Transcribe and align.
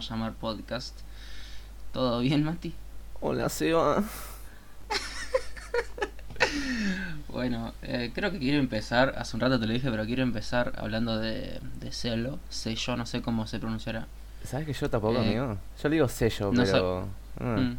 llamar 0.00 0.32
podcast. 0.34 0.98
¿Todo 1.92 2.20
bien, 2.20 2.44
Mati? 2.44 2.74
Hola, 3.20 3.48
Seba. 3.48 4.02
Bueno, 7.28 7.72
eh, 7.82 8.12
creo 8.14 8.30
que 8.30 8.38
quiero 8.38 8.58
empezar, 8.58 9.14
hace 9.18 9.36
un 9.36 9.40
rato 9.40 9.58
te 9.58 9.66
lo 9.66 9.72
dije, 9.72 9.90
pero 9.90 10.04
quiero 10.06 10.22
empezar 10.22 10.72
hablando 10.76 11.18
de, 11.18 11.60
de 11.80 11.90
Celo, 11.92 12.38
sello, 12.48 12.96
no 12.96 13.06
sé 13.06 13.22
cómo 13.22 13.46
se 13.48 13.58
pronunciará. 13.58 14.06
¿Sabes 14.44 14.66
que 14.66 14.72
yo 14.72 14.88
tampoco, 14.88 15.16
Eh, 15.16 15.36
amigo? 15.38 15.58
Yo 15.82 15.88
le 15.88 15.94
digo 15.96 16.08
sello, 16.08 16.52
no 16.52 16.62
pero. 16.62 17.08
Mm. 17.40 17.76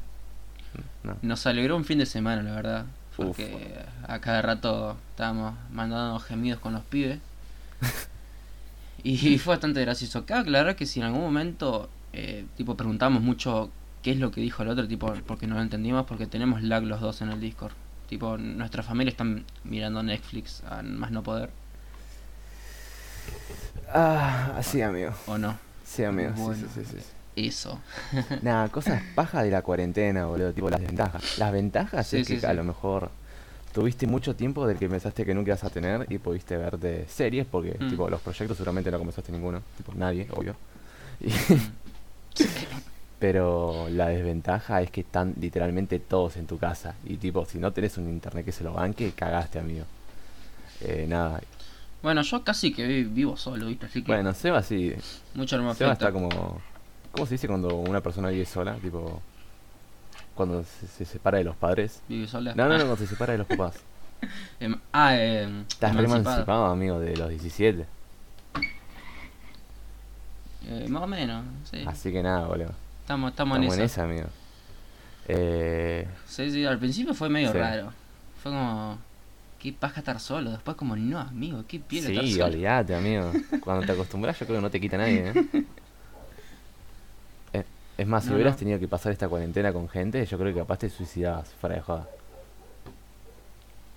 no. 1.04 1.18
Nos 1.22 1.45
alegró 1.45 1.78
un 1.78 1.86
fin 1.86 2.00
de 2.00 2.06
semana, 2.06 2.42
la 2.42 2.52
verdad, 2.52 2.86
porque 3.16 3.76
a 4.08 4.20
cada 4.20 4.42
rato 4.42 4.98
estábamos 5.12 5.56
mandando 5.72 6.20
gemidos 6.20 6.59
con 6.59 6.73
los 6.73 6.84
pibes. 6.84 7.20
y 9.04 9.38
fue 9.38 9.54
bastante 9.54 9.80
gracioso. 9.82 10.26
Cabe 10.26 10.42
aclarar 10.42 10.76
que 10.76 10.86
si 10.86 11.00
en 11.00 11.06
algún 11.06 11.22
momento, 11.22 11.89
eh, 12.16 12.45
tipo, 12.58 12.75
preguntamos 12.75 13.21
mucho 13.21 13.69
qué 14.02 14.11
es 14.11 14.17
lo 14.19 14.31
que 14.31 14.39
dijo 14.41 14.63
el 14.63 14.69
otro, 14.69 14.88
tipo, 14.88 15.13
porque 15.27 15.47
no 15.47 15.55
lo 15.55 15.61
entendimos, 15.61 16.05
porque 16.05 16.25
tenemos 16.27 16.61
lag 16.63 16.83
los 16.83 17.02
dos 17.02 17.21
en 17.21 17.30
el 17.30 17.39
Discord. 17.39 17.73
Tipo, 18.09 18.38
nuestra 18.38 18.83
familia 18.83 19.09
están 19.11 19.44
mirando 19.63 20.02
Netflix 20.03 20.63
a 20.69 20.81
más 20.83 21.11
no 21.11 21.23
poder, 21.23 21.49
Ah, 23.93 24.59
sí, 24.63 24.81
amigo. 24.81 25.11
¿o 25.27 25.38
no? 25.38 25.58
Sí, 25.86 26.03
amigo. 26.03 26.31
Bueno. 26.36 26.67
Sí, 26.73 26.83
sí, 26.86 26.97
sí, 26.99 27.05
Eso. 27.36 27.80
Nada, 28.41 28.69
cosas 28.69 29.02
paja 29.13 29.43
de 29.43 29.52
la 29.52 29.61
cuarentena, 29.61 30.25
boludo. 30.25 30.53
Tipo, 30.53 30.69
las 30.69 30.80
desventajas. 30.80 31.38
Las 31.38 31.52
ventajas 31.52 32.08
Sí, 32.08 32.17
es 32.17 32.27
que 32.27 32.45
a 32.45 32.53
lo 32.53 32.63
mejor 32.63 33.09
tuviste 33.73 34.08
mucho 34.08 34.36
tiempo 34.36 34.66
del 34.67 34.77
que 34.77 34.88
pensaste 34.89 35.25
que 35.25 35.33
nunca 35.33 35.49
ibas 35.52 35.63
a 35.63 35.69
tener 35.69 36.05
y 36.09 36.17
pudiste 36.17 36.55
verte 36.58 37.05
series 37.09 37.45
porque, 37.45 37.75
Mm. 37.80 37.89
tipo, 37.89 38.09
los 38.09 38.21
proyectos 38.21 38.58
seguramente 38.58 38.89
no 38.91 38.97
comenzaste 38.97 39.31
ninguno. 39.31 39.61
Tipo, 39.77 39.93
nadie, 39.95 40.27
obvio. 40.31 40.55
Y- 41.19 41.30
Pero 43.19 43.88
la 43.89 44.08
desventaja 44.09 44.81
es 44.81 44.91
que 44.91 45.02
están 45.02 45.33
literalmente 45.39 46.00
todos 46.00 46.36
en 46.38 46.47
tu 46.47 46.58
casa. 46.58 46.95
Y 47.05 47.17
tipo, 47.17 47.45
si 47.45 47.59
no 47.59 47.72
tenés 47.72 47.97
un 47.97 48.09
internet 48.09 48.45
que 48.45 48.52
se 48.52 48.64
lo 48.64 48.73
banque, 48.73 49.14
cagaste, 49.16 49.58
amigo. 49.59 49.86
Eh, 50.81 51.05
nada. 51.08 51.42
Bueno, 52.03 52.22
yo 52.22 52.44
casi 52.44 52.73
que 52.73 52.86
vi- 52.86 53.03
vivo 53.05 53.38
solo, 53.38 53.66
¿viste? 53.67 53.86
Así 53.88 54.03
que 54.03 54.11
Bueno, 54.11 54.33
Seba 54.33 54.61
sí. 54.61 54.94
mucho 55.33 55.58
no 55.58 55.73
Seba 55.73 55.94
está 55.94 56.11
como. 56.11 56.61
¿Cómo 57.11 57.25
se 57.25 57.36
dice 57.36 57.47
cuando 57.47 57.75
una 57.77 58.02
persona 58.02 58.30
vive 58.30 58.45
sola? 58.45 58.75
Tipo. 58.75 59.22
Cuando 60.36 60.64
se, 60.66 60.86
se 60.88 61.05
separa 61.05 61.38
de 61.38 61.45
los 61.45 61.55
padres. 61.55 62.02
Vive 62.09 62.27
sola. 62.27 62.53
No, 62.53 62.66
no, 62.67 62.73
no, 62.77 62.80
cuando 62.86 62.97
se 62.97 63.08
separa 63.08 63.31
de 63.31 63.38
los 63.39 63.47
papás. 63.47 63.75
Em- 64.59 64.77
ah, 64.92 65.16
eh, 65.17 65.64
Estás 65.70 65.95
re 65.95 66.03
emancipado, 66.03 66.66
amigo, 66.66 66.99
de 66.99 67.16
los 67.16 67.30
17. 67.30 67.86
Eh, 70.67 70.87
más 70.89 71.03
o 71.03 71.08
menos, 71.08 71.43
sí. 71.70 71.83
Así 71.86 72.11
que 72.11 72.23
nada, 72.23 72.48
boludo. 72.48 72.71
Estamos, 73.02 73.31
estamos, 73.31 73.58
Estamos 73.58 73.58
en 73.58 73.64
en 73.64 73.71
eso. 73.73 73.83
esa, 73.83 74.03
amigo. 74.03 74.27
Eh, 75.27 76.08
Sí, 76.27 76.52
sí, 76.52 76.65
al 76.65 76.80
principio 76.80 77.14
fue 77.14 77.30
medio 77.30 77.52
Sí. 77.52 77.58
raro. 77.58 77.92
Fue 78.42 78.52
como, 78.52 78.98
qué 79.59 79.73
paja 79.73 79.99
estar 79.99 80.20
solo. 80.20 80.52
Después 80.52 80.75
como, 80.77 80.95
no, 80.95 81.20
amigo, 81.20 81.64
qué 81.67 81.80
piel 81.80 82.05
estar 82.08 82.23
sí, 82.25 82.33
solo. 82.33 82.45
olvídate, 82.45 82.95
amigo. 82.95 83.31
Cuando 83.64 83.86
te 83.86 83.92
acostumbras, 83.92 84.39
yo 84.39 84.45
creo 84.45 84.58
que 84.59 84.61
no 84.64 84.70
te 84.71 84.80
quita 84.81 84.98
nadie, 84.98 85.30
¿eh? 85.33 85.45
Eh, 87.54 87.64
Es 87.98 88.08
más, 88.08 88.23
si 88.23 88.30
No, 88.30 88.36
hubieras 88.36 88.54
no. 88.55 88.59
tenido 88.59 88.80
que 88.80 88.87
pasar 88.87 89.11
esta 89.11 89.27
cuarentena 89.30 89.71
con 89.71 89.87
gente, 89.87 90.25
yo 90.25 90.37
creo 90.37 90.54
que 90.54 90.59
capaz 90.61 90.77
te 90.80 90.89
suicidabas, 90.89 91.49
fuera 91.61 91.75
de 91.75 91.81
joda. 91.81 92.08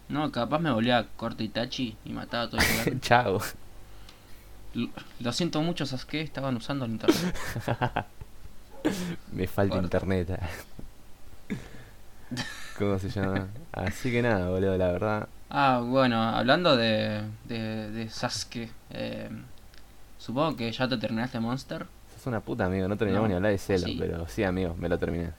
No, 0.09 0.31
capaz 0.33 0.59
me 0.59 0.71
volvía 0.71 1.07
corto 1.17 1.43
Itachi 1.43 1.97
y 2.05 2.13
mataba 2.13 2.45
a 2.45 2.51
todo 2.51 2.61
el 2.61 2.67
lugar. 2.93 3.01
Chao. 3.01 3.41
Lo- 5.21 5.33
siento 5.33 5.61
mucho, 5.63 5.87
Sasuke, 5.87 6.21
estaban 6.23 6.57
usando 6.57 6.85
el 6.85 6.93
internet. 6.93 7.35
Me 9.33 9.47
falta 9.47 9.79
internet. 9.79 10.29
¿Cómo 12.79 12.99
se 12.99 13.09
llama? 13.11 13.49
Así 13.73 14.11
que 14.11 14.23
nada, 14.23 14.49
boludo, 14.51 14.77
la 14.77 14.93
verdad. 14.93 15.29
Ah, 15.51 15.81
bueno, 15.85 16.23
hablando 16.23 16.77
de, 16.77 17.23
de, 17.45 17.91
de 17.91 18.09
Sasuke, 18.11 18.71
eh, 18.91 19.31
supongo 20.19 20.57
que 20.57 20.73
ya 20.73 20.89
te 20.89 20.99
terminaste 20.99 21.41
Monster. 21.41 21.87
Sos 22.15 22.27
una 22.27 22.41
puta, 22.41 22.67
amigo. 22.67 22.89
No 22.89 22.97
terminamos 22.97 23.29
No, 23.29 23.29
ni 23.29 23.35
hablar 23.37 23.53
de 23.53 23.59
Celo, 23.59 23.87
sí. 23.87 23.97
pero 23.99 24.27
sí, 24.29 24.43
amigo, 24.45 24.75
me 24.79 24.89
lo 24.89 24.99
terminé. 24.99 25.33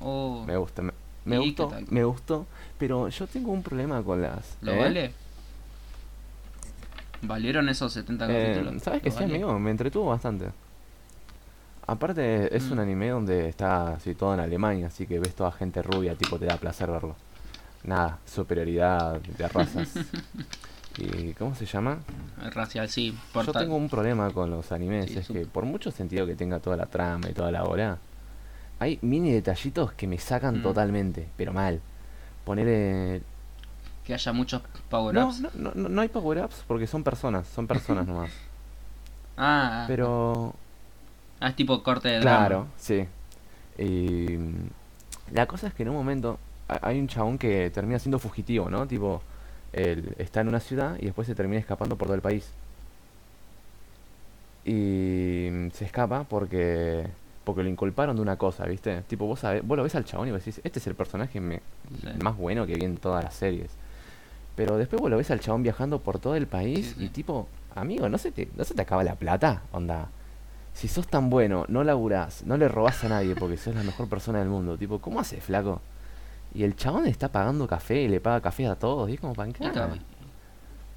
Oh, 0.00 0.44
Me 0.46 0.56
gusta, 0.56 0.82
me, 0.82 0.92
me 1.24 1.36
¿Y 1.36 1.38
gustó, 1.38 1.70
me 1.90 2.04
gustó. 2.04 2.46
Pero 2.78 3.08
yo 3.08 3.26
tengo 3.26 3.52
un 3.52 3.62
problema 3.62 4.02
con 4.02 4.22
las. 4.22 4.56
¿Lo 4.60 4.72
¿eh? 4.72 4.78
vale? 4.78 5.14
¿Valieron 7.22 7.68
esos 7.68 7.92
70 7.92 8.26
Eh, 8.28 8.52
capítulos? 8.54 8.82
¿Sabes 8.82 9.02
que 9.02 9.10
¿Lo 9.10 9.16
sí, 9.16 9.24
amigo? 9.24 9.58
Me 9.58 9.70
entretuvo 9.70 10.06
bastante. 10.10 10.46
Aparte, 11.86 12.54
es 12.54 12.70
un 12.70 12.78
Mm. 12.78 12.80
anime 12.82 13.08
donde 13.08 13.48
está 13.48 13.98
situado 14.00 14.34
en 14.34 14.40
Alemania, 14.40 14.88
así 14.88 15.06
que 15.06 15.18
ves 15.18 15.34
toda 15.34 15.50
gente 15.52 15.80
rubia, 15.82 16.14
tipo, 16.14 16.38
te 16.38 16.44
da 16.44 16.56
placer 16.56 16.90
verlo. 16.90 17.16
Nada, 17.84 18.18
superioridad 18.26 19.20
de 19.20 19.48
razas. 19.48 19.88
¿Y 20.98 21.32
cómo 21.34 21.54
se 21.54 21.64
llama? 21.64 21.98
Racial, 22.52 22.88
sí. 22.88 23.14
Yo 23.34 23.52
tengo 23.52 23.76
un 23.76 23.88
problema 23.88 24.30
con 24.32 24.50
los 24.50 24.70
animes, 24.72 25.10
Sí, 25.10 25.18
es 25.18 25.28
que 25.28 25.46
por 25.46 25.64
mucho 25.64 25.90
sentido 25.90 26.26
que 26.26 26.34
tenga 26.34 26.58
toda 26.58 26.76
la 26.76 26.86
trama 26.86 27.30
y 27.30 27.32
toda 27.32 27.50
la 27.52 27.64
hora, 27.64 27.98
hay 28.80 28.98
mini 29.02 29.32
detallitos 29.32 29.92
que 29.92 30.06
me 30.06 30.18
sacan 30.18 30.58
Mm. 30.58 30.62
totalmente, 30.62 31.28
pero 31.36 31.52
mal. 31.52 31.80
Ponerle... 32.44 33.22
Que 34.08 34.14
haya 34.14 34.32
muchos 34.32 34.62
power 34.88 35.14
No, 35.14 35.28
ups. 35.28 35.40
no, 35.42 35.50
no, 35.54 35.72
no- 35.74 35.88
no 35.90 36.00
hay 36.00 36.08
power-ups 36.08 36.64
porque 36.66 36.86
son 36.86 37.04
personas, 37.04 37.46
son 37.46 37.66
personas 37.66 38.06
nomás. 38.08 38.30
Ah, 39.36 39.84
Pero 39.86 40.54
ah, 41.40 41.48
es 41.50 41.54
tipo 41.56 41.82
corte 41.82 42.08
de 42.08 42.20
drama. 42.20 42.38
Claro, 42.48 42.66
sí. 42.78 43.06
Y 43.78 44.38
la 45.30 45.44
cosa 45.46 45.66
es 45.68 45.74
que 45.74 45.82
en 45.82 45.90
un 45.90 45.96
momento 45.96 46.38
ha- 46.68 46.88
hay 46.88 46.98
un 46.98 47.06
chabón 47.06 47.36
que 47.36 47.68
termina 47.70 47.98
siendo 47.98 48.18
fugitivo, 48.18 48.70
¿no? 48.70 48.86
Tipo, 48.86 49.20
él 49.74 50.14
está 50.16 50.40
en 50.40 50.48
una 50.48 50.60
ciudad 50.60 50.96
y 50.98 51.04
después 51.04 51.26
se 51.28 51.34
termina 51.34 51.60
escapando 51.60 51.96
por 51.96 52.06
todo 52.08 52.14
el 52.14 52.22
país. 52.22 52.50
Y 54.64 55.48
se 55.74 55.84
escapa 55.84 56.24
porque 56.24 57.06
porque 57.44 57.62
lo 57.62 57.68
inculparon 57.70 58.14
de 58.16 58.20
una 58.20 58.36
cosa, 58.36 58.64
¿viste? 58.66 59.00
Tipo, 59.02 59.24
vos, 59.26 59.42
sabés- 59.42 59.62
vos 59.62 59.76
lo 59.78 59.82
ves 59.82 59.94
al 59.94 60.04
chabón 60.04 60.28
y 60.28 60.32
vos 60.32 60.40
decís, 60.44 60.60
este 60.64 60.80
es 60.80 60.86
el 60.86 60.94
personaje 60.94 61.40
me- 61.40 61.62
Sí. 62.02 62.08
más 62.22 62.36
bueno 62.36 62.66
que 62.66 62.74
vi 62.74 62.84
en 62.84 62.98
todas 62.98 63.24
las 63.24 63.32
series. 63.34 63.70
Pero 64.58 64.76
después 64.76 65.00
vos 65.00 65.08
lo 65.08 65.16
ves 65.16 65.30
al 65.30 65.38
chabón 65.38 65.62
viajando 65.62 66.00
por 66.00 66.18
todo 66.18 66.34
el 66.34 66.48
país 66.48 66.88
Sí, 66.88 66.94
sí. 66.98 67.04
y 67.04 67.08
tipo, 67.10 67.46
amigo, 67.76 68.08
¿no 68.08 68.18
se 68.18 68.32
te, 68.32 68.48
no 68.56 68.64
se 68.64 68.74
te 68.74 68.82
acaba 68.82 69.04
la 69.04 69.14
plata? 69.14 69.62
Onda, 69.70 70.08
si 70.74 70.88
sos 70.88 71.06
tan 71.06 71.30
bueno, 71.30 71.64
no 71.68 71.84
laburás, 71.84 72.42
no 72.44 72.56
le 72.56 72.66
robás 72.66 73.04
a 73.04 73.08
nadie 73.08 73.36
porque 73.36 73.56
sos 73.56 73.76
la 73.76 73.84
mejor 73.84 74.08
persona 74.08 74.40
del 74.40 74.48
mundo. 74.48 74.76
Tipo, 74.76 74.98
¿cómo 74.98 75.20
haces, 75.20 75.44
flaco? 75.44 75.80
Y 76.52 76.64
el 76.64 76.74
chabón 76.74 77.06
está 77.06 77.28
pagando 77.28 77.68
café, 77.68 78.08
le 78.08 78.20
paga 78.20 78.40
café 78.40 78.66
a 78.66 78.74
todos, 78.74 79.08
y 79.08 79.14
es 79.14 79.20
como 79.20 79.32
Y, 79.34 79.36
pancada. 79.36 79.70
cap- 79.72 79.98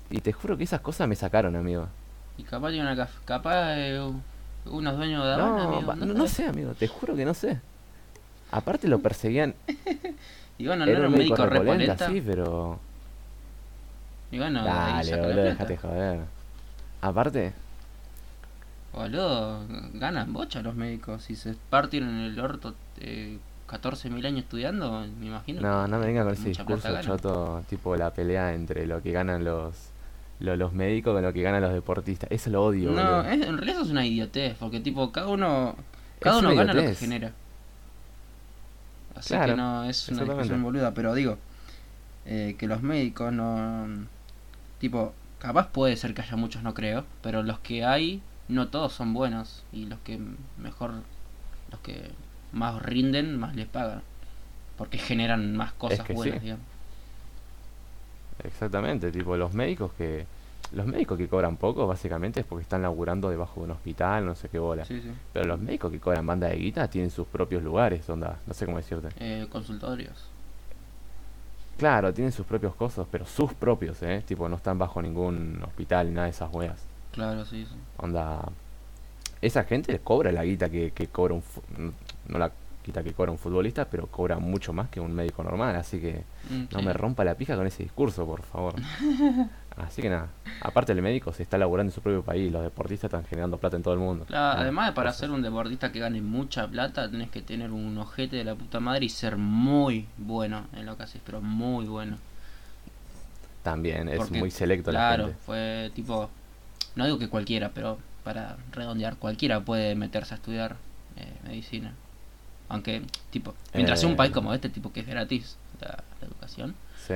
Y 0.09 0.21
te 0.21 0.33
juro 0.33 0.57
que 0.57 0.63
esas 0.63 0.81
cosas 0.81 1.07
me 1.07 1.15
sacaron, 1.15 1.55
amigo. 1.55 1.87
y 2.39 2.43
capaz 2.43 2.71
tiene 2.71 2.91
una 2.91 3.07
capaz 3.25 3.75
eh, 3.77 4.11
unos 4.65 4.97
dueños 4.97 5.23
de 5.23 5.33
Habana, 5.33 5.65
No, 5.67 5.75
amigo, 5.75 5.95
no 5.97 6.05
no, 6.15 6.27
sé. 6.27 6.45
amigo, 6.47 6.73
te 6.73 6.87
juro 6.87 7.15
que 7.15 7.25
no 7.25 7.35
sé. 7.35 7.59
Aparte 8.49 8.87
lo 8.87 8.97
perseguían, 8.99 9.53
Y 10.57 10.65
bueno, 10.65 10.85
no 10.85 10.91
era 10.91 10.99
era 11.01 11.07
un 11.09 11.13
médico 11.13 11.35
médico 11.37 11.45
repolenta. 11.49 12.07
sí, 12.09 12.23
pero... 12.25 12.79
Y 14.31 14.37
bueno, 14.37 14.63
Dale, 14.63 15.17
boludo, 15.21 15.43
déjate 15.43 15.77
joder. 15.77 16.19
Aparte, 17.01 17.53
Boludo, 18.93 19.65
ganan 19.93 20.33
bocha 20.33 20.61
los 20.61 20.75
médicos. 20.75 21.23
Si 21.23 21.35
se 21.35 21.55
partieron 21.69 22.09
el 22.19 22.39
orto 22.39 22.75
eh, 22.99 23.39
14.000 23.67 24.25
años 24.25 24.39
estudiando, 24.43 25.05
me 25.19 25.27
imagino. 25.27 25.61
no, 25.61 25.87
no 25.87 25.99
me 25.99 26.05
venga 26.05 26.23
con 26.23 26.33
ese 26.33 26.49
discurso 26.49 27.01
choto, 27.01 27.63
tipo 27.69 27.95
la 27.95 28.11
pelea 28.13 28.53
entre 28.53 28.85
lo 28.85 29.01
que 29.01 29.11
ganan 29.13 29.45
los, 29.45 29.73
lo- 30.41 30.57
los 30.57 30.73
médicos 30.73 31.13
con 31.13 31.23
lo 31.23 31.31
que 31.31 31.41
ganan 31.41 31.61
los 31.61 31.71
deportistas. 31.73 32.29
Eso 32.31 32.49
lo 32.49 32.65
odio, 32.65 32.91
No, 32.91 33.21
es- 33.21 33.41
en 33.45 33.57
realidad 33.57 33.77
eso 33.77 33.85
es 33.85 33.91
una 33.91 34.05
idiotez, 34.05 34.55
porque 34.59 34.81
tipo, 34.81 35.11
cada 35.13 35.27
uno 35.27 35.75
cada 36.19 36.37
Es 36.37 36.43
uno 36.43 36.53
gana 36.55 36.73
lo 36.73 36.81
que 36.81 36.95
genera. 36.95 37.31
Así 39.15 39.29
Claro, 39.29 39.53
que 39.53 39.57
no, 39.57 39.83
es 39.85 40.09
una 40.09 40.23
discusión 40.23 40.63
boluda, 40.63 40.93
pero 40.93 41.13
digo, 41.13 41.37
eh, 42.25 42.55
que 42.57 42.67
los 42.67 42.81
médicos 42.81 43.31
no... 43.31 43.87
Tipo, 44.81 45.13
capaz 45.37 45.67
puede 45.67 45.95
ser 45.95 46.15
que 46.15 46.23
haya 46.23 46.35
muchos, 46.35 46.63
no 46.63 46.73
creo, 46.73 47.05
pero 47.21 47.43
los 47.43 47.59
que 47.59 47.85
hay, 47.85 48.23
no 48.47 48.69
todos 48.69 48.91
son 48.91 49.13
buenos, 49.13 49.63
y 49.71 49.85
los 49.85 49.99
que 49.99 50.19
mejor, 50.57 50.91
los 51.69 51.79
que 51.81 52.09
más 52.51 52.81
rinden, 52.81 53.37
más 53.39 53.55
les 53.55 53.67
pagan, 53.67 54.01
porque 54.79 54.97
generan 54.97 55.55
más 55.55 55.71
cosas 55.73 56.01
que 56.01 56.13
buenas, 56.13 56.39
sí. 56.39 56.45
digamos. 56.45 56.65
Exactamente, 58.43 59.11
tipo 59.11 59.37
los 59.37 59.53
médicos 59.53 59.91
que... 59.97 60.25
Los 60.73 60.87
médicos 60.87 61.17
que 61.17 61.27
cobran 61.27 61.57
poco, 61.57 61.85
básicamente, 61.85 62.39
es 62.39 62.45
porque 62.45 62.63
están 62.63 62.81
laburando 62.81 63.29
debajo 63.29 63.59
de 63.59 63.65
un 63.65 63.71
hospital, 63.71 64.25
no 64.25 64.35
sé 64.35 64.49
qué 64.49 64.57
bola. 64.57 64.85
Sí, 64.85 64.99
sí. 65.01 65.11
Pero 65.33 65.45
los 65.45 65.59
médicos 65.59 65.91
que 65.91 65.99
cobran 65.99 66.25
banda 66.25 66.47
de 66.47 66.55
guita 66.55 66.87
tienen 66.87 67.11
sus 67.11 67.27
propios 67.27 67.61
lugares, 67.61 68.09
onda, 68.09 68.39
no 68.47 68.53
sé 68.55 68.65
cómo 68.65 68.77
decirte. 68.77 69.09
Eh, 69.19 69.45
consultorios. 69.51 70.29
Claro, 71.77 72.13
tienen 72.13 72.31
sus 72.31 72.45
propios 72.45 72.75
cosas, 72.75 73.07
pero 73.11 73.25
sus 73.25 73.53
propios, 73.53 74.01
¿eh? 74.03 74.23
Tipo, 74.25 74.47
no 74.47 74.55
están 74.57 74.77
bajo 74.77 75.01
ningún 75.01 75.61
hospital 75.65 76.07
ni 76.09 76.13
nada 76.13 76.25
de 76.25 76.31
esas 76.31 76.53
weas. 76.53 76.83
Claro, 77.11 77.43
sí, 77.45 77.65
sí. 77.65 77.75
Onda, 77.97 78.41
esa 79.41 79.63
gente 79.63 79.99
cobra 79.99 80.31
la 80.31 80.43
guita 80.43 80.69
que, 80.69 80.91
que 80.91 81.07
cobra 81.07 81.33
un... 81.33 81.43
no- 81.77 81.93
No 82.27 82.37
la 82.37 82.51
guita 82.85 83.03
que 83.03 83.13
cobra 83.13 83.31
un 83.31 83.37
futbolista, 83.37 83.85
pero 83.85 84.07
cobra 84.07 84.37
mucho 84.39 84.73
más 84.73 84.89
que 84.89 84.99
un 84.99 85.13
médico 85.13 85.43
normal, 85.43 85.75
así 85.75 85.99
que 85.99 86.23
Mm, 86.49 86.63
no 86.71 86.79
sí. 86.79 86.85
me 86.85 86.93
rompa 86.93 87.23
la 87.23 87.35
pija 87.35 87.55
con 87.55 87.65
ese 87.67 87.83
discurso, 87.83 88.25
por 88.25 88.41
favor. 88.43 88.75
Así 89.77 90.01
que 90.01 90.09
nada, 90.09 90.27
aparte 90.61 90.91
el 90.91 91.01
médico 91.01 91.31
se 91.33 91.43
está 91.43 91.57
laburando 91.57 91.89
en 91.91 91.95
su 91.95 92.01
propio 92.01 92.23
país, 92.23 92.51
los 92.51 92.61
deportistas 92.61 93.05
están 93.09 93.25
generando 93.25 93.57
plata 93.57 93.77
en 93.77 93.83
todo 93.83 93.93
el 93.93 93.99
mundo. 94.01 94.25
Claro, 94.25 94.57
Ah, 94.57 94.61
además 94.61 94.87
de 94.87 94.93
para 94.93 95.13
ser 95.13 95.31
un 95.31 95.41
deportista 95.41 95.91
que 95.91 95.99
gane 95.99 96.21
mucha 96.21 96.67
plata, 96.67 97.09
tenés 97.09 97.29
que 97.29 97.41
tener 97.41 97.71
un 97.71 97.97
ojete 97.97 98.35
de 98.35 98.43
la 98.43 98.55
puta 98.55 98.79
madre 98.79 99.05
y 99.05 99.09
ser 99.09 99.37
muy 99.37 100.07
bueno 100.17 100.65
en 100.73 100.85
lo 100.85 100.97
que 100.97 101.03
haces, 101.03 101.21
pero 101.25 101.41
muy 101.41 101.85
bueno. 101.85 102.17
También 103.63 104.09
es 104.09 104.17
Porque, 104.17 104.39
muy 104.39 104.51
selecto 104.51 104.91
la 104.91 104.99
Claro, 104.99 105.25
gente. 105.27 105.39
fue 105.45 105.91
tipo, 105.95 106.29
no 106.95 107.05
digo 107.05 107.19
que 107.19 107.29
cualquiera, 107.29 107.69
pero 107.73 107.99
para 108.23 108.57
redondear, 108.71 109.17
cualquiera 109.17 109.61
puede 109.61 109.95
meterse 109.95 110.33
a 110.33 110.37
estudiar 110.37 110.75
eh, 111.17 111.31
medicina. 111.47 111.93
Aunque, 112.69 113.03
tipo, 113.29 113.53
mientras 113.73 113.99
sea 113.99 114.07
un 114.07 114.13
Eh. 114.13 114.17
país 114.17 114.31
como 114.31 114.53
este, 114.53 114.69
tipo 114.69 114.91
que 114.91 115.01
es 115.01 115.07
gratis 115.07 115.57
la, 115.79 116.03
la 116.21 116.27
educación, 116.27 116.73
Sí, 117.07 117.13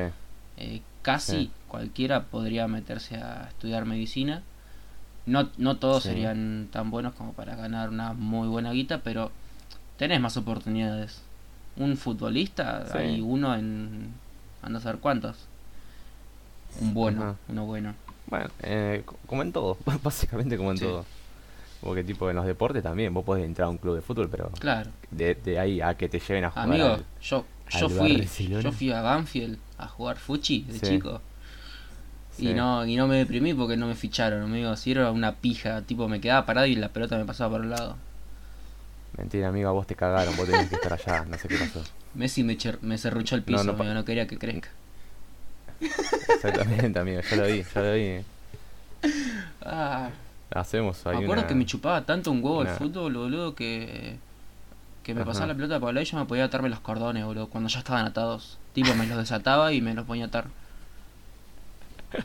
eh, 0.57 0.81
casi 1.01 1.31
Sí. 1.37 1.51
cualquiera 1.67 2.23
podría 2.23 2.67
meterse 2.67 3.17
a 3.17 3.47
estudiar 3.49 3.85
medicina. 3.85 4.43
No, 5.25 5.49
no 5.57 5.77
todos 5.77 6.03
Sí. 6.03 6.09
serían 6.09 6.67
tan 6.71 6.91
buenos 6.91 7.13
como 7.13 7.33
para 7.33 7.55
ganar 7.55 7.89
una 7.89 8.13
muy 8.13 8.47
buena 8.47 8.71
guita, 8.71 8.99
pero 9.03 9.31
tenés 9.97 10.19
más 10.21 10.37
oportunidades. 10.37 11.21
Un 11.77 11.97
futbolista, 11.97 12.85
Sí. 12.91 12.97
hay 12.97 13.21
uno 13.21 13.55
en... 13.55 14.13
anda 14.61 14.79
a 14.79 14.81
saber 14.81 14.99
cuántos. 14.99 15.37
Un 16.81 16.93
bueno, 16.93 17.21
Ajá. 17.23 17.35
uno 17.49 17.65
bueno. 17.65 17.93
bueno, 18.27 18.49
eh, 18.63 19.03
co- 19.05 19.17
como 19.27 19.41
en 19.41 19.51
todo, 19.51 19.77
básicamente 20.03 20.57
como 20.57 20.71
en 20.71 20.79
todo. 20.79 21.05
Porque 21.81 22.03
tipo 22.03 22.29
en 22.29 22.35
los 22.35 22.45
deportes 22.45 22.81
también, 22.81 23.13
vos 23.13 23.23
podés 23.23 23.45
entrar 23.45 23.67
a 23.67 23.69
un 23.69 23.77
club 23.77 23.95
de 23.95 24.01
fútbol, 24.01 24.27
pero 24.29 24.49
Claro. 24.59 24.89
de, 25.11 25.35
de 25.35 25.59
ahí 25.59 25.81
a 25.81 25.95
que 25.95 26.09
te 26.09 26.19
lleven 26.19 26.43
a 26.45 26.49
jugar 26.49 26.67
Amigo, 26.67 26.85
al- 26.87 27.05
yo, 27.21 27.45
al 27.71 27.79
yo 27.81 27.89
fui 27.89 28.27
yo 28.61 28.71
fui 28.71 28.91
a 28.91 29.01
Banfield 29.01 29.57
a 29.77 29.87
jugar 29.87 30.17
fuchi 30.17 30.61
de 30.63 30.73
Sí. 30.79 30.79
chico. 30.87 31.21
Sí. 32.37 32.49
Y 32.49 32.53
no, 32.53 32.85
y 32.85 32.95
no 32.97 33.07
me 33.07 33.15
deprimí 33.17 33.53
porque 33.53 33.77
no 33.77 33.87
me 33.87 33.95
ficharon, 33.95 34.41
amigo. 34.43 34.75
Si 34.75 34.91
era 34.91 35.09
una 35.11 35.35
pija, 35.35 35.81
tipo 35.83 36.07
me 36.09 36.19
quedaba 36.19 36.45
parado 36.45 36.67
y 36.67 36.75
la 36.75 36.89
pelota 36.89 37.17
me 37.17 37.25
pasaba 37.25 37.51
por 37.57 37.63
el 37.63 37.69
lado. 37.69 37.95
Mentira, 39.17 39.47
amigo, 39.47 39.69
a 39.69 39.71
vos 39.71 39.87
te 39.87 39.95
cagaron, 39.95 40.35
vos 40.35 40.45
tenías 40.45 40.67
que 40.67 40.75
estar 40.75 40.91
allá, 40.91 41.23
no 41.25 41.37
sé 41.37 41.47
qué 41.47 41.55
pasó. 41.57 41.81
Messi 42.13 42.43
me, 42.43 42.57
me 42.81 42.97
cerruchó 42.97 43.35
el 43.35 43.41
No, 43.41 43.45
piso, 43.45 43.63
no 43.63 43.71
amigo, 43.73 43.93
no 43.93 44.03
quería 44.03 44.27
que 44.27 44.37
crezca. 44.37 44.69
Exactamente, 45.79 46.99
amigo, 46.99 47.21
ya 47.21 47.35
lo 47.37 47.45
vi, 47.47 47.63
ya 47.73 47.81
lo 47.81 47.93
vi. 47.93 48.17
Ah, 49.61 50.09
Hacemos 50.51 51.05
ahí 51.05 51.17
me 51.17 51.23
acuerdo 51.23 51.41
una... 51.43 51.47
que 51.47 51.55
me 51.55 51.65
chupaba 51.65 52.05
tanto 52.05 52.31
un 52.31 52.43
huevo 52.43 52.61
el 52.61 52.67
una- 52.67 52.77
fútbol, 52.77 53.13
boludo, 53.13 53.55
que, 53.55 54.17
que 55.05 55.13
me 55.13 55.21
Ajá. 55.21 55.27
pasaba 55.27 55.45
la 55.45 55.53
pelota 55.53 55.79
por 55.79 55.95
el 55.95 56.03
yo 56.03 56.17
me 56.17 56.25
podía 56.25 56.45
atarme 56.45 56.67
los 56.67 56.79
cordones, 56.79 57.23
boludo, 57.23 57.47
cuando 57.47 57.69
ya 57.69 57.77
estaban 57.77 58.07
atados. 58.07 58.57
Tipo, 58.73 58.95
me 58.95 59.05
los 59.05 59.19
desataba 59.19 59.71
y 59.71 59.79
me 59.79 59.93
los 59.93 60.03
ponía 60.03 60.25
a 60.25 60.27
atar. 60.29 60.45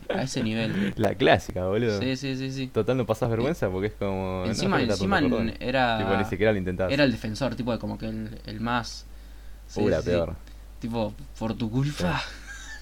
A 0.09 0.23
ese 0.23 0.43
nivel. 0.43 0.95
La 0.97 1.15
clásica, 1.15 1.67
boludo. 1.67 2.01
Sí, 2.01 2.17
sí, 2.17 2.37
sí, 2.39 2.51
sí. 2.51 2.69
Total, 2.69 2.97
no 2.97 3.05
pasás 3.05 3.29
vergüenza 3.29 3.69
porque 3.69 3.89
es 3.89 3.93
como... 3.93 4.45
Encima, 4.47 4.81
encima 4.81 5.21
era... 5.61 5.99
Tipo, 5.99 6.17
ni 6.17 6.25
siquiera 6.25 6.53
lo 6.53 6.59
intentás. 6.59 6.91
Era 6.91 7.05
el 7.05 7.13
defensor, 7.13 7.55
tipo, 7.55 7.79
como 7.79 7.99
que 7.99 8.07
el, 8.07 8.41
el 8.47 8.61
más... 8.61 9.05
sí, 9.67 9.85
la 9.85 9.99
sí, 9.99 10.05
sí. 10.05 10.11
peor. 10.11 10.35
Tipo, 10.81 11.13
por 11.39 11.55
tu 11.55 11.71
culpa. 11.71 12.23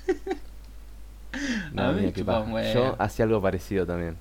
No, 1.74 1.82
A 1.82 1.92
mí 1.92 2.10
huevo. 2.16 2.60
Yo 2.72 2.96
hacía 2.98 3.26
algo 3.26 3.42
parecido 3.42 3.84
también. 3.84 4.16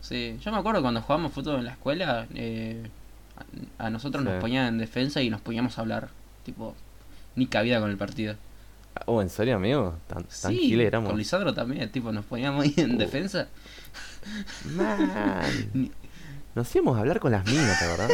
Sí, 0.00 0.38
yo 0.40 0.52
me 0.52 0.58
acuerdo 0.58 0.80
cuando 0.80 1.02
jugábamos 1.02 1.32
fútbol 1.32 1.56
en 1.56 1.64
la 1.64 1.72
escuela, 1.72 2.26
eh, 2.32 2.88
a, 3.78 3.90
nosotros 3.90 4.24
nos 4.24 4.40
ponían 4.40 4.66
en 4.66 4.78
defensa 4.78 5.22
y 5.22 5.30
nos 5.30 5.40
poníamos 5.40 5.78
a 5.78 5.80
hablar. 5.82 6.08
Tipo, 6.44 6.74
ni 7.36 7.46
cabida 7.46 7.80
con 7.80 7.90
el 7.90 7.96
partido. 7.96 8.34
Oh, 9.06 9.22
¿en 9.22 9.28
serio, 9.30 9.56
amigo? 9.56 9.94
Tan, 10.08 10.24
tan 10.24 10.52
Sí, 10.52 10.80
éramos. 10.80 11.10
con 11.10 11.18
Lisandro 11.18 11.54
también, 11.54 11.90
tipo, 11.92 12.10
nos 12.10 12.24
poníamos 12.24 12.64
ahí 12.64 12.74
en 12.78 12.94
Uh. 12.96 12.98
defensa. 12.98 13.48
Man. 14.74 15.90
Nos 16.54 16.74
íbamos 16.74 16.96
a 16.96 17.00
hablar 17.00 17.20
con 17.20 17.30
las 17.30 17.44
minas, 17.46 17.80
¿verdad? 17.80 18.08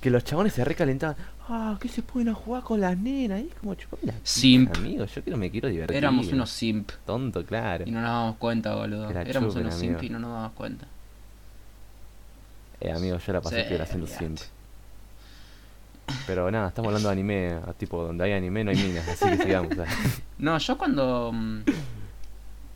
que 0.00 0.10
los 0.10 0.24
chabones 0.24 0.54
se 0.54 0.64
recalentaban. 0.64 1.16
Ah, 1.48 1.76
que 1.80 1.88
se 1.88 2.02
pueden 2.02 2.30
a 2.30 2.34
jugar 2.34 2.62
con 2.62 2.80
las 2.80 2.96
nenas. 2.96 3.40
Y 3.42 3.48
es 3.48 3.54
como 3.56 3.74
chupame 3.74 4.04
la 4.06 4.14
Simp. 4.22 4.74
amigo. 4.76 5.04
Yo 5.04 5.22
quiero, 5.22 5.36
me 5.36 5.50
quiero 5.50 5.68
divertir. 5.68 5.96
Éramos 5.96 6.28
unos 6.32 6.48
simp 6.50 6.90
Tonto, 7.04 7.44
claro. 7.44 7.84
y 7.86 7.90
no 7.90 8.00
nos 8.00 8.08
dábamos 8.10 8.36
cuenta, 8.36 8.74
boludo. 8.74 9.08
Que 9.08 9.14
la 9.14 9.22
Éramos 9.22 9.50
chupen, 9.50 9.66
unos 9.66 9.74
amigo. 9.78 9.98
simp 9.98 10.02
y 10.04 10.08
no 10.12 10.18
nos 10.20 10.30
dábamos 10.30 10.52
cuenta. 10.52 10.86
Eh, 12.84 12.90
amigo, 12.92 13.16
yo 13.18 13.32
la 13.32 13.40
pasé 13.40 13.68
Sí, 13.68 13.74
haciendo 13.74 14.06
simp. 14.08 14.38
Pero 16.26 16.50
nada, 16.50 16.68
estamos 16.68 16.88
hablando 16.88 17.08
de 17.08 17.12
anime. 17.12 17.56
tipo, 17.78 18.02
donde 18.04 18.24
hay 18.24 18.32
anime 18.32 18.64
no 18.64 18.70
hay 18.72 18.76
minas. 18.76 19.06
Así 19.08 19.24
que 19.36 19.44
sigamos. 19.44 19.72
No, 20.38 20.58
yo 20.58 20.76
cuando 20.76 21.30
mm, 21.32 21.60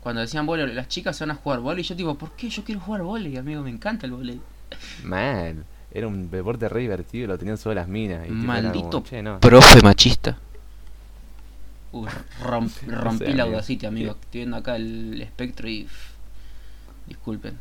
cuando 0.01 0.21
decían, 0.21 0.45
bueno, 0.45 0.65
las 0.67 0.87
chicas 0.87 1.17
se 1.17 1.25
van 1.25 1.31
a 1.31 1.35
jugar 1.35 1.59
vóley, 1.59 1.83
yo 1.83 1.93
digo, 1.95 2.15
¿por 2.17 2.31
qué 2.31 2.49
yo 2.49 2.63
quiero 2.63 2.79
jugar 2.79 3.01
vóley, 3.01 3.35
amigo? 3.35 3.61
Me 3.61 3.69
encanta 3.69 4.05
el 4.05 4.13
vóley. 4.13 4.39
Man, 5.03 5.65
era 5.91 6.07
un 6.07 6.31
deporte 6.31 6.69
re 6.69 6.79
divertido 6.81 7.25
y 7.25 7.27
lo 7.27 7.37
tenían 7.37 7.57
solo 7.57 7.75
las 7.75 7.89
minas. 7.89 8.25
Y 8.25 8.31
Maldito 8.31 8.89
como, 8.89 9.03
che, 9.03 9.21
no. 9.21 9.39
profe 9.41 9.81
machista. 9.81 10.37
Uy, 11.91 12.07
romp- 12.41 12.81
No 12.87 13.01
rompí 13.01 13.25
sé, 13.25 13.33
la 13.33 13.43
amigo. 13.43 13.57
Audacity, 13.57 13.85
amigo. 13.85 14.11
Estoy 14.11 14.39
viendo 14.39 14.55
acá 14.55 14.77
el 14.77 15.21
espectro 15.21 15.67
y... 15.67 15.87
Disculpen. 17.07 17.59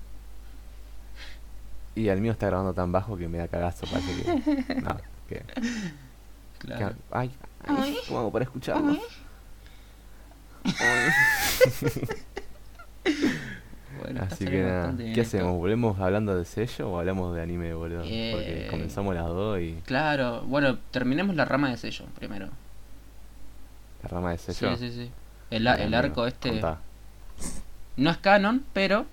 Y 1.97 2.07
el 2.09 2.21
mío 2.21 2.31
está 2.33 2.47
grabando 2.47 2.73
tan 2.75 2.93
bajo 2.93 3.17
que 3.17 3.27
me 3.27 3.39
da 3.39 3.49
cagazo. 3.49 3.87
Parece 3.91 4.23
que. 4.23 4.75
No, 4.83 4.97
que. 5.29 5.43
Claro. 6.59 6.89
que- 6.91 6.95
ay, 7.11 7.31
ay, 7.67 7.97
¿cómo 8.07 8.21
hago 8.21 8.31
para 8.33 8.45
escucharlo? 8.45 8.93
Ay. 8.93 9.01
Bueno, 14.03 14.21
Así 14.31 14.45
que 14.45 14.63
nada, 14.63 14.95
¿qué 14.97 15.09
esto. 15.13 15.23
hacemos? 15.23 15.57
¿Volvemos 15.57 15.99
hablando 15.99 16.37
de 16.37 16.45
sello 16.45 16.91
o 16.91 16.99
hablamos 16.99 17.35
de 17.35 17.41
anime, 17.43 17.73
boludo? 17.73 18.01
Porque 18.01 18.67
Eh, 18.67 18.69
comenzamos 18.71 19.15
las 19.15 19.25
dos 19.27 19.59
y 19.59 19.81
Claro, 19.87 20.43
bueno, 20.43 20.77
terminemos 20.91 21.35
la 21.35 21.47
rama 21.47 21.71
de 21.71 21.79
sello 21.79 22.05
primero. 22.19 22.49
la 24.03 24.09
rama 24.09 24.33
de 24.33 24.39
Sí, 24.39 24.53
sello. 24.53 24.77
sí, 24.77 24.91
sí. 24.93 25.11
El, 25.51 25.63
Bien, 25.63 25.75
el 25.77 25.83
amigo, 25.95 25.99
arco 25.99 26.27
este 26.27 26.51
contá, 26.51 26.79
no 27.97 28.11
es 28.11 28.17
canon, 28.19 28.65
pero 28.75 29.07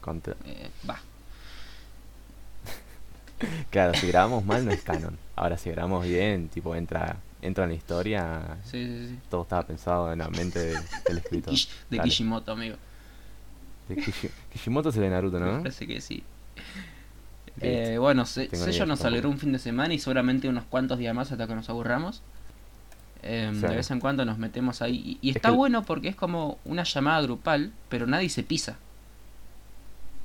eh, 0.46 0.70
va. 0.90 1.00
Claro, 3.70 3.94
si 3.96 4.08
grabamos 4.08 4.46
mal 4.46 4.66
no 4.66 4.72
es 4.72 4.82
canon. 4.82 5.18
Ahora 5.36 5.58
si 5.58 5.70
grabamos 5.72 6.06
bien, 6.06 6.48
tipo 6.50 6.76
entra 6.76 7.18
entra 7.42 7.66
en 7.66 7.72
la 7.72 7.76
historia, 7.76 8.42
Sí, 8.64 8.86
sí, 8.86 9.08
sí. 9.10 9.20
todo 9.30 9.42
estaba 9.42 9.64
pensado 9.68 10.14
en 10.14 10.20
la 10.20 10.30
mente 10.30 10.60
del, 10.60 10.80
del 11.08 11.18
escritor. 11.18 11.54
De 11.90 11.98
Dale. 11.98 12.10
Kishimoto, 12.10 12.52
amigo. 12.54 12.78
De 13.90 13.98
Kishi- 13.98 14.30
Kishimoto 14.54 14.90
es 14.90 14.96
el 14.96 15.02
de 15.02 15.10
Naruto, 15.10 15.40
Me 15.42 15.52
¿no? 15.52 15.58
parece 15.60 15.86
que 15.86 16.00
sí. 16.00 16.24
Eh, 17.60 17.98
bueno, 18.00 18.26
se- 18.26 18.50
sello 18.56 18.86
nos 18.86 19.04
alegró 19.04 19.30
un 19.30 19.38
fin 19.40 19.52
de 19.52 19.60
semana 19.60 19.94
y 19.94 20.00
seguramente 20.00 20.48
unos 20.48 20.64
cuantos 20.64 20.98
días 20.98 21.14
más 21.14 21.32
hasta 21.34 21.46
que 21.46 21.54
nos 21.54 21.70
aburramos. 21.70 22.22
Em, 23.22 23.56
Sí. 23.56 23.68
De 23.68 23.76
vez 23.76 23.92
en 23.92 24.00
cuando 24.00 24.24
nos 24.26 24.38
metemos 24.38 24.82
ahí. 24.82 25.18
Y, 25.22 25.28
y 25.28 25.30
Es 25.32 25.36
está 25.36 25.50
que- 25.50 25.56
bueno 25.56 25.84
porque 25.84 26.08
es 26.08 26.16
como 26.16 26.60
una 26.66 26.84
llamada 26.84 27.22
grupal, 27.22 27.72
pero 27.90 28.08
nadie 28.08 28.30
se 28.30 28.44
pisa. 28.44 28.78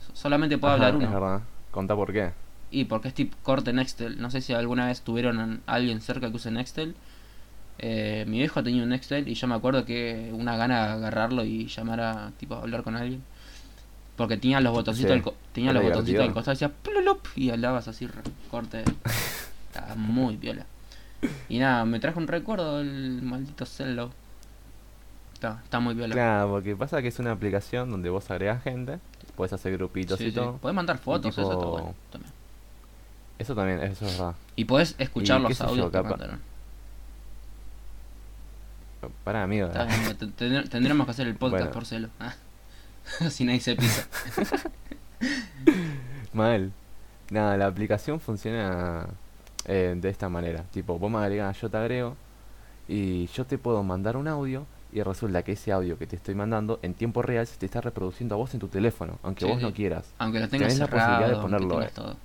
So- 0.06 0.14
Solamente 0.16 0.56
puede 0.56 0.74
Ajá, 0.74 0.86
hablar 0.86 1.02
Es 1.02 1.08
uno. 1.08 1.20
verdad. 1.20 1.40
Contá 1.72 1.94
por 1.96 2.12
qué. 2.12 2.30
Y 2.70 2.84
porque 2.84 3.08
es 3.08 3.14
tipo 3.14 3.36
corte 3.42 3.72
Nextel. 3.72 4.20
No 4.20 4.30
sé 4.30 4.40
si 4.40 4.52
alguna 4.52 4.86
vez 4.86 5.00
tuvieron 5.00 5.62
a 5.66 5.72
alguien 5.74 6.00
cerca 6.00 6.28
que 6.30 6.36
use 6.36 6.50
Nextel. 6.50 6.94
Eh, 7.78 8.24
mi 8.26 8.38
viejo 8.38 8.62
tenía 8.62 8.82
un 8.82 8.88
Nextel 8.90 9.28
y 9.28 9.34
yo 9.34 9.46
me 9.46 9.54
acuerdo 9.54 9.84
que 9.84 10.30
una 10.32 10.56
gana 10.56 10.86
de 10.86 10.92
agarrarlo 10.94 11.44
y 11.44 11.66
llamar 11.68 12.00
a 12.00 12.32
tipo 12.38 12.54
a 12.56 12.58
hablar 12.60 12.82
con 12.82 12.96
alguien. 12.96 13.22
Porque 14.16 14.36
tenía 14.36 14.60
los 14.60 14.72
botoncitos 14.72 15.12
Sí, 15.12 15.20
del 15.22 15.32
tenía 15.52 15.72
los 15.72 15.82
botoncitos 15.82 16.22
del 16.24 16.32
costado 16.32 16.52
decía 16.54 16.68
plulup, 16.70 17.24
y 17.36 17.50
hablabas 17.50 17.86
así 17.88 18.08
corte. 18.50 18.82
Estaba 19.72 19.94
muy 19.94 20.36
viola. 20.36 20.66
Y 21.48 21.58
nada, 21.58 21.84
me 21.84 22.00
trajo 22.00 22.18
un 22.18 22.26
recuerdo 22.26 22.80
el 22.80 23.22
maldito 23.22 23.64
celo. 23.64 24.10
Está, 25.34 25.60
está 25.62 25.78
muy 25.78 25.94
viola. 25.94 26.14
Claro, 26.14 26.48
porque 26.50 26.74
pasa 26.74 27.00
que 27.00 27.08
es 27.08 27.18
una 27.20 27.30
aplicación 27.30 27.90
donde 27.92 28.10
vos 28.10 28.28
agregás 28.30 28.62
gente, 28.64 28.98
puedes 29.36 29.52
hacer 29.52 29.72
grupitos 29.74 30.18
Sí, 30.18 30.26
y 30.26 30.28
sí. 30.30 30.34
todo. 30.34 30.56
Podés 30.56 30.74
mandar 30.74 30.98
fotos, 30.98 31.30
eso 31.32 31.42
está 31.42 31.54
tipo- 31.54 31.70
bueno 31.70 31.94
también. 32.10 32.32
Eso 33.38 33.54
también, 33.54 33.80
eso 33.82 34.06
es 34.06 34.18
verdad. 34.18 34.34
Y 34.56 34.64
podés 34.64 34.94
escuchar 34.98 35.40
Y 35.40 35.42
los 35.44 35.56
sé 35.56 35.64
yo, 35.64 35.70
audios 35.70 35.90
que. 35.92 36.02
Pará, 39.24 39.44
amigo. 39.44 39.68
Tendremos 40.68 41.06
que 41.06 41.10
hacer 41.12 41.26
el 41.28 41.36
podcast 41.36 41.60
Bueno. 41.66 41.72
por 41.72 41.86
celo. 41.86 42.08
Ah. 42.18 42.34
Así 43.20 43.44
nadie 43.44 43.60
se 43.60 43.76
pisa. 43.76 44.06
Mal. 46.32 46.72
Nada, 47.30 47.56
la 47.56 47.66
aplicación 47.66 48.20
funciona 48.20 49.06
eh, 49.66 49.94
de 49.96 50.08
esta 50.08 50.28
manera. 50.28 50.64
Tipo, 50.72 50.98
vos 50.98 51.10
me 51.10 51.18
agregás, 51.18 51.60
yo 51.60 51.68
te 51.70 51.76
agrego 51.76 52.16
y 52.88 53.26
yo 53.28 53.44
te 53.44 53.58
puedo 53.58 53.82
mandar 53.82 54.16
un 54.16 54.28
audio 54.28 54.66
y 54.92 55.02
resulta 55.02 55.42
que 55.42 55.52
ese 55.52 55.70
audio 55.72 55.98
que 55.98 56.06
te 56.06 56.16
estoy 56.16 56.34
mandando 56.34 56.78
en 56.82 56.94
tiempo 56.94 57.20
real 57.20 57.46
se 57.46 57.58
te 57.58 57.66
está 57.66 57.80
reproduciendo 57.82 58.34
a 58.34 58.38
vos 58.38 58.54
en 58.54 58.60
tu 58.60 58.68
teléfono, 58.68 59.18
aunque 59.22 59.44
Sí, 59.44 59.50
vos 59.50 59.60
no 59.60 59.72
quieras. 59.74 60.06
Aunque 60.18 60.40
lo 60.40 60.48
tengas 60.48 60.68
Tenés 60.74 60.78
la 60.78 60.86
cerrado, 60.86 61.06
posibilidad 61.08 61.28
de 61.28 61.42
aunque 61.42 61.66
ponerlo, 61.66 61.82
eh. 61.86 61.90
todo. 61.94 62.16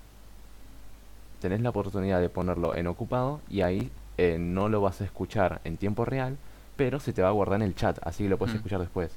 Tenés 1.43 1.59
la 1.59 1.71
oportunidad 1.71 2.21
de 2.21 2.29
ponerlo 2.29 2.73
en 2.73 2.87
ocupado 2.87 3.41
y 3.49 3.63
ahí 3.63 3.91
eh, 4.17 4.37
no 4.39 4.69
lo 4.69 4.79
vas 4.79 5.01
a 5.01 5.03
escuchar 5.03 5.59
en 5.65 5.75
tiempo 5.75 6.05
real, 6.05 6.37
pero 6.77 7.01
se 7.01 7.11
te 7.11 7.21
va 7.21 7.27
a 7.27 7.31
guardar 7.31 7.57
en 7.61 7.67
el 7.67 7.75
chat, 7.75 7.99
así 8.01 8.23
que 8.23 8.29
lo 8.29 8.37
puedes 8.37 8.53
Mm. 8.53 8.57
escuchar 8.59 8.79
después. 8.79 9.11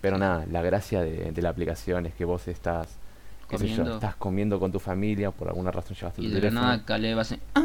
Pero 0.00 0.16
nada, 0.16 0.46
la 0.48 0.62
gracia 0.62 1.02
de, 1.02 1.32
de 1.32 1.42
la 1.42 1.48
aplicación 1.48 2.06
es 2.06 2.14
que 2.14 2.24
vos 2.24 2.46
estás, 2.46 2.86
qué 3.48 3.58
sé 3.58 3.66
yo, 3.66 3.82
estás 3.94 4.14
comiendo 4.14 4.60
con 4.60 4.70
tu 4.70 4.78
familia, 4.78 5.32
por 5.32 5.48
alguna 5.48 5.72
razón 5.72 5.96
llevaste 5.96 6.22
Y 6.22 6.26
tu 6.28 6.34
de 6.34 6.40
teléfono. 6.40 6.60
nada 6.66 6.84
Caleb 6.84 7.18
hace... 7.18 7.40
"Ah, 7.56 7.64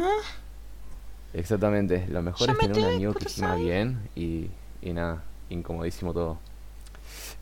Exactamente, 1.32 2.04
lo 2.08 2.22
mejor 2.22 2.50
es 2.50 2.58
tener 2.58 2.76
un 2.76 2.84
amigo 2.84 3.14
que 3.14 3.28
soy". 3.28 3.62
bien 3.62 4.08
y, 4.16 4.48
y 4.82 4.92
nada, 4.92 5.22
incomodísimo 5.48 6.12
todo. 6.12 6.38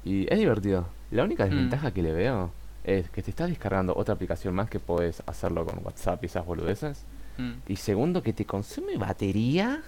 Y 0.04 0.30
es 0.30 0.38
divertido. 0.38 0.86
La 1.10 1.24
única 1.24 1.46
Mm. 1.46 1.48
desventaja 1.48 1.90
que 1.92 2.02
le 2.02 2.12
veo 2.12 2.50
es 2.84 3.10
que 3.10 3.22
te 3.22 3.30
estás 3.30 3.48
descargando 3.48 3.94
otra 3.96 4.14
aplicación 4.14 4.54
más 4.54 4.70
que 4.70 4.80
podés 4.80 5.22
hacerlo 5.26 5.64
con 5.66 5.84
WhatsApp 5.84 6.22
y 6.22 6.26
esas 6.26 6.44
boludeces. 6.46 7.02
mm, 7.38 7.52
Y 7.68 7.76
segundo, 7.76 8.22
que 8.22 8.32
te 8.32 8.44
consume 8.46 8.96
batería 8.96 9.82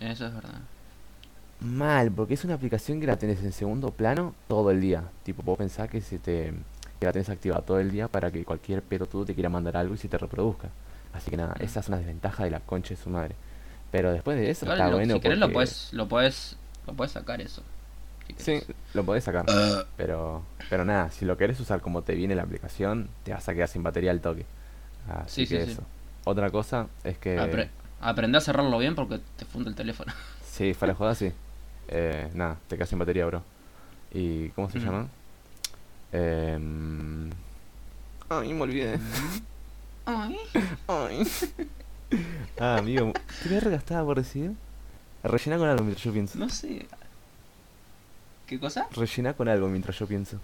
Eso 0.00 0.26
es 0.26 0.34
verdad. 0.34 0.60
mal, 1.60 2.10
porque 2.10 2.34
es 2.34 2.44
una 2.44 2.54
aplicación 2.54 3.00
que 3.00 3.06
la 3.06 3.16
tenés 3.16 3.42
en 3.42 3.52
segundo 3.52 3.90
plano 3.90 4.34
todo 4.48 4.70
el 4.70 4.80
día. 4.80 5.04
Tipo, 5.22 5.42
vos 5.42 5.58
pensás 5.58 5.88
que, 5.88 6.00
se 6.00 6.18
te, 6.18 6.52
que 6.98 7.06
la 7.06 7.12
tenés 7.12 7.28
activada 7.28 7.62
todo 7.62 7.78
el 7.78 7.90
día 7.90 8.08
para 8.08 8.30
que 8.30 8.44
cualquier 8.44 8.82
pelotudo 8.82 9.24
te 9.26 9.34
quiera 9.34 9.48
mandar 9.48 9.76
algo 9.76 9.94
y 9.94 9.98
se 9.98 10.08
te 10.08 10.18
reproduzca. 10.18 10.68
Así 11.12 11.30
que 11.30 11.36
nada, 11.36 11.54
Mm. 11.58 11.62
esa 11.62 11.80
es 11.80 11.88
una 11.88 11.98
desventaja 11.98 12.44
de 12.44 12.50
la 12.50 12.60
concha 12.60 12.90
de 12.94 12.96
su 13.00 13.10
madre. 13.10 13.34
Pero 13.90 14.10
después 14.12 14.38
de 14.38 14.50
eso 14.50 14.64
Igual 14.64 14.78
está 14.78 14.90
lo- 14.90 14.96
bueno 14.96 15.14
si 15.14 15.20
querés 15.20 15.38
lo 15.38 15.52
puedes, 15.52 15.92
lo 15.92 16.08
puedes, 16.08 16.56
lo 16.86 16.94
puedes 16.94 17.12
sacar 17.12 17.40
eso. 17.42 17.62
Si 18.38 18.60
Sí, 18.60 18.62
lo 18.94 19.04
podés 19.04 19.24
sacar. 19.24 19.46
Pero, 19.96 20.42
pero 20.70 20.84
nada, 20.84 21.10
si 21.10 21.24
lo 21.24 21.36
querés 21.36 21.58
usar 21.60 21.80
como 21.80 22.02
te 22.02 22.14
viene 22.14 22.34
la 22.34 22.42
aplicación, 22.42 23.08
te 23.24 23.32
vas 23.32 23.48
a 23.48 23.54
quedar 23.54 23.68
sin 23.68 23.82
batería 23.82 24.10
al 24.10 24.20
toque. 24.20 24.44
Así 25.08 25.44
Sí, 25.44 25.46
sí, 25.46 25.54
que 25.58 25.64
sí. 25.66 25.72
eso. 25.72 25.82
Otra 26.24 26.50
cosa 26.50 26.86
es 27.04 27.18
que... 27.18 27.38
Apre- 27.38 27.68
aprendé 28.00 28.38
a 28.38 28.40
cerrarlo 28.40 28.78
bien 28.78 28.94
porque 28.94 29.20
te 29.36 29.44
funde 29.44 29.68
el 29.70 29.76
teléfono. 29.76 30.12
Sí, 30.52 30.74
fuera 30.74 30.92
de 30.92 30.98
joda, 30.98 31.14
sí. 31.14 31.32
Eh, 31.88 32.28
nada, 32.34 32.58
te 32.68 32.76
quedas 32.76 32.90
sin 32.90 32.98
batería, 32.98 33.24
bro. 33.24 33.42
¿Y 34.12 34.50
cómo 34.50 34.68
se 34.70 34.78
Mm. 34.78 34.82
llama? 34.84 35.06
Em, 36.12 37.30
Ay, 38.28 38.52
me 38.52 38.60
olvidé. 38.62 38.98
Ay. 40.04 40.36
Ay. 40.88 41.26
Ah, 42.60 42.76
amigo, 42.78 43.12
¿qué 43.42 43.48
verga 43.48 43.76
estaba 43.76 44.04
por 44.04 44.18
decir? 44.18 44.52
Rellena 45.24 45.56
con 45.58 45.68
algo 45.68 45.84
mientras 45.84 46.04
yo 46.04 46.12
pienso. 46.12 46.38
No 46.38 46.48
sé. 46.50 46.86
¿Qué 48.52 48.58
cosa? 48.60 48.86
Rellena 48.94 49.32
con 49.32 49.48
algo 49.48 49.66
mientras 49.68 49.98
yo 49.98 50.06
pienso. 50.06 50.36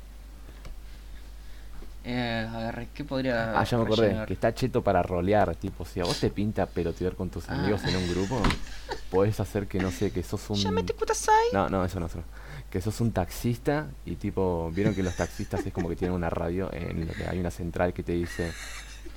Eh, 2.06 2.48
a 2.50 2.56
ver, 2.58 2.86
¿qué 2.94 3.04
podría 3.04 3.60
Ah, 3.60 3.64
ya 3.64 3.76
me 3.76 3.84
acordé, 3.84 4.24
que 4.26 4.32
está 4.32 4.54
cheto 4.54 4.82
para 4.82 5.02
rolear, 5.02 5.54
tipo, 5.56 5.84
si 5.84 6.00
a 6.00 6.04
vos 6.04 6.18
te 6.18 6.30
pinta 6.30 6.64
pelotear 6.64 7.14
con 7.16 7.28
tus 7.28 7.50
Ah. 7.50 7.56
amigos 7.58 7.84
en 7.84 7.94
un 7.96 8.08
grupo, 8.08 8.40
podés 9.10 9.38
hacer 9.40 9.66
que, 9.66 9.78
no 9.78 9.90
sé, 9.90 10.10
que 10.10 10.22
sos 10.22 10.48
un... 10.48 10.56
Llámate 10.56 10.94
Kudasai. 10.94 11.34
No, 11.52 11.68
no, 11.68 11.84
eso 11.84 12.00
no, 12.00 12.06
eso 12.06 12.16
no. 12.16 12.24
Que 12.70 12.80
sos 12.80 12.98
un 13.02 13.12
taxista 13.12 13.88
y 14.06 14.16
tipo, 14.16 14.70
vieron 14.74 14.94
que 14.94 15.02
los 15.02 15.14
taxistas 15.14 15.66
es 15.66 15.70
como 15.74 15.90
que 15.90 15.96
tienen 15.96 16.14
una 16.14 16.30
radio 16.30 16.72
en 16.72 17.06
lo 17.06 17.12
que 17.12 17.26
hay 17.28 17.38
una 17.38 17.50
central 17.50 17.92
que 17.92 18.02
te 18.02 18.12
dice, 18.12 18.54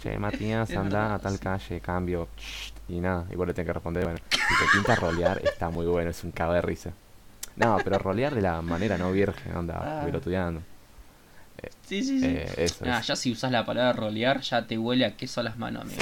che, 0.03 0.17
Matías, 0.19 0.69
anda 0.71 1.15
a 1.15 1.19
tal 1.19 1.39
calle, 1.39 1.79
cambio, 1.79 2.27
y 2.89 2.99
nada, 2.99 3.25
igual 3.31 3.47
le 3.47 3.53
tengo 3.53 3.67
que 3.67 3.73
responder, 3.73 4.03
bueno, 4.03 4.19
si 4.29 4.37
te 4.37 4.71
pinta 4.73 4.95
rolear, 4.95 5.41
está 5.45 5.69
muy 5.69 5.85
bueno, 5.85 6.09
es 6.09 6.21
un 6.25 6.31
cago 6.31 6.51
de 6.51 6.61
risa. 6.61 6.91
No, 7.61 7.77
pero 7.83 7.97
rolear 7.99 8.33
de 8.35 8.41
la 8.41 8.61
manera 8.61 8.97
no 8.97 9.11
virgen, 9.11 9.55
onda, 9.55 10.01
Ah. 10.01 10.05
pelotudeando. 10.05 10.61
Sí, 11.85 12.03
sí, 12.03 12.19
sí. 12.19 12.25
Eh, 12.25 12.53
eso 12.57 12.83
Ah, 12.87 12.99
es. 12.99 13.07
ya 13.07 13.15
si 13.15 13.31
usas 13.31 13.51
la 13.51 13.65
palabra 13.65 13.93
rolear, 13.93 14.41
ya 14.41 14.65
te 14.65 14.77
huele 14.77 15.05
a 15.05 15.15
queso 15.15 15.41
a 15.41 15.43
las 15.43 15.57
manos, 15.57 15.83
amigo. 15.83 16.01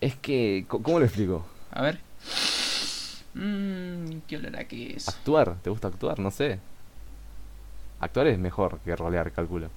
Es 0.00 0.14
que, 0.16 0.66
¿cómo 0.68 0.98
lo 0.98 1.04
explico? 1.06 1.46
A 1.72 1.82
ver. 1.82 1.98
Mmm, 3.34 4.18
qué 4.26 4.36
olor 4.36 4.56
a 4.56 4.64
queso. 4.64 5.10
Actuar, 5.10 5.56
¿te 5.62 5.70
gusta 5.70 5.88
actuar? 5.88 6.18
No 6.18 6.30
sé. 6.30 6.58
Actuar 8.00 8.26
es 8.26 8.38
mejor 8.38 8.78
que 8.80 8.94
rolear, 8.96 9.30
calculo. 9.32 9.68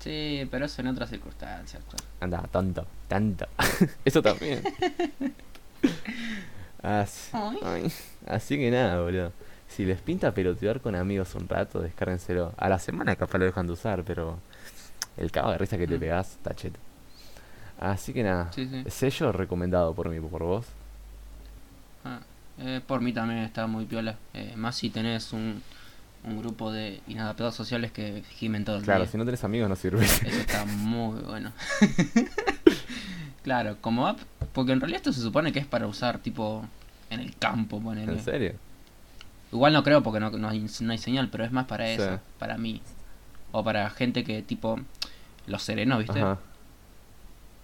Sí, 0.00 0.46
pero 0.50 0.66
eso 0.66 0.80
en 0.82 0.88
otras 0.88 1.10
circunstancias. 1.10 1.82
claro. 1.88 2.04
Anda, 2.20 2.42
tanto, 2.50 2.86
tanto. 3.08 3.46
Eso 4.04 4.22
también. 4.22 4.62
Así, 6.82 7.30
Ay. 7.32 7.58
ay, 7.64 7.92
así 8.26 8.56
que 8.56 8.70
nada, 8.70 9.00
boludo. 9.02 9.32
Si 9.68 9.84
les 9.84 10.00
pinta 10.00 10.32
pelotear 10.32 10.80
con 10.80 10.94
amigos 10.96 11.34
un 11.34 11.48
rato, 11.48 11.80
descárrenselo. 11.80 12.52
A 12.56 12.68
la 12.68 12.78
semana 12.78 13.14
capaz 13.16 13.38
lo 13.38 13.44
dejan 13.44 13.66
de 13.66 13.74
usar, 13.74 14.02
pero 14.02 14.38
el 15.16 15.30
cago 15.30 15.52
de 15.52 15.58
risa 15.58 15.76
que 15.78 15.86
te 15.86 15.96
Mm. 15.96 16.00
pegás 16.00 16.32
está 16.32 16.54
cheto. 16.54 16.78
Así 17.80 18.12
que 18.12 18.22
nada, 18.24 18.50
Sí, 18.52 18.66
sí. 18.68 18.84
sello 18.90 19.30
recomendado 19.30 19.94
por 19.94 20.08
mí, 20.08 20.18
por 20.20 20.42
vos. 20.42 20.66
Ah, 22.04 22.20
eh, 22.58 22.80
por 22.84 23.00
mí 23.00 23.12
también 23.12 23.40
está 23.40 23.66
muy 23.68 23.84
piola. 23.84 24.16
Eh, 24.34 24.54
más 24.56 24.74
si 24.76 24.90
tenés 24.90 25.32
un, 25.32 25.62
un 26.24 26.38
grupo 26.40 26.72
de 26.72 27.00
inadaptados 27.06 27.54
sociales 27.54 27.92
que 27.92 28.24
gimen 28.30 28.64
todo 28.64 28.76
el 28.78 28.82
Claro, 28.82 29.06
si 29.06 29.16
no 29.16 29.24
tenés 29.24 29.44
amigos 29.44 29.68
no 29.68 29.76
sirve. 29.76 30.04
Eso 30.04 30.26
está 30.26 30.64
muy 30.64 31.20
bueno. 31.20 31.52
claro, 33.44 33.76
como 33.80 34.06
app, 34.06 34.18
porque 34.52 34.72
en 34.72 34.80
realidad 34.80 34.98
esto 34.98 35.12
se 35.12 35.20
supone 35.20 35.52
que 35.52 35.58
es 35.60 35.66
para 35.66 35.86
usar 35.86 36.18
tipo 36.18 36.64
en 37.10 37.20
el 37.20 37.36
campo, 37.36 37.80
ponele. 37.80 38.12
¿En 38.12 38.20
serio? 38.24 38.54
Igual 39.52 39.72
no 39.72 39.82
creo 39.82 40.02
porque 40.02 40.20
no, 40.20 40.30
no, 40.30 40.48
hay, 40.48 40.66
no 40.80 40.92
hay 40.92 40.98
señal, 40.98 41.28
pero 41.30 41.44
es 41.44 41.52
más 41.52 41.66
para 41.66 41.86
Sí. 41.86 41.92
eso, 42.02 42.20
para 42.38 42.58
mí. 42.58 42.82
O 43.52 43.64
para 43.64 43.88
gente 43.90 44.24
que 44.24 44.42
tipo 44.42 44.78
los 45.46 45.62
serenos, 45.62 45.98
¿viste? 45.98 46.20
Ajá. 46.20 46.38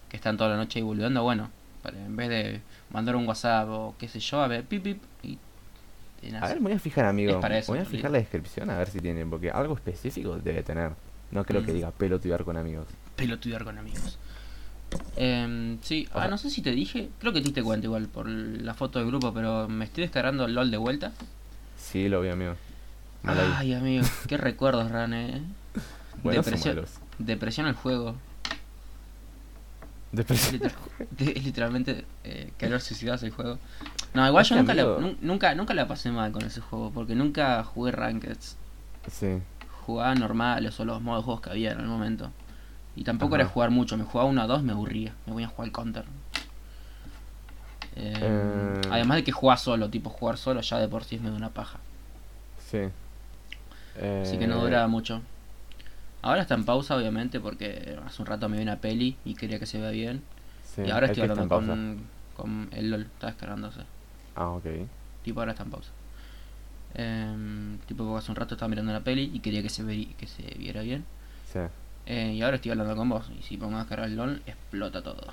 Que 0.09 0.17
están 0.17 0.37
toda 0.37 0.49
la 0.51 0.57
noche 0.57 0.79
ahí 0.79 0.83
boludeando, 0.83 1.21
bueno, 1.23 1.49
para, 1.83 1.97
en 2.03 2.15
vez 2.15 2.29
de 2.29 2.61
mandar 2.89 3.15
un 3.15 3.27
WhatsApp 3.27 3.67
o 3.69 3.95
qué 3.99 4.07
sé 4.07 4.19
yo, 4.19 4.41
a 4.41 4.47
ver, 4.47 4.63
pip 4.63 4.83
pip 4.83 5.03
y 5.23 5.37
y 6.21 6.33
A 6.33 6.47
ver, 6.47 6.55
me 6.57 6.69
voy 6.69 6.73
a 6.73 6.79
fijar, 6.79 7.05
amigo. 7.05 7.39
Eso, 7.45 7.71
voy 7.71 7.81
a 7.81 7.85
fijar 7.85 8.09
la 8.09 8.17
descripción 8.17 8.69
a 8.71 8.77
ver 8.79 8.89
si 8.89 8.99
tiene, 8.99 9.23
porque 9.27 9.51
algo 9.51 9.75
específico 9.75 10.37
debe 10.37 10.63
tener. 10.63 10.93
No 11.29 11.43
creo 11.45 11.63
que 11.63 11.71
Mm. 11.71 11.75
diga 11.75 11.91
pelotear 11.91 12.43
con 12.43 12.57
amigos. 12.57 12.87
pelotudear 13.15 13.63
con 13.63 13.77
amigos. 13.77 14.17
Em, 15.17 15.77
sí, 15.81 16.07
ah, 16.13 16.27
no 16.27 16.37
sé 16.37 16.49
si 16.49 16.61
te 16.61 16.71
dije, 16.71 17.09
creo 17.19 17.31
que 17.31 17.39
te 17.39 17.45
diste 17.45 17.63
cuenta 17.63 17.85
igual 17.85 18.07
por 18.07 18.27
la 18.27 18.73
foto 18.73 18.99
del 18.99 19.07
grupo, 19.07 19.33
pero 19.33 19.67
me 19.69 19.85
estoy 19.85 20.01
descargando 20.03 20.45
el 20.45 20.53
LOL 20.55 20.71
de 20.71 20.77
vuelta. 20.77 21.11
Sí, 21.91 22.09
lo 22.09 22.21
vi, 22.21 22.29
amigo. 22.29 22.55
Mal 23.23 23.39
ahí. 23.39 23.53
Ay, 23.57 23.73
amigo, 23.73 24.05
qué 24.27 24.37
recuerdos, 24.37 24.91
Ran, 24.91 25.13
eh. 25.13 25.41
Buenos 26.23 26.45
o 26.45 26.49
depresión, 26.49 26.75
malos. 26.75 26.91
depresión 27.19 27.67
el 27.67 27.73
juego. 27.75 28.15
Es, 30.11 30.17
Depresión. 30.17 30.53
liter- 30.61 30.73
literalmente 31.43 32.05
eh, 32.23 32.51
querer 32.57 32.79
suicidarse 32.81 33.25
el 33.25 33.31
juego. 33.33 33.59
No, 34.13 34.25
igual 34.27 34.45
yo 34.45 34.55
nunca 34.55 34.73
la, 34.73 34.83
amigo. 34.83 35.15
nunca, 35.21 35.53
nunca 35.55 35.73
la 35.73 35.87
pasé 35.87 36.09
mal 36.11 36.31
con 36.31 36.43
ese 36.43 36.61
juego, 36.61 36.91
porque 36.91 37.15
nunca 37.15 37.63
jugué 37.63 37.91
Rankeds. 37.91 38.55
Sí. 39.11 39.39
Jugaba 39.85 40.15
normales 40.15 40.79
o 40.79 40.85
los 40.85 41.01
modos 41.01 41.21
de 41.21 41.25
juegos 41.25 41.41
que 41.41 41.49
había 41.51 41.71
en 41.73 41.81
el 41.81 41.87
momento. 41.87 42.31
Y 42.95 43.03
tampoco 43.03 43.35
Ajá. 43.35 43.43
era 43.43 43.51
jugar 43.51 43.71
mucho, 43.71 43.97
me 43.97 44.05
jugaba 44.05 44.29
uno 44.29 44.43
o 44.45 44.47
dos, 44.47 44.63
me 44.63 44.71
aburría. 44.71 45.13
Me 45.25 45.33
voy 45.33 45.43
a 45.43 45.47
jugar 45.47 45.67
el 45.67 45.73
counter. 45.73 46.05
Eh, 47.95 48.13
Eh. 48.21 48.81
Además 48.91 49.17
de 49.17 49.23
que 49.23 49.31
jugaba 49.31 49.57
solo, 49.57 49.89
tipo 49.89 50.09
jugar 50.09 50.37
solo 50.37 50.61
ya 50.61 50.79
de 50.79 50.87
por 50.87 51.03
sí 51.03 51.15
es 51.15 51.21
medio 51.21 51.35
una 51.35 51.49
paja. 51.49 51.79
Sí. 52.59 52.79
Así 54.21 54.37
que 54.37 54.47
no 54.47 54.57
Eh, 54.57 54.61
duraba 54.61 54.87
mucho. 54.87 55.21
Ahora 56.21 56.41
está 56.41 56.55
en 56.55 56.65
pausa, 56.65 56.95
obviamente, 56.97 57.39
porque 57.39 57.97
hace 58.05 58.21
un 58.21 58.25
rato 58.25 58.49
me 58.49 58.57
vi 58.57 58.63
una 58.63 58.77
peli 58.77 59.15
y 59.25 59.35
quería 59.35 59.59
que 59.59 59.65
se 59.65 59.79
vea 59.79 59.91
bien. 59.91 60.23
sí, 60.63 60.81
y 60.81 60.91
ahora 60.91 61.05
estoy 61.07 61.23
hablando 61.23 61.47
con, 61.47 62.01
con 62.35 62.69
el 62.73 62.89
LOL, 62.89 63.01
está 63.03 63.27
descargándose. 63.27 63.81
Ah, 64.35 64.49
ok. 64.49 64.65
Tipo, 65.23 65.39
ahora 65.39 65.51
está 65.53 65.63
en 65.63 65.69
pausa. 65.69 65.91
Em, 66.95 67.77
tipo, 67.87 68.03
porque 68.05 68.19
hace 68.19 68.31
un 68.31 68.35
rato 68.37 68.55
estaba 68.55 68.69
mirando 68.69 68.91
la 68.93 69.01
peli 69.01 69.29
y 69.33 69.39
quería 69.39 69.61
que 69.61 69.69
se, 69.69 69.83
veri- 69.83 70.15
que 70.15 70.27
se 70.27 70.43
viera 70.57 70.81
bien. 70.81 71.05
Sí. 71.51 71.59
Eh, 72.07 72.33
y 72.33 72.41
ahora 72.41 72.55
estoy 72.57 72.71
hablando 72.71 72.95
con 72.95 73.07
vos. 73.09 73.29
Y 73.39 73.43
si 73.43 73.57
pongo 73.57 73.75
a 73.77 73.79
descargar 73.79 74.09
el 74.09 74.15
LOL, 74.15 74.41
explota 74.45 75.01
todo. 75.01 75.27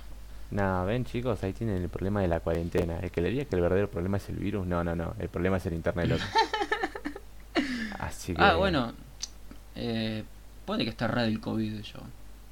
Nada, 0.52 0.84
ven 0.84 1.06
chicos, 1.06 1.42
ahí 1.42 1.54
tienen 1.54 1.82
el 1.82 1.88
problema 1.88 2.20
de 2.20 2.28
la 2.28 2.40
cuarentena. 2.40 2.98
El 3.00 3.10
que 3.10 3.22
le 3.22 3.30
diga 3.30 3.46
que 3.46 3.56
el 3.56 3.62
verdadero 3.62 3.88
problema 3.88 4.18
es 4.18 4.28
el 4.28 4.36
virus, 4.36 4.66
no, 4.66 4.84
no, 4.84 4.94
no. 4.94 5.14
El 5.18 5.30
problema 5.30 5.56
es 5.56 5.64
el 5.64 5.72
internet, 5.72 6.08
loco. 6.08 6.22
Así 7.98 8.34
que. 8.34 8.42
Ah, 8.42 8.56
bueno. 8.56 8.92
Eh, 9.74 10.24
puede 10.66 10.84
que 10.84 10.90
esté 10.90 11.08
red 11.08 11.24
el 11.24 11.40
COVID 11.40 11.80
yo. 11.80 12.00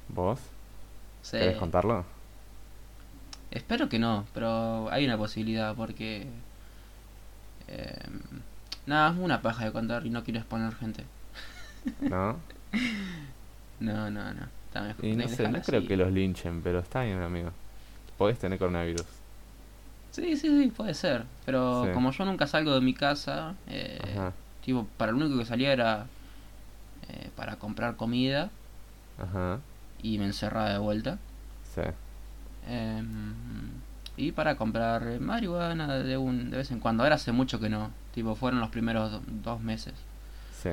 ¿Vos? 0.09 0.39
Sí. 1.21 1.37
¿Querés 1.37 1.57
contarlo? 1.57 2.03
Espero 3.51 3.87
que 3.87 3.99
no, 3.99 4.25
pero 4.33 4.89
hay 4.91 5.05
una 5.05 5.17
posibilidad 5.17 5.75
porque... 5.75 6.25
Eh, 7.67 8.07
nada, 8.87 9.11
es 9.11 9.17
una 9.19 9.43
paja 9.43 9.65
de 9.65 9.71
contar 9.71 10.07
y 10.07 10.09
no 10.09 10.23
quiero 10.23 10.39
exponer 10.39 10.73
gente. 10.75 11.03
¿No? 12.01 12.37
No, 13.79 14.11
no, 14.11 14.31
no. 14.31 14.43
Está 14.67 14.83
mejor. 14.83 15.03
Y 15.03 15.15
no 15.15 15.27
sé, 15.27 15.49
no 15.49 15.59
creo 15.59 15.79
así. 15.79 15.87
que 15.87 15.97
los 15.97 16.11
linchen, 16.11 16.61
pero 16.61 16.79
está 16.79 17.01
bien, 17.01 17.19
amigo. 17.19 17.51
Podés 18.21 18.37
tener 18.37 18.59
coronavirus. 18.59 19.03
Sí, 20.11 20.37
sí, 20.37 20.47
sí, 20.63 20.67
puede 20.69 20.93
ser. 20.93 21.23
Pero 21.43 21.85
Sí. 21.87 21.91
como 21.91 22.11
yo 22.11 22.23
nunca 22.23 22.45
salgo 22.45 22.71
de 22.75 22.79
mi 22.81 22.93
casa, 22.93 23.55
eh, 23.67 23.99
tipo, 24.63 24.85
para 24.97 25.11
lo 25.11 25.17
único 25.17 25.39
que 25.39 25.45
salía 25.45 25.73
era 25.73 26.05
eh, 27.09 27.31
para 27.35 27.55
comprar 27.55 27.95
comida 27.95 28.51
ajá, 29.17 29.59
y 30.03 30.19
me 30.19 30.25
encerraba 30.25 30.69
de 30.69 30.77
vuelta. 30.77 31.17
sí. 31.73 31.81
Em, 32.67 33.33
y 34.17 34.33
para 34.33 34.55
comprar 34.55 35.19
marihuana 35.19 35.97
de, 35.97 36.15
un, 36.17 36.51
de 36.51 36.57
vez 36.57 36.69
en 36.69 36.79
cuando. 36.79 37.01
Ahora 37.01 37.15
hace 37.15 37.31
mucho 37.31 37.59
que 37.59 37.69
no. 37.69 37.89
Tipo, 38.13 38.35
fueron 38.35 38.59
los 38.59 38.69
primeros 38.69 39.11
do- 39.11 39.21
dos 39.25 39.61
meses. 39.61 39.95
Sí. 40.61 40.69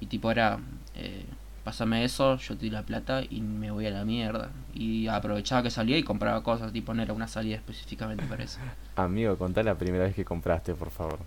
Y 0.00 0.06
tipo 0.06 0.30
era, 0.30 0.58
eh, 0.94 1.26
pásame 1.64 2.04
eso, 2.04 2.36
yo 2.36 2.54
te 2.56 2.60
doy 2.62 2.70
la 2.70 2.82
plata 2.82 3.22
y 3.28 3.40
me 3.40 3.70
voy 3.70 3.86
a 3.86 3.90
la 3.90 4.04
mierda. 4.04 4.50
Y 4.74 5.06
aprovechaba 5.08 5.62
que 5.62 5.70
salía 5.70 5.96
y 5.98 6.02
compraba 6.02 6.42
cosas, 6.42 6.72
tipo 6.72 6.92
no 6.94 7.02
era 7.02 7.12
una 7.12 7.26
salida 7.26 7.56
específicamente 7.56 8.24
para 8.26 8.44
eso. 8.44 8.58
Amigo, 8.96 9.36
contá 9.38 9.62
la 9.62 9.74
primera 9.76 10.04
vez 10.04 10.14
que 10.14 10.24
compraste, 10.24 10.74
por 10.74 10.90
favor. 10.90 11.18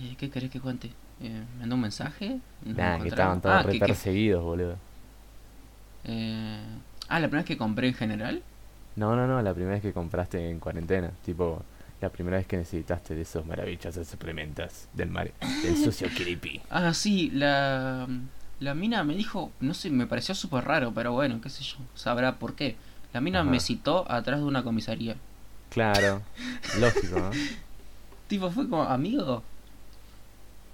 Eh, 0.00 0.14
¿Qué 0.18 0.30
querés 0.30 0.50
que 0.50 0.60
cuente? 0.60 0.90
Eh, 1.20 1.42
¿Me 1.54 1.60
mandó 1.60 1.74
un 1.76 1.80
mensaje? 1.82 2.38
¿Nos 2.64 2.76
Nah, 2.76 2.98
que 3.00 3.08
estaban 3.08 3.40
todos 3.40 3.56
Ah, 3.56 3.62
re 3.62 3.72
que- 3.72 3.78
que- 3.80 3.86
perseguidos, 3.86 4.42
boludo. 4.42 4.76
eh, 6.04 6.60
ah, 7.08 7.20
la 7.20 7.26
primera 7.28 7.42
vez 7.42 7.46
que 7.46 7.56
compré 7.56 7.88
en 7.88 7.94
general. 7.94 8.42
No, 8.96 9.16
no, 9.16 9.26
no, 9.26 9.40
la 9.42 9.52
primera 9.54 9.74
vez 9.74 9.82
que 9.82 9.92
compraste 9.92 10.50
en 10.50 10.60
cuarentena. 10.60 11.10
Tipo, 11.24 11.62
la 12.00 12.08
primera 12.10 12.36
vez 12.36 12.46
que 12.46 12.56
necesitaste 12.56 13.14
de 13.14 13.22
esos 13.22 13.44
maravillosos 13.46 14.06
suplementos 14.06 14.86
del 14.92 15.10
mar, 15.10 15.30
del 15.62 15.76
sucio 15.76 16.08
creepy. 16.16 16.60
Ah, 16.70 16.92
sí, 16.94 17.30
la, 17.32 18.06
la 18.60 18.74
mina 18.74 19.04
me 19.04 19.14
dijo, 19.14 19.50
no 19.60 19.74
sé, 19.74 19.90
me 19.90 20.06
pareció 20.06 20.34
súper 20.34 20.64
raro, 20.64 20.92
pero 20.94 21.12
bueno, 21.12 21.40
qué 21.40 21.50
sé 21.50 21.64
yo, 21.64 21.76
sabrá 21.94 22.36
por 22.36 22.54
qué. 22.54 22.76
La 23.12 23.20
mina 23.20 23.40
Ajá. 23.42 23.50
me 23.50 23.60
citó 23.60 24.10
atrás 24.10 24.40
de 24.40 24.44
una 24.46 24.62
comisaría. 24.62 25.16
Claro, 25.70 26.22
lógico, 26.80 27.18
¿no? 27.18 27.30
Tipo, 28.28 28.50
fue 28.50 28.68
como, 28.68 28.82
amigo, 28.84 29.42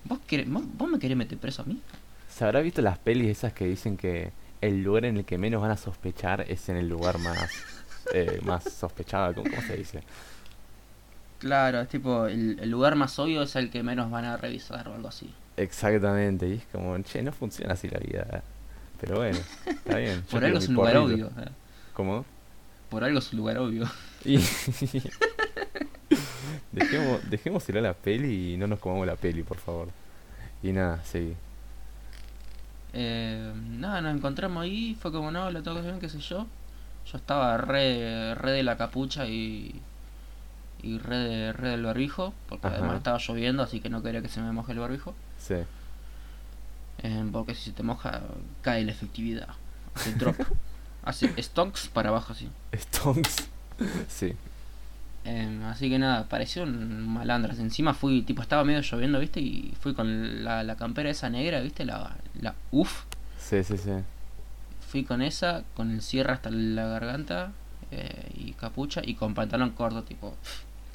¿vos, 0.05 0.19
querés- 0.29 0.49
vos, 0.51 0.63
vos 0.77 0.89
me 0.89 0.99
querés 0.99 1.17
meter 1.17 1.39
preso 1.39 1.63
a 1.63 1.65
mí? 1.65 1.81
¿Se 2.29 2.45
habrá 2.45 2.61
visto 2.61 2.81
las 2.83 2.99
pelis 2.99 3.29
esas 3.29 3.53
que 3.53 3.67
dicen 3.67 3.97
que 3.97 4.33
el 4.61 4.83
lugar 4.83 5.05
en 5.07 5.17
el 5.19 5.25
que 5.25 5.39
menos 5.39 5.61
van 5.61 5.71
a 5.71 5.77
sospechar 5.77 6.43
es 6.49 6.69
en 6.69 6.77
el 6.77 6.89
lugar 6.89 7.19
más, 7.19 7.51
eh, 8.15 8.41
más 8.45 8.65
sospechado? 8.65 9.35
¿Cómo, 9.35 9.51
cómo 9.51 9.63
se 9.63 9.77
dice? 9.77 10.03
Claro, 11.39 11.81
es 11.81 11.89
tipo, 11.89 12.27
el, 12.27 12.59
el 12.61 12.71
lugar 12.71 12.97
más 12.97 13.19
obvio 13.19 13.43
es 13.43 13.57
el 13.57 13.71
que 13.71 13.83
menos 13.83 14.11
van 14.11 14.25
a 14.27 14.37
revisar 14.37 14.89
o 14.89 14.95
algo 14.95 15.09
así. 15.09 15.33
Exactamente, 15.57 16.49
y 16.49 16.53
es 16.55 16.65
como, 16.73 16.99
che, 17.03 17.23
no 17.23 17.33
funciona 17.33 17.75
así 17.75 17.89
la 17.89 17.99
vida. 17.99 18.43
Pero 19.01 19.17
bueno, 19.17 19.39
está 19.67 19.99
bien. 19.99 20.23
Por 20.31 20.45
algo 20.45 20.59
es 20.59 20.69
un 20.69 20.75
lugar 20.75 20.95
porrito. 20.95 21.27
obvio. 21.27 21.43
eh. 21.43 21.49
¿Cómo? 21.95 22.25
Por 22.89 23.05
algo 23.05 23.19
es 23.19 23.33
un 23.33 23.39
lugar 23.39 23.59
obvio. 23.59 23.89
Y... 24.25 24.39
dejemos, 26.73 27.29
dejemos 27.31 27.69
ir 27.69 27.79
a 27.79 27.81
la 27.81 27.95
peli 27.95 28.55
y 28.55 28.57
no 28.57 28.67
nos 28.67 28.79
comamos 28.79 29.07
la 29.07 29.17
peli, 29.17 29.43
por 29.43 29.59
favor. 29.59 29.89
Y 30.63 30.73
nada, 30.73 31.03
sí. 31.05 31.35
Eh, 32.93 33.53
nada, 33.71 34.01
nos 34.01 34.17
encontramos 34.17 34.63
ahí, 34.63 34.97
fue 35.01 35.13
como, 35.13 35.31
no, 35.31 35.51
la 35.51 35.63
tengo 35.63 35.81
que 35.81 35.89
hacer, 35.89 36.01
qué 36.01 36.09
sé 36.09 36.19
yo. 36.21 36.47
Yo 37.11 37.19
estaba 37.19 37.57
re, 37.57 38.35
re 38.35 38.53
de 38.53 38.63
la 38.63 38.77
capucha 38.77 39.27
y, 39.27 39.81
y 40.83 40.99
re, 40.99 41.17
de- 41.19 41.53
re 41.53 41.71
del 41.71 41.85
barbijo, 41.85 42.33
porque 42.49 42.67
Ajá. 42.67 42.77
además 42.77 42.97
estaba 42.99 43.19
lloviendo, 43.19 43.63
así 43.63 43.81
que 43.81 43.91
no 43.91 44.03
quería 44.03 44.23
que 44.23 44.29
se 44.29 44.41
me 44.41 44.53
moje 44.53 44.73
el 44.73 44.79
barbijo. 44.79 45.15
Sí. 45.39 45.55
Eh, 47.03 47.29
porque 47.33 47.55
si 47.55 47.65
se 47.65 47.73
te 47.73 47.83
moja, 47.83 48.21
cae 48.63 48.85
la 48.85 48.93
efectividad. 48.93 49.49
Hace 49.95 50.13
drop. 50.15 50.37
Hace 51.03 51.43
stonks 51.43 51.89
para 51.89 52.11
abajo 52.11 52.33
así. 52.35 52.49
Stonks. 52.77 53.49
sí. 54.09 54.35
Eh, 55.25 55.61
así 55.67 55.89
que 55.89 55.99
nada, 55.99 56.29
pareció 56.29 56.63
un 56.65 57.09
malandras. 57.09 57.59
Encima 57.59 57.95
fui, 57.95 58.23
tipo, 58.23 58.43
estaba 58.43 58.65
medio 58.65 58.81
lloviendo, 58.83 59.19
¿viste? 59.19 59.41
Y 59.41 59.75
fui 59.81 59.95
con 59.95 60.45
la, 60.45 60.63
la 60.63 60.77
campera 60.77 61.09
esa 61.11 61.31
negra, 61.31 61.61
¿viste? 61.61 61.85
La, 61.87 62.17
la 62.41 62.55
UF. 62.71 63.05
Sí, 63.39 63.65
sí, 63.65 63.79
sí. 63.79 63.93
Fui 64.91 65.05
con 65.05 65.23
esa, 65.23 65.63
con 65.75 65.91
el 65.91 66.03
cierre 66.03 66.33
hasta 66.33 66.51
la 66.51 66.87
garganta 66.87 67.53
eh, 67.91 68.31
y 68.35 68.53
capucha 68.53 69.01
y 69.05 69.15
con 69.15 69.33
pantalón 69.35 69.71
corto, 69.71 70.03
tipo. 70.05 70.37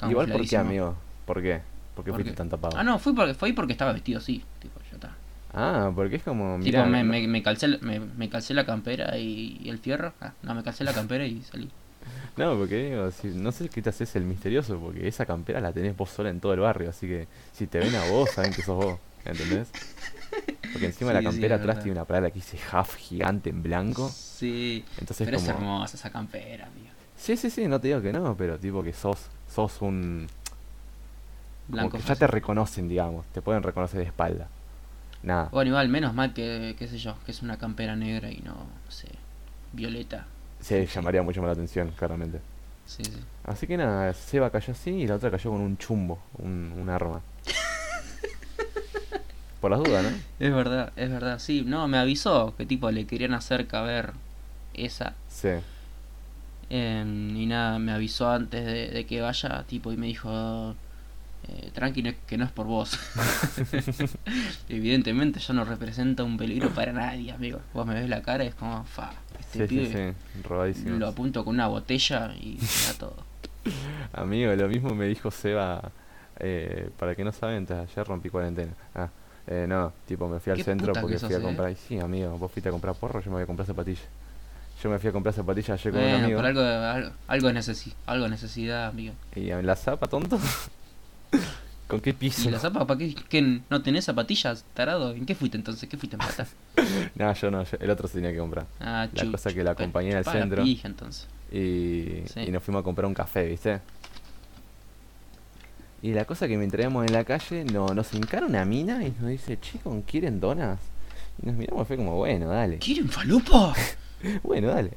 Igual, 0.04 0.28
¿por 0.28 0.46
qué, 0.46 0.56
amigo? 0.56 0.94
¿Por 1.24 1.42
qué? 1.42 1.60
¿Por 1.94 2.04
qué 2.04 2.10
¿Por 2.10 2.18
fuiste 2.18 2.32
qué? 2.32 2.36
tan 2.38 2.48
tapado? 2.48 2.74
Ah, 2.78 2.84
no, 2.84 2.98
fui 2.98 3.12
porque, 3.14 3.34
fui 3.34 3.52
porque 3.52 3.72
estaba 3.72 3.92
vestido 3.92 4.18
así, 4.18 4.44
tipo, 4.60 4.80
ya 4.90 4.96
está. 4.96 5.16
Ah, 5.52 5.90
porque 5.94 6.16
es 6.16 6.22
como, 6.22 6.58
Tipo, 6.60 6.84
me, 6.84 7.02
no, 7.02 7.04
me, 7.04 7.26
me 7.28 7.42
calcé, 7.42 7.68
la- 7.68 7.78
me, 7.78 7.98
me 8.00 8.28
calcé 8.28 8.52
la 8.54 8.66
campera 8.66 9.16
y, 9.18 9.56
y 9.60 9.68
el 9.70 9.78
fierro. 9.78 10.14
Ah, 10.20 10.34
no, 10.42 10.54
me 10.54 10.62
calcé 10.62 10.84
la 10.84 10.92
campera 10.94 11.26
y 11.26 11.42
salí. 11.42 11.70
no, 12.36 12.56
porque 12.58 12.76
digo, 12.90 13.10
si, 13.10 13.28
no 13.28 13.52
sé 13.52 13.68
qué 13.68 13.82
te 13.82 13.90
haces 13.90 14.14
el 14.16 14.24
misterioso, 14.24 14.78
porque 14.78 15.06
esa 15.08 15.26
campera 15.26 15.60
la 15.60 15.72
tenés 15.72 15.96
vos 15.96 16.10
sola 16.10 16.30
en 16.30 16.40
todo 16.40 16.52
el 16.54 16.60
barrio, 16.60 16.90
así 16.90 17.06
que 17.06 17.28
si 17.52 17.66
te 17.66 17.78
ven 17.80 17.94
a 17.96 18.04
vos, 18.04 18.30
saben 18.32 18.54
que 18.54 18.62
sos 18.62 18.76
vos, 18.76 19.00
¿entendés? 19.24 19.74
Porque 20.72 20.86
encima 20.86 21.10
de 21.10 21.14
la 21.14 21.22
campera 21.22 21.56
es 21.56 21.58
atrás 21.58 21.80
tiene 21.80 21.98
una 21.98 22.06
palabra 22.06 22.30
que 22.30 22.36
dice 22.36 22.58
half 22.72 22.96
gigante 22.96 23.50
en 23.50 23.62
blanco, 23.62 24.16
Sí, 24.38 24.84
entonces 24.98 25.24
pero 25.24 25.36
es 25.36 25.48
como... 25.48 25.48
hermosa 25.48 25.96
esa 25.96 26.10
campera, 26.10 26.66
amigo. 26.66 26.85
Sí, 27.16 27.36
sí, 27.36 27.50
sí, 27.50 27.66
no 27.68 27.80
te 27.80 27.88
digo 27.88 28.02
que 28.02 28.12
no, 28.12 28.36
pero 28.36 28.58
tipo 28.58 28.82
que 28.82 28.92
sos, 28.92 29.26
sos 29.52 29.80
un... 29.82 30.26
Como 31.68 31.68
Blanco 31.68 31.96
que 31.98 32.04
ya 32.04 32.08
fácil. 32.08 32.14
te 32.14 32.26
reconocen, 32.28 32.88
digamos, 32.88 33.26
te 33.32 33.42
pueden 33.42 33.62
reconocer 33.62 34.00
de 34.00 34.06
espalda. 34.06 34.48
Nada, 35.22 35.48
Bueno, 35.50 35.70
igual, 35.70 35.88
menos 35.88 36.14
mal 36.14 36.32
que, 36.34 36.76
qué 36.78 36.86
sé 36.86 36.98
yo, 36.98 37.16
que 37.24 37.32
es 37.32 37.42
una 37.42 37.56
campera 37.58 37.96
negra 37.96 38.30
y 38.30 38.36
no, 38.44 38.52
no 38.54 38.90
sé, 38.90 39.08
violeta. 39.72 40.26
se 40.60 40.86
llamaría 40.86 41.22
mucho 41.22 41.40
más 41.40 41.48
la 41.48 41.52
atención, 41.54 41.90
claramente. 41.96 42.40
Sí, 42.84 43.02
sí. 43.04 43.18
Así 43.44 43.66
que 43.66 43.76
nada, 43.76 44.12
Seba 44.14 44.50
cayó 44.50 44.72
así 44.72 44.90
y 44.90 45.06
la 45.08 45.16
otra 45.16 45.30
cayó 45.30 45.50
con 45.50 45.60
un 45.60 45.76
chumbo, 45.78 46.20
un, 46.38 46.72
un 46.80 46.88
arma. 46.88 47.20
Por 49.60 49.70
las 49.70 49.80
dudas, 49.80 50.04
¿no? 50.04 50.10
Es 50.38 50.54
verdad, 50.54 50.92
es 50.96 51.10
verdad, 51.10 51.38
sí. 51.38 51.62
No, 51.66 51.88
me 51.88 51.98
avisó 51.98 52.54
que 52.56 52.66
tipo 52.66 52.90
le 52.90 53.06
querían 53.06 53.34
hacer 53.34 53.66
caber 53.66 54.12
esa. 54.74 55.14
Sí. 55.28 55.48
Em, 56.70 57.36
y 57.36 57.46
nada, 57.46 57.78
me 57.78 57.92
avisó 57.92 58.30
antes 58.30 58.64
de, 58.64 58.88
de 58.88 59.06
que 59.06 59.20
vaya, 59.20 59.64
tipo, 59.66 59.92
y 59.92 59.96
me 59.96 60.06
dijo, 60.06 60.74
eh, 61.48 61.70
tranqui, 61.72 62.02
no 62.02 62.10
que 62.26 62.36
no 62.36 62.44
es 62.44 62.50
por 62.50 62.66
vos. 62.66 62.98
Evidentemente 64.68 65.38
yo 65.38 65.54
no 65.54 65.64
represento 65.64 66.24
un 66.24 66.36
peligro 66.36 66.70
para 66.70 66.92
nadie, 66.92 67.32
amigo. 67.32 67.60
Vos 67.72 67.86
me 67.86 67.94
ves 67.94 68.08
la 68.08 68.22
cara 68.22 68.44
y 68.44 68.48
es 68.48 68.54
como, 68.54 68.84
fa, 68.84 69.12
este 69.38 69.68
Sí, 69.68 69.76
pibe 69.76 70.14
lo 70.98 71.06
apunto 71.06 71.44
con 71.44 71.54
una 71.54 71.68
botella 71.68 72.34
y 72.40 72.56
da 72.56 72.94
todo. 72.98 73.16
Amigo, 74.12 74.54
lo 74.54 74.68
mismo 74.68 74.94
me 74.94 75.06
dijo 75.06 75.30
Seba, 75.30 75.90
eh, 76.38 76.90
para 76.98 77.14
que 77.14 77.24
no 77.24 77.32
saben, 77.32 77.66
ayer 77.70 78.06
rompí 78.06 78.28
cuarentena. 78.30 78.72
Ah, 78.94 79.08
eh, 79.46 79.66
no, 79.68 79.92
tipo 80.06 80.28
me 80.28 80.40
fui 80.40 80.52
al 80.52 80.62
centro 80.62 80.92
porque 80.92 81.18
fui 81.18 81.34
a 81.34 81.38
eh. 81.38 81.42
comprar. 81.42 81.70
y 81.70 81.76
Sí, 81.76 81.98
amigo, 81.98 82.36
vos 82.38 82.50
fuiste 82.50 82.68
a 82.68 82.72
comprar 82.72 82.94
porro, 82.94 83.20
yo 83.20 83.30
me 83.30 83.36
voy 83.36 83.42
a 83.42 83.46
comprar 83.46 83.66
zapatillas. 83.66 84.04
Yo 84.82 84.90
me 84.90 84.98
fui 84.98 85.08
a 85.08 85.12
comprar 85.12 85.34
zapatillas 85.34 85.70
ayer 85.80 85.92
con 85.92 86.02
un 86.02 86.08
amigo. 86.24 86.38
por 86.38 86.46
algo, 86.46 86.60
algo, 86.60 87.10
algo, 87.28 87.48
de 87.48 87.54
necesi- 87.54 87.94
algo 88.06 88.24
de 88.24 88.30
necesidad, 88.30 88.86
amigo. 88.88 89.14
Y 89.34 89.50
en 89.50 89.64
la 89.66 89.74
zapa, 89.76 90.06
tonto. 90.06 90.38
¿Con 91.88 92.00
qué 92.00 92.12
piso? 92.12 92.48
¿Y 92.48 92.52
la 92.52 92.58
zapa 92.58 92.84
para 92.86 92.98
qué, 92.98 93.14
qué? 93.28 93.60
¿No 93.70 93.80
tenés 93.80 94.04
zapatillas, 94.04 94.64
tarado? 94.74 95.12
¿En 95.12 95.24
qué 95.24 95.34
fuiste 95.36 95.56
entonces? 95.56 95.88
¿Qué 95.88 95.96
fuiste 95.96 96.16
en 96.16 96.20
plata? 96.20 96.46
No, 97.14 97.32
yo 97.32 97.50
no, 97.50 97.62
yo- 97.64 97.78
el 97.80 97.90
otro 97.90 98.06
se 98.08 98.14
tenía 98.14 98.32
que 98.32 98.38
comprar. 98.38 98.66
Ah, 98.80 99.08
La 99.14 99.30
cosa 99.30 99.52
que 99.52 99.62
la 99.64 99.74
chupá 99.76 100.02
la 100.02 100.22
centro. 100.24 100.62
pija, 100.64 100.88
entonces. 100.88 101.26
Y, 101.50 102.22
Sí. 102.26 102.40
y 102.46 102.50
nos 102.50 102.62
fuimos 102.62 102.80
a 102.80 102.84
comprar 102.84 103.06
un 103.06 103.14
café, 103.14 103.46
¿viste? 103.46 103.80
Y 106.02 106.12
la 106.12 106.24
cosa 106.24 106.46
que 106.46 106.58
me 106.58 106.64
entregamos 106.64 107.06
en 107.06 107.12
la 107.12 107.24
calle, 107.24 107.64
no, 107.64 107.86
nos 107.88 108.12
encara 108.14 108.46
una 108.46 108.64
mina 108.64 109.02
y 109.04 109.12
nos 109.20 109.30
dice, 109.30 109.58
chicos, 109.58 109.96
¿quieren 110.06 110.38
donas? 110.40 110.78
Y 111.42 111.46
nos 111.46 111.54
miramos 111.56 111.84
y 111.84 111.86
fue 111.86 111.96
como, 111.96 112.16
bueno, 112.16 112.48
dale. 112.48 112.78
¿Quieren 112.78 113.08
falopa? 113.08 113.74
Bueno, 114.42 114.68
dale. 114.68 114.90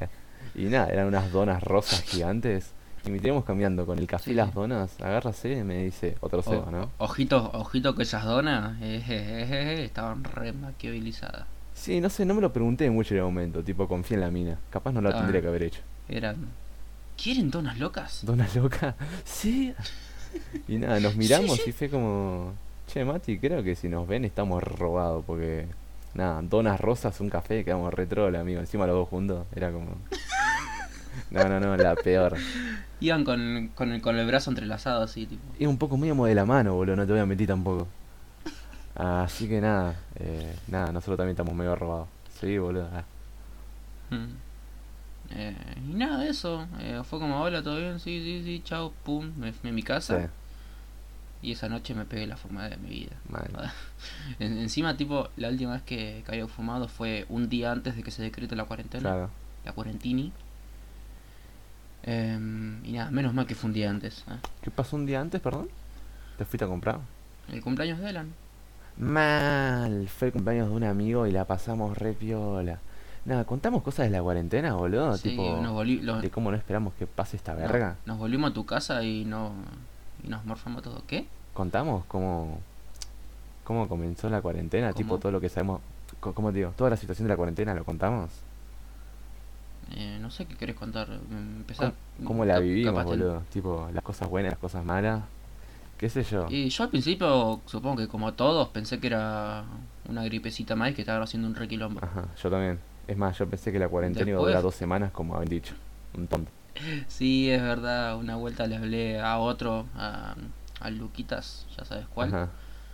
Y 0.55 0.63
nada, 0.65 0.87
eran 0.89 1.07
unas 1.07 1.31
donas 1.31 1.61
rosas 1.63 2.01
gigantes. 2.01 2.71
Y 3.05 3.11
me 3.11 3.19
teníamos 3.19 3.45
cambiando 3.45 3.85
con 3.85 3.97
el 3.97 4.07
café 4.07 4.31
y 4.31 4.33
las 4.33 4.53
donas. 4.53 4.99
Agárrase 4.99 5.53
y 5.53 5.63
me 5.63 5.83
dice, 5.85 6.17
otro 6.19 6.39
O- 6.39 6.43
Seba, 6.43 6.69
¿no? 6.71 6.91
Ojito, 6.97 7.49
ojito 7.53 7.95
que 7.95 8.03
esas 8.03 8.25
donas 8.25 8.75
eh, 8.81 8.97
eh, 8.97 9.03
eh, 9.07 9.47
eh, 9.51 9.83
estaban 9.85 10.23
re 10.23 10.51
maquiavelizadas. 10.53 11.45
Sí, 11.73 12.01
no 12.01 12.09
sé, 12.09 12.25
no 12.25 12.33
me 12.33 12.41
lo 12.41 12.51
pregunté 12.51 12.89
mucho 12.89 13.13
en 13.13 13.19
el 13.19 13.23
momento. 13.25 13.63
Tipo, 13.63 13.87
confía 13.87 14.15
en 14.15 14.21
la 14.21 14.31
mina. 14.31 14.57
Capaz 14.69 14.91
no 14.91 14.99
lo 15.01 15.09
Ah. 15.09 15.13
tendría 15.17 15.41
que 15.41 15.47
haber 15.47 15.63
hecho. 15.63 15.81
Eran. 16.09 16.47
¿Quieren 17.21 17.49
donas 17.51 17.79
locas? 17.79 18.25
¿Dona 18.25 18.47
loca? 18.55 18.95
Sí. 19.23 19.73
Y 20.67 20.77
nada, 20.77 20.99
nos 20.99 21.15
miramos 21.15 21.57
sí. 21.57 21.69
y 21.69 21.71
fue 21.71 21.89
como, 21.89 22.53
che, 22.87 23.03
Mati, 23.05 23.39
creo 23.39 23.63
que 23.63 23.75
si 23.75 23.87
nos 23.89 24.07
ven 24.07 24.25
estamos 24.25 24.61
robados 24.61 25.23
porque, 25.25 25.67
nada, 26.13 26.41
donas 26.41 26.79
rosas, 26.79 27.19
un 27.21 27.29
café, 27.29 27.63
quedamos 27.63 27.93
retro, 27.93 28.27
amigo. 28.27 28.59
Encima 28.59 28.87
los 28.87 28.95
dos 28.95 29.09
juntos, 29.09 29.45
era 29.55 29.71
como... 29.71 29.95
No, 31.31 31.47
no, 31.49 31.59
no, 31.59 31.75
la 31.75 31.95
peor. 31.95 32.37
Iban 33.01 33.23
con, 33.23 33.71
con, 33.75 33.91
el, 33.91 34.01
con 34.01 34.17
el 34.17 34.25
brazo 34.25 34.51
entrelazado 34.51 35.03
así, 35.03 35.25
tipo. 35.25 35.41
Y 35.59 35.65
un 35.65 35.77
poco 35.77 35.97
muy 35.97 36.29
de 36.29 36.35
la 36.35 36.45
mano, 36.45 36.75
boludo, 36.75 36.95
no 36.95 37.05
te 37.05 37.11
voy 37.11 37.21
a 37.21 37.25
mentir 37.25 37.47
tampoco. 37.47 37.87
Así 38.95 39.47
que 39.47 39.59
nada, 39.59 39.95
eh, 40.15 40.55
nada, 40.67 40.91
nosotros 40.91 41.17
también 41.17 41.31
estamos 41.31 41.53
medio 41.53 41.75
robados. 41.75 42.07
Sí, 42.39 42.57
boludo. 42.57 42.89
ah. 42.93 43.03
Mm. 44.09 44.49
Eh, 45.31 45.55
y 45.89 45.93
nada, 45.93 46.25
eso. 46.27 46.67
Eh, 46.79 47.01
fue 47.03 47.19
como, 47.19 47.41
hola, 47.41 47.61
¿todo 47.61 47.77
bien? 47.77 47.99
Sí, 47.99 48.21
sí, 48.21 48.43
sí, 48.43 48.61
chao, 48.63 48.93
pum, 49.03 49.31
me 49.37 49.53
fui 49.53 49.69
a 49.69 49.73
mi 49.73 49.83
casa. 49.83 50.21
Sí, 50.21 50.27
Y 51.41 51.53
esa 51.53 51.69
noche 51.69 51.93
me 51.95 52.03
pegué 52.05 52.27
la 52.27 52.35
fumada 52.35 52.69
de 52.69 52.77
mi 52.77 52.89
vida. 52.89 53.15
En- 54.39 54.57
encima, 54.57 54.97
tipo, 54.97 55.29
la 55.37 55.49
última 55.49 55.73
vez 55.73 55.81
que, 55.83 56.23
que 56.25 56.31
había 56.31 56.47
fumado 56.47 56.87
fue 56.87 57.25
un 57.29 57.47
día 57.49 57.71
antes 57.71 57.95
de 57.95 58.03
que 58.03 58.11
se 58.11 58.21
decrete 58.21 58.55
la 58.55 58.65
cuarentena. 58.65 59.01
Claro. 59.09 59.29
La 59.65 59.71
cuarentini. 59.73 60.31
Em, 62.03 62.83
y 62.85 62.93
nada, 62.93 63.11
menos 63.11 63.33
mal 63.33 63.45
que 63.45 63.55
fue 63.55 63.67
un 63.69 63.73
día 63.73 63.89
antes. 63.89 64.23
¿eh? 64.29 64.35
¿Qué 64.61 64.71
pasó 64.71 64.95
un 64.95 65.05
día 65.05 65.21
antes, 65.21 65.41
perdón? 65.41 65.69
¿Te 66.37 66.45
fuiste 66.45 66.65
a 66.65 66.67
comprar? 66.67 66.99
El 67.51 67.61
cumpleaños 67.61 67.99
de 67.99 68.07
Alan. 68.07 68.33
Mal, 68.97 70.07
fue 70.09 70.27
el 70.27 70.33
cumpleaños 70.33 70.69
de 70.69 70.73
un 70.75 70.83
amigo 70.83 71.27
y 71.27 71.31
la 71.31 71.45
pasamos 71.45 71.97
re 71.97 72.13
piola. 72.13 72.79
Nada, 73.25 73.43
contamos 73.45 73.83
cosas 73.83 74.05
de 74.05 74.11
la 74.11 74.21
cuarentena, 74.23 74.73
boludo. 74.73 75.15
Sí, 75.17 75.29
tipo, 75.31 75.59
nos, 75.61 76.21
de 76.21 76.29
cómo 76.31 76.51
no 76.51 76.57
esperamos 76.57 76.93
que 76.95 77.05
pase 77.05 77.37
esta 77.37 77.53
no, 77.53 77.59
verga. 77.59 77.97
nos 78.05 78.17
volvimos 78.17 78.51
a 78.51 78.53
tu 78.53 78.65
casa 78.65 79.03
y 79.03 79.25
no 79.25 79.53
nos 80.23 80.45
morfamos 80.45 80.81
todo. 80.83 81.03
¿Qué? 81.07 81.27
Contamos 81.53 82.05
cómo, 82.07 82.59
cómo 83.63 83.87
comenzó 83.87 84.29
la 84.29 84.41
cuarentena, 84.41 84.93
tipo 84.93 85.17
todo 85.19 85.31
lo 85.31 85.41
que 85.41 85.49
sabemos. 85.49 85.81
¿Cómo 86.19 86.51
te 86.51 86.57
digo? 86.59 86.73
Toda 86.75 86.89
la 86.89 86.97
situación 86.97 87.27
de 87.27 87.33
la 87.33 87.37
cuarentena, 87.37 87.73
¿lo 87.73 87.83
contamos? 87.85 88.29
Eh, 89.95 90.17
no 90.21 90.29
sé 90.29 90.45
qué 90.45 90.55
querés 90.55 90.75
contar. 90.75 91.07
Em, 91.09 91.57
Empezar. 91.57 91.93
¿Cómo, 92.17 92.27
cómo 92.27 92.45
la 92.45 92.59
vivimos, 92.59 93.03
boludo? 93.05 93.41
Tipo, 93.51 93.89
las 93.93 94.03
cosas 94.03 94.29
buenas, 94.29 94.51
las 94.51 94.59
cosas 94.59 94.83
malas. 94.85 95.23
¿Qué 95.97 96.09
sé 96.09 96.23
yo? 96.23 96.45
Y 96.49 96.69
yo 96.69 96.83
al 96.83 96.89
principio, 96.89 97.59
supongo 97.65 97.97
que 97.97 98.07
como 98.07 98.33
todos, 98.33 98.69
pensé 98.69 98.99
que 98.99 99.07
era 99.07 99.65
una 100.07 100.23
gripecita 100.23 100.75
más 100.75 100.91
y 100.91 100.93
que 100.93 101.01
estaba 101.01 101.23
haciendo 101.23 101.47
un 101.47 101.55
requilombo. 101.55 101.99
Ajá, 102.03 102.25
yo 102.41 102.49
también. 102.49 102.79
Es 103.07 103.17
más, 103.17 103.37
yo 103.37 103.47
pensé 103.49 103.71
que 103.71 103.79
la 103.79 103.89
cuarentena 103.89 104.29
iba 104.29 104.37
a 104.37 104.39
Después- 104.39 104.51
durar 104.51 104.63
dos 104.63 104.75
semanas, 104.75 105.11
como 105.11 105.35
habían 105.35 105.49
dicho. 105.49 105.73
Un 106.15 106.27
tonto. 106.27 106.51
Sí, 107.07 107.49
es 107.49 107.61
verdad. 107.61 108.17
Una 108.17 108.35
vuelta 108.35 108.67
le 108.67 108.77
hablé 108.77 109.19
a 109.19 109.37
otro, 109.37 109.85
a, 109.95 110.35
a 110.79 110.89
Luquitas, 110.89 111.65
ya 111.77 111.85
sabes 111.85 112.05
cuál. 112.13 112.29
Ajá. 112.29 112.49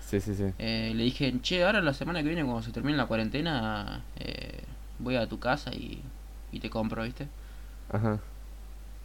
Sí, 0.05 0.21
sí, 0.21 0.35
sí. 0.35 0.45
Eh, 0.59 0.93
le 0.95 1.03
dije, 1.03 1.33
che, 1.41 1.63
ahora 1.63 1.81
la 1.81 1.93
semana 1.93 2.21
que 2.21 2.27
viene, 2.27 2.43
cuando 2.43 2.61
se 2.61 2.71
termine 2.71 2.95
la 2.97 3.07
cuarentena, 3.07 4.03
eh, 4.19 4.63
voy 4.99 5.15
a 5.15 5.27
tu 5.27 5.39
casa 5.39 5.73
y, 5.73 5.99
y 6.51 6.59
te 6.59 6.69
compro, 6.69 7.03
¿viste? 7.03 7.27
Ajá. 7.91 8.19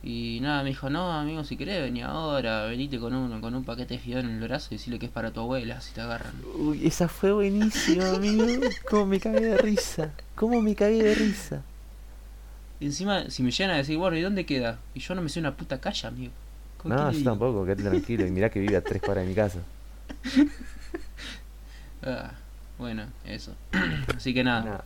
Y 0.02 0.38
nada, 0.40 0.62
me 0.62 0.70
dijo, 0.70 0.88
no, 0.88 1.12
amigo, 1.12 1.44
si 1.44 1.56
querés, 1.56 1.82
vení 1.82 2.02
ahora, 2.02 2.64
venite 2.64 2.98
con 2.98 3.14
un, 3.14 3.40
con 3.40 3.54
un 3.54 3.64
paquete 3.64 3.94
de 3.94 4.00
fideo 4.00 4.20
en 4.20 4.30
el 4.30 4.40
brazo 4.40 4.68
y 4.70 4.76
decirle 4.76 4.98
que 4.98 5.06
es 5.06 5.12
para 5.12 5.30
tu 5.30 5.40
abuela, 5.40 5.80
si 5.80 5.92
te 5.92 6.00
agarran. 6.00 6.32
Uy, 6.54 6.86
esa 6.86 7.08
fue 7.08 7.32
buenísima, 7.32 8.10
amigo. 8.10 8.46
Cómo 8.88 9.06
me 9.06 9.20
cagué 9.20 9.40
de 9.40 9.58
risa. 9.58 10.10
Cómo 10.34 10.62
me 10.62 10.74
cagué 10.74 11.02
de 11.02 11.14
risa. 11.14 11.62
Y 12.80 12.86
encima, 12.86 13.28
si 13.30 13.42
me 13.42 13.50
llegan 13.50 13.74
a 13.74 13.76
decir, 13.76 13.96
bueno, 13.98 14.16
¿y 14.16 14.22
dónde 14.22 14.46
queda? 14.46 14.78
Y 14.94 15.00
yo 15.00 15.14
no 15.14 15.20
me 15.22 15.28
sé 15.28 15.38
una 15.40 15.54
puta 15.54 15.78
calle, 15.80 16.08
amigo. 16.08 16.32
¿Con 16.78 16.90
No, 16.92 17.10
yo 17.12 17.18
digo? 17.18 17.30
tampoco, 17.30 17.64
quédate 17.64 17.82
tranquilo. 17.82 18.26
Y 18.26 18.30
mirá 18.30 18.48
que 18.50 18.58
vive 18.60 18.76
a 18.76 18.80
tres 18.82 19.02
cuadras 19.02 19.24
de 19.24 19.28
mi 19.28 19.34
casa. 19.34 19.58
Ah, 22.02 22.32
bueno, 22.78 23.04
eso. 23.26 23.52
Así 24.16 24.32
que 24.32 24.42
nada, 24.42 24.64
Nada. 24.64 24.84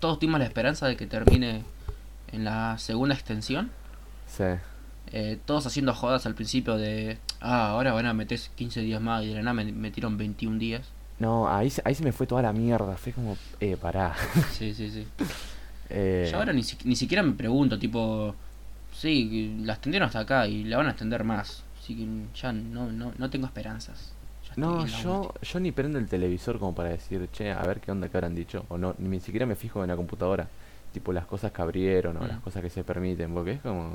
todos 0.00 0.18
tuvimos 0.18 0.40
la 0.40 0.46
esperanza 0.46 0.88
de 0.88 0.96
que 0.96 1.06
termine 1.06 1.62
en 2.32 2.44
la 2.44 2.76
segunda 2.78 3.14
extensión. 3.14 3.70
Sí. 4.26 4.42
Eh, 5.12 5.38
todos 5.44 5.64
haciendo 5.66 5.94
jodas 5.94 6.26
al 6.26 6.34
principio 6.34 6.76
de, 6.76 7.18
ah, 7.40 7.68
ahora 7.70 7.92
van 7.92 8.06
a 8.06 8.12
meter 8.12 8.40
15 8.56 8.80
días 8.80 9.00
más 9.00 9.22
y 9.22 9.28
de 9.28 9.34
la 9.34 9.42
nada 9.42 9.54
me 9.54 9.64
metieron 9.70 10.18
21 10.18 10.58
días. 10.58 10.88
No, 11.20 11.48
ahí, 11.48 11.72
ahí 11.84 11.94
se 11.94 12.02
me 12.02 12.10
fue 12.12 12.26
toda 12.26 12.42
la 12.42 12.52
mierda. 12.52 12.96
Fue 12.96 13.12
como, 13.12 13.36
eh, 13.60 13.76
pará. 13.80 14.14
Sí, 14.52 14.74
sí, 14.74 14.90
sí. 14.90 15.06
Eh, 15.90 16.28
Yo 16.30 16.38
ahora 16.38 16.52
ni, 16.52 16.62
ni 16.84 16.96
siquiera 16.96 17.22
me 17.22 17.32
pregunto, 17.32 17.78
tipo, 17.78 18.34
sí, 18.92 19.56
la 19.64 19.74
extendieron 19.74 20.06
hasta 20.06 20.20
acá 20.20 20.46
y 20.46 20.64
la 20.64 20.76
van 20.78 20.86
a 20.86 20.90
extender 20.90 21.24
más. 21.24 21.64
Así 21.80 21.94
que 21.96 22.38
ya 22.38 22.52
no, 22.52 22.90
no, 22.92 23.12
no 23.16 23.30
tengo 23.30 23.46
esperanzas. 23.46 24.12
No, 24.56 24.84
yo, 24.86 25.20
última. 25.20 25.34
yo 25.42 25.60
ni 25.60 25.72
prendo 25.72 25.98
el 25.98 26.08
televisor 26.08 26.58
como 26.58 26.74
para 26.74 26.88
decir, 26.88 27.28
che, 27.32 27.52
a 27.52 27.62
ver 27.62 27.80
qué 27.80 27.92
onda 27.92 28.08
que 28.08 28.16
habrán 28.16 28.34
dicho. 28.34 28.64
O 28.68 28.76
no, 28.78 28.94
ni 28.98 29.20
siquiera 29.20 29.46
me 29.46 29.54
fijo 29.54 29.82
en 29.84 29.88
la 29.88 29.96
computadora. 29.96 30.48
Tipo, 30.92 31.12
las 31.12 31.26
cosas 31.26 31.52
que 31.52 31.62
abrieron 31.62 32.16
o 32.16 32.20
Mm. 32.20 32.26
las 32.28 32.40
cosas 32.40 32.62
que 32.62 32.70
se 32.70 32.82
permiten. 32.82 33.32
Porque 33.32 33.52
es 33.52 33.60
como, 33.60 33.92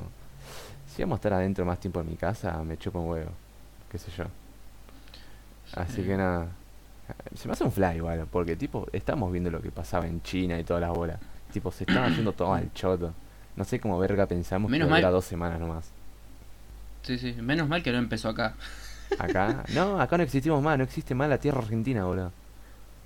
si 0.94 1.02
vamos 1.02 1.16
a 1.16 1.18
estar 1.18 1.32
adentro 1.34 1.64
más 1.66 1.78
tiempo 1.80 2.00
en 2.00 2.08
mi 2.08 2.16
casa, 2.16 2.62
me 2.64 2.78
chupo 2.78 3.00
un 3.00 3.10
huevo. 3.10 3.30
Qué 3.90 3.98
sé 3.98 4.10
yo. 4.16 4.24
Así 5.74 5.96
Sí. 5.96 6.02
que 6.02 6.16
nada. 6.16 6.48
Se 7.34 7.46
me 7.48 7.52
hace 7.52 7.64
un 7.64 7.72
fly 7.72 7.96
igual, 7.96 8.26
porque 8.30 8.56
tipo, 8.56 8.86
estamos 8.92 9.30
viendo 9.30 9.50
lo 9.50 9.60
que 9.60 9.70
pasaba 9.70 10.06
en 10.06 10.22
China 10.22 10.58
y 10.58 10.64
todas 10.64 10.80
las 10.80 10.90
bolas. 10.96 11.18
Tipo, 11.54 11.70
se 11.70 11.84
estaba 11.84 12.06
haciendo 12.08 12.32
todo 12.32 12.52
al 12.52 12.72
choto. 12.74 13.14
No 13.56 13.62
sé 13.64 13.78
cómo 13.78 13.96
verga 14.00 14.26
pensamos 14.26 14.68
Menos 14.70 14.86
que 14.88 14.90
mal- 14.90 15.00
dura 15.02 15.12
dos 15.12 15.24
semanas 15.24 15.60
nomás. 15.60 15.88
Sí, 17.02 17.16
sí, 17.16 17.32
menos 17.40 17.68
mal 17.68 17.80
que 17.82 17.92
no 17.92 17.98
empezó 17.98 18.28
acá. 18.28 18.54
Acá, 19.18 19.62
no, 19.72 20.00
acá 20.00 20.16
no 20.16 20.24
existimos 20.24 20.60
más, 20.62 20.76
no 20.78 20.82
existe 20.84 21.14
más 21.14 21.28
la 21.28 21.38
tierra 21.38 21.60
argentina, 21.60 22.04
boludo. 22.04 22.32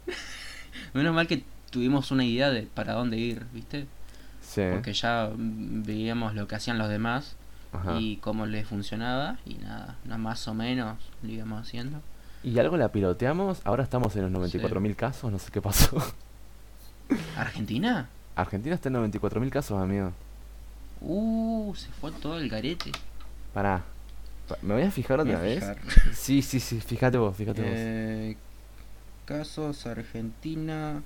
Menos 0.94 1.14
mal 1.14 1.26
que 1.26 1.44
tuvimos 1.70 2.10
una 2.10 2.24
idea 2.24 2.48
de 2.50 2.62
para 2.62 2.94
dónde 2.94 3.18
ir, 3.18 3.44
¿viste? 3.52 3.86
Sí. 4.40 4.62
Porque 4.72 4.94
ya 4.94 5.28
veíamos 5.36 6.34
lo 6.34 6.48
que 6.48 6.54
hacían 6.54 6.78
los 6.78 6.88
demás 6.88 7.36
Ajá. 7.72 7.96
y 8.00 8.16
cómo 8.16 8.46
les 8.46 8.66
funcionaba 8.66 9.36
y 9.44 9.54
nada, 9.56 9.96
nada 10.04 10.16
más 10.18 10.48
o 10.48 10.54
menos 10.54 10.96
lo 11.22 11.28
íbamos 11.30 11.60
haciendo. 11.66 12.00
Y 12.42 12.58
algo 12.58 12.78
la 12.78 12.90
piloteamos, 12.90 13.60
ahora 13.64 13.82
estamos 13.82 14.16
en 14.16 14.32
los 14.32 14.50
94.000 14.52 14.96
casos, 14.96 15.30
no 15.30 15.38
sé 15.38 15.50
qué 15.50 15.60
pasó. 15.60 15.98
¿Argentina? 17.36 18.08
Argentina 18.42 18.74
está 18.74 18.88
en 18.88 18.94
94.000 18.96 19.50
casos, 19.50 19.80
amigo. 19.80 20.12
Uh, 21.00 21.72
se 21.74 21.88
fue 21.92 22.10
todo 22.12 22.38
el 22.38 22.48
garete. 22.48 22.90
Pará. 23.52 23.84
Pa- 24.48 24.56
¿Me 24.62 24.74
voy 24.74 24.82
a 24.84 24.90
fijar 24.90 25.20
otra 25.20 25.38
a 25.38 25.42
vez? 25.42 25.58
fijar. 25.60 25.78
Sí, 26.14 26.40
sí, 26.42 26.58
sí, 26.60 26.80
fíjate 26.80 27.18
vos, 27.18 27.36
fíjate 27.36 27.62
Eh, 27.64 28.36
casos 29.24 29.86
Argentina 29.86 31.02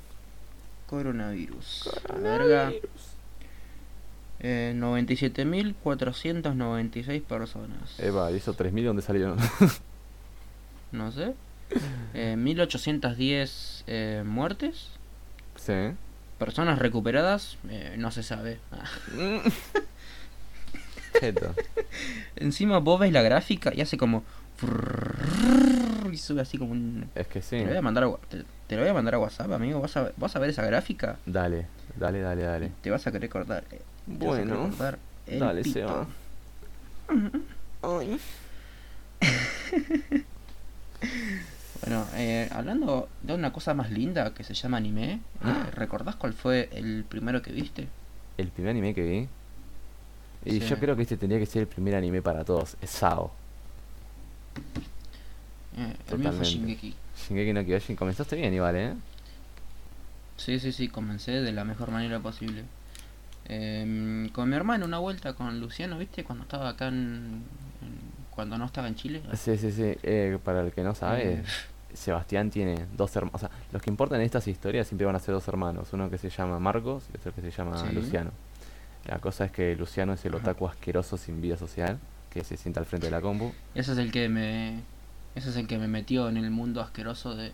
coronavirus. 0.89 1.91
La 2.09 2.15
verga. 2.19 2.73
Eh, 4.41 4.75
97.496 4.77 7.23
personas. 7.23 7.81
vos. 7.81 8.01
Eva, 8.01 8.31
¿y 8.31 8.37
esos 8.37 8.57
3.000 8.57 8.75
de 8.75 8.83
dónde 8.89 9.03
salieron? 9.03 9.39
No 10.93 11.11
sé. 11.11 11.33
Eh, 12.13 12.37
1810 12.37 13.85
eh, 13.87 14.23
muertes. 14.27 14.89
sí. 15.57 15.73
Personas 16.45 16.79
recuperadas, 16.81 17.57
eh, 17.69 17.95
no 17.99 18.11
se 18.11 18.25
sabe. 18.25 18.59
Ah. 18.73 19.43
Encima 22.35 22.79
vos 22.79 22.99
ves 22.99 23.13
la 23.13 23.23
gráfica 23.23 23.71
y 23.73 23.81
hace 23.81 23.97
como. 23.97 24.25
Y 26.11 26.17
sube 26.17 26.41
así 26.41 26.59
como 26.59 26.73
un. 26.73 27.09
Es 27.15 27.29
que 27.29 27.43
sí. 27.43 27.59
Te 27.59 27.63
lo 27.63 27.69
voy 27.69 27.77
a 27.77 27.83
mandar 27.83 28.03
a, 28.05 28.09
wa- 28.09 28.19
te, 28.29 28.43
te 28.67 28.75
lo 28.75 28.81
voy 28.83 28.91
a 28.91 28.95
mandar 28.95 29.15
a 29.15 29.19
WhatsApp, 29.21 29.53
amigo. 29.53 29.81
¿Vas 29.81 29.97
a, 29.97 30.11
vas 30.17 30.35
a 30.35 30.41
ver 30.41 30.51
esa 30.51 30.65
gráfica? 30.67 31.19
Dale, 31.25 31.69
dale, 31.97 32.21
dale, 32.23 32.43
dale. 32.43 32.73
Te 32.81 32.91
vas 32.91 33.07
a 33.07 33.13
querer 33.13 33.31
cortar. 33.31 33.63
eh, 33.71 33.81
querer 34.07 34.19
Bueno, 34.19 34.63
cortar 34.69 34.99
dale, 35.29 35.63
pito. 35.63 35.79
Seba. 35.79 36.07
Ay. 37.83 38.19
Bueno, 41.85 42.07
eh, 42.15 42.49
hablando 42.53 43.09
de 43.23 43.35
una 43.35 43.53
cosa 43.53 43.75
más 43.75 43.91
linda 43.91 44.33
que 44.35 44.45
se 44.45 44.55
llama 44.55 44.77
anime, 44.77 45.21
Ah. 45.43 45.65
eh, 45.67 45.71
¿recordás 45.73 46.15
cuál 46.17 46.33
fue 46.33 46.69
el 46.73 47.05
primero 47.09 47.43
que 47.43 47.51
viste? 47.53 47.89
El 48.39 48.49
primer 48.49 48.71
anime 48.71 48.95
que 48.95 49.03
vi. 49.03 49.29
Y 50.45 50.61
Sí. 50.61 50.69
yo 50.69 50.79
creo 50.79 50.95
que 50.97 51.03
este 51.03 51.17
tendría 51.17 51.39
que 51.41 51.47
ser 51.47 51.63
el 51.63 51.69
primer 51.69 51.95
anime 51.95 52.23
para 52.23 52.45
todos. 52.45 52.77
Es 52.81 52.91
Sao. 52.91 53.33
Eh, 55.77 55.97
el 56.11 56.19
mío 56.19 56.33
fue. 56.33 56.45
Shingeki. 56.45 56.95
Shingeki 57.29 57.53
no 57.53 57.65
Kyojin. 57.65 57.97
Comenzaste 57.97 58.37
bien 58.37 58.53
igual, 58.55 58.77
¿eh? 58.77 58.95
Sí, 60.37 60.59
sí, 60.61 60.73
sí, 60.73 60.89
comencé 60.89 61.33
de 61.33 61.53
la 61.53 61.65
mejor 61.65 61.91
manera 61.91 62.21
posible. 62.21 62.65
Em, 63.47 64.29
con 64.31 64.49
mi 64.49 64.55
hermano 64.57 64.85
una 64.87 64.99
vuelta 64.99 65.33
con 65.35 65.59
Luciano, 65.61 65.99
¿viste? 65.99 66.23
Cuando 66.25 66.45
estaba 66.45 66.69
acá 66.71 66.89
en... 66.89 67.43
en- 67.83 68.13
cuando 68.33 68.57
no 68.57 68.65
estaba 68.65 68.89
en 68.89 68.95
Chile. 68.95 69.23
Sí, 69.35 69.59
sí, 69.59 69.71
sí. 69.73 69.95
Eh, 70.03 70.39
para 70.43 70.63
el 70.63 70.73
que 70.73 70.83
no 70.83 70.95
sabe, 70.95 71.35
Eh. 71.35 71.43
Sebastián 71.95 72.51
tiene 72.51 72.87
dos 72.97 73.15
hermanos. 73.17 73.35
O 73.35 73.39
sea, 73.39 73.51
los 73.73 73.83
que 73.83 73.91
importan 73.91 74.21
en 74.21 74.27
estas 74.27 74.47
historias 74.49 74.87
siempre 74.87 75.07
van 75.07 75.17
a 75.17 75.19
ser 75.21 75.35
dos 75.35 75.47
hermanos. 75.49 75.89
Uno 75.93 76.09
que 76.11 76.19
se 76.19 76.31
llama 76.31 76.59
Marcos 76.59 77.05
y 77.13 77.17
otro 77.17 77.33
que 77.35 77.41
se 77.41 77.51
llama 77.51 77.77
Sí. 77.79 77.95
Luciano. 77.95 78.31
La 79.07 79.19
cosa 79.19 79.45
es 79.47 79.51
que 79.51 79.75
Luciano 79.77 80.13
es 80.13 80.25
el 80.25 80.35
Ajá. 80.35 80.43
otaku 80.51 80.67
asqueroso 80.69 81.17
sin 81.17 81.41
vida 81.41 81.57
social, 81.57 81.99
que 82.31 82.45
se 82.45 82.57
sienta 82.57 82.81
al 82.81 82.87
frente 82.87 83.07
de 83.07 83.11
la 83.11 83.21
compu. 83.21 83.53
Ese 83.75 83.93
es 83.93 83.99
el 83.99 84.13
que 84.13 84.29
me... 84.29 84.81
Ese 85.35 85.49
es 85.51 85.57
el 85.57 85.67
que 85.67 85.79
me 85.79 85.89
metió 85.89 86.29
en 86.29 86.37
el 86.37 86.51
mundo 86.51 86.81
asqueroso 86.83 87.35
de, 87.35 87.53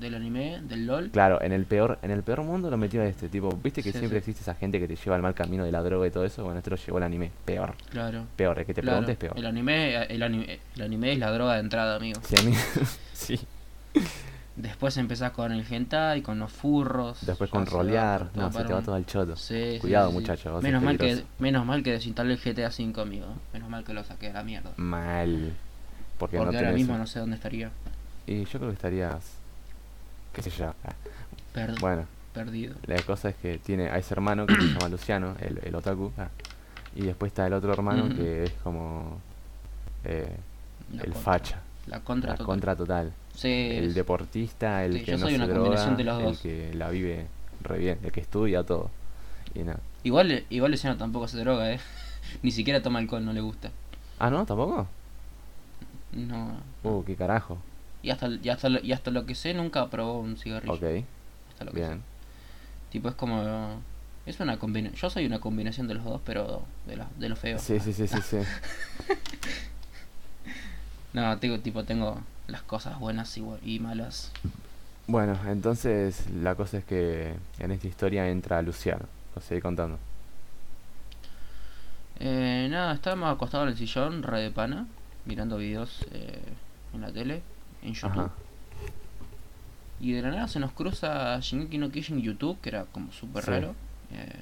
del 0.00 0.14
anime, 0.14 0.60
del 0.62 0.86
LOL. 0.86 1.10
Claro, 1.10 1.40
en 1.42 1.52
el 1.52 1.66
peor, 1.66 1.98
en 2.02 2.10
el 2.10 2.22
peor 2.22 2.42
mundo 2.42 2.70
lo 2.70 2.78
metió 2.78 3.02
a 3.02 3.04
este 3.04 3.28
tipo. 3.28 3.50
¿Viste 3.62 3.82
que 3.82 3.92
Sí, 3.92 3.98
siempre 3.98 4.18
sí. 4.20 4.30
existe 4.30 4.40
esa 4.42 4.54
gente 4.58 4.80
que 4.80 4.88
te 4.88 4.96
lleva 4.96 5.16
al 5.16 5.22
mal 5.22 5.34
camino 5.34 5.62
de 5.64 5.70
la 5.70 5.82
droga 5.82 6.06
y 6.06 6.10
todo 6.10 6.24
eso? 6.24 6.42
Bueno, 6.44 6.58
este 6.58 6.70
lo 6.70 6.76
llevó 6.76 6.96
al 6.96 7.02
anime. 7.04 7.30
Peor. 7.44 7.74
Claro. 7.90 8.24
Peor, 8.36 8.58
el 8.58 8.64
que 8.64 8.72
te 8.72 8.80
claro. 8.80 8.98
preguntes 9.00 9.18
peor. 9.18 9.38
El 9.38 9.44
anime, 9.46 9.94
el 10.06 10.22
anime, 10.22 10.58
el 10.76 10.82
anime 10.82 11.12
es 11.12 11.18
la 11.18 11.30
droga 11.30 11.54
de 11.54 11.60
entrada, 11.60 11.96
amigo. 11.96 12.18
Sí, 12.24 12.34
a 12.38 12.42
mí. 12.42 12.54
sí. 13.12 13.38
Después 14.56 14.96
empezás 14.98 15.30
con 15.32 15.52
el 15.52 15.64
hentai, 15.68 16.20
con 16.22 16.38
los 16.38 16.52
furros. 16.52 17.24
Después 17.24 17.48
con 17.50 17.62
va 17.64 17.70
rolear. 17.70 18.30
No, 18.34 18.52
se 18.52 18.64
te 18.64 18.72
va 18.72 18.82
todo 18.82 18.94
al 18.94 19.06
choto. 19.06 19.36
Sí, 19.36 19.78
Cuidado, 19.80 20.08
sí, 20.10 20.12
sí. 20.16 20.20
muchacho, 20.20 20.50
vos 20.50 20.56
sos 20.58 20.62
Menos 20.64 20.82
mal, 20.82 20.98
que, 20.98 21.24
menos 21.38 21.64
mal 21.64 21.82
que 21.82 21.92
desinstalé 21.92 22.34
el 22.34 22.38
GTA 22.40 22.68
V, 22.68 23.00
amigo. 23.00 23.26
Menos 23.54 23.70
mal 23.70 23.84
que 23.84 23.94
lo 23.94 24.04
saqué 24.04 24.28
a 24.30 24.32
la 24.34 24.42
mierda. 24.42 24.70
Mal. 24.76 25.54
Porque, 26.18 26.36
Porque 26.36 26.52
no 26.52 26.58
ahora 26.58 26.58
tenés... 26.58 26.74
mismo 26.74 26.98
no 26.98 27.06
sé 27.06 27.20
dónde 27.20 27.36
estaría. 27.36 27.70
Y 28.26 28.44
yo 28.44 28.58
creo 28.58 28.68
que 28.68 28.74
estarías... 28.74 29.32
qué 30.34 30.42
sé 30.42 30.50
yo. 30.50 30.66
ah, 30.84 30.92
Per- 31.54 31.80
Bueno, 31.80 32.04
Perdido. 32.34 32.74
la 32.86 33.00
cosa 33.02 33.30
es 33.30 33.36
que 33.36 33.58
tiene 33.58 33.88
a 33.88 33.96
ese 33.96 34.12
hermano 34.12 34.46
que 34.46 34.54
se 34.56 34.60
llama 34.60 34.88
Luciano, 34.90 35.36
el, 35.40 35.58
el 35.64 35.74
otaku. 35.74 36.12
ah, 36.18 36.28
y 36.94 37.02
después 37.02 37.30
está 37.30 37.46
el 37.46 37.54
otro 37.54 37.72
hermano 37.72 38.14
que 38.14 38.44
es 38.44 38.52
como... 38.62 39.20
eh, 40.04 40.36
el 40.92 40.98
contra. 40.98 41.20
facha. 41.22 41.60
La 41.86 42.00
contra 42.00 42.30
La 42.32 42.34
total. 42.36 42.46
contra 42.46 42.76
total. 42.76 43.12
Sí, 43.40 43.48
El 43.72 43.84
es- 43.86 43.94
deportista, 43.94 44.84
el 44.84 44.92
Sí, 44.98 45.00
que 45.04 45.12
yo 45.12 45.16
no 45.18 45.24
soy 45.24 45.30
se 45.30 45.36
una 45.36 45.46
droga, 45.46 45.60
combinación 45.62 45.96
de 45.96 46.04
los 46.04 46.18
el 46.18 46.24
dos. 46.24 46.38
que 46.40 46.74
la 46.74 46.90
vive 46.90 47.26
re 47.62 47.78
bien, 47.78 47.98
el 48.02 48.12
que 48.12 48.20
estudia 48.20 48.64
todo. 48.64 48.90
Y 49.54 49.60
nada. 49.60 49.80
Igual, 50.04 50.44
igual 50.50 50.70
Luciano 50.72 50.96
tampoco 50.98 51.26
se 51.26 51.38
droga, 51.38 51.72
eh. 51.72 51.80
Ni 52.42 52.50
siquiera 52.50 52.82
toma 52.82 52.98
alcohol, 52.98 53.24
no 53.24 53.32
le 53.32 53.40
gusta. 53.40 53.70
Ah, 54.18 54.28
¿no? 54.28 54.44
¿Tampoco? 54.44 54.86
No. 56.12 56.52
Uh, 56.84 57.02
qué 57.04 57.16
carajo. 57.16 57.56
Y 58.02 58.10
hasta, 58.10 58.28
y 58.28 58.48
hasta, 58.50 58.68
lo- 58.68 58.80
y 58.84 58.92
hasta 58.92 59.10
lo 59.10 59.24
que 59.24 59.34
sé, 59.34 59.54
nunca 59.54 59.88
probó 59.88 60.18
un 60.20 60.36
cigarrillo. 60.36 60.74
Ok, 60.74 61.04
Hasta 61.50 61.64
lo 61.64 61.72
que 61.72 61.78
sé. 61.80 61.86
bien. 61.86 62.02
Tipo, 62.90 63.08
es 63.08 63.14
como. 63.14 63.80
Es 64.26 64.38
una 64.38 64.58
combinación. 64.58 65.00
Yo 65.00 65.08
soy 65.08 65.24
una 65.24 65.38
combinación 65.40 65.88
de 65.88 65.94
los 65.94 66.04
dos, 66.04 66.20
pero 66.26 66.62
de, 66.86 66.96
la, 66.96 67.08
de 67.18 67.28
lo 67.30 67.36
feo. 67.36 67.58
Sí, 67.58 67.80
sí, 67.80 67.94
sí, 67.94 68.06
sí, 68.06 68.18
sí. 68.22 68.36
No, 71.12 71.38
tengo, 71.38 71.58
tipo, 71.58 71.82
tengo 71.84 72.20
las 72.50 72.62
cosas 72.62 72.98
buenas 72.98 73.38
y, 73.62 73.78
malas. 73.80 74.30
Bueno, 75.06 75.38
entonces 75.48 76.24
la 76.42 76.54
cosa 76.54 76.78
es 76.78 76.84
que 76.84 77.34
en 77.58 77.70
esta 77.70 77.86
historia 77.88 78.28
entra 78.28 78.62
Luciano. 78.62 79.06
Lo 79.34 79.40
seguí 79.42 79.60
contando. 79.60 79.98
Eh, 82.18 82.68
nada, 82.70 82.92
estábamos 82.92 83.32
acostados 83.32 83.66
en 83.66 83.72
el 83.72 83.78
sillón, 83.78 84.22
re 84.22 84.42
de 84.42 84.50
pana, 84.50 84.86
mirando 85.24 85.56
videos 85.56 86.04
eh, 86.12 86.38
en 86.92 87.00
la 87.00 87.10
tele, 87.10 87.42
en 87.82 87.94
YouTube. 87.94 88.10
Ajá. 88.10 88.30
Y 90.00 90.12
de 90.12 90.22
la 90.22 90.30
nada 90.30 90.48
se 90.48 90.60
nos 90.60 90.72
cruza 90.72 91.38
Shingeki 91.40 91.78
no 91.78 91.86
en 91.86 92.20
YouTube, 92.22 92.58
que 92.60 92.70
era 92.70 92.84
como 92.84 93.12
súper 93.12 93.44
Sí. 93.44 93.50
raro. 93.50 93.74
Eh, 94.12 94.32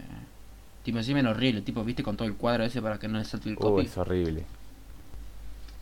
tipo, 0.85 0.99
encima 0.99 1.21
era 1.21 1.31
horrible, 1.31 1.63
tipo, 1.63 1.85
viste, 1.85 2.03
con 2.03 2.17
todo 2.17 2.27
el 2.29 2.35
cuadro 2.35 2.65
ese 2.65 2.81
para 2.81 2.99
que 2.99 3.09
no 3.09 3.19
le 3.19 3.25
salte 3.25 3.49
el 3.49 3.57
Uh, 3.57 3.59
copy. 3.61 3.85
es 3.87 3.97
horrible. 3.97 4.45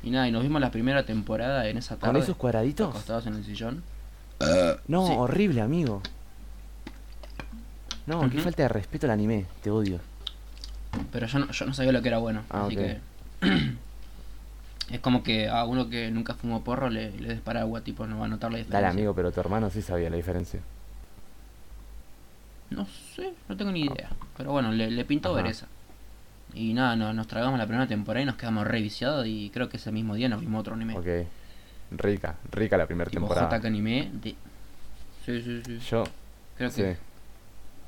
Y 0.06 0.10
nada, 0.10 0.28
y 0.28 0.30
nos 0.30 0.44
vimos 0.44 0.60
la 0.60 0.70
primera 0.70 1.04
temporada 1.04 1.66
en 1.66 1.78
esa 1.78 1.96
¿Con 1.96 2.00
tarde, 2.12 2.20
esos 2.20 2.36
cuadraditos? 2.36 2.90
acostados 2.90 3.26
en 3.26 3.34
el 3.34 3.44
sillón. 3.44 3.82
No, 4.86 5.04
Sí. 5.04 5.12
horrible, 5.18 5.60
amigo. 5.60 6.00
No, 8.06 8.20
qué 8.30 8.36
Ujú. 8.36 8.44
falta 8.44 8.62
de 8.62 8.68
respeto 8.68 9.06
al 9.08 9.10
anime. 9.10 9.46
Te 9.64 9.70
odio. 9.72 9.98
Pero 11.10 11.26
yo 11.26 11.40
no, 11.40 11.50
yo 11.50 11.66
no 11.66 11.74
sabía 11.74 11.90
lo 11.90 12.02
que 12.02 12.08
era 12.08 12.18
bueno, 12.18 12.44
Ah, 12.50 12.66
así 12.66 12.76
que... 12.76 13.00
es 14.92 15.00
como 15.00 15.24
que 15.24 15.48
a 15.48 15.64
uno 15.64 15.90
que 15.90 16.08
nunca 16.12 16.34
fumó 16.34 16.62
porro 16.62 16.88
le, 16.88 17.10
le 17.10 17.34
des 17.34 17.56
agua, 17.56 17.80
tipo, 17.80 18.06
no 18.06 18.20
va 18.20 18.26
a 18.26 18.28
notar 18.28 18.52
la 18.52 18.58
diferencia. 18.58 18.80
Dale, 18.80 18.86
amigo, 18.92 19.12
pero 19.12 19.32
tu 19.32 19.40
hermano 19.40 19.70
sí 19.70 19.82
sabía 19.82 20.08
la 20.08 20.16
diferencia. 20.16 20.60
No 22.70 22.86
sé, 23.16 23.34
no 23.48 23.56
tengo 23.56 23.72
ni 23.72 23.80
idea. 23.86 24.10
Pero 24.36 24.52
bueno, 24.52 24.70
le, 24.70 24.88
le 24.88 25.04
pintó 25.04 25.34
ver 25.34 25.46
esa. 25.48 25.66
Y 26.56 26.72
nada, 26.72 26.96
no, 26.96 27.12
nos 27.12 27.26
tragamos 27.26 27.58
la 27.58 27.66
primera 27.66 27.86
temporada 27.86 28.22
y 28.22 28.26
nos 28.26 28.36
quedamos 28.36 28.66
re 28.66 28.80
viciados 28.80 29.26
y 29.26 29.50
creo 29.52 29.68
que 29.68 29.76
ese 29.76 29.92
mismo 29.92 30.14
día 30.14 30.28
nos 30.28 30.40
vimos 30.40 30.60
otro 30.60 30.74
anime. 30.74 30.96
Ok. 30.96 31.26
Rica, 31.92 32.36
rica 32.50 32.76
la 32.78 32.86
primera 32.86 33.10
temporada. 33.10 33.48
JK 33.58 33.64
anime. 33.66 34.10
De... 34.22 34.30
Sí, 35.24 35.42
sí, 35.42 35.62
sí. 35.64 35.78
Yo, 35.90 36.04
Creo 36.56 36.70
sí. 36.70 36.82
que 36.82 36.96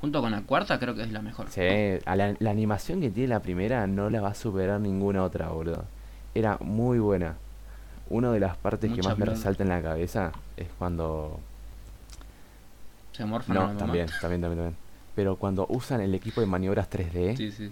junto 0.01 0.21
con 0.21 0.31
la 0.31 0.41
cuarta 0.43 0.77
creo 0.79 0.93
que 0.93 1.01
es 1.01 1.11
la 1.11 1.21
mejor. 1.21 1.47
Sí, 1.49 1.61
a 2.05 2.15
la, 2.15 2.35
la 2.39 2.51
animación 2.51 3.01
que 3.01 3.09
tiene 3.09 3.29
la 3.29 3.39
primera 3.41 3.87
no 3.87 4.09
la 4.11 4.21
va 4.21 4.29
a 4.29 4.33
superar 4.35 4.79
ninguna 4.79 5.23
otra, 5.23 5.47
boludo. 5.49 5.85
Era 6.35 6.57
muy 6.61 6.99
buena. 6.99 7.35
Una 8.09 8.31
de 8.31 8.39
las 8.39 8.55
partes 8.57 8.91
que 8.93 9.01
más 9.01 9.17
me 9.17 9.25
resalta 9.25 9.63
en 9.63 9.69
la 9.69 9.81
cabeza 9.81 10.31
es 10.57 10.67
cuando... 10.77 11.39
Se 13.13 13.25
morfan 13.25 13.57
a 13.57 13.59
No, 13.59 13.61
la 13.61 13.67
mamá. 13.73 13.79
también, 13.79 14.07
también, 14.21 14.41
también, 14.41 14.57
también. 14.59 14.75
Pero 15.15 15.35
cuando 15.37 15.65
usan 15.69 16.01
el 16.01 16.13
equipo 16.15 16.39
de 16.39 16.47
maniobras 16.47 16.89
3D, 16.89 17.35
Sí, 17.35 17.51
sí. 17.51 17.69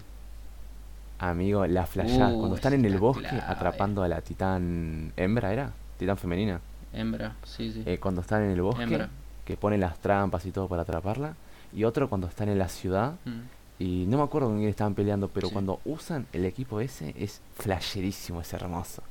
Amigo, 1.18 1.66
la 1.66 1.86
flashás. 1.86 2.32
Uh, 2.32 2.38
cuando 2.38 2.56
están 2.56 2.72
en 2.74 2.84
el 2.84 2.98
bosque 2.98 3.22
clave. 3.28 3.42
atrapando 3.46 4.02
a 4.02 4.08
la 4.08 4.20
titán 4.20 5.12
hembra, 5.16 5.52
¿era? 5.52 5.72
Titán 5.98 6.16
femenina. 6.16 6.60
Hembra, 6.92 7.36
sí, 7.44 7.70
sí. 7.72 7.82
Eh, 7.86 7.98
cuando 7.98 8.20
están 8.22 8.42
en 8.44 8.50
el 8.50 8.62
bosque, 8.62 8.82
Hembra. 8.84 9.08
que 9.44 9.56
ponen 9.56 9.80
las 9.80 9.98
trampas 9.98 10.44
y 10.46 10.50
todo 10.52 10.68
para 10.68 10.82
atraparla. 10.82 11.34
Y 11.74 11.84
otro 11.84 12.08
cuando 12.08 12.26
están 12.28 12.48
en 12.48 12.58
la 12.58 12.68
ciudad, 12.68 13.14
Mm. 13.24 13.40
Y 13.80 14.06
no 14.08 14.16
me 14.16 14.24
acuerdo 14.24 14.48
con 14.48 14.56
quién 14.58 14.68
estaban 14.70 14.96
peleando, 14.96 15.28
pero 15.28 15.46
Sí. 15.46 15.52
cuando 15.52 15.78
usan 15.84 16.26
el 16.32 16.44
equipo 16.44 16.80
ese 16.80 17.14
es 17.16 17.40
flasherísimo, 17.54 18.40
es 18.40 18.52
hermoso. 18.52 19.04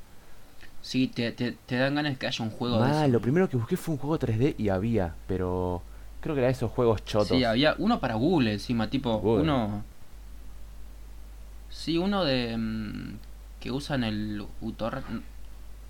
Sí, 0.82 1.08
te, 1.08 1.32
te, 1.32 1.54
te 1.54 1.78
dan 1.78 1.96
ganas 1.96 2.12
de 2.12 2.17
que 2.20 2.28
haya 2.28 2.43
un 2.43 2.52
juego 2.52 2.82
de 2.84 2.91
eso. 2.91 3.08
lo 3.08 3.22
primero 3.22 3.48
que 3.48 3.56
busqué 3.56 3.78
fue 3.78 3.93
un 3.93 4.00
juego 4.00 4.20
3D 4.20 4.56
y 4.58 4.67
había, 4.67 5.15
pero 5.26 5.82
creo 6.20 6.36
que 6.36 6.41
era 6.41 6.50
esos 6.50 6.70
juegos 6.70 7.06
chotos. 7.06 7.30
Sí, 7.30 7.46
había 7.46 7.76
uno 7.78 8.02
para 8.02 8.15
Google 8.15 8.52
encima, 8.52 8.89
tipo, 8.89 9.17
Google. 9.20 9.43
uno... 9.43 9.84
Sí, 11.88 11.97
uno 11.97 12.26
de... 12.26 12.58
mm, 12.58 13.17
que 13.62 13.71
usan 13.71 14.04
el 14.04 14.45
Utor... 14.60 15.02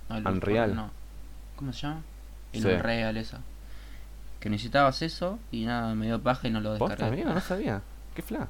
no, 0.09 0.15
el 0.15 0.27
Unreal. 0.27 0.75
No. 0.75 0.91
¿Cómo 1.55 1.73
se 1.73 1.87
llama? 1.87 2.03
El 2.53 2.61
Sí. 2.61 2.67
Unreal, 2.67 3.17
esa. 3.17 3.39
Que 4.39 4.51
necesitabas 4.51 5.01
eso 5.01 5.39
y 5.51 5.65
nada, 5.65 5.95
me 5.95 6.05
dio 6.05 6.21
paja 6.21 6.47
y 6.47 6.51
no 6.51 6.59
lo 6.61 6.77
¿Posta, 6.77 6.93
descargué. 6.93 7.21
amigo? 7.23 7.33
No 7.33 7.41
sabía. 7.41 7.81
¿Qué 8.13 8.21
fla? 8.21 8.47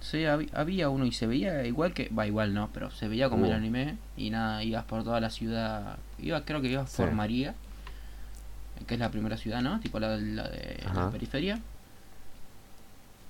Sí, 0.00 0.26
había 0.26 0.90
uno 0.90 1.06
y 1.06 1.12
se 1.12 1.26
veía 1.26 1.64
igual 1.64 1.94
que... 1.94 2.10
Va, 2.10 2.26
igual 2.26 2.52
no, 2.52 2.68
pero 2.74 2.90
se 2.90 3.08
veía 3.08 3.30
como 3.30 3.46
el 3.46 3.52
Uh. 3.52 3.54
anime 3.54 3.96
y 4.18 4.28
nada, 4.28 4.62
ibas 4.62 4.84
por 4.84 5.04
toda 5.04 5.20
la 5.20 5.30
ciudad... 5.30 5.96
Iba, 6.18 6.44
creo 6.44 6.60
que 6.60 6.68
ibas 6.68 6.90
Sí. 6.90 7.00
por 7.00 7.12
María, 7.12 7.54
que 8.86 8.92
es 8.92 9.00
la 9.00 9.10
primera 9.10 9.38
ciudad, 9.38 9.62
¿no? 9.62 9.80
Tipo 9.80 9.98
la, 10.00 10.18
la 10.18 10.48
de 10.50 10.80
la 10.84 10.90
Ajá. 10.90 11.10
periferia. 11.10 11.60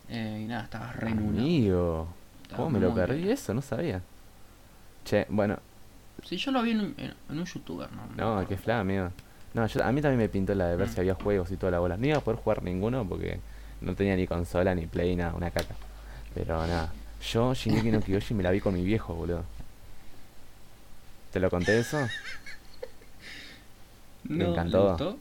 Eh, 0.08 0.40
y 0.44 0.48
nada, 0.48 0.64
estabas 0.64 0.96
re 0.96 1.11
en. 1.11 1.18
Amigo, 1.20 2.08
¿cómo 2.56 2.70
me 2.70 2.80
lo 2.80 2.94
perdí 2.94 3.18
bien. 3.18 3.30
eso? 3.32 3.54
No 3.54 3.62
sabía. 3.62 4.00
Che, 5.04 5.26
bueno, 5.28 5.58
Sí, 6.24 6.36
yo 6.36 6.52
lo 6.52 6.62
vi 6.62 6.70
en 6.70 6.80
un, 6.80 6.94
en, 6.98 7.12
en 7.30 7.38
un 7.38 7.44
youtuber, 7.44 7.88
¿no? 7.92 8.02
no, 8.16 8.46
qué 8.46 8.56
fla, 8.56 8.80
amigo. 8.80 9.10
No, 9.54 9.66
yo, 9.66 9.84
a 9.84 9.92
mí 9.92 10.00
también 10.00 10.18
me 10.18 10.28
pintó 10.28 10.54
la 10.54 10.68
de 10.68 10.76
ver 10.76 10.88
Mm. 10.88 10.88
si 10.88 11.00
había 11.00 11.14
juegos 11.14 11.50
y 11.50 11.56
toda 11.56 11.72
la 11.72 11.78
bola. 11.80 11.96
No 11.96 12.06
iba 12.06 12.18
a 12.18 12.20
poder 12.20 12.40
jugar 12.40 12.62
ninguno 12.62 13.04
porque 13.06 13.38
no 13.80 13.94
tenía 13.94 14.16
ni 14.16 14.26
consola, 14.26 14.74
ni 14.74 14.86
play, 14.86 15.16
nada, 15.16 15.34
una 15.34 15.50
caca. 15.50 15.74
Pero 16.34 16.66
nada, 16.66 16.92
yo 17.32 17.52
Shingeki 17.54 17.90
no 17.90 18.00
Kyojin 18.00 18.36
me 18.36 18.42
la 18.42 18.50
vi 18.50 18.60
con 18.60 18.74
mi 18.74 18.84
viejo, 18.84 19.14
boludo. 19.14 19.42
¿Te 21.32 21.40
lo 21.40 21.50
conté 21.50 21.78
eso? 21.78 22.08
Me 24.28 24.44
No, 24.44 24.44
¿le 24.44 24.50
encantó. 24.50 25.18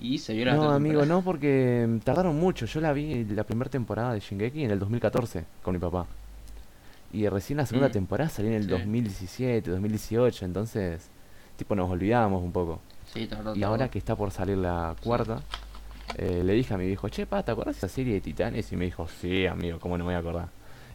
Y 0.00 0.18
se 0.18 0.32
vio 0.34 0.44
la 0.46 0.54
No, 0.54 0.70
amigo, 0.70 1.00
temporada. 1.00 1.06
no, 1.06 1.22
porque 1.22 1.86
mm, 1.88 1.98
tardaron 2.00 2.36
mucho. 2.38 2.66
Yo 2.66 2.80
la 2.80 2.92
vi 2.92 3.24
la 3.24 3.44
primera 3.44 3.70
temporada 3.70 4.12
de 4.14 4.20
Shingeki 4.20 4.64
en 4.64 4.70
el 4.70 4.78
2014 4.78 5.44
con 5.62 5.74
mi 5.74 5.80
papá. 5.80 6.06
Y 7.12 7.26
recién 7.28 7.56
la 7.56 7.66
segunda 7.66 7.88
Mm, 7.88 7.92
temporada 7.92 8.30
salió 8.30 8.50
en 8.50 8.56
el 8.56 8.62
sí. 8.64 8.68
2017, 8.68 9.70
2018, 9.70 10.44
entonces, 10.44 11.08
tipo, 11.56 11.74
nos 11.74 11.90
olvidábamos 11.90 12.42
un 12.42 12.52
poco. 12.52 12.80
Sí, 13.12 13.26
tardó, 13.26 13.54
Y 13.54 13.60
tardó. 13.60 13.66
ahora 13.66 13.88
que 13.90 13.98
está 13.98 14.14
por 14.14 14.30
salir 14.30 14.58
la 14.58 14.94
cuarta, 15.02 15.40
eh, 16.16 16.42
le 16.44 16.52
dije 16.52 16.74
a 16.74 16.78
mi 16.78 16.86
viejo, 16.86 17.08
che, 17.08 17.26
pa, 17.26 17.42
¿te 17.42 17.50
acuerdas 17.50 17.76
de 17.76 17.78
esa 17.86 17.88
serie 17.94 18.14
de 18.14 18.20
Titanes? 18.20 18.70
Y 18.72 18.76
me 18.76 18.84
dijo, 18.84 19.08
sí, 19.20 19.46
amigo, 19.46 19.78
¿cómo 19.80 19.96
no 19.98 20.04
me 20.04 20.08
voy 20.10 20.14
a 20.16 20.18
acordar? 20.18 20.48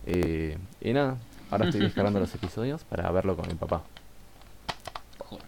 Eh, 0.06 0.58
y 0.82 0.94
nada, 0.94 1.18
ahora 1.52 1.66
estoy 1.66 1.82
descargando 1.82 2.20
los 2.20 2.34
episodios 2.36 2.84
para 2.84 3.10
verlo 3.12 3.36
con 3.36 3.48
mi 3.48 3.56
papá. 3.56 3.82
Jo- 5.18 5.40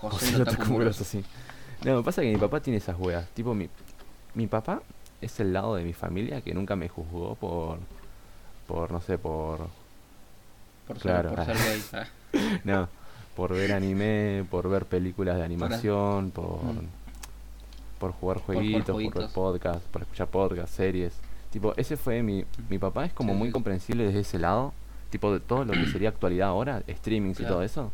José 0.00 0.16
José 0.16 0.32
lo 0.32 0.38
lo 0.38 0.44
tocó 0.46 0.64
grosso, 0.78 1.04
sí. 1.04 1.24
No, 1.84 1.96
me 1.96 2.02
pasa 2.02 2.22
que 2.22 2.30
mi 2.32 2.36
papá 2.38 2.60
tiene 2.60 2.78
esas 2.78 2.98
weas. 2.98 3.26
Tipo, 3.30 3.54
mi, 3.54 3.68
mi 4.34 4.46
papá 4.46 4.82
es 5.20 5.38
el 5.40 5.52
lado 5.52 5.74
de 5.76 5.84
mi 5.84 5.92
familia 5.92 6.40
que 6.40 6.54
nunca 6.54 6.76
me 6.76 6.88
juzgó 6.88 7.34
por, 7.36 7.78
por 8.66 8.90
no 8.90 9.00
sé, 9.00 9.18
por, 9.18 9.68
Por 10.86 10.98
ser, 10.98 11.28
por 11.28 11.44
ser 11.44 11.56
gay. 11.56 11.82
ah. 11.92 12.06
no, 12.64 12.88
por 13.36 13.52
ver 13.52 13.72
anime, 13.72 14.44
por 14.50 14.68
ver 14.68 14.84
películas 14.86 15.36
de 15.36 15.44
animación, 15.44 16.30
por, 16.30 16.62
Mm. 16.62 16.86
por 17.98 18.12
jugar 18.12 18.38
jugar 18.38 18.40
jueguitos, 18.40 18.84
por, 18.84 18.86
ver 18.86 18.94
jueguitos. 19.12 19.32
podcasts, 19.32 19.88
por 19.92 20.02
escuchar 20.02 20.26
podcasts, 20.28 20.74
series. 20.76 21.12
Tipo, 21.50 21.74
ese 21.76 21.96
fue 21.96 22.22
mi, 22.22 22.44
mi 22.68 22.78
papá 22.78 23.04
es 23.04 23.12
como 23.12 23.32
Sí, 23.32 23.38
muy 23.38 23.48
sí. 23.48 23.52
comprensible 23.52 24.04
desde 24.06 24.20
ese 24.20 24.38
lado. 24.38 24.72
Tipo, 25.10 25.32
de 25.34 25.40
todo 25.40 25.64
lo 25.66 25.72
que 25.74 25.86
sería 25.86 26.08
actualidad 26.08 26.48
ahora, 26.48 26.82
streamings 26.88 27.38
y 27.40 27.44
todo 27.44 27.62
eso. 27.62 27.92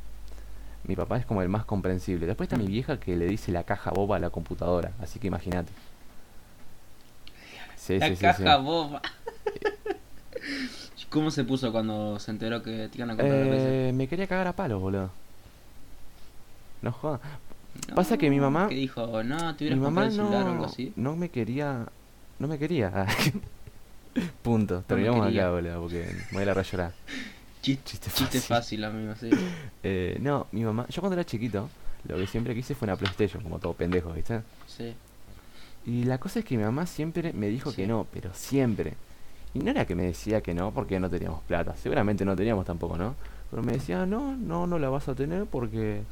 Mi 0.85 0.97
papá 0.97 1.19
es 1.19 1.27
como 1.27 1.43
el 1.43 1.49
más 1.49 1.64
comprensible. 1.64 2.27
Después 2.27 2.47
está 2.47 2.57
mi 2.57 2.64
Mm. 2.64 2.73
vieja 2.73 3.01
que 3.01 3.17
le 3.17 3.27
dice 3.27 3.53
la 3.53 3.64
caja 3.64 3.91
boba 3.91 4.17
a 4.17 4.21
la 4.21 4.31
computadora, 4.31 4.93
así 5.03 5.19
que 5.19 5.27
imagínate. 5.27 5.73
Sí, 7.77 7.99
La 7.99 8.09
sí, 8.09 8.17
caja 8.17 8.57
sí. 8.57 8.62
boba. 8.62 9.03
¿Cómo 11.11 11.31
se 11.31 11.45
puso 11.45 11.73
cuando 11.73 12.19
se 12.19 12.31
enteró 12.31 12.62
que 12.62 12.88
te 12.88 12.99
iban 12.99 13.11
a 13.11 13.17
comprar? 13.17 13.43
Eh, 13.47 13.93
me 13.95 14.07
quería 14.09 14.27
cagar 14.27 14.47
a 14.47 14.53
palos, 14.53 14.81
boludo. 14.81 15.11
No 16.83 16.93
jodas. 16.93 17.21
Pasa 17.95 18.19
que 18.19 18.29
mi 18.31 18.38
mamá- 18.41 18.69
Que 18.69 18.75
dijo, 18.75 19.23
no, 19.23 19.55
te 19.57 19.71
Mi 19.71 19.77
mamá 19.77 20.11
celular 20.11 20.45
o 20.45 20.49
algo 20.49 20.61
no, 20.62 20.64
así. 20.67 20.93
no 20.97 21.17
me 21.17 21.31
quería. 21.31 21.87
No 22.38 22.47
me 22.47 22.59
quería. 22.59 23.07
Punto. 24.43 24.83
Terminamos 24.87 25.27
quería. 25.27 25.43
acá, 25.45 25.51
boludo, 25.53 25.81
porque 25.81 26.11
me 26.31 26.35
voy 26.35 26.43
a 26.43 26.47
la 26.47 26.53
a 26.61 26.93
Chiste, 27.62 27.83
Chiste 27.90 28.11
chiste 28.11 28.40
fácil. 28.40 28.81
fácil, 28.81 28.85
amigo, 28.85 29.14
sí. 29.18 29.31
Eh, 29.83 30.18
no, 30.21 30.47
mi 30.53 30.62
mamá. 30.64 30.87
Yo 30.88 31.01
cuando 31.03 31.14
era 31.14 31.25
chiquito, 31.25 31.68
lo 32.07 32.16
que 32.16 32.27
siempre 32.27 32.55
quise 32.55 32.75
fue 32.75 32.87
una 32.87 32.97
PlayStation, 32.97 33.42
como 33.42 33.59
todo 33.59 33.75
pendejo, 33.75 34.12
¿viste? 34.12 34.42
Sí. 34.66 34.94
Y 35.87 36.05
la 36.05 36.18
cosa 36.18 36.40
es 36.40 36.44
que 36.44 36.57
mi 36.57 36.64
mamá 36.64 36.87
siempre 36.87 37.33
me 37.33 37.49
dijo 37.49 37.73
que 37.73 37.87
no, 37.87 38.07
pero 38.12 38.31
siempre. 38.35 38.94
Y 39.55 39.61
no 39.61 39.71
era 39.71 39.87
que 39.87 39.94
me 39.94 40.03
decía 40.05 40.40
que 40.42 40.53
no 40.55 40.73
porque 40.73 41.01
no 41.01 41.09
teníamos 41.09 41.42
plata. 41.44 41.75
Seguramente 41.77 42.25
no 42.25 42.37
teníamos 42.37 42.66
tampoco, 42.66 42.97
¿no? 42.99 43.14
Pero 43.51 43.62
me 43.62 43.73
decía, 43.73 44.05
no, 44.05 44.37
no, 44.37 44.66
no 44.66 44.79
la 44.79 44.88
vas 44.90 45.09
a 45.09 45.14
tener 45.14 45.47
porque. 45.47 46.03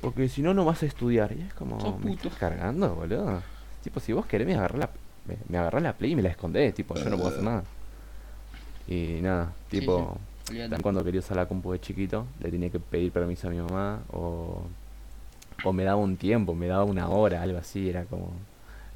Porque 0.00 0.28
si 0.28 0.42
no, 0.42 0.54
no 0.54 0.64
vas 0.64 0.82
a 0.82 0.86
estudiar. 0.86 1.32
Y 1.36 1.40
es 1.42 1.54
como, 1.54 1.80
Sos 1.80 1.98
¿me 1.98 2.12
puto. 2.12 2.28
estás 2.28 2.38
cargando, 2.38 2.94
boludo? 2.94 3.42
Tipo, 3.82 3.98
si 4.00 4.12
vos 4.12 4.26
querés 4.26 4.46
me 4.46 4.54
agarrás 4.54 4.78
la, 4.78 4.90
me, 5.26 5.36
me 5.48 5.58
agarrás 5.58 5.82
la 5.82 5.92
play 5.94 6.12
y 6.12 6.16
me 6.16 6.22
la 6.22 6.28
escondés. 6.28 6.74
Tipo, 6.74 6.94
yo 6.94 7.08
no 7.10 7.16
puedo 7.16 7.30
hacer 7.30 7.42
nada. 7.42 7.64
Y 8.86 9.18
nada, 9.22 9.52
Sí, 9.70 9.80
tipo. 9.80 10.18
Olvídate. 10.48 10.68
También 10.70 10.82
cuando 10.82 11.04
quería 11.04 11.20
usar 11.20 11.36
la 11.36 11.46
compu 11.46 11.72
de 11.72 11.80
chiquito, 11.80 12.26
le 12.40 12.50
tenía 12.50 12.70
que 12.70 12.78
pedir 12.80 13.10
permiso 13.12 13.48
a 13.48 13.50
mi 13.50 13.58
mamá 13.58 14.02
o, 14.12 14.62
o 15.64 15.72
me 15.72 15.84
daba 15.84 15.96
un 16.00 16.16
tiempo, 16.16 16.54
me 16.54 16.66
daba 16.66 16.84
una 16.84 17.08
hora, 17.08 17.42
algo 17.42 17.58
así, 17.58 17.88
era 17.88 18.04
como 18.04 18.30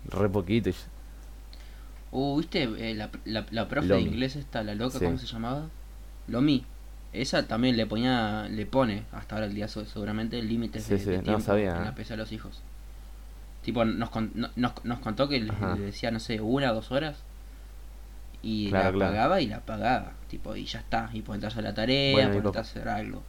re 0.07 0.29
poquito. 0.29 0.71
Uh, 2.11 2.39
¿viste 2.39 2.63
eh, 2.63 2.95
la, 2.95 3.11
la, 3.25 3.47
la 3.51 3.69
profe 3.69 3.89
de 3.89 4.01
inglés 4.01 4.37
esta, 4.37 4.63
la 4.63 4.75
loca, 4.75 4.99
Sí. 4.99 5.05
cómo 5.05 5.19
se 5.19 5.27
llamaba? 5.27 5.67
Lomi. 6.27 6.65
Esa 7.13 7.47
también 7.47 7.77
le 7.79 7.87
ponía, 7.87 8.47
le 8.51 8.67
pone, 8.67 9.05
hasta 9.13 9.35
ahora 9.37 9.47
el 9.47 9.55
día 9.55 9.67
seguramente, 9.69 10.43
límites 10.43 10.85
Sí, 10.85 10.95
de, 10.95 10.99
sí, 10.99 11.05
de 11.07 11.17
no 11.19 11.23
tiempo 11.23 11.41
sabía, 11.41 11.75
en 11.77 11.83
eh. 11.83 11.85
la 11.87 11.95
PC 11.95 12.15
a 12.15 12.17
los 12.19 12.33
hijos. 12.33 12.61
Tipo, 13.65 13.85
nos, 13.87 14.11
con- 14.11 14.31
no- 14.35 14.51
nos, 14.57 14.85
nos 14.85 14.99
contó 15.01 15.29
que 15.29 15.41
le 15.41 15.53
decía, 15.81 16.11
no 16.11 16.21
sé, 16.21 16.41
una 16.41 16.71
o 16.73 16.75
dos 16.75 16.91
horas. 16.93 17.17
Y 18.43 18.69
Claro, 18.71 18.87
la 18.87 18.93
claro. 18.93 19.13
pagaba 19.13 19.41
y 19.41 19.47
la 19.47 19.61
pagaba. 19.61 20.13
Tipo, 20.29 20.55
y 20.57 20.65
ya 20.65 20.79
está. 20.81 21.11
Y 21.13 21.23
ponerte 21.23 21.47
a 21.47 21.49
hacer 21.49 21.65
la 21.65 21.75
tarea, 21.75 22.13
Bueno, 22.13 22.31
ponerte 22.31 22.59
a 22.59 22.61
hacer 22.61 22.89
algo 22.89 23.23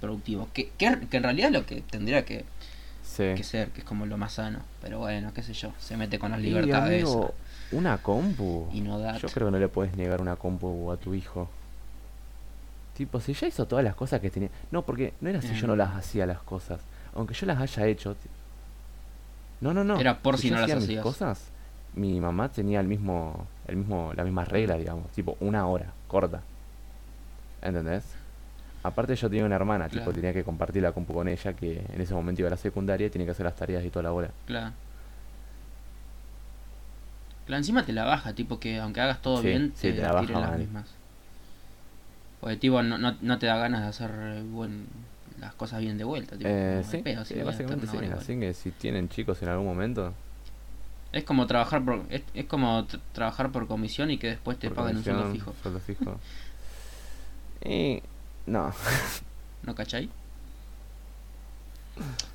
productivo. 0.00 0.48
Que, 0.52 0.70
que, 0.76 0.98
que 1.10 1.16
en 1.16 1.22
realidad 1.22 1.48
es 1.48 1.52
lo 1.54 1.66
que 1.66 1.80
tendría 1.82 2.24
que, 2.24 2.44
Sí. 3.02 3.32
que 3.36 3.42
ser, 3.44 3.70
que 3.70 3.80
es 3.80 3.84
como 3.84 4.04
lo 4.06 4.16
más 4.18 4.34
sano. 4.34 4.60
Pero 4.82 4.98
bueno, 4.98 5.32
qué 5.34 5.42
sé 5.42 5.52
yo, 5.52 5.72
se 5.78 5.96
mete 5.96 6.18
con 6.18 6.30
las 6.32 6.40
Y, 6.40 6.44
libertades. 6.44 7.02
amigo, 7.04 7.34
una 7.72 7.98
compu. 7.98 8.68
Y 8.72 8.80
no 8.82 8.98
da. 8.98 9.16
Yo 9.18 9.28
creo 9.28 9.48
que 9.48 9.52
no 9.52 9.58
le 9.58 9.68
puedes 9.68 9.96
negar 9.96 10.20
una 10.20 10.36
compu 10.36 10.90
a 10.92 10.96
tu 10.96 11.14
hijo. 11.14 11.48
Tipo, 12.96 13.20
si 13.20 13.34
ya 13.34 13.46
hizo 13.46 13.66
todas 13.66 13.84
las 13.84 13.94
cosas 13.94 14.20
que 14.20 14.30
tenía. 14.30 14.48
No, 14.70 14.82
porque 14.82 15.12
no 15.20 15.28
era 15.28 15.42
si 15.42 15.54
yo 15.54 15.66
no 15.66 15.74
Em. 15.74 15.78
las 15.80 15.94
hacía 15.96 16.24
las 16.26 16.38
cosas. 16.38 16.80
Aunque 17.14 17.34
yo 17.34 17.46
las 17.46 17.60
haya 17.60 17.86
hecho. 17.86 18.16
No, 19.60 19.72
no, 19.74 19.84
no. 19.84 19.98
Era 20.00 20.18
por 20.18 20.38
si 20.38 20.50
no 20.50 20.58
las 20.60 20.70
hacía 20.70 20.96
mis 20.96 21.00
cosas, 21.00 21.48
mi 21.94 22.20
mamá 22.20 22.50
tenía 22.50 22.80
el 22.80 22.86
mismo, 22.86 23.46
el 23.68 23.76
mismo, 23.76 24.12
la 24.14 24.24
misma 24.24 24.44
regla, 24.44 24.76
digamos. 24.76 25.10
Tipo, 25.12 25.36
una 25.40 25.66
hora, 25.66 25.92
corta. 26.08 26.40
¿Entendés? 27.62 28.04
Aparte 28.82 29.16
yo 29.16 29.28
tenía 29.28 29.44
una 29.44 29.56
hermana, 29.56 29.88
tipo, 29.88 30.12
tenía 30.12 30.32
que 30.32 30.44
compartir 30.44 30.82
la 30.82 30.92
compu 30.92 31.12
con 31.12 31.26
ella, 31.26 31.52
que 31.54 31.84
en 31.92 32.00
ese 32.00 32.14
momento 32.14 32.42
iba 32.42 32.48
a 32.48 32.50
la 32.52 32.56
secundaria 32.56 33.06
y 33.08 33.10
tenía 33.10 33.26
que 33.26 33.32
hacer 33.32 33.44
las 33.44 33.56
tareas 33.56 33.84
y 33.84 33.90
toda 33.90 34.04
la 34.04 34.10
bola. 34.10 34.30
Claro. 34.46 34.72
Claro, 37.46 37.58
encima 37.58 37.84
te 37.84 37.92
la 37.92 38.04
baja, 38.04 38.32
tipo 38.32 38.58
que 38.60 38.78
aunque 38.78 39.00
hagas 39.00 39.22
todo 39.22 39.40
Sí, 39.40 39.48
bien, 39.48 39.72
sí, 39.76 39.88
te, 39.88 39.94
te 39.94 40.02
la 40.02 40.12
baja 40.12 40.40
las 40.40 40.58
mismas. 40.58 40.86
Porque 42.40 42.56
tipo 42.56 42.82
no, 42.82 42.98
no, 42.98 43.16
no 43.22 43.38
te 43.38 43.46
da 43.46 43.56
ganas 43.56 43.82
de 43.82 43.88
hacer 43.88 44.10
eh, 44.12 44.42
buen, 44.52 44.86
las 45.40 45.54
cosas 45.54 45.80
bien 45.80 45.96
de 45.98 46.04
vuelta, 46.04 46.36
tipo, 46.36 46.48
Eh, 46.50 46.82
sí, 46.84 46.98
"Al 46.98 47.02
pedo, 47.02 47.24
sí, 47.24 47.34
básicamente 47.42 47.86
sí. 47.86 47.96
hora 47.96 48.06
igual". 48.06 48.20
Así 48.20 48.38
que 48.38 48.54
si 48.54 48.70
tienen 48.72 49.08
chicos 49.08 49.42
en 49.42 49.48
algún 49.48 49.66
momento, 49.66 50.12
Es 51.16 51.24
como 51.24 51.46
trabajar 51.46 51.82
por 51.82 52.04
es, 52.10 52.22
es 52.34 52.44
como 52.44 52.86
tr- 52.86 53.00
trabajar 53.12 53.50
por 53.50 53.66
comisión 53.66 54.10
y 54.10 54.18
que 54.18 54.28
después 54.28 54.58
te 54.58 54.68
por 54.68 54.76
paguen 54.76 54.98
un 54.98 55.04
sueldo 55.04 55.32
fijo, 55.32 55.54
sueldo 55.62 55.80
fijo. 55.80 56.20
Y 57.64 58.02
no, 58.46 58.72
¿no 59.62 59.74
cachai? 59.74 60.10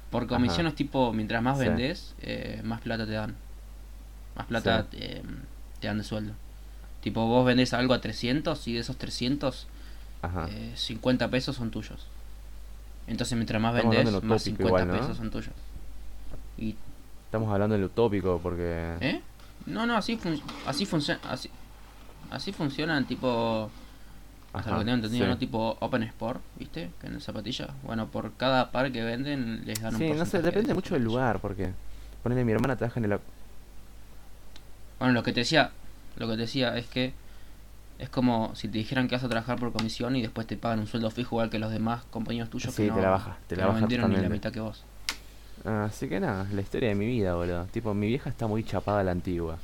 Por 0.09 0.27
comisión 0.27 0.61
Ajá. 0.61 0.69
es 0.69 0.75
tipo, 0.75 1.13
mientras 1.13 1.41
más 1.43 1.57
Sí. 1.59 1.65
vendes, 1.65 2.15
eh, 2.21 2.59
más 2.63 2.81
plata 2.81 3.05
te 3.05 3.11
dan. 3.11 3.35
Más 4.35 4.47
plata 4.47 4.87
eh, 4.93 5.21
te 5.79 5.87
dan 5.87 5.99
de 5.99 6.03
sueldo. 6.03 6.33
Tipo, 7.01 7.27
vos 7.27 7.45
vendés 7.45 7.73
algo 7.73 7.93
a 7.93 8.01
300 8.01 8.67
y 8.67 8.73
de 8.73 8.79
esos 8.79 8.97
300 8.97 9.67
ajá. 10.23 10.47
eh, 10.49 10.71
50 10.75 11.29
pesos 11.29 11.55
son 11.55 11.69
tuyos. 11.71 12.07
Entonces, 13.07 13.35
mientras 13.37 13.61
más 13.61 13.75
Estamos 13.75 13.95
vendes, 13.95 14.13
más 14.13 14.23
utópico 14.23 14.39
50 14.43 14.67
igual, 14.67 14.87
¿no? 14.87 14.93
pesos 14.99 15.17
son 15.17 15.29
tuyos. 15.29 15.53
Y, 16.57 16.75
Estamos 17.31 17.49
hablando 17.49 17.75
del 17.75 17.85
utópico 17.85 18.41
porque 18.43 18.97
¿Eh? 18.99 19.21
No, 19.65 19.85
no, 19.85 19.95
así, 19.95 20.17
fun- 20.17 20.41
así 20.67 20.85
funciona. 20.85 21.21
Así, 21.29 21.49
así 22.29 22.51
funcionan, 22.51 23.05
tipo. 23.05 23.71
Hasta 24.51 24.71
lo 24.71 24.79
que 24.79 24.83
tengo 24.83 24.95
entendido, 24.95 25.25
sí. 25.27 25.29
¿no? 25.29 25.37
Tipo 25.37 25.77
Open 25.79 26.03
Sport, 26.03 26.41
¿viste? 26.59 26.91
Que 26.99 27.07
en 27.07 27.21
zapatilla. 27.21 27.69
Bueno, 27.83 28.07
por 28.07 28.33
cada 28.33 28.71
par 28.71 28.91
que 28.91 29.01
venden, 29.01 29.65
les 29.65 29.81
dan 29.81 29.95
un 29.95 30.01
Sí, 30.01 30.09
no 30.11 30.25
sé, 30.25 30.41
depende 30.41 30.67
de 30.67 30.73
mucho 30.73 30.93
del 30.93 31.05
lugar, 31.05 31.39
porque 31.39 31.71
ponele 32.21 32.43
mi 32.43 32.51
hermana 32.51 32.75
trabaja 32.75 32.99
en 32.99 33.05
el 33.09 33.19
Bueno, 34.99 35.13
lo 35.13 35.23
que 35.23 35.31
te 35.31 35.39
decía, 35.39 35.71
lo 36.17 36.27
que 36.27 36.33
te 36.33 36.41
decía 36.41 36.77
es 36.77 36.85
que 36.87 37.13
es 37.97 38.09
como 38.09 38.53
si 38.55 38.67
te 38.67 38.77
dijeran 38.77 39.07
que 39.07 39.15
vas 39.15 39.23
a 39.23 39.29
trabajar 39.29 39.57
por 39.57 39.71
comisión 39.71 40.17
y 40.17 40.21
después 40.21 40.47
te 40.47 40.57
pagan 40.57 40.79
un 40.79 40.87
sueldo 40.87 41.09
fijo 41.11 41.35
igual 41.37 41.49
que 41.49 41.59
los 41.59 41.71
demás 41.71 42.03
compañeros 42.09 42.49
tuyos 42.49 42.73
Sí, 42.73 42.81
que 42.83 42.89
no, 42.89 42.95
te 42.95 43.01
la 43.01 43.09
baja, 43.09 43.37
te 43.47 43.55
la 43.55 43.61
no 43.63 43.67
baja 43.69 43.79
vendieron 43.79 44.09
ni 44.09 44.17
la 44.17 44.27
mitad 44.27 44.51
que 44.51 44.59
vos. 44.59 44.83
Así 45.65 46.07
que 46.09 46.19
nada, 46.19 46.47
la 46.51 46.61
historia 46.61 46.89
de 46.89 46.95
mi 46.95 47.05
vida, 47.05 47.35
boludo. 47.35 47.65
Tipo, 47.65 47.93
mi 47.93 48.07
vieja 48.07 48.29
está 48.29 48.47
muy 48.47 48.63
chapada 48.63 49.01
a 49.01 49.03
la 49.03 49.11
antigua. 49.11 49.57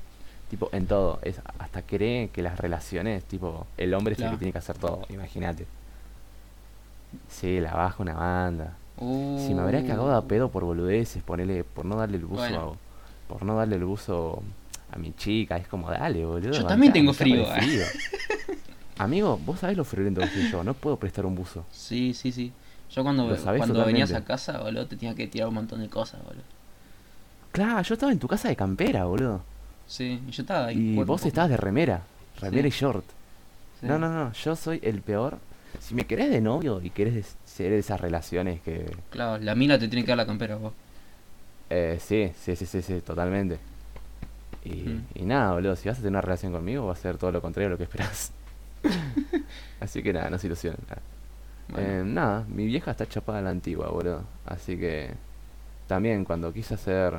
Tipo, 0.50 0.70
en 0.72 0.88
todo. 0.88 1.20
Es, 1.24 1.42
hasta 1.60 1.82
cree 1.82 2.30
que 2.30 2.42
las 2.42 2.58
relaciones, 2.60 3.24
tipo, 3.26 3.68
el 3.78 3.94
hombre 3.94 4.14
es 4.14 4.20
el 4.22 4.32
que 4.32 4.38
tiene 4.38 4.52
que 4.52 4.60
hacer 4.60 4.78
todo, 4.78 5.02
imagínate. 5.10 5.66
Sí, 7.30 7.60
la 7.60 7.74
baja 7.74 8.04
una 8.04 8.14
banda. 8.14 8.78
Si 9.00 9.54
me 9.54 9.62
habría 9.62 9.82
cagado 9.86 10.12
a 10.12 10.20
Uh, 10.20 10.28
pedo 10.28 10.50
por 10.50 10.64
boludeces, 10.64 11.22
ponele, 11.24 11.64
por 11.64 11.86
no 11.86 11.96
darle 11.98 12.18
el 12.18 12.26
buzo 12.26 12.42
Bueno. 12.42 12.78
a, 13.30 13.34
por 13.34 13.44
no 13.44 13.56
darle 13.56 13.76
el 13.76 13.86
buzo 13.86 14.42
a 14.92 14.98
mi 14.98 15.14
chica, 15.14 15.58
es 15.58 15.68
como, 15.68 15.90
dale, 15.92 16.26
boludo. 16.26 16.52
Yo 16.52 16.66
también 16.66 16.94
tengo 16.94 17.14
frío, 17.14 17.44
eh. 17.56 17.86
Amigo, 18.98 19.40
vos 19.46 19.60
sabés 19.60 19.78
lo 19.78 19.84
friolento 19.84 20.22
que 20.22 20.28
soy 20.28 20.50
yo, 20.50 20.64
no 20.64 20.74
puedo 20.74 20.98
prestar 20.98 21.26
un 21.26 21.36
buzo. 21.36 21.66
Sí, 21.72 22.14
sí, 22.14 22.32
sí. 22.32 22.52
Yo 22.92 23.04
cuando, 23.04 23.28
cuando 23.58 23.86
venías 23.86 24.14
a 24.14 24.24
casa, 24.24 24.60
boludo, 24.60 24.88
te 24.88 24.96
tenía 24.96 25.14
que 25.16 25.28
tirar 25.28 25.50
un 25.50 25.56
montón 25.56 25.82
de 25.82 25.90
cosas, 25.90 26.24
boludo. 26.24 26.44
Claro, 27.52 27.82
yo 27.82 27.94
estaba 27.94 28.12
en 28.12 28.20
tu 28.20 28.28
casa 28.28 28.48
de 28.50 28.56
campera, 28.56 29.06
boludo. 29.06 29.42
Sí, 29.88 30.22
y 30.28 30.32
yo 30.32 30.42
estaba 30.44 30.68
ahí. 30.68 30.92
Y 30.92 30.96
cuerpo 30.96 31.14
vos 31.14 31.26
estabas 31.26 31.50
de 31.50 31.58
remera, 31.58 32.02
remera 32.40 32.64
Sí. 32.64 32.68
y 32.68 32.72
short. 32.72 33.06
Sí. 33.80 33.86
No, 33.88 33.98
no, 34.00 34.10
no, 34.10 34.32
yo 34.34 34.56
soy 34.56 34.80
el 34.84 35.02
peor. 35.02 35.38
Si 35.80 35.94
me 35.96 36.06
querés 36.06 36.30
de 36.30 36.42
novio 36.42 36.82
y 36.82 36.90
querés 36.90 37.36
ser 37.46 37.72
de 37.72 37.80
esas 37.80 38.00
relaciones 38.02 38.62
que... 38.62 38.90
Claro, 39.12 39.38
la 39.44 39.54
mina 39.54 39.78
te 39.78 39.88
tiene 39.88 40.04
que 40.04 40.10
dar 40.10 40.18
la 40.18 40.26
campera, 40.26 40.56
vos. 40.56 40.74
Eh, 41.70 42.00
sí, 42.02 42.32
sí, 42.42 42.56
sí, 42.56 42.66
sí, 42.66 42.82
sí, 42.82 43.02
totalmente. 43.02 43.60
Y, 44.64 44.70
Mm. 44.72 45.06
y 45.16 45.22
nada, 45.26 45.54
boludo, 45.54 45.76
si 45.76 45.88
vas 45.90 45.98
a 45.98 46.02
tener 46.02 46.12
una 46.12 46.22
relación 46.22 46.52
conmigo 46.52 46.86
va 46.88 46.94
a 46.94 46.96
ser 46.96 47.18
todo 47.18 47.32
lo 47.32 47.42
contrario 47.42 47.68
a 47.68 47.72
lo 47.72 47.78
que 47.78 47.84
esperás. 47.84 48.32
Así 49.80 50.02
que 50.02 50.14
nada, 50.14 50.30
no 50.30 50.38
se 50.38 50.48
ilusionen. 50.48 50.80
nada. 50.90 51.02
Bueno, 51.70 51.88
Eh, 51.88 52.04
nada, 52.06 52.46
mi 52.48 52.66
vieja 52.66 52.92
está 52.92 53.06
chapada 53.08 53.40
a 53.40 53.42
la 53.42 53.50
antigua, 53.50 53.90
boludo. 53.90 54.24
Así 54.46 54.78
que 54.78 55.10
también 55.88 56.24
cuando 56.26 56.52
quise 56.54 56.74
hacer... 56.76 57.14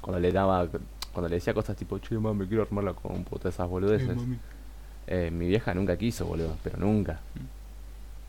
Cuando 0.00 0.20
le 0.20 0.32
daba... 0.32 0.66
Cuando 1.12 1.28
le 1.28 1.34
decía 1.36 1.52
cosas 1.52 1.76
tipo, 1.76 1.98
che, 1.98 2.18
mami, 2.18 2.46
quiero 2.46 2.62
armar 2.62 2.84
la 2.84 2.94
compu, 2.94 3.36
todas 3.38 3.54
esas 3.54 3.68
boludeces. 3.68 4.16
Eh, 5.06 5.30
mi 5.30 5.46
vieja 5.46 5.74
nunca 5.74 5.96
quiso, 5.96 6.24
boludo, 6.24 6.56
pero 6.64 6.78
nunca. 6.78 7.20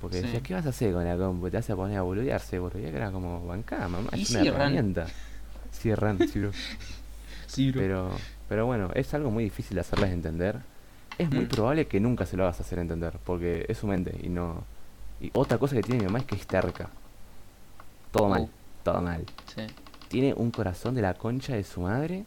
Porque 0.02 0.18
Sí. 0.18 0.24
decía, 0.24 0.42
¿qué 0.42 0.54
vas 0.54 0.66
a 0.66 0.70
hacer 0.70 0.92
con 0.94 1.06
la 1.06 1.16
compu? 1.16 1.50
Te 1.50 1.56
vas 1.58 1.70
a 1.70 1.76
poner 1.78 1.98
a 1.98 2.02
boludearse, 2.02 2.60
boludo. 2.60 2.80
Y 2.80 2.86
era 2.86 3.10
como, 3.12 3.46
bancá, 3.48 3.88
mamá, 3.88 4.10
es 4.12 4.30
una 4.32 4.42
cierran. 4.42 4.62
herramienta. 4.62 5.08
Cierran, 5.72 6.20
sí, 6.28 6.40
bro. 6.40 6.52
Pero, 7.76 8.10
pero 8.50 8.66
bueno, 8.66 8.90
es 8.96 9.14
algo 9.14 9.30
muy 9.30 9.44
difícil 9.44 9.76
de 9.76 9.82
hacerles 9.82 10.12
entender. 10.12 10.58
Es 11.20 11.30
muy 11.32 11.46
Mm. 11.46 11.50
probable 11.50 11.86
que 11.88 12.00
nunca 12.00 12.26
se 12.26 12.36
lo 12.36 12.44
hagas 12.44 12.60
hacer 12.60 12.80
entender, 12.80 13.14
porque 13.24 13.66
es 13.70 13.78
su 13.78 13.86
mente 13.88 14.20
y 14.24 14.30
no... 14.30 14.64
Y 15.24 15.32
otra 15.34 15.58
cosa 15.58 15.76
que 15.76 15.82
tiene 15.82 16.02
mi 16.02 16.06
mamá 16.06 16.20
es 16.20 16.26
que 16.26 16.36
es 16.36 16.46
terca. 16.46 16.90
Todo 18.12 18.30
mal, 18.30 18.42
Oh. 18.44 18.50
todo 18.84 19.02
mal. 19.02 19.26
Sí. 19.56 19.62
Tiene 20.10 20.34
un 20.36 20.52
corazón 20.52 20.94
de 20.94 21.02
la 21.02 21.16
concha 21.16 21.56
de 21.56 21.64
su 21.64 21.82
madre, 21.82 22.26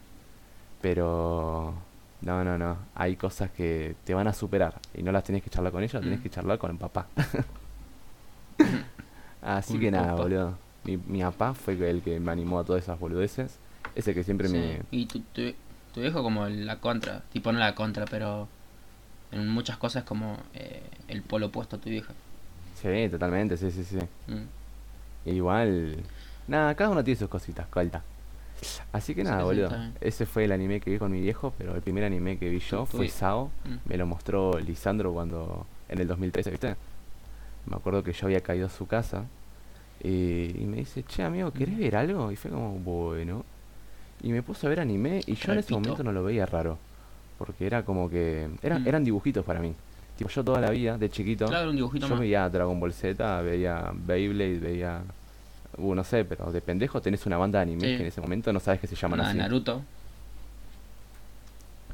pero... 0.81 1.73
No, 2.21 2.43
no, 2.43 2.57
no. 2.57 2.77
Hay 2.95 3.15
cosas 3.15 3.51
que 3.51 3.95
te 4.03 4.15
van 4.15 4.27
a 4.27 4.33
superar 4.33 4.73
y 4.95 5.03
no 5.03 5.11
las 5.11 5.23
tenés 5.23 5.43
que 5.43 5.51
charlar 5.51 5.71
con 5.71 5.83
ella, 5.83 5.93
las 5.99 6.03
tenés 6.03 6.19
Mm. 6.19 6.23
que 6.23 6.29
charlar 6.31 6.57
con 6.57 6.71
el 6.71 6.77
papá. 6.77 7.05
Así 9.41 9.79
que 9.79 9.91
nada, 9.91 10.15
boludo. 10.15 10.57
Mi, 10.83 10.97
mi 10.97 11.21
papá 11.21 11.53
fue 11.53 11.73
el 11.89 12.01
que 12.01 12.19
me 12.19 12.31
animó 12.31 12.59
a 12.59 12.63
todas 12.63 12.83
esas 12.83 12.99
boludeces. 12.99 13.57
Ese 13.95 14.13
que 14.13 14.23
siempre 14.23 14.47
Sí. 14.47 14.53
me... 14.55 14.81
Y 14.91 15.05
tu, 15.05 15.19
tu, 15.19 15.41
tu 15.93 16.01
viejo 16.01 16.23
como 16.23 16.47
la 16.47 16.77
contra, 16.77 17.21
tipo 17.31 17.51
no 17.51 17.59
la 17.59 17.75
contra, 17.75 18.05
pero 18.05 18.47
en 19.31 19.47
muchas 19.49 19.77
cosas 19.77 20.03
como 20.03 20.37
eh, 20.53 20.83
el 21.07 21.21
polo 21.21 21.47
opuesto 21.47 21.75
a 21.75 21.79
tu 21.79 21.89
vieja. 21.89 22.13
Sí, 22.81 23.09
totalmente, 23.09 23.57
sí, 23.57 23.71
sí, 23.71 23.83
sí. 23.83 23.97
Mm. 24.31 25.29
Igual, 25.29 25.97
Nada, 26.47 26.75
cada 26.75 26.89
uno 26.91 27.03
tiene 27.03 27.19
sus 27.19 27.27
cositas, 27.27 27.67
colta. 27.67 28.01
Así 28.93 29.13
que 29.13 29.23
nada, 29.23 29.39
sí, 29.39 29.43
boludo. 29.43 29.69
Ese 29.99 30.25
fue 30.25 30.45
el 30.45 30.51
anime 30.53 30.79
que 30.79 30.89
vi 30.91 30.97
con 30.97 31.11
mi 31.11 31.19
viejo, 31.21 31.53
pero 31.57 31.75
el 31.75 31.81
primer 31.81 32.03
anime 32.05 32.37
que 32.37 32.49
vi 32.49 32.59
yo 32.59 32.85
fue 32.85 33.09
Sao. 33.09 33.51
Mm. 33.65 33.75
Me 33.89 33.97
lo 33.97 34.05
mostró 34.07 34.57
Lisandro 34.59 35.11
cuando. 35.13 35.65
en 35.89 35.99
el 35.99 36.07
2013, 36.07 36.51
¿viste? 36.51 36.75
Me 37.65 37.75
acuerdo 37.75 38.03
que 38.03 38.13
yo 38.13 38.27
había 38.27 38.39
caído 38.41 38.67
a 38.67 38.69
su 38.69 38.87
casa. 38.87 39.25
eh, 40.01 40.55
y 40.57 40.63
me 40.65 40.77
dice, 40.77 41.03
che, 41.03 41.23
amigo, 41.23 41.51
¿querés 41.51 41.75
Mm. 41.75 41.79
ver 41.79 41.95
algo? 41.95 42.31
Y 42.31 42.35
fue 42.35 42.51
como, 42.51 42.73
bueno. 42.79 43.43
Y 44.21 44.31
me 44.31 44.41
puso 44.43 44.67
a 44.67 44.69
ver 44.69 44.79
anime 44.79 45.21
y 45.25 45.33
yo 45.35 45.51
en 45.53 45.59
ese 45.59 45.73
momento 45.73 46.03
no 46.03 46.11
lo 46.11 46.23
veía 46.23 46.45
raro. 46.45 46.77
Porque 47.37 47.65
era 47.67 47.83
como 47.83 48.09
que. 48.09 48.47
Eran, 48.61 48.83
Mm. 48.83 48.87
eran 48.87 49.03
dibujitos 49.03 49.43
para 49.45 49.59
mí. 49.59 49.73
Tipo, 50.17 50.29
yo 50.29 50.43
toda 50.43 50.59
la 50.59 50.71
vida, 50.71 50.97
de 50.97 51.09
chiquito. 51.09 51.45
Claro, 51.45 51.69
un 51.69 51.75
dibujito 51.75 52.07
Yo 52.07 52.15
más. 52.15 52.19
veía 52.21 52.49
Dragon 52.49 52.79
Ball 52.79 52.91
Z, 52.93 53.41
veía 53.41 53.91
Beyblade, 53.93 54.59
veía. 54.59 55.01
Uh, 55.77 55.93
no 55.93 56.03
sé, 56.03 56.25
pero 56.25 56.51
de 56.51 56.59
pendejo 56.59 56.99
tenés 57.01 57.25
una 57.27 57.37
banda 57.37 57.59
de 57.59 57.63
anime 57.63 57.81
Sí. 57.81 57.87
que 57.97 58.01
en 58.01 58.07
ese 58.07 58.19
momento 58.21 58.51
no 58.51 58.59
sabes 58.59 58.79
que 58.79 58.87
se 58.87 58.95
llaman 58.95 59.19
Nada, 59.19 59.29
así. 59.29 59.37
Naruto. 59.37 59.81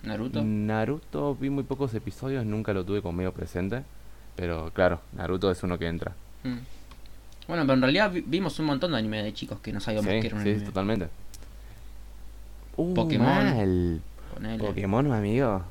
Naruto. 0.03 0.41
Naruto 0.43 1.35
vi 1.35 1.49
muy 1.49 1.63
pocos 1.63 1.93
episodios, 1.93 2.45
nunca 2.45 2.73
lo 2.73 2.83
tuve 2.85 3.01
medio 3.11 3.31
presente. 3.33 3.83
Pero 4.35 4.71
claro, 4.73 4.99
Naruto 5.13 5.51
es 5.51 5.61
uno 5.63 5.77
que 5.77 5.87
entra. 5.87 6.13
Mm. 6.43 6.57
Bueno, 7.47 7.63
pero 7.63 7.73
en 7.73 7.81
realidad 7.81 8.11
vi- 8.11 8.23
vimos 8.25 8.57
un 8.59 8.65
montón 8.65 8.91
de 8.93 8.97
anime 8.97 9.21
de 9.21 9.33
chicos 9.33 9.59
que 9.59 9.71
no 9.73 9.79
sabíamos 9.79 10.11
Sí, 10.11 10.19
que 10.21 10.27
era 10.27 10.35
un 10.37 10.43
sí, 10.43 10.49
anime. 10.49 10.65
totalmente. 10.65 11.07
Uh, 12.77 12.93
Pokémon. 12.93 13.27
mal. 13.27 14.01
Pokémon, 14.59 15.11
amigo. 15.13 15.63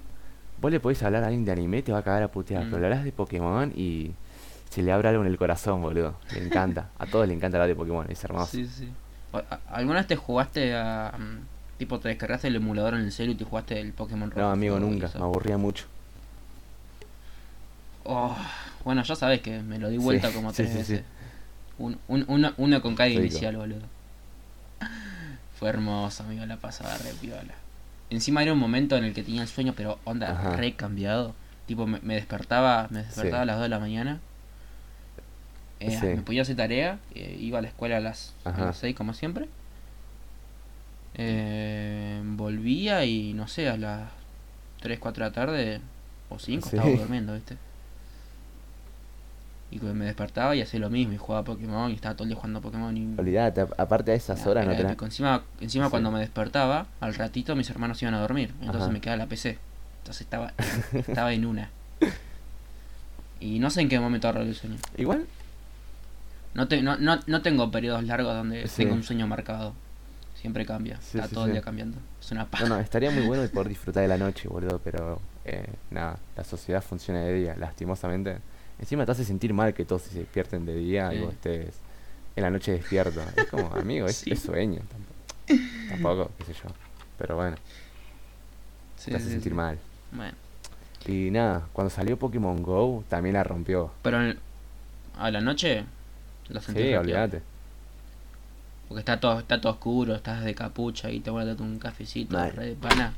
Vos 0.63 0.71
le 0.71 0.81
podés 0.81 1.03
hablar 1.03 1.25
a 1.25 1.27
alguien 1.27 1.45
de 1.45 1.53
anime, 1.53 1.83
te 1.83 1.93
va 1.93 1.99
a 1.99 2.03
cagar 2.03 2.23
a 2.23 2.29
putear. 2.29 2.65
Mm. 2.65 2.71
Pero 2.71 2.79
le 2.81 2.87
hablas 2.87 3.05
de 3.05 3.13
Pokémon 3.13 3.73
y 3.77 4.13
se 4.71 4.81
le 4.83 4.93
abre 4.93 5.09
algo 5.09 5.21
en 5.23 5.29
el 5.29 5.37
corazón, 5.37 5.83
boludo. 5.83 6.15
Le 6.33 6.47
encanta. 6.47 6.89
a 6.99 7.05
todos 7.07 7.27
le 7.29 7.35
encanta 7.35 7.59
hablar 7.59 7.69
de 7.69 7.75
Pokémon, 7.75 8.07
es 8.09 8.23
hermoso. 8.25 8.47
Sí, 8.53 8.67
sí. 8.67 8.89
¿Alguna 9.71 9.99
vez 9.99 10.07
te 10.07 10.17
jugaste 10.17 10.75
a. 10.75 11.13
mm, 11.19 11.79
tipo, 11.79 11.99
te 12.01 12.09
descargaste 12.09 12.49
el 12.49 12.57
emulador 12.57 12.95
en 12.95 13.01
el 13.01 13.13
celu 13.13 13.33
y 13.33 13.35
te 13.35 13.45
jugaste 13.45 13.81
el 13.81 13.93
Pokémon 13.93 14.31
rojo? 14.31 14.41
No, 14.41 14.51
amigo, 14.51 14.79
nunca. 14.79 15.11
Me 15.17 15.23
aburría 15.25 15.59
mucho. 15.59 15.87
Oh, 18.05 18.37
bueno, 18.85 19.03
ya 19.03 19.15
sabes 19.17 19.41
que 19.41 19.61
me 19.61 19.79
lo 19.79 19.89
di 19.89 19.97
vuelta 19.99 20.29
Sí, 20.29 20.35
como 20.35 20.51
sí, 20.51 20.57
tres 20.57 20.69
sí, 20.71 20.75
sí. 20.85 20.93
veces. 20.93 21.05
Un, 21.79 21.99
un, 22.09 22.25
una, 22.29 22.55
una 22.57 22.81
con 22.81 22.95
cada 22.95 23.09
Rico. 23.09 23.21
inicial, 23.21 23.57
boludo. 23.57 23.83
Fue 25.59 25.69
hermoso, 25.69 26.23
amigo, 26.25 26.45
la 26.47 26.57
pasada 26.57 26.97
re 26.99 27.11
piola. 27.21 27.55
Encima 28.13 28.43
era 28.43 28.53
un 28.53 28.59
momento 28.59 28.97
en 28.97 29.05
el 29.05 29.15
que 29.15 29.23
tenía 29.23 29.41
el 29.43 29.49
sueño, 29.49 29.73
pero 29.75 29.99
onda, 30.05 30.33
Ajá. 30.33 30.57
re 30.57 30.75
cambiado. 30.75 31.35
Tipo, 31.67 31.87
me, 31.87 31.99
me 32.03 32.15
despertaba, 32.15 32.89
me 32.91 32.99
despertaba 33.05 33.39
Sí. 33.39 33.43
a 33.43 33.45
las 33.47 33.57
2 33.57 33.63
de 33.63 33.69
la 33.71 33.79
mañana. 33.79 34.21
Eh, 35.81 35.97
Sí. 35.99 36.07
Me 36.07 36.23
podía 36.23 36.43
hacer 36.43 36.57
tarea, 36.57 36.99
eh, 37.15 37.39
iba 37.41 37.59
a 37.59 37.63
la 37.63 37.69
escuela 37.69 37.97
a 37.97 38.01
las, 38.01 38.35
a 38.45 38.51
Ajá. 38.51 38.65
las 38.67 38.77
6 38.77 38.95
como 38.95 39.15
siempre. 39.15 39.49
Eh, 41.15 42.21
volvía 42.25 43.05
y 43.05 43.35
no 43.35 43.49
sé, 43.49 43.69
a 43.69 43.77
las 43.77 44.11
3, 44.81 44.99
4 44.99 45.25
de 45.25 45.31
la 45.31 45.35
tarde 45.35 45.81
o 46.29 46.39
5 46.39 46.69
Sí. 46.69 46.77
estaba 46.77 46.91
durmiendo, 46.97 47.35
¿viste? 47.35 47.57
Y 49.73 49.79
cuando 49.79 49.95
me 49.95 50.05
despertaba 50.05 50.55
y 50.55 50.61
hacía 50.61 50.79
lo 50.79 50.91
mismo 50.91 51.15
y 51.15 51.17
jugaba 51.17 51.45
Pokémon 51.45 51.91
y 51.91 51.95
estaba 51.95 52.15
todo 52.15 52.25
el 52.25 52.29
día 52.29 52.37
jugando 52.37 52.61
Pokémon 52.61 52.95
y... 52.97 53.19
Olvidate, 53.19 53.63
ap- 53.63 53.73
aparte 53.81 54.11
de 54.11 54.19
esas 54.19 54.39
Era- 54.43 54.51
horas 54.51 54.65
no 54.67 54.71
era 54.73 54.77
te 54.79 54.83
la- 54.85 54.89
épico. 54.91 55.05
Encima, 55.07 55.43
encima 55.61 55.87
Sí. 55.87 55.91
cuando 55.91 56.11
me 56.11 56.21
despertaba, 56.21 56.87
al 57.01 57.15
ratito 57.15 57.57
mis 57.57 57.69
hermanos 57.71 58.01
iban 58.03 58.15
a 58.15 58.21
dormir, 58.21 58.53
entonces 58.61 58.83
Ajá. 58.83 58.93
me 58.93 59.01
quedaba 59.01 59.17
la 59.17 59.27
PC. 59.27 59.59
Entonces 60.03 60.21
estaba, 60.21 60.53
estaba 60.93 61.33
en 61.33 61.47
una. 61.47 61.71
Y 63.41 63.59
no 63.59 63.71
sé 63.71 63.81
en 63.81 63.89
qué 63.89 63.99
momento 63.99 64.29
agarré 64.29 64.47
el 64.49 64.55
sueño. 64.55 64.77
Igual, 64.97 65.27
No, 66.55 66.69
te- 66.69 66.83
no, 66.83 66.99
no, 66.99 67.19
no 67.27 67.41
tengo 67.41 67.71
periodos 67.71 68.05
largos 68.05 68.35
donde 68.35 68.69
Sí. 68.69 68.83
tengo 68.83 68.95
un 68.95 69.03
sueño 69.03 69.27
marcado. 69.27 69.73
Siempre 70.35 70.67
cambia, 70.67 70.99
Sí, 71.01 71.19
está 71.19 71.29
todo 71.33 71.47
el 71.47 71.53
día 71.53 71.63
cambiando. 71.63 71.97
Es 72.21 72.31
una 72.31 72.45
paja. 72.47 72.65
no, 72.65 72.75
no, 72.75 72.81
estaría 72.81 73.11
muy 73.11 73.25
bueno 73.27 73.49
poder 73.49 73.69
disfrutar 73.71 74.03
de 74.03 74.09
la 74.09 74.19
noche, 74.19 74.49
boludo, 74.49 74.81
pero 74.85 75.19
eh, 75.47 75.67
nada, 75.91 76.19
la 76.37 76.45
sociedad 76.45 76.83
funciona 76.83 77.21
de 77.21 77.33
día, 77.33 77.57
lastimosamente. 77.57 78.37
Encima 78.83 79.07
te 79.07 79.13
hace 79.13 79.25
sentir 79.25 79.55
mal 79.55 79.73
que 79.75 79.85
todos 79.85 80.03
se 80.03 80.19
despierten 80.19 80.67
de 80.67 80.75
día 80.75 81.15
y 81.15 81.19
Sí. 81.19 81.23
vos 81.23 81.33
estés 81.35 81.75
en 82.35 82.43
la 82.43 82.51
noche 82.51 82.73
despierto. 82.73 83.23
Es 83.37 83.47
como, 83.49 83.73
amigo, 83.77 84.07
es, 84.07 84.17
Sí. 84.17 84.33
es 84.33 84.41
sueño. 84.43 84.83
Tampoco, 84.91 85.89
tampoco, 85.89 86.31
qué 86.39 86.45
sé 86.47 86.53
yo. 86.55 86.69
Pero 87.17 87.37
bueno, 87.37 87.57
Sí, 88.97 89.11
te 89.13 89.17
hace 89.19 89.31
sentir 89.31 89.55
mal. 89.55 89.79
Bueno, 90.11 90.35
Y 91.07 91.31
nada, 91.31 91.67
cuando 91.73 91.91
salió 91.91 92.17
Pokémon 92.19 92.61
Go, 92.63 93.05
también 93.09 93.35
la 93.35 93.45
rompió. 93.45 93.93
pero 94.03 94.21
en- 94.23 94.39
a 95.19 95.31
la 95.31 95.41
noche 95.41 95.85
lo 96.49 96.61
sentí 96.61 96.83
Sí, 96.83 96.95
olvídate. 96.95 97.41
Porque 98.89 98.99
está 99.01 99.19
todo, 99.21 99.39
está 99.41 99.61
todo 99.61 99.73
oscuro, 99.75 100.15
estás 100.17 100.45
de 100.45 100.55
capucha 100.57 101.09
y 101.11 101.21
te 101.21 101.31
voy 101.31 101.43
a 101.43 101.47
dar 101.47 101.63
un 101.63 101.79
cafecito, 101.79 102.37
Mal. 102.37 102.53
re 102.53 102.67
de 102.67 102.75
pana. 102.75 103.15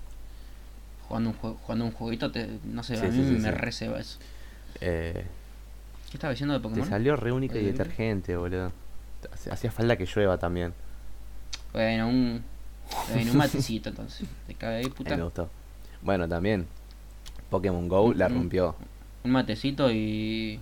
Jugando 1.09 1.31
un, 1.31 1.37
jugando 1.37 1.85
un 1.87 1.93
jueguito, 1.93 2.31
te, 2.31 2.49
no 2.65 2.83
sé, 2.83 2.97
Sí, 2.97 3.07
a 3.07 3.09
mí 3.09 3.25
sí, 3.25 3.33
me 3.43 3.51
receba 3.51 3.99
eso. 3.99 4.19
Eh, 4.81 5.25
¿Qué 6.15 6.19
estaba 6.19 6.31
diciendo 6.31 6.55
de 6.55 6.61
te 6.61 6.69
Pokémon? 6.69 6.89
salió 6.89 7.17
re 7.17 7.33
única 7.33 7.59
y 7.59 7.65
detergente, 7.65 8.37
boludo. 8.37 8.71
Hacía 9.51 9.73
falta 9.73 9.97
que 9.97 10.07
llueva 10.07 10.39
también. 10.39 10.73
Bueno, 11.73 12.07
un, 12.09 12.41
bueno, 13.13 13.33
un 13.33 13.37
matecito 13.37 13.89
entonces. 13.89 14.29
Te 14.47 14.53
A 14.65 14.81
puta. 14.97 15.17
me 15.17 15.25
gustó. 15.25 15.51
Bueno, 16.03 16.29
también. 16.29 16.69
Pokémon 17.51 17.89
Go 17.89 18.15
la 18.15 18.29
rompió. 18.29 18.77
Un 19.25 19.33
matecito 19.33 19.91
y... 19.91 20.61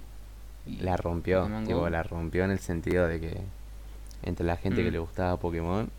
y- 0.67 0.77
La 0.81 0.97
rompió, 0.97 1.47
tipo, 1.67 1.87
la 1.91 2.03
rompió 2.03 2.45
en 2.47 2.53
el 2.53 2.59
sentido 2.59 3.07
de 3.07 3.21
que 3.21 3.37
entre 4.23 4.47
la 4.47 4.57
gente 4.57 4.83
que 4.83 4.89
Mm. 4.89 4.93
le 4.95 4.99
gustaba 5.01 5.37
Pokémon 5.37 5.91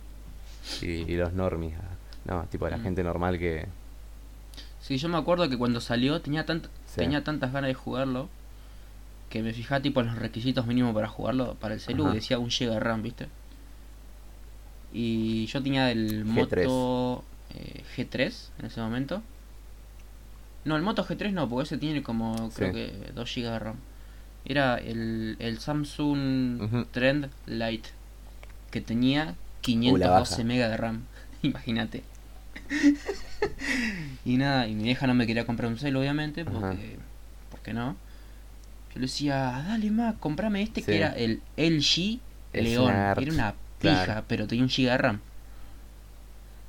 y, 0.82 0.86
y 0.88 1.16
los 1.16 1.32
normies, 1.34 1.76
ah, 1.80 1.94
no, 2.26 2.44
tipo 2.50 2.68
la 2.68 2.78
Mm. 2.78 2.82
gente 2.82 3.04
normal 3.04 3.38
que 3.38 3.68
Sí, 4.82 4.98
yo 4.98 5.10
me 5.10 5.18
acuerdo 5.20 5.48
que 5.48 5.60
cuando 5.60 5.80
salió 5.80 6.22
tenía, 6.22 6.44
tant 6.48 6.66
Sí. 6.88 6.96
tenía 6.96 7.24
tantas 7.24 7.54
ganas 7.54 7.68
de 7.68 7.76
jugarlo 7.76 8.30
que 9.34 9.42
me 9.42 9.52
fijaba 9.52 9.82
tipo 9.82 10.00
en 10.00 10.06
los 10.06 10.20
requisitos 10.20 10.68
mínimos 10.68 10.94
para 10.94 11.08
jugarlo 11.08 11.56
para 11.56 11.74
el 11.74 11.80
celu 11.80 12.06
Ajá. 12.06 12.14
decía 12.14 12.38
un 12.38 12.50
GB 12.50 12.70
de 12.70 12.80
RAM, 12.80 13.02
¿viste? 13.02 13.28
Y 14.94 15.48
yo 15.48 15.64
tenía 15.64 15.90
el 15.92 16.24
G3. 16.24 16.28
Moto 16.68 17.24
eh, 17.56 17.84
G3 17.98 18.32
en 18.60 18.66
ese 18.68 18.80
momento. 18.80 19.24
No, 20.66 20.76
el 20.76 20.84
Moto 20.84 21.04
G3 21.04 21.32
no, 21.34 21.50
porque 21.50 21.64
ese 21.66 21.78
tiene 21.80 22.04
como 22.04 22.52
creo 22.52 22.70
Sí. 22.70 22.76
que 22.76 23.12
2 23.16 23.36
GB 23.36 23.42
de 23.50 23.60
RAM. 23.60 23.76
Era 24.46 24.76
el, 24.76 25.36
el 25.40 25.58
Samsung. 25.60 26.86
Trend 26.92 27.30
Lite 27.48 27.90
que 28.70 28.82
tenía 28.82 29.26
baja. 29.26 29.36
512 29.62 30.44
MB 30.44 30.50
de 30.52 30.78
RAM. 30.78 31.02
Imagínate. 31.42 32.04
y 34.26 34.38
nada, 34.38 34.68
y 34.68 34.76
mi 34.76 34.84
vieja 34.84 35.08
no 35.08 35.16
me 35.16 35.26
quería 35.26 35.48
comprar 35.48 35.72
un 35.72 35.80
cel, 35.80 35.96
obviamente, 35.96 36.42
Ajá. 36.42 36.52
porque, 36.52 37.00
porque 37.50 37.74
no. 37.74 37.96
Yo 38.94 39.00
le 39.00 39.08
decía, 39.08 39.64
dale 39.68 39.90
más, 39.92 40.16
comprame 40.20 40.62
este 40.62 40.82
Sí. 40.82 40.86
que 40.86 40.98
era 40.98 41.10
el 41.10 41.42
LG 41.58 42.20
León. 42.54 42.92
Era 42.92 43.32
una 43.34 43.56
pija, 43.80 44.06
claro. 44.06 44.24
pero 44.28 44.48
tenía 44.48 44.64
un 44.64 44.70
GB 44.70 44.86
de 44.90 44.98
RAM. 44.98 45.20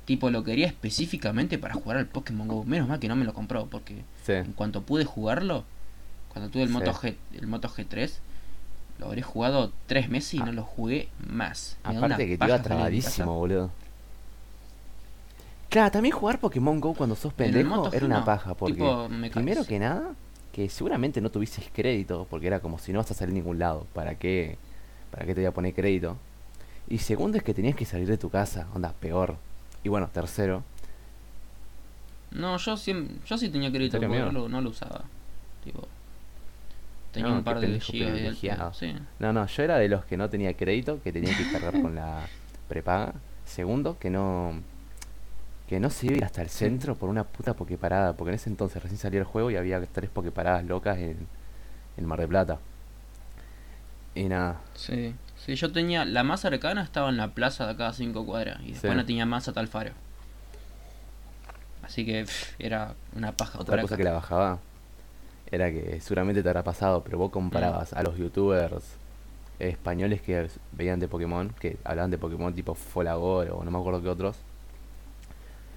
Tipo, 0.05 0.29
lo 0.29 0.43
quería 0.43 0.67
específicamente 0.67 1.57
para 1.57 1.73
jugar 1.73 1.97
al 1.97 2.05
Pokémon 2.07 2.47
Go. 2.47 2.63
Menos 2.63 2.87
mal 2.87 2.99
que 2.99 3.07
no 3.07 3.15
me 3.15 3.25
lo 3.25 3.33
compró, 3.33 3.65
porque 3.67 4.03
sí, 4.23 4.33
en 4.33 4.53
cuanto 4.53 4.81
pude 4.83 5.03
jugarlo, 5.05 5.63
cuando 6.29 6.49
tuve 6.51 6.63
el. 6.63 6.69
Moto 6.69 6.93
G, 6.93 7.15
el 7.33 7.47
Moto 7.47 7.69
G3, 7.69 8.11
lo 8.99 9.07
habré 9.07 9.21
jugado 9.23 9.71
tres 9.87 10.09
meses 10.09 10.35
y 10.35 10.39
Ah. 10.39 10.45
no 10.45 10.51
lo 10.51 10.63
jugué 10.63 11.09
más. 11.27 11.77
Me 11.89 11.97
aparte 11.97 12.27
que 12.27 12.37
te 12.37 12.45
iba 12.45 12.61
trabadísimo, 12.61 13.33
boludo. 13.35 13.71
Claro, 15.69 15.91
también 15.91 16.15
jugar 16.15 16.39
Pokémon 16.39 16.79
Go 16.79 16.93
cuando 16.93 17.15
sos 17.15 17.33
pendejo 17.33 17.91
era 17.91 18.05
una 18.05 18.19
no, 18.19 18.25
paja, 18.25 18.53
porque 18.53 18.73
tipo, 18.75 19.09
primero 19.33 19.65
que 19.65 19.79
nada, 19.79 20.11
que 20.55 20.69
seguramente 20.69 21.19
no 21.19 21.29
tuvieses 21.29 21.65
crédito, 21.73 22.27
porque 22.29 22.47
era 22.47 22.61
como 22.61 22.79
si 22.79 22.93
no 22.93 22.99
vas 22.99 23.11
a 23.11 23.13
salir 23.13 23.33
a 23.33 23.35
ningún 23.35 23.59
lado, 23.59 23.85
¿para 23.93 24.15
qué? 24.15 24.57
¿Para 25.11 25.25
qué 25.25 25.35
te 25.35 25.41
voy 25.41 25.47
a 25.47 25.51
poner 25.51 25.73
crédito? 25.73 26.15
Y 26.87 26.99
segundo 26.99 27.37
es 27.37 27.43
que 27.43 27.53
tenías 27.53 27.75
que 27.75 27.83
salir 27.83 28.07
de 28.07 28.17
tu 28.17 28.29
casa, 28.29 28.65
onda, 28.73 28.93
peor. 28.93 29.35
Y 29.83 29.89
bueno, 29.89 30.09
tercero, 30.13 30.63
No, 32.31 32.55
yo, 32.57 32.77
siem- 32.77 33.21
yo 33.25 33.37
sí 33.37 33.49
tenía 33.49 33.69
crédito, 33.69 33.99
porque 33.99 34.17
no 34.19 34.31
lo, 34.31 34.47
no 34.47 34.61
lo 34.61 34.69
usaba. 34.69 35.03
Tipo, 35.65 35.87
tenía 37.11 37.29
No, 37.31 37.37
un 37.39 37.43
par 37.43 37.59
de 37.59 37.79
gigas 37.79 38.77
Sí. 38.77 38.93
No, 39.19 39.33
no, 39.33 39.45
yo 39.47 39.63
era 39.63 39.77
de 39.77 39.89
los 39.89 40.05
que 40.05 40.15
no 40.15 40.29
tenía 40.29 40.53
crédito, 40.53 41.01
que 41.03 41.11
tenía 41.11 41.35
que 41.35 41.45
cargar 41.51 41.81
con 41.81 41.95
la 41.95 42.29
prepaga. 42.69 43.13
Segundo, 43.45 43.97
que 43.99 44.09
no 44.09 44.53
que 45.67 45.79
no 45.79 45.89
se 45.89 46.05
iba 46.07 46.15
a 46.15 46.17
ir 46.17 46.25
hasta 46.25 46.41
el 46.41 46.49
centro 46.49 46.95
por 46.95 47.09
una 47.09 47.23
puta 47.23 47.53
pokeparada, 47.55 48.13
porque 48.13 48.29
en 48.31 48.35
ese 48.35 48.49
entonces 48.49 48.81
recién 48.83 48.99
salió 48.99 49.19
el 49.19 49.25
juego 49.25 49.49
y 49.51 49.55
había 49.55 49.83
tres 49.85 50.09
pokeparadas 50.09 50.63
locas 50.65 50.97
en, 50.97 51.27
en 51.97 52.05
Mar 52.05 52.19
de 52.19 52.27
Plata. 52.27 52.59
Y 54.13 54.25
nada, 54.29 54.61
Sí, 54.75 55.13
sí, 55.43 55.55
yo 55.55 55.71
tenía, 55.71 56.05
la 56.05 56.23
más 56.23 56.41
cercana 56.41 56.83
estaba 56.83 57.09
en 57.09 57.17
la 57.17 57.29
plaza 57.29 57.65
de 57.65 57.71
acá 57.73 57.87
a 57.87 57.93
5 57.93 58.25
cuadras 58.25 58.59
y 58.61 58.71
después 58.71 58.91
Sí. 58.93 58.97
no 58.97 59.05
tenía 59.05 59.25
más 59.25 59.47
hasta 59.47 59.59
el 59.59 59.67
faro. 59.67 59.91
Así 61.83 62.05
que 62.05 62.23
pff, 62.25 62.53
era 62.59 62.93
una 63.15 63.31
paja 63.31 63.59
otra 63.59 63.81
cosa 63.81 63.93
acá. 63.95 63.97
que 63.97 64.03
la 64.03 64.13
bajaba 64.13 64.59
era 65.51 65.69
que 65.71 65.99
seguramente 66.01 66.41
te 66.41 66.49
habrá 66.49 66.63
pasado, 66.63 67.03
pero 67.03 67.17
vos 67.17 67.31
comparabas 67.31 67.91
Mm. 67.93 67.97
a 67.97 68.03
los 68.03 68.17
youtubers 68.17 68.83
españoles 69.59 70.21
que 70.21 70.49
veían 70.73 70.99
de 70.99 71.07
Pokémon, 71.07 71.49
que 71.59 71.77
hablaban 71.83 72.11
de 72.11 72.17
Pokémon 72.17 72.53
tipo 72.53 72.73
Folagor 72.75 73.49
o 73.51 73.63
no 73.63 73.71
me 73.71 73.77
acuerdo 73.77 74.01
qué 74.01 74.09
otros. 74.09 74.35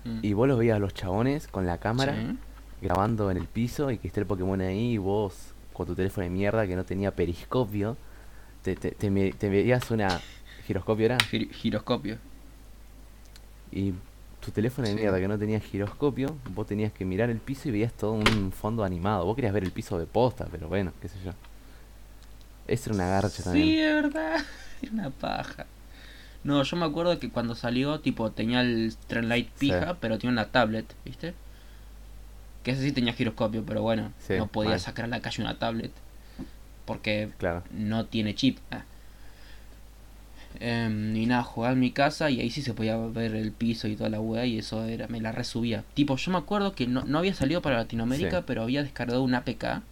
Mm. 0.09 0.19
Y 0.25 0.33
vos 0.33 0.49
los 0.49 0.59
veías 0.59 0.77
a 0.77 0.79
los 0.81 0.95
chabones 0.95 1.47
con 1.49 1.67
la 1.67 1.79
cámara 1.79 2.15
Sí. 2.15 2.37
grabando 2.83 3.31
en 3.31 3.37
el 3.37 3.47
piso 3.47 3.91
y 3.91 3.99
que 3.99 4.09
esté 4.09 4.21
el 4.21 4.27
Pokémon 4.27 4.61
ahí 4.61 4.93
y 4.95 4.99
vos 4.99 5.35
con 5.73 5.87
tu 5.87 5.95
teléfono 5.95 6.25
de 6.25 6.31
mierda 6.31 6.67
que 6.67 6.75
no 6.77 6.85
tenía 6.85 7.11
periscopio, 7.15 7.97
te, 8.63 8.75
te, 8.77 8.91
te, 8.93 9.11
me- 9.11 9.33
te 9.33 9.49
veías 9.49 9.91
una 9.91 10.21
giroscopio 10.67 11.07
era 11.07 11.19
Gir- 11.19 11.51
giroscopio. 11.53 12.19
y 13.71 13.93
tu 14.41 14.51
teléfono 14.53 14.87
de 14.89 14.95
Sí. 14.95 15.01
mierda 15.01 15.19
que 15.19 15.29
no 15.29 15.39
tenía 15.39 15.61
giroscopio, 15.61 16.37
vos 16.55 16.67
tenías 16.67 16.93
que 16.93 17.05
mirar 17.05 17.29
el 17.31 17.39
piso 17.39 17.69
y 17.69 17.73
veías 17.73 17.93
todo 17.93 18.13
un 18.13 18.53
fondo 18.53 18.83
animado. 18.85 19.25
Vos 19.25 19.35
querías 19.37 19.53
ver 19.53 19.65
el 19.65 19.73
piso 19.73 19.99
de 19.99 20.07
posta, 20.07 20.47
pero 20.51 20.69
bueno, 20.69 20.93
qué 21.03 21.09
sé 21.09 21.17
yo. 21.25 21.33
Esa 22.67 22.91
era 22.91 22.95
una 22.95 23.09
garcha 23.09 23.29
Sí, 23.31 23.43
también. 23.43 23.79
es 23.89 23.95
verdad. 24.03 24.37
Era 24.83 24.93
una 24.93 25.11
paja. 25.11 25.67
No, 26.45 26.63
yo 26.63 26.77
me 26.77 26.87
acuerdo 26.87 27.19
que 27.19 27.31
cuando 27.31 27.55
salió, 27.55 28.01
tipo, 28.01 28.31
tenía 28.31 28.61
el 28.61 28.95
Trendlight 29.07 29.49
pija, 29.59 29.91
Sí. 29.93 29.97
pero 30.01 30.19
tenía 30.19 30.33
una 30.33 30.47
tablet, 30.47 30.87
¿viste? 31.05 31.35
Que 32.63 32.71
ese 32.73 32.83
sí 32.83 32.93
tenía 32.93 33.13
giroscopio, 33.13 33.65
pero 33.65 33.83
bueno, 33.83 34.13
Sí, 34.27 34.35
no 34.39 34.47
podía 34.47 34.71
mal. 34.71 34.81
sacar 34.81 35.05
a 35.07 35.09
la 35.09 35.21
calle 35.21 35.43
una 35.43 35.59
tablet. 35.59 35.91
Porque 36.87 37.31
Claro. 37.39 37.63
no 37.73 38.07
tiene 38.07 38.35
chip. 38.35 38.59
Ah. 38.71 38.85
Em, 40.61 41.15
y 41.15 41.27
nada, 41.27 41.43
jugaba 41.45 41.75
en 41.75 41.81
mi 41.81 41.93
casa 41.93 42.31
y 42.31 42.41
ahí 42.41 42.51
sí 42.51 42.63
se 42.63 42.73
podía 42.75 42.97
ver 42.97 43.35
el 43.35 43.53
piso 43.53 43.87
y 43.87 43.95
toda 43.97 44.09
la 44.11 44.21
weá 44.21 44.45
y 44.47 44.59
eso 44.59 44.85
era, 44.85 45.07
me 45.07 45.21
la 45.21 45.31
resubía. 45.31 45.85
Tipo, 45.95 46.17
yo 46.17 46.33
me 46.33 46.39
acuerdo 46.39 46.73
que 46.73 46.87
no, 46.87 47.03
no 47.05 47.19
había 47.19 47.35
salido 47.35 47.61
para 47.63 47.77
Latinoamérica, 47.77 48.39
Sí. 48.39 48.45
pero 48.47 48.63
había 48.63 48.83
descargado 48.83 49.23
un 49.23 49.35
APK 49.35 49.83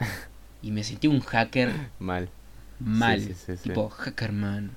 y 0.62 0.70
me 0.72 0.82
sentí 0.84 1.06
un 1.06 1.20
hacker 1.20 1.72
Mal. 1.98 2.28
mal. 2.80 3.20
sí, 3.20 3.34
sí. 3.34 3.54
tipo, 3.62 3.88
hackerman. 3.88 4.70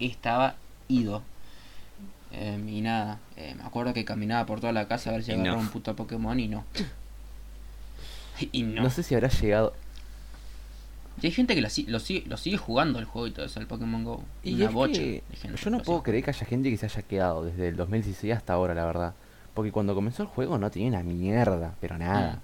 Estaba 0.00 0.54
ido. 0.88 1.22
Em, 2.32 2.68
y 2.68 2.80
nada, 2.80 3.18
eh, 3.36 3.54
me 3.56 3.62
acuerdo 3.64 3.94
que 3.94 4.04
caminaba 4.04 4.44
por 4.46 4.60
toda 4.60 4.72
la 4.72 4.88
casa 4.88 5.10
a 5.10 5.12
ver 5.14 5.22
si 5.22 5.30
Y 5.30 5.34
agarraba 5.34 5.56
no. 5.56 5.62
un 5.62 5.68
puto 5.68 5.94
Pokémon 5.96 6.38
y 6.38 6.48
no. 6.48 6.64
Y 8.52 8.62
no. 8.64 8.82
No 8.82 8.90
sé 8.90 9.02
si 9.02 9.14
habrá 9.14 9.28
llegado. 9.28 9.72
Y 11.22 11.26
hay 11.26 11.32
gente 11.32 11.54
que 11.54 11.70
si- 11.70 11.84
lo, 11.86 11.98
sigue, 11.98 12.24
lo 12.28 12.36
sigue 12.36 12.58
jugando 12.58 12.98
el 12.98 13.06
juego 13.06 13.26
y 13.26 13.30
todo 13.30 13.46
eso, 13.46 13.58
el 13.58 13.66
Pokémon 13.66 14.04
Go. 14.04 14.22
Y 14.42 14.54
Una 14.56 14.64
es 14.66 14.72
bocha 14.72 15.00
que 15.00 15.22
de 15.30 15.36
gente 15.36 15.58
yo 15.62 15.70
no 15.70 15.78
lo 15.78 15.84
puedo 15.84 16.02
creer 16.02 16.22
que 16.24 16.30
haya 16.30 16.44
gente 16.44 16.68
que 16.70 16.76
se 16.76 16.84
haya 16.86 17.00
quedado 17.02 17.44
desde 17.44 17.68
el 17.68 17.76
2016 17.76 18.34
hasta 18.34 18.52
ahora, 18.52 18.74
la 18.74 18.84
verdad. 18.84 19.14
Porque 19.54 19.72
cuando 19.72 19.94
comenzó 19.94 20.22
el 20.22 20.28
juego 20.28 20.58
no 20.58 20.70
tenía 20.70 20.88
una 20.88 21.02
mierda, 21.02 21.74
pero 21.80 21.96
nada. 21.96 22.34
Mm. 22.34 22.38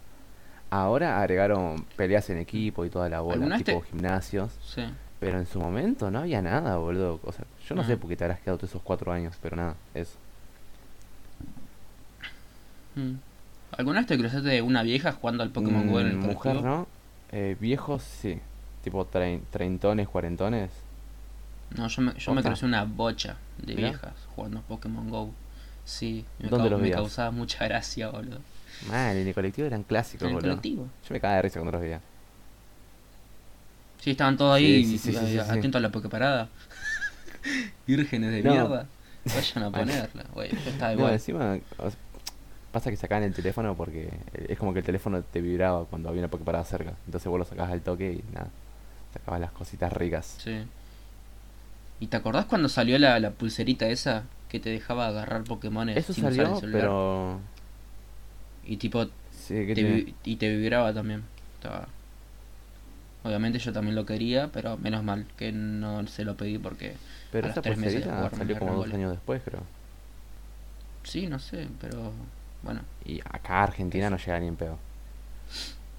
Ahora 0.70 1.20
agregaron 1.20 1.84
peleas 1.96 2.30
en 2.30 2.38
equipo 2.38 2.86
y 2.86 2.88
toda 2.88 3.10
la 3.10 3.20
bola, 3.20 3.34
¿Alguna 3.34 3.58
tipo 3.58 3.78
vez 3.80 3.90
gimnasios. 3.90 4.52
Sí. 4.64 4.82
Pero 5.22 5.38
en 5.38 5.46
su 5.46 5.60
momento 5.60 6.10
no 6.10 6.18
había 6.18 6.42
nada, 6.42 6.76
boludo. 6.78 7.20
O 7.22 7.30
sea, 7.32 7.44
yo 7.68 7.74
no 7.76 7.82
Mm. 7.82 7.86
sé 7.86 7.96
por 7.96 8.10
qué 8.10 8.16
te 8.16 8.24
habrás 8.24 8.40
quedado 8.40 8.58
todos 8.58 8.70
esos 8.70 8.82
cuatro 8.82 9.12
años, 9.12 9.36
pero 9.40 9.54
nada, 9.56 9.76
eso. 9.94 10.14
Mm. 12.96 13.12
¿Alguna 13.78 14.00
vez 14.00 14.06
te 14.08 14.18
cruzaste 14.18 14.48
de 14.48 14.62
una 14.62 14.82
vieja 14.82 15.12
jugando 15.12 15.42
al 15.42 15.50
Pokémon 15.50 15.86
Go 15.88 16.00
en 16.00 16.06
el 16.08 16.16
Mm, 16.16 16.20
Mujer? 16.26 16.56
¿no? 16.62 16.86
Eh, 17.30 17.56
viejos, 17.58 18.02
sí. 18.02 18.40
Tipo 18.84 19.06
trein- 19.08 19.42
treintones, 19.50 20.08
cuarentones. 20.08 20.70
No, 21.76 21.88
yo 21.88 22.02
me, 22.02 22.12
yo 22.14 22.34
me 22.34 22.42
crucé 22.42 22.66
una 22.66 22.84
bocha 22.84 23.36
de 23.58 23.74
viejas 23.76 24.12
jugando 24.34 24.60
Pokémon 24.62 25.08
Go. 25.08 25.30
Sí, 25.84 26.24
me, 26.38 26.48
¿Dónde 26.50 26.68
los 26.68 26.80
me 26.80 26.90
causaba 26.90 27.30
mucha 27.30 27.64
gracia, 27.66 28.10
boludo. 28.10 28.40
Man, 28.88 29.16
en 29.16 29.26
el 29.28 29.34
colectivo 29.34 29.66
eran 29.66 29.84
clásicos, 29.84 30.22
En 30.22 30.28
el 30.30 30.34
boludo. 30.34 30.50
colectivo. 30.50 30.88
Yo 31.08 31.14
me 31.14 31.20
cagaba 31.20 31.36
de 31.36 31.42
risa 31.42 31.60
cuando 31.60 31.72
los 31.72 31.80
veía. 31.80 32.00
Sí, 34.02 34.10
estaban 34.10 34.36
todos 34.36 34.56
ahí 34.56 34.84
Sí, 34.84 34.98
sí, 34.98 35.38
atentos 35.38 35.78
a 35.78 35.82
la 35.82 35.90
Poképarada. 35.92 36.48
Vírgenes 37.86 38.32
de 38.32 38.42
No. 38.42 38.50
mierda. 38.52 38.86
Vayan 39.24 39.62
a 39.64 39.70
ponerla, 39.70 40.24
güey. 40.34 40.50
Yo 40.50 40.70
estaba 40.70 40.92
No, 40.92 40.98
igual. 40.98 41.12
encima 41.14 41.58
o 41.78 41.90
sea, 41.90 41.98
pasa 42.72 42.90
que 42.90 42.96
sacaban 42.96 43.22
el 43.22 43.32
teléfono 43.34 43.76
porque 43.76 44.10
es 44.48 44.58
como 44.58 44.72
que 44.72 44.80
el 44.80 44.84
teléfono 44.84 45.22
te 45.22 45.40
vibraba 45.40 45.84
cuando 45.84 46.08
había 46.08 46.20
una 46.20 46.28
Poképarada 46.30 46.64
cerca. 46.64 46.94
Entonces 47.06 47.28
vos 47.28 47.38
lo 47.38 47.44
sacabas 47.44 47.70
al 47.72 47.80
toque 47.82 48.12
y 48.14 48.34
nada, 48.34 48.48
sacabas 49.12 49.40
las 49.40 49.52
cositas 49.52 49.92
ricas. 49.92 50.36
Sí. 50.42 50.62
¿Y 52.00 52.08
te 52.08 52.16
acordás 52.16 52.46
cuando 52.46 52.68
salió 52.68 52.98
la, 52.98 53.20
la 53.20 53.30
pulserita 53.30 53.86
esa 53.86 54.24
que 54.48 54.58
te 54.58 54.70
dejaba 54.70 55.06
agarrar 55.06 55.44
Pokémon 55.44 55.88
Eso 55.88 56.12
sin 56.12 56.24
usar 56.24 56.34
salió, 56.34 56.54
el 56.54 56.60
celular? 56.60 56.80
pero... 56.82 57.40
Y 58.66 58.76
tipo, 58.78 59.04
Sí, 59.30 59.66
¿qué 59.66 59.74
te 59.74 60.14
y 60.30 60.36
te 60.36 60.56
vibraba 60.56 60.92
también. 60.92 61.22
Estaba... 61.54 61.86
Obviamente 63.24 63.58
yo 63.58 63.72
también 63.72 63.94
lo 63.94 64.04
quería, 64.06 64.48
pero 64.52 64.76
menos 64.78 65.04
mal 65.04 65.26
que 65.36 65.52
no 65.52 66.06
se 66.06 66.24
lo 66.24 66.36
pedí 66.36 66.58
porque... 66.58 66.96
Pero 67.30 67.46
a 67.46 67.50
los 67.50 67.60
tres 67.62 67.76
meses 67.78 67.94
de 68.04 68.10
pulserita 68.10 68.16
jugar 68.16 68.32
me 68.32 68.38
salió 68.38 68.58
como 68.58 68.74
dos 68.74 68.92
años 68.92 69.10
después, 69.12 69.42
creo. 69.44 69.62
Sí, 71.04 71.26
no 71.26 71.38
sé, 71.38 71.68
pero... 71.80 72.12
Bueno. 72.62 72.82
Y 73.04 73.20
acá 73.20 73.60
a 73.60 73.62
Argentina 73.64 74.08
no 74.10 74.16
llega 74.16 74.40
ni 74.40 74.46
en 74.48 74.56
pedo. 74.56 74.78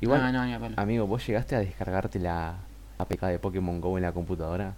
Igual, 0.01 0.21
Ah, 0.24 0.32
no, 0.32 0.41
amigo, 0.76 1.07
¿vos 1.07 1.26
llegaste 1.26 1.55
a 1.55 1.59
descargarte 1.59 2.19
la 2.19 2.55
APK 2.97 3.28
de 3.28 3.39
Pokémon 3.39 3.80
GO 3.80 3.97
en 3.97 4.03
la 4.03 4.11
computadora? 4.11 4.74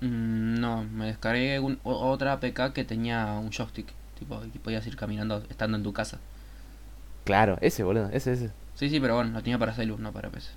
Mm, 0.00 0.60
no, 0.60 0.84
me 0.84 1.06
descargué 1.06 1.58
un- 1.60 1.80
otra 1.84 2.32
APK 2.34 2.72
que 2.72 2.84
tenía 2.84 3.32
un 3.34 3.50
joystick. 3.50 3.92
Tipo, 4.18 4.40
que 4.52 4.58
podías 4.58 4.86
ir 4.86 4.96
caminando 4.96 5.42
estando 5.50 5.76
en 5.76 5.82
tu 5.82 5.92
casa. 5.92 6.18
Claro, 7.24 7.58
ese, 7.60 7.82
boludo, 7.82 8.08
ese, 8.12 8.32
ese. 8.32 8.50
Sí, 8.74 8.88
sí, 8.90 9.00
pero 9.00 9.16
bueno, 9.16 9.32
lo 9.32 9.42
tenía 9.42 9.58
para 9.58 9.72
celu, 9.74 9.98
no 9.98 10.12
para 10.12 10.30
PC. 10.30 10.50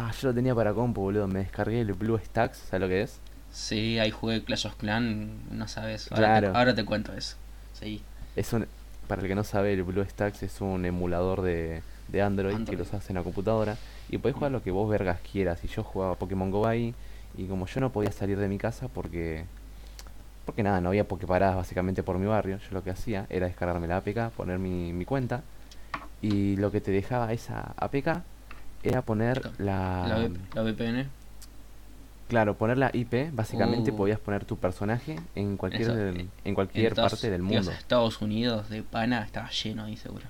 Ah, 0.00 0.12
yo 0.20 0.28
lo 0.28 0.34
tenía 0.34 0.54
para 0.54 0.72
compu, 0.72 1.00
boludo. 1.00 1.26
Me 1.26 1.40
descargué 1.40 1.80
el 1.80 1.92
Blue 1.92 2.18
Stacks, 2.18 2.58
¿sabes 2.58 2.80
lo 2.82 2.88
que 2.88 3.02
es? 3.02 3.18
Sí, 3.52 3.98
ahí 3.98 4.10
jugué 4.12 4.44
Clash 4.44 4.66
of 4.66 4.76
Clans, 4.76 5.28
no 5.50 5.66
sabes. 5.66 6.10
Ahora, 6.12 6.26
Claro. 6.38 6.52
te, 6.52 6.58
ahora 6.58 6.74
te 6.76 6.84
cuento 6.84 7.12
eso. 7.14 7.36
Sí. 7.72 8.00
Es 8.36 8.52
un, 8.52 8.66
para 9.08 9.22
el 9.22 9.28
que 9.28 9.34
no 9.34 9.42
sabe, 9.42 9.72
el 9.72 9.82
Blue 9.82 10.04
Stacks 10.04 10.44
es 10.44 10.60
un 10.60 10.84
emulador 10.84 11.42
de, 11.42 11.82
de 12.08 12.22
Android, 12.22 12.64
que 12.64 12.76
los 12.76 12.94
hace 12.94 13.10
en 13.12 13.16
la 13.16 13.24
computadora 13.24 13.76
y 14.08 14.18
podés 14.18 14.36
jugar 14.36 14.52
lo 14.52 14.62
que 14.62 14.70
vos 14.70 14.88
vergas 14.88 15.18
quieras. 15.32 15.64
Y 15.64 15.68
yo 15.68 15.82
jugaba 15.82 16.14
Pokémon 16.14 16.50
Go 16.52 16.66
ahí 16.68 16.94
y 17.36 17.46
como 17.46 17.66
yo 17.66 17.80
no 17.80 17.90
podía 17.90 18.12
salir 18.12 18.38
de 18.38 18.46
mi 18.48 18.58
casa 18.58 18.86
porque 18.88 19.44
porque 20.44 20.62
nada, 20.62 20.80
no 20.80 20.88
había 20.90 21.06
Poképaradas 21.06 21.56
básicamente 21.56 22.02
por 22.02 22.18
mi 22.18 22.26
barrio, 22.26 22.56
yo 22.58 22.68
lo 22.70 22.82
que 22.82 22.90
hacía 22.90 23.26
era 23.28 23.46
descargarme 23.46 23.86
la 23.86 23.98
APK, 23.98 24.30
poner 24.34 24.58
mi, 24.58 24.94
mi 24.94 25.04
cuenta 25.04 25.42
y 26.22 26.56
lo 26.56 26.70
que 26.70 26.80
te 26.80 26.90
dejaba 26.90 27.32
esa 27.34 27.74
APK 27.76 28.22
era 28.88 29.02
poner 29.02 29.50
la, 29.58 30.06
La, 30.08 30.16
V- 30.18 30.38
la 30.54 30.62
VPN. 30.62 31.06
claro, 32.28 32.54
poner 32.54 32.78
la 32.78 32.90
IP, 32.92 33.30
básicamente 33.32 33.90
Uh. 33.90 33.96
podías 33.96 34.18
poner 34.20 34.44
tu 34.44 34.56
personaje 34.56 35.18
en 35.34 35.56
cualquier 35.56 35.82
Eso, 35.82 35.98
en, 35.98 36.30
en 36.44 36.54
cualquier 36.54 36.88
Estados- 36.92 37.12
parte 37.12 37.30
del 37.30 37.42
mundo. 37.42 37.70
Estados 37.70 38.20
Unidos 38.20 38.68
de 38.68 38.82
pana, 38.82 39.22
estaba 39.24 39.48
lleno 39.50 39.84
ahí 39.84 39.96
seguro. 39.96 40.24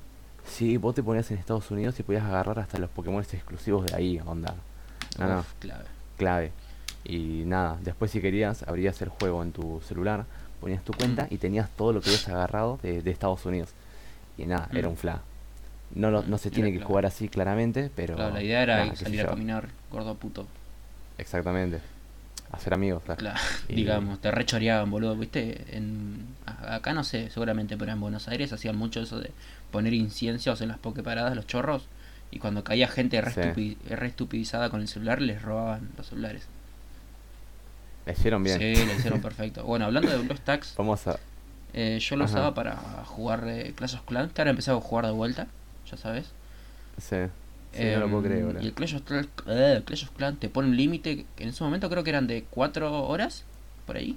Sí, 0.47 0.77
vos 0.79 0.95
te 0.95 1.03
ponías 1.03 1.31
en 1.31 1.39
Estados 1.39 1.71
Unidos 1.71 1.99
y 2.01 2.03
podías 2.03 2.25
agarrar 2.25 2.59
hasta 2.61 2.79
los 2.79 2.89
Pokémon 2.91 3.23
exclusivos 3.23 3.85
de 3.87 3.95
ahí, 3.95 4.21
onda. 4.25 4.55
No, 5.19 5.27
no, 5.29 5.41
Uf, 5.41 5.53
clave. 5.59 5.85
clave. 6.17 6.53
Y 7.05 7.43
nada, 7.47 7.77
después 7.83 8.11
si 8.11 8.21
querías, 8.21 8.63
abrías 8.67 9.01
el 9.03 9.09
juego 9.09 9.43
en 9.43 9.53
tu 9.53 9.81
celular, 9.87 10.25
ponías 10.61 10.83
tu 10.85 10.93
cuenta 10.93 11.25
Mm. 11.25 11.35
y 11.35 11.37
tenías 11.39 11.69
todo 11.71 11.93
lo 11.93 12.01
que 12.01 12.09
habías 12.11 12.29
agarrado 12.29 12.79
de, 12.83 13.03
de 13.03 13.11
Estados 13.11 13.45
Unidos. 13.45 13.71
Y 14.39 14.47
nada, 14.47 14.69
era 14.73 14.89
Mm. 14.89 14.93
un 14.93 14.97
fla. 14.97 15.21
No, 15.95 16.11
lo- 16.11 16.23
no 16.23 16.39
se 16.39 16.51
tiene 16.51 16.73
que 16.73 16.81
jugar 16.81 17.07
así 17.07 17.29
claramente, 17.29 17.91
pero... 17.95 18.15
Claro, 18.17 18.35
la 18.35 18.43
idea 18.43 18.63
era 18.63 18.95
salir 18.97 19.21
a 19.23 19.27
caminar, 19.27 19.69
gordo 19.91 20.15
puto. 20.15 20.47
Exactamente. 21.17 21.81
Hacer 22.53 22.73
amigos, 22.75 23.03
claro. 23.05 23.19
Claro, 23.19 23.41
Y- 23.69 23.75
digamos, 23.75 24.21
te 24.21 24.31
rechoreaban, 24.31 24.91
boludo, 24.91 25.17
¿viste? 25.17 25.65
En, 25.77 26.27
acá 26.47 26.93
no 26.95 27.05
sé, 27.05 27.31
seguramente, 27.31 27.77
pero 27.77 27.93
en 27.93 28.01
Buenos 28.01 28.29
Aires 28.29 28.53
hacían 28.53 28.77
mucho 28.77 29.01
eso 29.01 29.19
de 29.21 29.31
poner 29.71 29.93
inciensos 29.95 30.61
en 30.61 30.69
las 30.69 30.79
pokeparadas, 30.79 31.35
los 31.37 31.47
chorros, 31.47 31.87
y 32.31 32.39
cuando 32.39 32.65
caía 32.65 32.89
gente 32.89 33.21
re, 33.21 33.33
Sí. 33.33 33.41
estupi- 33.41 33.77
re 33.89 34.07
estupidizada 34.07 34.71
con 34.71 34.81
el 34.81 34.89
celular, 34.89 35.21
les 35.21 35.43
robaban 35.43 35.89
los 35.97 36.07
celulares. 36.07 36.47
La 38.07 38.13
hicieron 38.13 38.43
bien. 38.43 38.59
Sí, 38.59 38.75
lo 38.87 38.93
hicieron 38.99 39.21
perfecto. 39.21 39.65
Bueno, 39.65 39.87
hablando 39.87 40.11
de 40.11 40.19
BlueStacks, 40.19 40.75
Vamos 40.79 41.07
a... 41.07 41.19
eh, 41.75 41.99
yo 42.01 42.17
lo 42.17 42.25
Ajá. 42.25 42.33
usaba 42.33 42.55
para 42.55 42.77
jugar 43.05 43.45
eh, 43.47 43.73
Clash 43.77 43.95
of 43.97 44.03
Clans, 44.07 44.33
que 44.33 44.41
ahora 44.41 44.51
he 44.51 44.53
empezado 44.53 44.79
a 44.79 44.81
jugar 44.81 45.05
de 45.07 45.13
vuelta, 45.13 45.47
ya 45.91 45.97
sabes. 45.97 46.27
Sí. 46.99 47.17
Sí, 47.73 47.85
no 47.85 48.01
lo 48.01 48.09
puedo 48.09 48.23
creer, 48.25 48.45
Em. 48.45 48.63
Y 48.63 48.67
el 48.67 48.73
Clash 48.73 48.95
of, 48.97 49.03
Clan- 49.03 49.29
eh, 49.47 49.83
Clash 49.85 50.05
of 50.05 50.11
Clans 50.13 50.41
te 50.41 50.49
pone 50.49 50.69
un 50.69 50.77
límite, 50.77 51.27
que 51.37 51.43
en 51.43 51.51
ese 51.51 51.63
momento 51.63 51.89
creo 51.91 52.03
que 52.03 52.11
eran 52.11 52.27
de 52.27 52.45
4 52.51 53.05
horas, 53.07 53.45
por 53.87 53.97
ahí. 53.97 54.17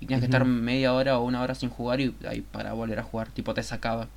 Y 0.00 0.06
tenías 0.06 0.20
que 0.20 0.26
estar 0.26 0.44
media 0.44 0.92
hora 0.92 1.18
o 1.18 1.24
una 1.24 1.40
hora 1.42 1.54
sin 1.54 1.70
jugar 1.70 2.00
y 2.00 2.14
ahí 2.28 2.40
para 2.40 2.72
volver 2.72 2.98
a 2.98 3.02
jugar, 3.02 3.28
tipo 3.28 3.54
te 3.54 3.62
sacaba. 3.62 4.08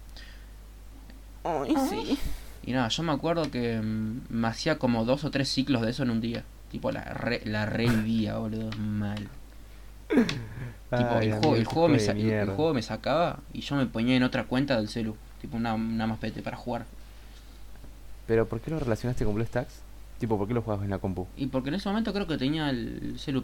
Ay, 1.43 1.73
sí. 1.89 2.17
Y 2.63 2.71
nada, 2.73 2.87
yo 2.89 3.01
me 3.03 3.11
acuerdo 3.11 3.49
que 3.49 3.79
mm, 3.81 4.21
me 4.29 4.47
hacía 4.47 4.77
como 4.77 5.05
dos 5.05 5.23
o 5.23 5.31
tres 5.31 5.49
ciclos 5.49 5.81
de 5.81 5.91
eso 5.91 6.03
en 6.03 6.11
un 6.11 6.21
día. 6.21 6.43
Tipo, 6.71 6.91
la, 6.91 7.03
re, 7.03 7.41
la 7.45 7.65
revivía, 7.65 8.37
boludo, 8.37 8.69
mal. 8.77 9.27
Tipo, 10.07 11.17
Ay, 11.19 11.27
el, 11.29 11.33
juego, 11.33 11.55
el, 11.55 11.65
juego 11.65 11.87
me 11.89 11.97
el- 11.97 12.49
juego 12.55 12.73
me 12.73 12.81
sacaba 12.81 13.39
y 13.53 13.61
yo 13.61 13.75
me 13.75 13.85
ponía 13.85 14.15
en 14.15 14.23
otra 14.23 14.43
cuenta 14.45 14.77
del 14.77 14.89
celu. 14.89 15.15
Tipo, 15.41 15.57
una, 15.57 15.73
una 15.73 16.07
más 16.07 16.19
pete 16.19 16.41
para 16.41 16.55
jugar. 16.57 16.85
Pero 18.27 18.47
¿por 18.47 18.61
qué 18.61 18.71
lo 18.71 18.79
relacionaste 18.79 19.25
con 19.25 19.33
BlueStacks? 19.35 19.81
Tipo, 20.19 20.37
¿por 20.37 20.47
qué 20.47 20.53
lo 20.53 20.61
jugabas 20.61 20.85
en 20.85 20.91
la 20.91 20.99
compu? 20.99 21.27
Y 21.35 21.47
porque 21.47 21.69
en 21.69 21.75
ese 21.75 21.89
momento 21.89 22.13
creo 22.13 22.27
que 22.27 22.37
tenía 22.37 22.69
el 22.69 23.15
celu. 23.19 23.43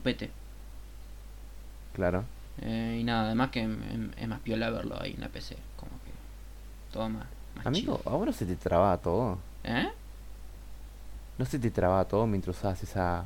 Claro. 1.94 2.24
Eh, 2.62 3.00
y 3.02 3.04
nada, 3.04 3.26
además 3.26 3.50
que 3.50 3.62
em- 3.62 4.12
es 4.18 4.28
más 4.28 4.40
piola 4.42 4.70
verlo 4.70 5.02
ahí 5.02 5.14
en 5.14 5.22
la 5.22 5.30
PC. 5.30 5.58
Como 5.76 5.92
que 5.92 6.12
todo 6.94 7.10
más, 7.10 7.26
más 7.56 7.66
Amigo, 7.66 7.98
chido. 7.98 8.12
¿ahora 8.12 8.28
no 8.28 8.34
se 8.34 8.46
te 8.46 8.56
trababa 8.56 8.98
todo? 9.00 9.40
¿Eh? 9.64 9.90
¿No 11.38 11.46
se 11.46 11.60
te 11.60 11.72
trababa 11.72 12.06
todo 12.06 12.28
mientras 12.28 12.58
usabas 12.58 12.82
esa, 12.84 13.26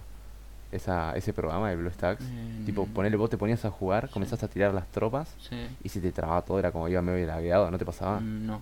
esa, 0.72 1.14
ese 1.16 1.34
programa 1.34 1.70
de 1.70 1.76
BlueStacks? 1.76 2.24
Eh, 2.24 2.64
Tipo, 2.66 2.86
ponele, 2.88 3.18
vos 3.18 3.30
te 3.30 3.38
ponías 3.38 3.64
a 3.66 3.72
jugar, 3.72 4.08
sí. 4.08 4.14
comenzaste 4.14 4.46
a 4.46 4.50
tirar 4.50 4.74
las 4.74 4.88
tropas 4.88 5.34
Sí. 5.50 5.68
y 5.84 5.90
se 5.90 6.00
te 6.00 6.12
trababa 6.12 6.42
todo, 6.44 6.60
era 6.60 6.72
como 6.72 6.88
iba 6.88 7.02
medio 7.02 7.26
lagueado, 7.28 7.70
¿no 7.72 7.78
te 7.78 7.86
pasaba? 7.86 8.20
Mm, 8.20 8.46
No, 8.46 8.62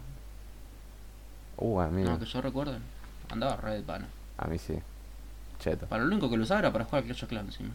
Uh, 1.61 1.81
amigo, 1.81 2.09
no, 2.09 2.17
que 2.19 2.25
yo 2.25 2.41
recuerdo. 2.41 2.77
Andaba 3.29 3.57
re 3.57 3.75
de 3.75 3.81
pana. 3.81 4.07
a 4.37 4.47
mí 4.47 4.57
sí. 4.57 4.79
Cheto, 5.59 5.87
Para 5.87 6.03
lo 6.03 6.07
único 6.09 6.29
que 6.29 6.37
lo 6.37 6.43
usaba 6.43 6.61
era 6.61 6.71
para 6.71 6.85
jugar 6.85 7.03
Clash 7.03 7.23
of 7.25 7.29
Clans 7.29 7.47
encima. 7.49 7.73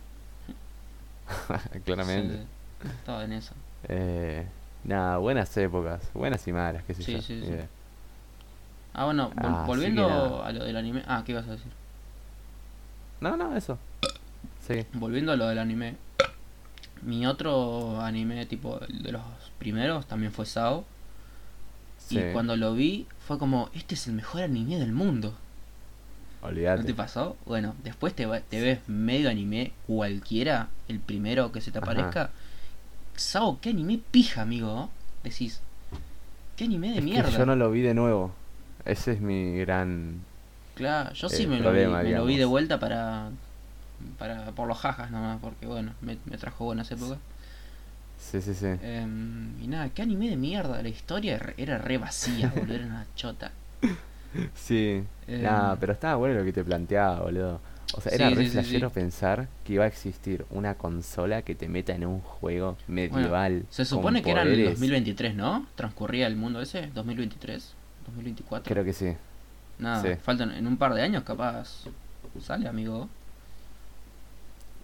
claramente. 1.84 2.46
Sí, 2.82 2.88
estaba 2.88 3.24
en 3.24 3.32
eso. 3.32 3.52
Eh, 3.88 4.46
nada, 4.84 5.18
buenas 5.18 5.54
épocas, 5.58 6.00
buenas 6.14 6.46
y 6.48 6.52
malas, 6.52 6.82
qué 6.84 6.94
sé 6.94 7.02
Sí, 7.02 7.12
yo. 7.12 7.18
sí, 7.22 7.40
sí. 7.42 7.46
idea. 7.48 7.66
Ah, 8.94 9.04
bueno, 9.04 9.30
vol- 9.32 9.60
que 9.62 9.66
volviendo 9.66 10.42
a 10.42 10.50
lo 10.52 10.64
del 10.64 10.76
anime. 10.76 11.02
Ah, 11.06 11.22
¿qué 11.26 11.32
ibas 11.32 11.46
a 11.46 11.50
decir? 11.52 11.70
No, 13.20 13.36
no, 13.36 13.54
eso. 13.56 13.78
Sí, 14.66 14.86
Volviendo 14.92 15.32
a 15.32 15.36
lo 15.36 15.46
del 15.48 15.58
anime. 15.58 15.96
Mi 17.02 17.26
otro 17.26 18.00
anime, 18.00 18.46
tipo 18.46 18.80
el 18.80 19.02
de 19.02 19.12
los 19.12 19.22
primeros, 19.58 20.06
también 20.06 20.32
fue 20.32 20.46
Sao. 20.46 20.84
sí. 21.98 22.18
Y 22.18 22.32
cuando 22.32 22.56
lo 22.56 22.74
vi, 22.74 23.06
fue 23.18 23.38
como: 23.38 23.70
Este 23.74 23.94
es 23.94 24.06
el 24.06 24.14
mejor 24.14 24.42
anime 24.42 24.78
del 24.78 24.92
mundo. 24.92 25.34
¿No 26.40 26.48
Olvídate. 26.48 26.84
te 26.84 26.94
pasó? 26.94 27.36
Bueno, 27.46 27.74
después 27.84 28.14
te, 28.14 28.26
te 28.48 28.60
ves 28.60 28.80
medio 28.88 29.30
anime 29.30 29.72
cualquiera, 29.86 30.68
el 30.88 31.00
primero 31.00 31.52
que 31.52 31.60
se 31.60 31.70
te 31.72 31.78
Ajá. 31.78 31.84
aparezca. 31.86 32.30
Sao, 33.16 33.58
qué 33.60 33.70
anime 33.70 34.00
pija, 34.10 34.42
amigo. 34.42 34.90
Decís: 35.22 35.60
¿Qué 36.56 36.64
anime 36.64 36.92
de 36.92 37.00
Es 37.00 37.00
que 37.00 37.02
mierda? 37.02 37.30
yo 37.30 37.46
no 37.46 37.56
lo 37.56 37.70
vi 37.70 37.80
de 37.82 37.94
nuevo. 37.94 38.32
Ese 38.84 39.12
es 39.12 39.20
mi 39.20 39.56
gran... 39.58 40.24
Claro, 40.74 41.12
yo 41.14 41.28
sí 41.28 41.44
eh, 41.44 41.46
me, 41.46 41.58
problema, 41.58 41.98
lo 41.98 42.04
vi, 42.04 42.10
me 42.10 42.16
lo 42.16 42.24
vi 42.26 42.36
de 42.36 42.44
vuelta 42.44 42.80
para, 42.80 43.30
para 44.18 44.52
por 44.52 44.68
los 44.68 44.78
jajas 44.78 45.10
nomás, 45.10 45.38
porque 45.40 45.66
bueno, 45.66 45.92
me, 46.00 46.18
me 46.26 46.38
trajo 46.38 46.64
buenas 46.64 46.90
épocas. 46.90 47.18
Sí, 48.18 48.40
sí, 48.40 48.54
sí. 48.54 48.66
Em, 48.80 49.60
y 49.62 49.66
nada, 49.68 49.88
qué 49.90 50.02
anime 50.02 50.28
de 50.30 50.36
mierda, 50.36 50.82
la 50.82 50.88
historia 50.88 51.34
era- 51.36 51.54
era 51.56 51.78
re 51.78 51.98
vacía, 51.98 52.50
boludo, 52.54 52.74
era 52.76 52.86
una 52.86 53.06
chota. 53.16 53.52
Sí. 54.54 55.02
Eh, 55.26 55.38
Nada, 55.42 55.76
pero 55.78 55.92
estaba 55.92 56.16
bueno 56.16 56.34
lo 56.38 56.44
que 56.44 56.52
te 56.52 56.64
planteaba, 56.64 57.20
boludo. 57.20 57.60
O 57.92 58.00
sea, 58.00 58.12
era 58.12 58.30
Sí, 58.30 58.34
re 58.34 58.44
sí, 58.44 58.50
sí, 58.50 58.52
flashero 58.52 58.88
sí. 58.88 58.94
pensar 58.94 59.48
que 59.64 59.74
iba 59.74 59.84
a 59.84 59.86
existir 59.86 60.44
una 60.50 60.74
consola 60.74 61.42
que 61.42 61.54
te 61.54 61.68
meta 61.68 61.94
en 61.94 62.04
un 62.06 62.20
juego 62.20 62.76
medieval. 62.88 63.64
Se 63.70 63.84
con 63.88 63.88
supone 63.98 64.22
que 64.22 64.30
era 64.30 64.42
en 64.42 64.48
el 64.48 64.54
poderes. 64.54 64.74
2023, 64.80 65.34
¿no? 65.36 65.66
Transcurría 65.76 66.26
el 66.26 66.36
mundo 66.36 66.60
ese, 66.60 66.88
2023, 66.94 67.74
2024. 68.06 68.72
Creo 68.72 68.84
que 68.84 68.92
sí. 68.92 69.14
Nada, 69.78 70.16
faltan 70.22 70.50
en 70.52 70.66
un 70.66 70.76
par 70.76 70.94
de 70.94 71.02
años 71.02 71.22
capaz 71.24 71.84
sale, 72.40 72.68
amigo. 72.68 73.08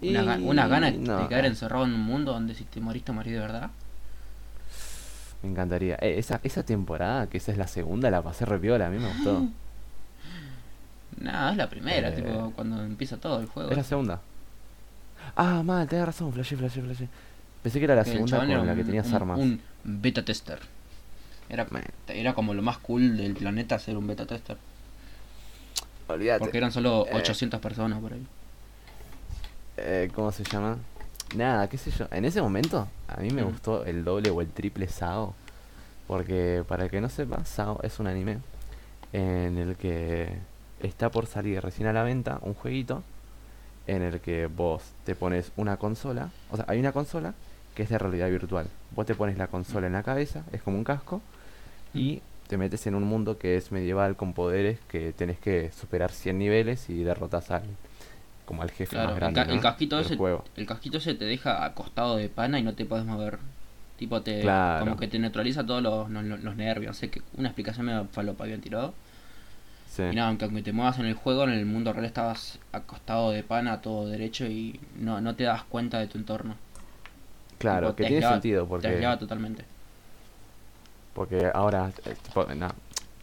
Y... 0.02 0.16
Una, 0.16 0.36
una 0.36 0.66
gana 0.66 0.90
no, 0.90 1.18
de 1.22 1.28
caer 1.28 1.44
encerrado 1.46 1.84
en 1.84 1.92
un 1.94 2.00
mundo 2.00 2.32
donde 2.32 2.54
si 2.54 2.64
te 2.64 2.80
moriste, 2.80 3.12
morís 3.12 3.34
de 3.34 3.40
verdad. 3.40 3.70
Me 5.42 5.50
encantaría. 5.50 5.96
Eh, 6.00 6.18
esa, 6.18 6.40
esa 6.42 6.62
temporada, 6.64 7.26
que 7.28 7.38
esa 7.38 7.52
es 7.52 7.58
la 7.58 7.66
segunda, 7.66 8.10
la 8.10 8.22
pasé 8.22 8.44
re 8.44 8.58
piola, 8.58 8.86
a 8.86 8.90
mí 8.90 8.98
me 8.98 9.08
gustó. 9.08 9.46
Nada, 11.20 11.50
es 11.52 11.56
la 11.56 11.68
primera, 11.68 12.08
Eh, 12.08 12.12
tipo, 12.12 12.52
cuando 12.54 12.82
empieza 12.82 13.16
todo 13.18 13.40
el 13.40 13.46
juego. 13.46 13.70
Es 13.70 13.76
la 13.76 13.84
segunda. 13.84 14.20
Ah, 15.36 15.62
mal, 15.62 15.86
tenés 15.88 16.06
razón, 16.06 16.32
flashé, 16.32 16.56
flashé, 16.56 16.80
flashé. 16.82 17.08
Pensé 17.62 17.78
que 17.78 17.84
era 17.84 17.94
la 17.94 18.04
Que 18.04 18.12
segunda 18.12 18.38
con 18.38 18.66
la 18.66 18.74
que 18.74 18.84
tenías 18.84 19.06
un- 19.08 19.14
armas. 19.14 19.38
Un 19.38 19.60
beta 19.84 20.24
tester. 20.24 20.58
Era, 21.48 21.66
era 22.08 22.32
como 22.34 22.54
lo 22.54 22.62
más 22.62 22.78
cool 22.78 23.16
del 23.16 23.34
planeta 23.34 23.78
ser 23.78 23.96
un 23.96 24.06
beta 24.06 24.24
tester. 24.24 24.56
Olvídate. 26.08 26.38
Porque 26.40 26.58
eran 26.58 26.72
solo 26.72 27.06
Eh. 27.06 27.14
800 27.14 27.60
personas 27.60 27.98
por 28.00 28.12
ahí. 28.14 28.26
Eh, 29.82 30.10
¿Cómo 30.14 30.30
se 30.32 30.44
llama? 30.44 30.76
Nada, 31.34 31.68
qué 31.68 31.78
sé 31.78 31.90
yo. 31.90 32.06
En 32.10 32.24
ese 32.24 32.42
momento, 32.42 32.86
a 33.08 33.20
mí 33.20 33.30
me 33.30 33.42
Mm. 33.42 33.46
gustó 33.46 33.84
el 33.84 34.04
doble 34.04 34.30
o 34.30 34.40
el 34.40 34.48
triple 34.48 34.88
Sao. 34.88 35.34
Porque, 36.06 36.64
para 36.66 36.84
el 36.84 36.90
que 36.90 37.00
no 37.00 37.08
sepa, 37.08 37.44
Sao 37.44 37.78
es 37.82 37.98
un 38.00 38.06
anime 38.08 38.38
en 39.12 39.58
el 39.58 39.76
que 39.76 40.28
está 40.82 41.10
por 41.10 41.26
salir 41.26 41.60
recién 41.62 41.86
a 41.88 41.92
la 41.92 42.02
venta 42.02 42.38
un 42.42 42.54
jueguito 42.54 43.02
en 43.86 44.02
el 44.02 44.20
que 44.20 44.46
vos 44.46 44.82
te 45.04 45.14
pones 45.14 45.52
una 45.56 45.76
consola. 45.76 46.30
O 46.50 46.56
sea, 46.56 46.64
hay 46.68 46.78
una 46.80 46.92
consola 46.92 47.34
que 47.74 47.84
es 47.84 47.88
de 47.88 47.98
realidad 47.98 48.28
virtual. 48.28 48.66
Vos 48.94 49.06
te 49.06 49.14
pones 49.14 49.38
la 49.38 49.46
consola 49.46 49.86
en 49.86 49.92
la 49.92 50.02
cabeza, 50.02 50.42
es 50.52 50.62
como 50.62 50.76
un 50.78 50.84
casco, 50.84 51.22
y 51.94 52.20
te 52.48 52.56
metes 52.58 52.86
en 52.88 52.96
un 52.96 53.04
mundo 53.04 53.38
que 53.38 53.56
es 53.56 53.70
medieval 53.70 54.16
con 54.16 54.32
poderes 54.32 54.78
que 54.88 55.12
tenés 55.12 55.38
que 55.38 55.70
superar 55.72 56.10
100 56.10 56.38
niveles 56.38 56.90
y 56.90 57.04
derrotas 57.04 57.50
al 57.52 57.62
como 58.50 58.62
al 58.62 58.70
jefe 58.72 58.90
Claro, 58.96 59.10
más 59.10 59.14
el, 59.14 59.20
grande 59.20 59.40
el 59.42 59.56
¿no? 59.58 59.62
casquito 59.62 59.96
del 59.96 60.06
ese, 60.06 60.16
juego. 60.16 60.44
el 60.56 60.66
casquito 60.66 60.98
ese 60.98 61.14
te 61.14 61.24
deja 61.24 61.64
acostado 61.64 62.16
de 62.16 62.28
pana 62.28 62.58
y 62.58 62.64
no 62.64 62.74
te 62.74 62.84
puedes 62.84 63.06
mover. 63.06 63.38
Tipo 63.96 64.22
te 64.22 64.40
Claro. 64.40 64.84
como 64.84 64.96
que 64.96 65.06
te 65.06 65.20
neutraliza 65.20 65.64
todos 65.64 65.80
los, 65.80 66.10
los, 66.10 66.40
los 66.40 66.56
nervios. 66.56 66.96
Sé 66.96 67.10
que 67.10 67.22
una 67.36 67.46
explicación 67.50 67.86
medio 67.86 68.08
falopa 68.10 68.42
habían 68.42 68.60
tirado. 68.60 68.92
Sí. 69.88 70.02
Y 70.02 70.16
nada, 70.16 70.26
aunque, 70.30 70.46
aunque 70.46 70.62
te 70.62 70.72
muevas 70.72 70.98
en 70.98 71.06
el 71.06 71.14
juego, 71.14 71.44
en 71.44 71.50
el 71.50 71.64
mundo 71.64 71.92
real 71.92 72.04
estabas 72.06 72.58
acostado 72.72 73.30
de 73.30 73.44
pana, 73.44 73.80
todo 73.82 74.08
derecho 74.08 74.46
y 74.46 74.80
no, 74.96 75.20
no 75.20 75.36
te 75.36 75.44
das 75.44 75.62
cuenta 75.62 76.00
de 76.00 76.08
tu 76.08 76.18
entorno. 76.18 76.56
Claro, 77.58 77.88
Tipo, 77.88 77.96
que 77.98 78.02
te 78.02 78.08
tiene 78.08 78.26
aislaba- 78.26 78.34
sentido 78.34 78.62
Te 78.64 78.68
porque 78.68 78.86
aislaba 78.88 79.16
totalmente. 79.18 79.64
porque 81.14 81.50
ahora 81.54 81.90
eh, 82.04 82.14
tipo, 82.22 82.44
la, 82.54 82.74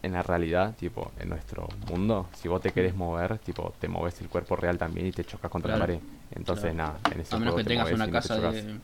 en 0.07 0.13
la 0.13 0.23
realidad, 0.23 0.75
tipo 0.75 1.11
en 1.19 1.29
nuestro 1.29 1.67
mundo, 1.87 2.27
si 2.33 2.47
vos 2.47 2.61
te 2.61 2.71
querés 2.71 2.95
mover, 2.95 3.37
tipo 3.39 3.73
te 3.79 3.87
moves 3.87 4.19
el 4.21 4.29
cuerpo 4.29 4.55
real 4.55 4.77
también 4.77 5.07
y 5.07 5.11
te 5.11 5.23
chocas 5.23 5.51
contra 5.51 5.75
Claro, 5.75 5.79
la 5.79 5.85
pared. 5.85 5.99
Entonces 6.31 6.73
claro. 6.73 6.75
nada, 6.75 6.99
en 7.13 7.21
ese 7.21 7.35
A 7.35 7.39
menos 7.39 7.55
que 7.55 7.63
te 7.63 7.69
tengas 7.69 7.91
una 7.91 8.07
y 8.07 8.11
no 8.11 8.19
te 8.21 8.29
casa 8.29 8.39
de 8.39 8.79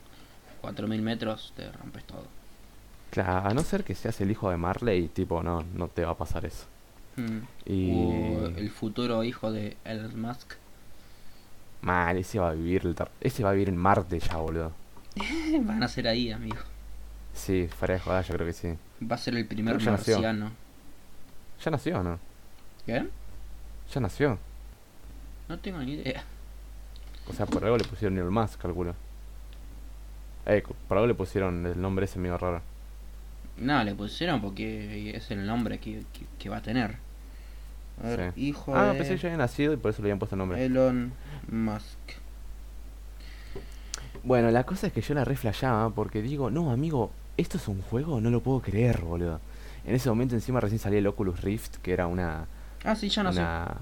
4000 0.60 1.02
metros, 1.02 1.52
te 1.56 1.70
rompes 1.72 2.04
todo. 2.04 2.26
Claro, 3.10 3.48
a 3.48 3.54
no 3.54 3.62
ser 3.62 3.84
que 3.84 3.94
seas 3.94 4.20
el 4.20 4.30
hijo 4.30 4.50
de 4.50 4.56
Marley, 4.56 5.08
tipo 5.08 5.42
no, 5.42 5.62
no 5.74 5.88
te 5.88 6.04
va 6.04 6.12
a 6.12 6.16
pasar 6.16 6.44
eso. 6.44 6.66
Mm. 7.16 7.38
Y 7.66 7.90
O 7.92 8.46
el 8.46 8.70
futuro 8.70 9.22
hijo 9.24 9.52
de 9.52 9.76
Elon 9.84 10.20
Musk. 10.20 10.54
mal, 11.82 12.16
ese 12.16 12.38
va 12.38 12.50
a 12.50 12.54
vivir 12.54 12.82
el 12.86 12.96
ese 13.20 13.44
va 13.44 13.50
a 13.50 13.52
vivir 13.52 13.68
en 13.68 13.76
Marte 13.76 14.18
ya, 14.18 14.36
boludo. 14.36 14.72
Van 15.62 15.82
a 15.82 15.88
ser 15.88 16.08
ahí, 16.08 16.32
amigo. 16.32 16.58
Sí, 17.32 17.68
fuera 17.68 17.94
de 17.94 18.22
yo 18.22 18.34
creo 18.34 18.46
que 18.46 18.52
sí. 18.52 18.74
Va 19.02 19.16
a 19.16 19.18
ser 19.18 19.36
el 19.36 19.46
primer 19.46 19.80
marciano. 19.82 20.52
Ya 21.64 21.70
nació, 21.70 22.00
¿o 22.00 22.02
¿no? 22.02 22.18
¿Qué? 22.86 23.06
Ya 23.92 24.00
nació. 24.00 24.38
No 25.48 25.58
tengo 25.58 25.78
ni 25.78 25.92
idea. 25.94 26.24
O 27.28 27.32
sea, 27.32 27.46
por 27.46 27.64
algo 27.64 27.78
le 27.78 27.84
pusieron 27.84 28.18
Elon 28.18 28.32
Musk, 28.32 28.60
calculo. 28.60 28.94
Eh, 30.46 30.62
por 30.88 30.98
algo 30.98 31.06
le 31.06 31.14
pusieron 31.14 31.64
el 31.66 31.80
nombre 31.80 32.04
ese 32.04 32.18
medio 32.18 32.36
raro. 32.36 32.60
No, 33.56 33.82
le 33.84 33.94
pusieron 33.94 34.40
porque 34.40 35.16
es 35.16 35.30
el 35.30 35.46
nombre 35.46 35.78
que, 35.78 36.02
que, 36.12 36.26
que 36.38 36.48
va 36.48 36.58
a 36.58 36.62
tener. 36.62 36.96
A 38.02 38.08
ver, 38.08 38.32
Sí. 38.34 38.48
hijo 38.48 38.74
Ah, 38.76 38.86
de 38.92 38.98
pensé 38.98 39.14
que 39.14 39.20
ya 39.22 39.28
había 39.28 39.38
nacido 39.38 39.72
y 39.72 39.76
por 39.76 39.90
eso 39.92 40.02
le 40.02 40.06
habían 40.08 40.18
puesto 40.18 40.34
el 40.34 40.38
nombre. 40.40 40.64
Elon 40.64 41.12
Musk. 41.50 41.98
Bueno, 44.24 44.50
la 44.50 44.64
cosa 44.64 44.86
es 44.88 44.92
que 44.92 45.00
yo 45.02 45.14
la 45.14 45.24
reflashaba 45.24 45.90
porque 45.90 46.20
digo, 46.22 46.50
no, 46.50 46.70
amigo, 46.72 47.10
¿esto 47.36 47.56
es 47.58 47.68
un 47.68 47.80
juego? 47.82 48.20
No 48.20 48.30
lo 48.30 48.40
puedo 48.40 48.60
creer, 48.60 49.00
boludo. 49.02 49.40
En 49.84 49.94
ese 49.94 50.08
momento 50.08 50.34
encima 50.34 50.60
recién 50.60 50.78
salía 50.78 50.98
el 50.98 51.06
Oculus 51.06 51.40
Rift, 51.40 51.76
que 51.76 51.92
era 51.92 52.06
una... 52.06 52.46
Ah, 52.84 52.94
sí, 52.94 53.08
ya 53.08 53.22
no 53.22 53.32
sé. 53.32 53.40
una 53.40 53.76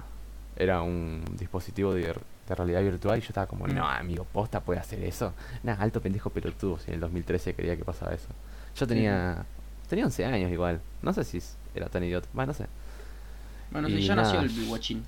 era 0.55 0.81
un 0.81 1.23
dispositivo 1.37 1.93
de, 1.93 2.13
de 2.47 2.55
realidad 2.55 2.81
virtual 2.81 3.17
y 3.17 3.21
yo 3.21 3.27
estaba 3.27 3.47
como, 3.47 3.67
no, 3.67 3.87
amigo, 3.87 4.25
posta 4.25 4.59
puede 4.59 4.79
hacer 4.79 5.03
eso. 5.03 5.33
Nah, 5.63 5.75
alto 5.79 6.01
pendejo 6.01 6.29
pelotudo, 6.29 6.79
si 6.79 6.89
en 6.89 6.95
el 6.95 6.99
2013 6.99 7.53
quería 7.53 7.75
que 7.75 7.83
pasaba 7.83 8.13
eso. 8.13 8.27
Yo 8.75 8.87
tenía... 8.87 9.45
Tenía 9.89 10.05
11 10.05 10.25
años 10.25 10.51
igual. 10.51 10.79
No 11.01 11.13
sé 11.13 11.23
si 11.23 11.39
era 11.75 11.87
tan 11.87 12.03
idiota. 12.03 12.27
Bueno, 12.33 12.51
no 12.51 12.57
sé. 12.57 12.65
Bueno, 13.69 13.89
y 13.89 14.01
ya 14.01 14.15
nació 14.15 14.35
nada. 14.35 14.43
el 14.43 14.49
Biwatchin. 14.49 15.03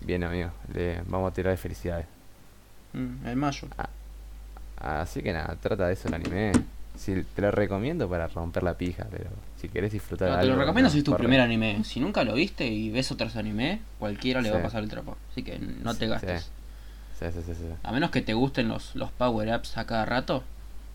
Bien, 0.00 0.24
amigo. 0.24 0.50
Le 0.72 1.02
vamos 1.06 1.30
a 1.30 1.34
tirar 1.34 1.52
de 1.52 1.58
felicidades. 1.58 2.06
Mm, 2.94 3.26
en 3.26 3.38
mayo. 3.38 3.68
Así 4.78 5.22
que 5.22 5.32
nada, 5.32 5.56
trata 5.60 5.86
de 5.86 5.92
eso 5.92 6.08
el 6.08 6.14
anime. 6.14 6.52
Si 6.96 7.22
te 7.22 7.42
lo 7.42 7.50
recomiendo 7.50 8.08
para 8.08 8.26
romper 8.26 8.62
la 8.62 8.74
pija, 8.74 9.06
pero 9.10 9.30
si 9.60 9.68
querés 9.68 9.92
disfrutar 9.92 10.30
No, 10.30 10.38
te 10.38 10.46
lo 10.46 10.52
algo, 10.52 10.62
recomiendo 10.62 10.88
no, 10.88 10.92
si 10.92 10.98
es 10.98 11.04
tu 11.04 11.10
corre. 11.12 11.24
primer 11.24 11.40
anime. 11.40 11.82
Si 11.84 12.00
nunca 12.00 12.24
lo 12.24 12.34
viste 12.34 12.66
y 12.66 12.90
ves 12.90 13.10
otros 13.10 13.36
anime, 13.36 13.80
cualquiera 13.98 14.40
le 14.40 14.50
va 14.50 14.58
a 14.58 14.62
pasar 14.62 14.82
el 14.82 14.88
trapo. 14.88 15.16
Así 15.32 15.42
que 15.42 15.58
no 15.58 15.94
te 15.94 16.06
gastes. 16.06 16.50
Sí, 17.18 17.26
sí. 17.32 17.52
A 17.82 17.90
menos 17.92 18.10
que 18.10 18.22
te 18.22 18.34
gusten 18.34 18.68
los, 18.68 18.94
los 18.94 19.10
power 19.10 19.54
ups 19.56 19.76
a 19.76 19.86
cada 19.86 20.04
rato. 20.06 20.44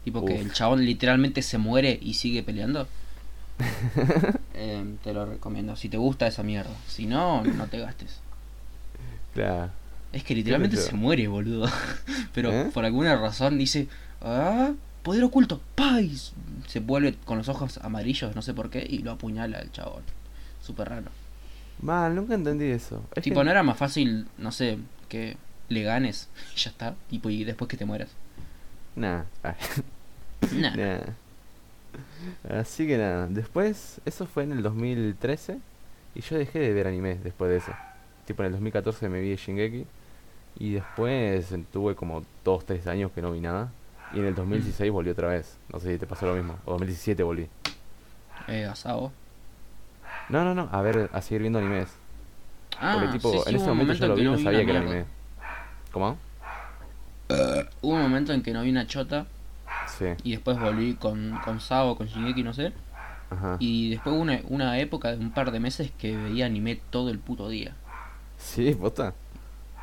Tipo 0.05 0.23
que 0.25 0.33
Uf. 0.33 0.41
el 0.41 0.53
chabón 0.53 0.85
literalmente 0.85 1.41
se 1.41 1.57
muere 1.57 1.97
y 2.01 2.13
sigue 2.13 2.43
peleando. 2.43 2.87
eh, 4.53 4.83
te 5.03 5.13
lo 5.13 5.25
recomiendo. 5.25 5.75
Si 5.75 5.89
te 5.89 5.97
gusta 5.97 6.27
esa 6.27 6.43
mierda. 6.43 6.71
Si 6.87 7.05
no, 7.05 7.43
no 7.43 7.67
te 7.67 7.79
gastes. 7.79 8.19
Claro. 9.33 9.71
Es 10.11 10.23
que 10.23 10.35
literalmente 10.35 10.77
se 10.77 10.93
muere, 10.93 11.27
boludo. 11.27 11.67
Pero 12.33 12.51
¿Eh? 12.51 12.69
por 12.73 12.85
alguna 12.85 13.15
razón 13.15 13.57
dice, 13.57 13.87
ah, 14.21 14.71
poder 15.03 15.23
oculto, 15.23 15.61
pais. 15.75 16.33
Se 16.67 16.79
vuelve 16.79 17.15
con 17.25 17.37
los 17.37 17.49
ojos 17.49 17.77
amarillos, 17.83 18.35
no 18.35 18.41
sé 18.41 18.53
por 18.53 18.69
qué, 18.69 18.85
y 18.89 18.99
lo 18.99 19.11
apuñala 19.11 19.59
el 19.59 19.71
chabón. 19.71 20.03
Súper 20.61 20.89
raro. 20.89 21.11
Mal, 21.81 22.15
nunca 22.15 22.33
entendí 22.35 22.65
eso. 22.65 23.03
Es 23.15 23.23
tipo, 23.23 23.39
que- 23.39 23.45
no 23.45 23.51
era 23.51 23.63
más 23.63 23.77
fácil, 23.77 24.27
no 24.37 24.51
sé, 24.51 24.77
que 25.09 25.37
le 25.69 25.83
ganes 25.83 26.29
y 26.55 26.59
ya 26.59 26.69
está. 26.71 26.95
Tipo, 27.09 27.29
y 27.29 27.43
después 27.43 27.67
que 27.69 27.77
te 27.77 27.85
mueras. 27.85 28.09
Nah. 28.95 29.23
Nah. 30.53 30.75
nah. 30.75 30.99
Así 32.59 32.85
que 32.85 32.97
nada, 32.97 33.27
después, 33.27 34.01
eso 34.05 34.25
fue 34.25 34.43
en 34.43 34.51
el 34.51 34.61
2013 34.63 35.59
y 36.15 36.21
yo 36.21 36.37
dejé 36.37 36.59
de 36.59 36.73
ver 36.73 36.87
anime 36.87 37.15
después 37.23 37.49
de 37.49 37.57
eso. 37.57 37.71
Tipo 38.25 38.41
en 38.43 38.47
el 38.47 38.51
2014 38.53 39.07
me 39.09 39.21
vi 39.21 39.35
Shingeki 39.35 39.85
y 40.59 40.71
después 40.73 41.47
tuve 41.71 41.95
como 41.95 42.23
2, 42.43 42.65
3 42.65 42.87
años 42.87 43.11
que 43.13 43.21
no 43.21 43.31
vi 43.31 43.39
nada. 43.39 43.71
Y 44.13 44.19
en 44.19 44.25
el 44.25 44.35
2016 44.35 44.91
volví 44.91 45.09
otra 45.09 45.27
vez. 45.29 45.57
No 45.71 45.79
sé 45.79 45.93
si 45.93 45.97
te 45.99 46.05
pasó 46.07 46.25
lo 46.27 46.35
mismo. 46.35 46.57
O 46.65 46.71
2017 46.71 47.23
volví. 47.23 47.49
Eh, 48.47 48.65
asado. 48.65 49.11
No, 50.29 50.43
no, 50.43 50.53
no, 50.53 50.69
a 50.71 50.81
ver, 50.81 51.09
a 51.13 51.21
seguir 51.21 51.41
viendo 51.41 51.59
animes. 51.59 51.89
Ah, 52.79 52.93
Porque 52.99 53.13
tipo, 53.13 53.31
sí, 53.31 53.37
sí, 53.43 53.49
en 53.49 53.55
ese 53.55 53.67
momento 53.67 53.93
yo 53.93 54.07
lo 54.07 54.15
vi 54.15 54.21
y 54.21 54.25
no 54.25 54.35
vi 54.35 54.43
sabía 54.43 54.65
que 54.65 54.71
era 54.71 54.79
anime. 54.81 55.05
¿Cómo? 55.91 56.17
Hubo 57.81 57.93
un 57.95 58.01
momento 58.01 58.33
en 58.33 58.43
que 58.43 58.53
no 58.53 58.61
vi 58.61 58.69
una 58.69 58.85
chota 58.85 59.25
Sí, 59.87 60.05
y 60.23 60.31
después 60.31 60.59
volví 60.59 60.93
con, 60.95 61.39
con 61.43 61.59
Sao, 61.59 61.95
con 61.95 62.07
Shingeki, 62.07 62.43
no 62.43 62.53
sé. 62.53 62.73
ajá. 63.29 63.57
Y 63.59 63.89
después 63.91 64.13
hubo 64.13 64.21
una, 64.21 64.39
una 64.49 64.77
época 64.79 65.11
de 65.11 65.17
un 65.17 65.31
par 65.31 65.51
de 65.51 65.59
meses 65.59 65.91
que 65.97 66.15
veía 66.15 66.45
anime 66.45 66.79
todo 66.89 67.09
el 67.09 67.19
puto 67.19 67.49
día. 67.49 67.73
Sí, 68.37 68.73
posta. 68.75 69.13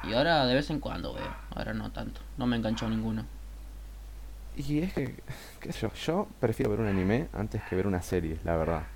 Y 0.05 0.12
ahora 0.14 0.47
de 0.47 0.55
vez 0.55 0.70
en 0.70 0.81
cuando 0.81 1.12
veo, 1.14 1.35
ahora 1.55 1.74
no 1.74 1.91
tanto. 1.91 2.20
No 2.39 2.47
me 2.47 2.57
enganchó 2.57 2.89
ninguno. 2.89 3.24
Y 4.57 4.80
es 4.80 4.92
que, 4.94 5.22
qué 5.61 5.72
sé 5.72 5.80
yo, 5.80 5.92
yo 5.94 6.28
prefiero 6.40 6.70
ver 6.70 6.80
un 6.80 6.86
anime 6.88 7.28
antes 7.32 7.62
que 7.64 7.76
ver 7.76 7.86
una 7.86 8.03
serie, 8.03 8.38
la 8.44 8.57
verdad. 8.57 8.88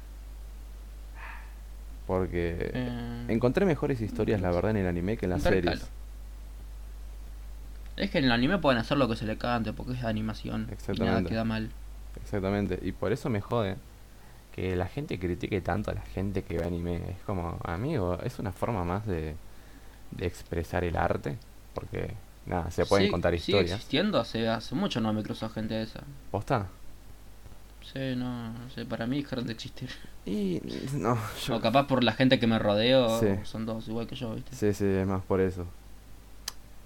Porque 2.07 2.71
Eh, 2.73 3.25
encontré 3.29 3.65
mejores 3.67 4.01
historias, 4.01 4.41
la 4.41 4.51
verdad, 4.53 4.73
en 4.73 4.79
el 4.79 4.87
anime 4.87 5.17
que 5.17 5.27
en 5.27 5.31
las 5.31 5.45
Intercalo. 5.45 5.81
series. 5.81 5.91
Es 7.97 8.11
que 8.11 8.19
en 8.19 8.25
el 8.27 8.33
anime 8.33 8.59
pueden 8.59 8.79
hacer 8.81 8.97
lo 8.99 9.09
que 9.09 9.17
se 9.17 9.25
le 9.27 9.37
cante 9.37 9.73
porque 9.73 9.95
es 9.95 10.05
animación. 10.05 10.73
Y 10.93 11.01
nada 11.01 11.23
Exactamente. 11.23 11.29
queda 11.29 11.45
mal. 11.45 11.75
Exactamente. 12.17 12.79
Y 12.83 12.93
por 12.93 13.13
eso 13.13 13.31
me 13.31 13.41
jode 13.41 13.77
que 14.53 14.77
la 14.77 14.89
gente 14.89 15.19
critique 15.19 15.61
tanto 15.63 15.91
a 15.91 15.95
la 15.95 16.03
gente 16.03 16.45
que 16.45 16.59
ve 16.59 16.65
anime. 16.65 17.11
Es 17.11 17.23
como, 17.27 17.59
amigo, 17.65 18.19
es 18.23 18.39
una 18.39 18.53
forma 18.53 18.85
más 18.85 19.07
de, 19.07 19.37
de 20.13 20.27
expresar 20.27 20.85
el 20.85 20.97
arte. 20.97 21.39
Porque, 21.75 22.19
nada, 22.47 22.71
se 22.71 22.85
pueden 22.87 23.07
Sí, 23.07 23.11
contar 23.11 23.33
Sigue 23.33 23.41
historias. 23.41 23.71
existiendo, 23.73 24.19
hace, 24.21 24.49
hace 24.49 24.75
mucho 24.75 25.01
no 25.01 25.13
me 25.13 25.23
cruzo 25.23 25.49
gente 25.49 25.81
esa. 25.83 26.01
¿Posta? 26.31 26.67
Sí, 27.93 28.15
no, 28.17 28.53
no 28.53 28.71
sé, 28.75 28.85
para 28.87 29.07
mí 29.07 29.21
dejaron 29.23 29.47
de 29.47 29.53
existir. 29.53 29.91
Y 30.27 30.61
no, 30.95 31.19
yo... 31.47 31.57
O 31.57 31.61
capaz 31.61 31.87
por 31.87 32.03
la 32.03 32.13
gente 32.13 32.39
que 32.41 32.47
me 32.47 32.59
rodeo, 32.59 33.21
Sí. 33.21 33.27
son 33.45 33.67
todos 33.67 33.87
igual 33.89 34.07
que 34.07 34.17
yo, 34.17 34.35
¿viste? 34.35 34.55
Sí, 34.57 34.73
sí, 34.73 34.85
es 34.87 35.07
más 35.07 35.23
por 35.23 35.41
eso. 35.41 35.67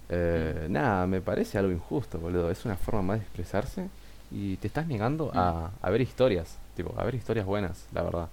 Eh, 0.09 0.66
nada, 0.70 1.06
me 1.06 1.20
parece 1.20 1.59
algo 1.59 1.70
injusto, 1.70 2.18
boludo. 2.18 2.50
Es 2.50 2.64
una 2.64 2.76
forma 2.76 3.02
más 3.02 3.18
de 3.18 3.24
expresarse 3.24 3.88
y 4.30 4.56
te 4.56 4.66
estás 4.66 4.86
negando 4.86 5.30
a, 5.34 5.70
a 5.80 5.90
ver 5.90 6.00
historias. 6.00 6.59
Tipo, 6.74 6.94
a 6.98 7.04
ver 7.04 7.14
historias 7.14 7.46
buenas, 7.46 7.86
la 7.92 8.02
verdad. 8.02 8.28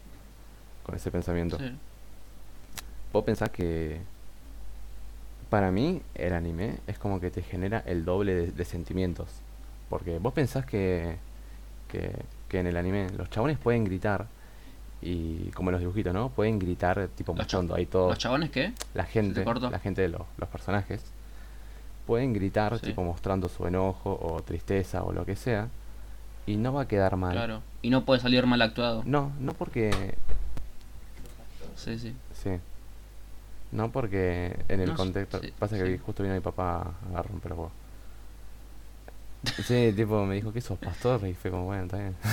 Con 0.83 0.95
ese 0.95 1.11
pensamiento. 1.11 1.57
Sí. 1.59 1.71
Vos 3.13 3.23
pensás 3.23 3.49
que 3.49 4.01
para 5.49 5.71
mí 5.71 6.01
el 6.15 6.33
anime 6.33 6.77
es 6.87 6.97
como 6.97 7.19
que 7.19 7.31
te 7.31 7.41
genera 7.41 7.83
el 7.85 8.05
doble 8.05 8.33
de, 8.35 8.51
de 8.51 8.65
sentimientos. 8.65 9.27
Porque 9.89 10.17
vos 10.19 10.33
pensás 10.33 10.65
que, 10.65 11.17
que, 11.87 12.11
que 12.49 12.59
en 12.59 12.67
el 12.67 12.77
anime 12.77 13.09
los 13.17 13.29
chabones 13.29 13.57
pueden 13.57 13.83
gritar 13.85 14.27
y 15.01 15.49
como 15.51 15.69
en 15.69 15.73
los 15.73 15.81
dibujitos, 15.81 16.13
¿no? 16.13 16.29
Pueden 16.29 16.57
gritar 16.57 17.07
tipo 17.15 17.33
mostrando 17.35 17.75
ahí 17.75 17.85
todo 17.85 18.09
¿Los 18.09 18.17
chabones 18.17 18.49
qué? 18.49 18.73
la 18.95 19.03
gente, 19.03 19.45
la 19.45 19.79
gente 19.79 20.01
de 20.01 20.09
los, 20.09 20.21
los 20.37 20.49
personajes 20.49 21.03
pueden 22.07 22.33
gritar 22.33 22.77
Sí. 22.79 22.87
tipo 22.87 23.03
mostrando 23.03 23.47
su 23.49 23.67
enojo 23.67 24.17
o 24.21 24.41
tristeza 24.41 25.03
o 25.03 25.11
lo 25.11 25.25
que 25.25 25.35
sea 25.35 25.67
y 26.47 26.57
no 26.57 26.73
va 26.73 26.83
a 26.83 26.87
quedar 26.87 27.15
mal. 27.17 27.33
Claro. 27.33 27.61
Y 27.81 27.89
no 27.91 28.05
puede 28.05 28.19
salir 28.21 28.45
mal 28.47 28.61
actuado. 28.61 29.03
No, 29.05 29.31
no 29.39 29.53
porque 29.53 30.15
Sí, 31.75 31.99
sí. 31.99 32.13
No 33.75 33.91
porque 33.91 34.55
en 34.69 34.79
el 34.79 34.89
No, 34.89 34.95
contexto 34.95 35.39
sí, 35.39 35.53
pasa 35.59 35.77
que 35.77 35.85
sí. 35.85 36.01
justo 36.03 36.23
vino 36.23 36.33
mi 36.35 36.41
papá 36.41 36.93
a 37.13 37.21
romper 37.21 37.49
los 37.51 37.57
huevos. 37.59 37.73
Sí, 39.65 39.93
tipo 39.95 40.25
me 40.25 40.35
dijo 40.35 40.51
que 40.51 40.61
sos 40.61 40.79
pastor 40.79 41.25
y 41.27 41.33
fue 41.33 41.51
como 41.51 41.65
bueno, 41.65 41.83
está 41.83 41.97
bien. 41.97 42.15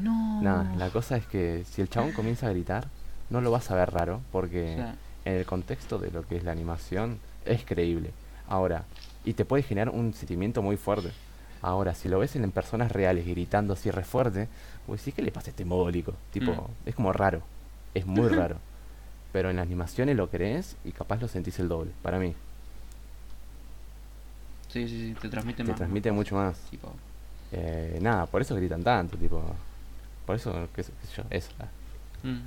No. 0.00 0.40
Nada, 0.42 0.72
la 0.76 0.90
cosa 0.90 1.16
es 1.16 1.26
que 1.26 1.64
si 1.70 1.82
el 1.82 1.90
chabón 1.90 2.12
comienza 2.12 2.46
a 2.46 2.50
gritar, 2.50 2.86
no 3.30 3.40
lo 3.40 3.50
vas 3.50 3.70
a 3.70 3.74
ver 3.74 3.90
raro 3.90 4.20
porque 4.32 4.72
O 4.74 4.76
sea, 4.76 4.94
en 5.24 5.34
el 5.34 5.44
contexto 5.44 5.98
de 5.98 6.10
lo 6.10 6.26
que 6.26 6.36
es 6.36 6.44
la 6.44 6.52
animación, 6.52 7.18
es 7.44 7.64
creíble. 7.64 8.10
Ahora, 8.48 8.84
y 9.24 9.34
te 9.34 9.44
puede 9.44 9.62
generar 9.64 9.92
un 9.92 10.14
sentimiento 10.14 10.62
muy 10.62 10.76
fuerte. 10.76 11.10
Ahora, 11.62 11.94
si 11.94 12.08
lo 12.08 12.20
ves 12.20 12.36
en, 12.36 12.44
en 12.44 12.52
personas 12.52 12.92
reales 12.92 13.26
gritando 13.26 13.74
así 13.74 13.90
re 13.90 14.04
fuerte, 14.04 14.48
pues 14.86 15.00
sí 15.02 15.12
que 15.12 15.20
le 15.22 15.32
pasa 15.32 15.50
este 15.50 15.64
mogólico. 15.64 16.14
Tipo, 16.32 16.52
Mm. 16.52 16.88
es 16.88 16.94
como 16.94 17.12
raro. 17.12 17.42
Es 17.92 18.06
muy 18.06 18.28
raro. 18.34 18.56
Pero 19.36 19.50
en 19.50 19.56
las 19.56 19.64
animaciones 19.66 20.16
lo 20.16 20.30
crees 20.30 20.76
y 20.82 20.92
capaz 20.92 21.20
lo 21.20 21.28
sentís 21.28 21.58
el 21.58 21.68
doble, 21.68 21.90
para 22.02 22.18
mí. 22.18 22.34
sí, 24.68 24.88
sí, 24.88 25.08
sí, 25.14 25.14
te 25.20 25.28
transmite 25.28 25.64
Te 25.64 25.72
más. 25.72 25.76
transmite 25.76 26.12
mucho 26.12 26.34
más. 26.36 26.58
Tipo, 26.70 26.92
Eh, 27.52 27.98
nada, 28.02 28.26
por 28.26 28.42
eso 28.42 28.54
gritan 28.56 28.82
tanto, 28.82 29.16
tipo. 29.16 29.42
Por 30.26 30.36
eso, 30.36 30.68
qué 30.74 30.82
sé, 30.82 30.92
qué 31.00 31.06
sé 31.06 31.14
yo, 31.16 31.24
eso. 31.30 31.50
mm. 32.22 32.40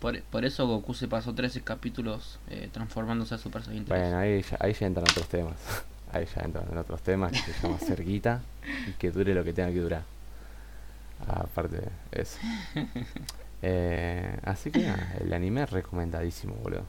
por, 0.00 0.22
por 0.24 0.44
eso 0.44 0.66
Goku 0.66 0.94
se 0.94 1.08
pasó 1.08 1.34
13 1.34 1.62
capítulos 1.62 2.38
eh, 2.48 2.68
transformándose 2.72 3.34
a 3.34 3.38
Super 3.38 3.62
Saiyan 3.64 3.84
3. 3.86 4.00
Bueno, 4.00 4.18
ahí 4.18 4.42
ya, 4.42 4.56
ahí 4.60 4.72
ya 4.74 4.86
entran 4.86 5.06
otros 5.08 5.28
temas. 5.28 5.56
Ahí 6.12 6.26
ya 6.26 6.42
entran 6.42 6.68
en 6.70 6.76
otros 6.76 7.00
temas 7.02 7.32
que 7.32 7.54
se 7.54 7.62
llama 7.62 7.78
cerguita 7.78 8.42
y 8.86 8.92
que 8.92 9.10
dure 9.10 9.34
lo 9.34 9.42
que 9.44 9.54
tenga 9.54 9.70
que 9.72 9.78
durar. 9.80 10.04
Aparte 11.26 11.76
de 11.76 11.90
eso. 12.12 12.38
Eh, 13.62 14.38
así 14.44 14.70
que 14.70 14.80
nada, 14.80 15.14
el 15.20 15.32
anime 15.32 15.62
es 15.62 15.70
recomendadísimo, 15.70 16.54
boludo. 16.56 16.82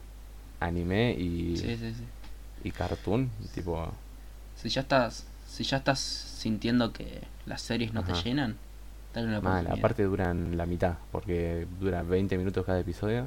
Anime 0.60 1.12
y, 1.12 1.56
Sí, 1.56 1.76
sí, 1.76 1.94
sí. 1.94 2.04
y 2.64 2.70
cartoon, 2.70 3.30
tipo. 3.54 3.92
Si 4.56 4.68
ya 4.68 4.80
estás, 4.82 5.26
si 5.46 5.62
ya 5.64 5.76
estás 5.78 5.98
sintiendo 6.00 6.92
que 6.92 7.22
las 7.46 7.62
series 7.62 7.92
no 7.92 8.00
Ajá. 8.00 8.12
te 8.14 8.28
llenan, 8.28 8.56
dale 9.14 9.28
una 9.28 9.40
Mal, 9.40 9.66
aparte 9.70 10.02
duran 10.04 10.56
la 10.56 10.66
mitad, 10.66 10.94
porque 11.12 11.66
dura 11.80 12.02
20 12.02 12.36
minutos 12.38 12.64
cada 12.64 12.80
episodio. 12.80 13.26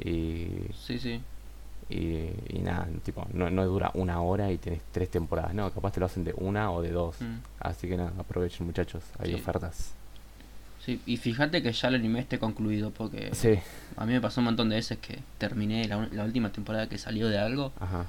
Y, 0.00 0.48
Sí, 0.76 0.98
sí. 0.98 1.20
y, 1.88 2.28
y 2.48 2.60
nada, 2.62 2.88
tipo, 3.04 3.26
no, 3.32 3.48
no 3.50 3.64
dura 3.66 3.90
una 3.94 4.20
hora 4.20 4.50
y 4.52 4.58
tenés 4.58 4.82
tres 4.92 5.10
temporadas. 5.10 5.54
No, 5.54 5.70
capaz 5.72 5.92
te 5.92 6.00
lo 6.00 6.06
hacen 6.06 6.24
de 6.24 6.34
una 6.36 6.70
o 6.72 6.82
de 6.82 6.90
dos. 6.90 7.20
Mm. 7.20 7.36
Así 7.60 7.88
que 7.88 7.96
nada, 7.96 8.12
aprovechen 8.18 8.66
muchachos, 8.66 9.02
hay 9.18 9.30
Sí. 9.30 9.34
ofertas. 9.34 9.92
Sí, 10.84 11.00
y 11.06 11.16
fíjate 11.16 11.62
que 11.62 11.72
ya 11.72 11.88
el 11.88 11.94
anime 11.94 12.20
esté 12.20 12.38
concluido, 12.38 12.90
porque 12.90 13.34
Sí, 13.34 13.58
a 13.96 14.04
mí 14.04 14.12
me 14.12 14.20
pasó 14.20 14.40
un 14.40 14.46
montón 14.46 14.68
de 14.68 14.76
veces 14.76 14.98
que 14.98 15.18
terminé 15.38 15.88
la, 15.88 16.24
última 16.24 16.52
temporada 16.52 16.88
que 16.88 16.98
salió 16.98 17.28
de 17.28 17.38
algo 17.38 17.72
ajá. 17.80 18.06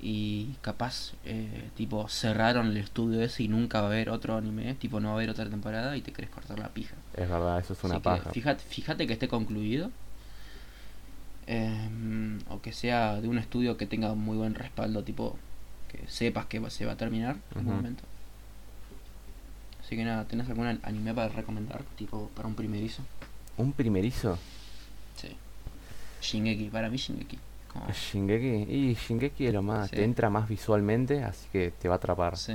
y 0.00 0.56
capaz, 0.62 1.12
eh, 1.24 1.70
tipo, 1.76 2.08
cerraron 2.08 2.68
el 2.68 2.76
estudio 2.78 3.20
ese 3.22 3.44
y 3.44 3.48
nunca 3.48 3.80
va 3.82 3.88
a 3.88 3.90
haber 3.90 4.10
otro 4.10 4.36
anime, 4.36 4.74
tipo, 4.74 4.98
no 4.98 5.08
va 5.08 5.14
a 5.14 5.16
haber 5.18 5.30
otra 5.30 5.48
temporada 5.48 5.96
y 5.96 6.00
te 6.00 6.12
querés 6.12 6.30
cortar 6.30 6.58
la 6.58 6.68
pija. 6.70 6.96
Es 7.14 7.28
verdad, 7.28 7.60
eso 7.60 7.74
es 7.74 7.84
una 7.84 7.94
Así 7.94 8.02
que 8.02 8.08
paja. 8.08 8.30
fíjate, 8.30 8.64
fíjate 8.64 9.06
que 9.06 9.12
esté 9.12 9.28
concluido. 9.28 9.90
em, 11.46 12.38
o 12.48 12.60
que 12.62 12.72
sea 12.72 13.20
de 13.20 13.26
un 13.28 13.36
estudio 13.38 13.76
que 13.76 13.86
tenga 13.86 14.14
muy 14.14 14.36
buen 14.36 14.54
respaldo, 14.54 15.02
tipo, 15.02 15.36
que 15.88 16.06
sepas 16.06 16.46
que 16.46 16.62
se 16.70 16.86
va 16.86 16.92
a 16.92 16.96
terminar 16.96 17.36
en 17.52 17.58
algún 17.58 17.76
momento. 17.76 18.04
Así 19.90 19.96
que 19.96 20.04
nada, 20.04 20.24
¿tenés 20.24 20.48
algún 20.48 20.68
an- 20.68 20.78
anime 20.84 21.12
para 21.12 21.30
recomendar? 21.30 21.82
Tipo, 21.96 22.30
para 22.36 22.46
un 22.46 22.54
primerizo. 22.54 23.02
Un 23.56 23.72
primerizo, 23.72 24.38
Sí. 25.16 25.36
Shingeki, 26.22 26.66
para 26.70 26.88
mí 26.88 26.96
Shingeki. 26.96 27.36
Como- 27.66 27.86
Shingeki. 27.90 28.72
Y 28.72 28.94
Shingeki 28.94 29.46
es 29.48 29.52
lo 29.52 29.62
más, 29.62 29.90
Sí. 29.90 29.96
te 29.96 30.04
entra 30.04 30.30
más 30.30 30.48
visualmente, 30.48 31.24
así 31.24 31.48
que 31.50 31.72
te 31.72 31.88
va 31.88 31.94
a 31.94 31.96
atrapar. 31.96 32.36
sí. 32.36 32.54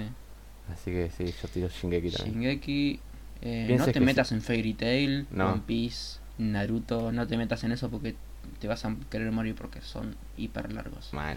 Así 0.71 0.91
que 0.91 1.11
sí, 1.11 1.25
yo 1.41 1.49
tiro 1.49 1.67
Shingeki 1.67 2.09
también. 2.11 2.35
Shingeki, 2.35 2.99
eh, 3.41 3.75
no 3.77 3.85
te 3.85 3.99
metas 3.99 4.29
sí. 4.29 4.35
en 4.35 4.41
Fairy 4.41 4.73
Tail, 4.73 5.27
No. 5.29 5.51
One 5.51 5.61
Piece, 5.65 6.19
Naruto, 6.37 7.11
no 7.11 7.27
te 7.27 7.35
metas 7.35 7.65
en 7.65 7.73
eso 7.73 7.89
porque 7.89 8.15
te 8.61 8.67
vas 8.69 8.85
a 8.85 8.95
querer 9.11 9.29
morir 9.33 9.55
porque 9.55 9.81
son 9.81 10.15
hiper 10.37 10.71
largos. 10.71 11.13
Mal. 11.13 11.35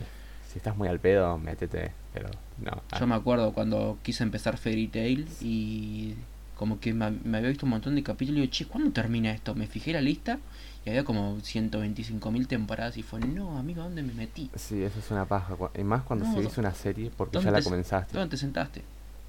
Si 0.48 0.58
estás 0.58 0.76
muy 0.76 0.86
al 0.86 1.00
pedo, 1.00 1.36
métete, 1.38 1.90
pero 2.18 2.30
no. 2.58 2.82
ah, 2.90 2.98
Yo 2.98 3.06
me 3.06 3.14
acuerdo 3.14 3.52
cuando 3.52 3.98
quise 4.02 4.22
empezar 4.24 4.56
Fairy 4.58 4.88
Tail 4.88 5.28
y 5.40 6.14
como 6.56 6.80
que 6.80 6.92
me, 6.92 7.10
me 7.12 7.38
había 7.38 7.50
visto 7.50 7.66
un 7.66 7.70
montón 7.70 7.94
de 7.94 8.02
capítulos 8.02 8.38
y 8.38 8.40
digo, 8.42 8.52
che, 8.52 8.66
¿cuándo 8.66 8.90
termina 8.90 9.30
esto? 9.30 9.54
Me 9.54 9.66
fijé 9.68 9.92
la 9.92 10.00
lista 10.00 10.38
y 10.84 10.90
había 10.90 11.04
como 11.04 11.38
125.000 11.40 12.48
temporadas 12.48 12.96
y 12.96 13.02
fue, 13.02 13.20
no, 13.20 13.56
amigo, 13.58 13.82
¿dónde 13.82 14.02
me 14.02 14.12
metí? 14.14 14.50
Sí, 14.56 14.82
eso 14.82 14.98
es 14.98 15.10
una 15.12 15.24
paja. 15.24 15.54
Y 15.78 15.84
más 15.84 16.02
cuando 16.02 16.24
No, 16.24 16.34
seguís 16.34 16.58
una 16.58 16.74
serie 16.74 17.10
porque 17.16 17.34
ya 17.36 17.40
¿dónde 17.42 17.52
la 17.52 17.58
te- 17.58 17.64
comenzaste. 17.64 18.12
¿Dónde 18.18 18.30
te 18.30 18.36
sentaste? 18.36 18.82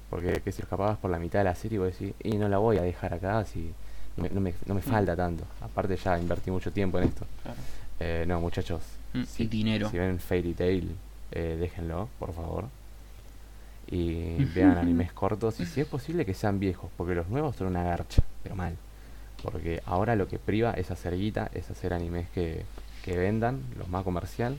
Porque 0.08 0.40
que 0.42 0.50
si 0.50 0.62
escapabas 0.62 0.98
por 0.98 1.10
la 1.10 1.20
mitad 1.20 1.38
de 1.40 1.44
la 1.44 1.54
serie, 1.54 1.78
vos 1.78 1.96
decís, 1.96 2.14
y 2.24 2.36
no 2.36 2.48
la 2.48 2.58
voy 2.58 2.78
a 2.78 2.82
dejar 2.82 3.14
acá 3.14 3.44
si 3.44 3.70
no 4.16 4.24
me, 4.24 4.30
no 4.30 4.40
me, 4.40 4.54
no 4.66 4.74
me 4.74 4.82
falta 4.82 5.14
tanto. 5.14 5.44
Aparte 5.60 5.96
ya 5.96 6.18
invertí 6.18 6.50
mucho 6.50 6.72
tiempo 6.72 6.98
en 6.98 7.04
esto. 7.04 7.26
Claro. 7.44 7.58
Eh, 8.00 8.24
no, 8.26 8.40
muchachos. 8.40 8.82
Mm, 9.14 9.22
si, 9.22 9.44
y 9.44 9.46
dinero. 9.46 9.88
Si 9.88 9.98
ven 9.98 10.18
Fairy 10.18 10.52
Tail, 10.54 10.96
eh, 11.30 11.56
déjenlo, 11.60 12.08
por 12.18 12.34
favor. 12.34 12.64
Y 13.90 14.44
vean 14.54 14.78
animes 14.78 15.12
cortos 15.12 15.58
y 15.58 15.66
si 15.66 15.80
es 15.80 15.86
posible 15.86 16.24
que 16.24 16.32
sean 16.34 16.60
viejos, 16.60 16.90
porque 16.96 17.14
los 17.14 17.28
nuevos 17.28 17.56
son 17.56 17.66
una 17.68 17.82
garcha, 17.82 18.22
pero 18.42 18.54
mal. 18.54 18.76
Porque 19.42 19.82
ahora 19.86 20.14
lo 20.16 20.28
que 20.28 20.38
priva 20.38 20.72
es 20.72 20.90
hacer 20.90 21.16
guita, 21.16 21.50
es 21.54 21.70
hacer 21.70 21.92
animes 21.92 22.28
que, 22.30 22.64
que 23.04 23.16
vendan, 23.16 23.60
los 23.78 23.88
más 23.88 24.04
comercial, 24.04 24.56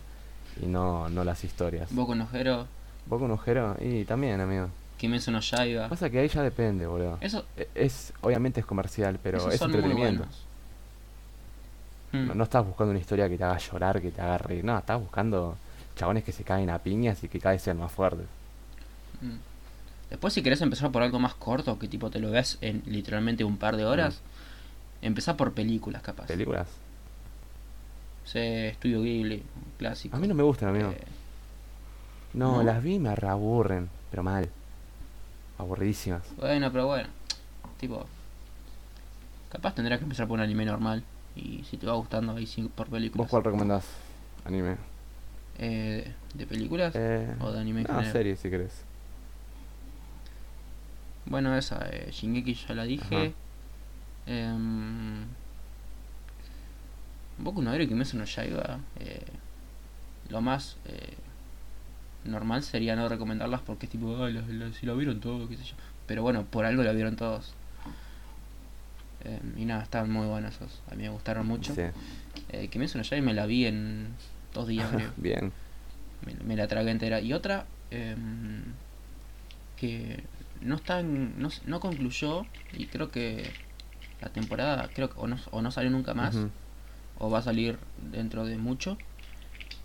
y 0.62 0.66
no, 0.66 1.08
no 1.10 1.24
las 1.24 1.44
historias. 1.46 1.94
Boku 1.96 2.14
no 2.16 2.28
Hero, 2.34 2.68
Boku 3.06 3.28
no 3.28 3.40
Hero, 3.46 3.78
y 3.80 4.04
también, 4.04 4.42
amigo. 4.42 4.68
Kimetsu 4.98 5.32
no 5.32 5.40
Yaiba. 5.40 5.88
Pasa 5.88 6.10
que 6.10 6.20
ahí 6.20 6.28
ya 6.28 6.42
depende, 6.44 6.86
boludo. 6.86 7.18
Eso, 7.22 7.46
E- 7.56 7.70
Es, 7.74 8.12
obviamente 8.22 8.60
es 8.60 8.66
comercial, 8.66 9.18
pero 9.24 9.50
es 9.50 9.62
entretenimiento. 9.62 10.26
Mm. 12.12 12.28
No, 12.28 12.36
no 12.36 12.44
estás 12.44 12.66
buscando 12.66 12.92
una 12.92 13.00
historia 13.00 13.30
que 13.30 13.38
te 13.38 13.44
haga 13.44 13.58
llorar, 13.58 14.02
que 14.02 14.12
te 14.12 14.22
haga 14.22 14.38
reír. 14.40 14.64
No, 14.66 14.78
estás 14.78 15.00
buscando 15.00 15.56
chabones 15.96 16.24
que 16.24 16.32
se 16.34 16.44
caen 16.44 16.70
a 16.70 16.78
piñas 16.80 17.24
y 17.24 17.30
que 17.30 17.40
cada 17.40 17.54
vez 17.54 17.62
sean 17.62 17.78
más 17.78 17.92
fuertes. 17.92 18.26
Mm. 19.22 19.38
Después 20.10 20.34
si 20.34 20.44
querés 20.44 20.62
empezar 20.62 20.92
por 20.92 21.04
algo 21.04 21.20
más 21.20 21.34
corto, 21.36 21.80
que 21.80 21.88
tipo 21.88 22.10
te 22.10 22.20
lo 22.20 22.32
veas 22.32 22.58
en 22.62 22.84
literalmente 22.86 23.44
un 23.44 23.58
par 23.58 23.78
de 23.78 23.86
horas, 23.86 24.20
empezá 25.02 25.38
por 25.38 25.54
películas 25.54 26.02
capaz. 26.02 26.28
¿Películas? 26.28 26.68
Sí, 28.26 28.40
Estudio 28.40 29.02
Ghibli, 29.02 29.44
clásico. 29.78 30.16
A 30.16 30.20
mí 30.20 30.28
no 30.28 30.36
me 30.36 30.44
gustan, 30.44 30.70
amigo. 30.70 30.92
Eh, 30.92 31.02
no, 32.34 32.58
¿no? 32.58 32.64
las 32.64 32.84
vi 32.84 32.96
y 32.96 33.00
me 33.00 33.16
reaburren, 33.16 33.90
pero 34.10 34.24
mal. 34.24 34.50
Aburridísimas. 35.58 36.24
bueno, 36.38 36.72
pero 36.72 36.88
bueno. 36.88 37.08
Tipo, 37.80 38.06
capaz 39.50 39.76
tendrás 39.76 40.00
que 40.00 40.04
empezar 40.04 40.28
por 40.28 40.36
un 40.36 40.44
anime 40.44 40.66
normal. 40.66 41.04
Y 41.36 41.64
si 41.70 41.78
te 41.78 41.88
va 41.88 41.94
gustando, 41.94 42.36
ahí 42.36 42.46
sí 42.46 42.70
por 42.76 42.88
películas. 42.88 43.26
¿Vos 43.26 43.30
cuál 43.30 43.44
recomendás? 43.44 43.86
Anime. 44.46 44.76
Eh, 45.58 46.12
¿De 46.34 46.46
películas? 46.46 46.94
Eh, 46.96 47.34
¿O 47.40 47.52
de 47.52 47.60
anime 47.60 47.82
en 47.82 47.88
no, 47.88 47.94
general? 47.94 48.12
serie 48.12 48.36
si 48.36 48.50
querés. 48.50 48.84
Bueno, 51.26 51.56
esa, 51.58 51.88
eh, 51.92 52.10
Shingeki 52.12 52.54
ya 52.56 52.74
la 52.76 52.84
dije. 52.84 53.34
Em, 54.26 55.26
Boku 57.38 57.62
no 57.62 57.74
Hero 57.74 57.84
y 57.84 57.88
Kimetsu 57.88 58.18
no 58.18 58.26
Yaiba. 58.26 58.80
Eh, 59.00 59.26
lo 60.30 60.42
más 60.42 60.78
eh, 60.86 61.14
normal 62.26 62.64
sería 62.64 62.96
no 62.96 63.08
recomendarlas 63.10 63.62
porque 63.62 63.86
es 63.88 63.92
tipo, 63.92 64.24
"Ay, 64.24 64.34
lo- 64.34 64.42
lo- 64.48 64.74
si 64.74 64.86
lo 64.86 64.96
vieron 64.96 65.20
todo, 65.20 65.48
qué 65.48 65.58
sé 65.58 65.64
yo. 65.64 65.76
Pero 66.08 66.22
bueno, 66.22 66.46
por 66.46 66.66
algo 66.66 66.84
lo 66.84 66.94
vieron 66.94 67.16
todos. 67.16 67.54
Em, 69.24 69.58
y 69.58 69.66
nada, 69.66 69.84
estaban 69.84 70.10
muy 70.12 70.26
buenas 70.28 70.56
esos. 70.56 70.82
A 70.92 70.96
mí 70.96 71.04
me 71.04 71.10
gustaron 71.10 71.46
mucho. 71.48 71.76
Sí. 71.76 71.82
Eh, 72.50 72.68
Kimetsu 72.68 72.98
no 72.98 73.04
Yaiba 73.04 73.26
me 73.26 73.34
la 73.34 73.46
vi 73.46 73.66
en 73.66 74.16
dos 74.54 74.68
días, 74.68 74.90
creo. 74.96 75.12
Bien. 75.18 75.52
me, 76.26 76.34
me 76.44 76.56
la 76.56 76.68
tragué 76.68 76.92
entera. 76.92 77.22
Y 77.22 77.34
otra 77.34 77.66
em, 77.92 78.64
que 79.78 80.24
no 80.62 80.76
está 80.76 81.00
en- 81.00 81.42
no, 81.42 81.50
no 81.66 81.80
concluyó 81.80 82.46
y 82.74 82.86
creo 82.86 83.10
que 83.12 83.52
la 84.22 84.30
temporada 84.30 84.90
creo 84.94 85.10
que 85.10 85.20
o 85.20 85.28
no, 85.28 85.38
o 85.52 85.62
no 85.62 85.72
salió 85.72 85.90
nunca 85.92 86.14
más 86.14 86.36
o 87.20 87.30
va 87.30 87.40
a 87.40 87.42
salir 87.44 87.78
dentro 88.12 88.46
de 88.46 88.58
mucho. 88.58 88.98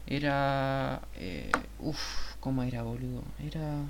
Era 0.06 1.00
eh, 1.16 1.50
uf, 1.80 2.34
¿cómo 2.40 2.62
era, 2.62 2.82
boludo? 2.82 3.22
Era 3.40 3.82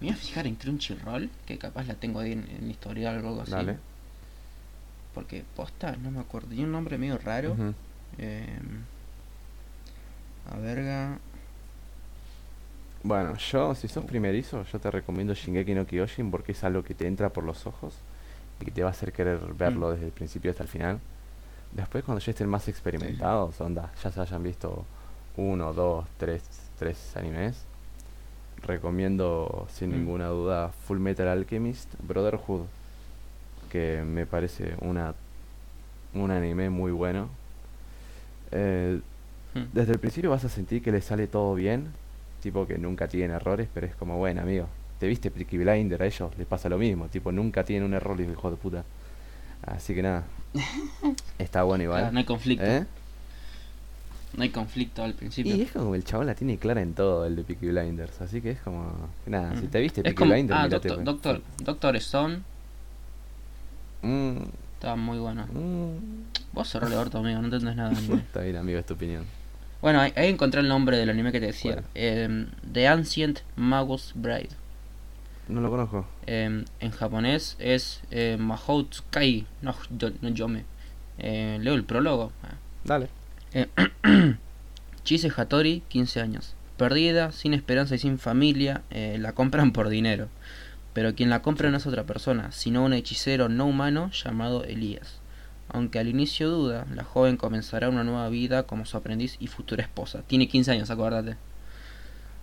me 0.00 0.08
voy 0.08 0.10
a 0.10 0.16
fijar 0.16 0.46
en 0.46 0.56
Crunchyroll, 0.56 1.30
que 1.46 1.58
capaz 1.58 1.84
la 1.86 1.94
tengo 1.94 2.20
ahí 2.20 2.32
en, 2.32 2.46
en 2.50 2.70
historial 2.70 3.16
o 3.24 3.28
algo 3.28 3.42
así. 3.42 3.50
Dale. 3.52 3.78
Porque 5.14 5.44
posta, 5.54 5.96
no 5.96 6.10
me 6.10 6.20
acuerdo. 6.20 6.48
Tiene 6.48 6.64
un 6.64 6.72
nombre 6.72 6.98
medio 6.98 7.18
raro. 7.18 7.56
Em, 8.18 8.84
a 10.50 10.56
verga. 10.58 11.18
Bueno, 13.06 13.36
yo, 13.36 13.72
si 13.76 13.86
sos 13.86 14.04
primerizo, 14.04 14.64
yo 14.64 14.80
te 14.80 14.90
recomiendo 14.90 15.32
Shingeki 15.32 15.74
no 15.74 15.86
Kyojin 15.86 16.28
porque 16.32 16.50
es 16.52 16.64
algo 16.64 16.82
que 16.82 16.92
te 16.92 17.06
entra 17.06 17.28
por 17.28 17.44
los 17.44 17.64
ojos 17.64 17.94
y 18.60 18.64
que 18.64 18.72
te 18.72 18.82
va 18.82 18.88
a 18.88 18.90
hacer 18.90 19.12
querer 19.12 19.38
verlo 19.56 19.88
Mm. 19.88 19.92
desde 19.92 20.06
el 20.06 20.10
principio 20.12 20.50
hasta 20.50 20.64
el 20.64 20.68
final. 20.68 20.98
Después, 21.70 22.02
cuando 22.02 22.20
ya 22.24 22.30
estén 22.32 22.48
más 22.48 22.66
experimentados, 22.66 23.60
onda, 23.60 23.92
ya 24.02 24.10
se 24.10 24.20
hayan 24.20 24.42
visto 24.42 24.84
uno, 25.36 25.72
dos, 25.72 26.04
tres, 26.18 26.42
tres 26.80 27.16
animes, 27.16 27.62
recomiendo 28.66 29.68
sin 29.70 29.90
Mm. 29.90 29.92
ninguna 29.92 30.26
duda 30.26 30.70
Full 30.88 30.98
Metal 30.98 31.28
Alchemist 31.28 31.88
Brotherhood, 32.00 32.62
que 33.70 34.02
me 34.04 34.26
parece 34.26 34.74
una 34.80 35.14
un 36.14 36.30
anime 36.32 36.70
muy 36.70 36.90
bueno. 36.90 37.28
Eh, 38.50 39.00
Hmm. 39.54 39.64
desde 39.72 39.92
el 39.92 39.98
principio 39.98 40.30
vas 40.30 40.44
a 40.44 40.48
sentir 40.48 40.82
que 40.82 40.90
le 40.92 41.00
sale 41.02 41.26
todo 41.26 41.54
bien, 41.54 41.92
tipo 42.46 42.64
que 42.66 42.78
nunca 42.78 43.08
tienen 43.08 43.32
errores, 43.32 43.68
pero 43.74 43.86
es 43.86 43.94
como, 43.96 44.18
bueno, 44.18 44.40
amigo, 44.42 44.68
te 45.00 45.08
viste 45.08 45.30
Peaky 45.32 45.58
Blinder, 45.58 46.00
a 46.00 46.06
ellos 46.06 46.30
les 46.38 46.46
pasa 46.46 46.68
lo 46.68 46.78
mismo, 46.78 47.08
tipo, 47.08 47.32
nunca 47.32 47.64
tienen 47.64 47.84
un 47.88 47.94
error, 47.94 48.16
los 48.18 48.28
hijos 48.30 48.52
de 48.52 48.56
puta. 48.56 48.84
Así 49.66 49.94
que 49.96 50.02
nada, 50.02 50.22
está 51.40 51.64
bueno 51.64 51.82
igual. 51.82 52.00
Claro, 52.02 52.12
no 52.12 52.18
hay 52.20 52.24
conflicto. 52.24 52.64
¿Eh? 52.64 52.86
No 54.36 54.42
hay 54.44 54.50
conflicto 54.50 55.02
al 55.02 55.14
principio. 55.14 55.56
Y 55.56 55.62
es 55.62 55.72
como 55.72 55.94
el 55.96 56.04
chabón 56.04 56.26
la 56.26 56.34
tiene 56.36 56.56
clara 56.56 56.82
en 56.82 56.94
todo, 56.94 57.26
el 57.26 57.34
de 57.34 57.42
Peaky 57.42 57.66
Blinders, 57.66 58.20
así 58.20 58.40
que 58.40 58.50
es 58.52 58.60
como, 58.60 58.92
nada, 59.26 59.56
si 59.56 59.66
Mm. 59.66 59.70
te 59.70 59.80
viste 59.80 60.00
es 60.02 60.04
Peaky 60.04 60.16
como, 60.18 60.32
Blinders, 60.32 60.60
ah, 60.60 60.68
Doctor, 60.68 60.94
pues. 60.94 61.04
Doctor, 61.04 61.42
Doctor 61.64 61.96
Stone 61.96 62.38
Mm, 64.02 64.36
estaba 64.74 64.94
muy 64.96 65.18
bueno. 65.18 65.46
mm. 65.46 65.96
Vos 66.52 66.68
cerró 66.70 66.86
el 66.86 66.94
orto, 66.94 67.18
amigo, 67.18 67.38
no 67.40 67.46
entendés 67.46 67.74
nada. 67.74 67.92
Está 68.14 68.42
bien, 68.42 68.56
amigo, 68.56 68.78
es 68.78 68.86
tu 68.86 68.94
opinión. 68.94 69.24
Bueno, 69.86 70.00
ahí, 70.00 70.12
ahí 70.16 70.28
encontré 70.30 70.62
el 70.62 70.66
nombre 70.66 70.96
del 70.96 71.10
anime 71.10 71.30
que 71.30 71.38
te 71.38 71.46
decía. 71.46 71.84
Em, 71.94 72.48
The 72.72 72.88
Ancient 72.88 73.38
Magus 73.54 74.14
Bride. 74.16 74.48
No 75.46 75.60
lo 75.60 75.70
conozco. 75.70 76.08
Em, 76.26 76.64
en 76.80 76.90
japonés 76.90 77.54
es 77.60 78.00
eh, 78.10 78.36
Mahou 78.36 78.82
Tsukai 78.82 79.46
no, 79.62 79.76
yo- 79.96 80.10
no 80.22 80.28
Yome. 80.30 80.64
Eh, 81.18 81.58
leo 81.62 81.74
el 81.74 81.84
prólogo. 81.84 82.32
Dale. 82.82 83.08
Chise 85.04 85.30
Hattori, 85.36 85.84
15 85.86 86.20
años. 86.20 86.56
Perdida, 86.76 87.30
sin 87.30 87.54
esperanza 87.54 87.94
y 87.94 87.98
sin 87.98 88.18
familia, 88.18 88.82
eh, 88.90 89.18
la 89.20 89.34
compran 89.34 89.70
por 89.72 89.88
dinero. 89.88 90.26
Pero 90.94 91.14
quien 91.14 91.30
la 91.30 91.42
compra 91.42 91.70
no 91.70 91.76
es 91.76 91.86
otra 91.86 92.02
persona, 92.02 92.50
sino 92.50 92.84
un 92.84 92.92
hechicero 92.92 93.48
no 93.48 93.66
humano 93.66 94.10
llamado 94.10 94.64
Elías. 94.64 95.20
Aunque 95.68 95.98
al 95.98 96.08
inicio 96.08 96.50
duda, 96.50 96.86
la 96.94 97.04
joven 97.04 97.36
comenzará 97.36 97.88
una 97.88 98.04
nueva 98.04 98.28
vida 98.28 98.64
como 98.64 98.86
su 98.86 98.96
aprendiz 98.96 99.36
y 99.40 99.46
futura 99.48 99.82
esposa. 99.82 100.22
Tiene 100.26 100.48
15 100.48 100.70
años, 100.72 100.90
acuérdate. 100.90 101.36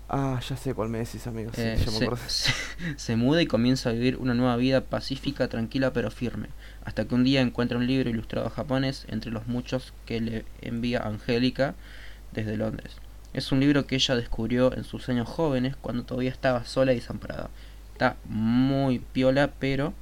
Ah, 0.10 0.40
ya 0.48 0.58
sé 0.58 0.74
cuál 0.74 0.90
me 0.90 1.00
decís, 1.00 1.26
amigo. 1.28 1.52
Sí, 1.54 1.62
Eh, 1.62 1.76
ya 1.78 1.92
me 1.92 2.00
se, 2.00 2.10
se- 2.28 2.54
se 2.98 3.16
muda 3.16 3.42
y 3.42 3.48
comienza 3.48 3.90
a 3.90 3.94
vivir 3.94 4.18
una 4.18 4.34
nueva 4.34 4.56
vida 4.58 4.82
pacífica, 4.82 5.48
tranquila 5.48 5.94
pero 5.94 6.12
firme, 6.12 6.50
hasta 6.86 7.06
que 7.06 7.16
un 7.16 7.24
día 7.24 7.42
encuentra 7.42 7.78
un 7.78 7.88
libro 7.88 8.10
ilustrado 8.10 8.50
japonés 8.50 9.06
entre 9.10 9.32
los 9.32 9.48
muchos 9.48 9.94
que 10.06 10.20
le 10.22 10.46
envía 10.62 11.00
Angélica 11.02 11.76
desde 12.32 12.58
Londres. 12.58 12.98
Es 13.34 13.52
un 13.52 13.60
libro 13.60 13.88
que 13.88 13.96
ella 13.96 14.16
descubrió 14.16 14.76
en 14.76 14.84
sus 14.84 15.10
años 15.10 15.28
jóvenes 15.28 15.76
cuando 15.76 16.04
todavía 16.04 16.32
estaba 16.32 16.66
sola 16.66 16.92
y 16.94 16.98
desamparada. 16.98 17.50
Está 17.94 18.18
muy 18.26 19.00
piola, 19.00 19.52
pero 19.60 19.94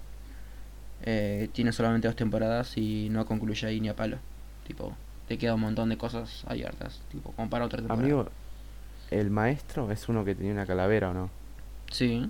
eh, 1.03 1.49
tiene 1.53 1.71
solamente 1.71 2.07
dos 2.07 2.15
temporadas 2.15 2.77
y 2.77 3.09
no 3.09 3.25
concluye 3.25 3.67
ahí 3.67 3.79
ni 3.79 3.89
a 3.89 3.95
palo. 3.95 4.17
Tipo, 4.67 4.95
te 5.27 5.37
queda 5.37 5.55
un 5.55 5.61
montón 5.61 5.89
de 5.89 5.97
cosas 5.97 6.43
abiertas, 6.47 7.01
tipo, 7.11 7.31
como 7.33 7.49
para 7.49 7.65
otra 7.65 7.77
temporada. 7.79 8.03
Amigo, 8.03 8.29
el 9.09 9.29
maestro 9.29 9.91
es 9.91 10.07
uno 10.09 10.23
que 10.25 10.35
tenía 10.35 10.51
una 10.53 10.65
calavera, 10.65 11.09
¿o 11.09 11.13
no? 11.13 11.29
Sí. 11.91 12.29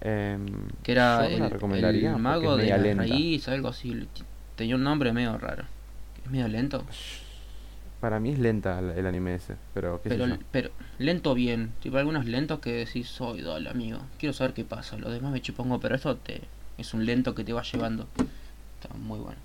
Em, 0.00 0.46
que 0.82 0.92
era 0.92 1.28
yo 1.28 1.38
la 1.38 1.44
el, 1.46 1.50
recomendaría 1.50 2.08
el 2.08 2.12
porque 2.14 2.22
mago 2.22 2.56
de 2.56 2.66
la 2.68 2.78
lenta. 2.78 3.02
raíz, 3.04 3.48
algo 3.48 3.68
así. 3.68 4.08
Tenía 4.56 4.74
un 4.74 4.82
nombre 4.82 5.12
medio 5.12 5.38
raro. 5.38 5.64
Es 6.24 6.30
medio 6.30 6.48
lento. 6.48 6.84
Para 8.00 8.18
mí 8.18 8.30
es 8.30 8.38
lenta 8.40 8.80
el, 8.80 9.06
anime 9.06 9.36
ese, 9.36 9.54
pero 9.74 10.02
qué 10.02 10.08
sé 10.08 10.16
Pero, 10.16 10.26
yo. 10.26 10.36
pero 10.50 10.70
lento 10.98 11.34
bien. 11.34 11.72
Tipo, 11.80 11.98
algunos 11.98 12.26
lentos 12.26 12.58
que 12.58 12.72
decís, 12.72 13.08
soy 13.08 13.42
dale, 13.42 13.70
amigo. 13.70 14.00
Quiero 14.18 14.32
saber 14.32 14.54
qué 14.54 14.64
pasa. 14.64 14.96
Lo 14.98 15.08
demás 15.08 15.30
me 15.30 15.40
chupongo, 15.40 15.78
pero 15.78 15.94
esto 15.94 16.16
te 16.16 16.42
es 16.78 16.94
un 16.94 17.04
lento 17.06 17.34
que 17.34 17.44
te 17.44 17.52
va 17.52 17.62
llevando. 17.62 18.06
Está 18.80 18.94
muy 18.96 19.18
bueno. 19.18 19.38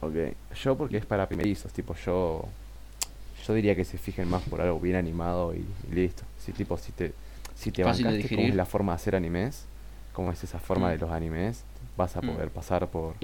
Ok, 0.00 0.34
yo 0.62 0.76
porque 0.76 0.98
es 0.98 1.06
para 1.06 1.26
primerizos, 1.28 1.72
tipo 1.72 1.94
yo 2.04 2.46
yo 3.46 3.52
diría 3.54 3.74
que 3.76 3.84
se 3.84 3.98
fijen 3.98 4.28
más 4.28 4.42
por 4.42 4.60
algo 4.60 4.80
bien 4.80 4.96
animado 4.96 5.54
y, 5.54 5.58
y 5.90 5.94
listo. 5.94 6.22
Si 6.38 6.52
tipo 6.52 6.76
si 6.78 6.92
te 6.92 7.12
si 7.56 7.70
te 7.72 7.84
bancaste 7.84 8.28
cómo 8.36 8.48
es 8.48 8.54
la 8.54 8.66
forma 8.66 8.92
de 8.92 8.96
hacer 8.96 9.16
animes, 9.16 9.64
cómo 10.12 10.30
es 10.32 10.42
esa 10.44 10.58
forma 10.58 10.88
Mm. 10.88 10.92
de 10.92 10.98
los 10.98 11.10
animes, 11.10 11.62
vas 11.96 12.16
a 12.16 12.20
Mm. 12.22 12.26
poder 12.26 12.50
pasar 12.50 12.88
por 12.88 13.14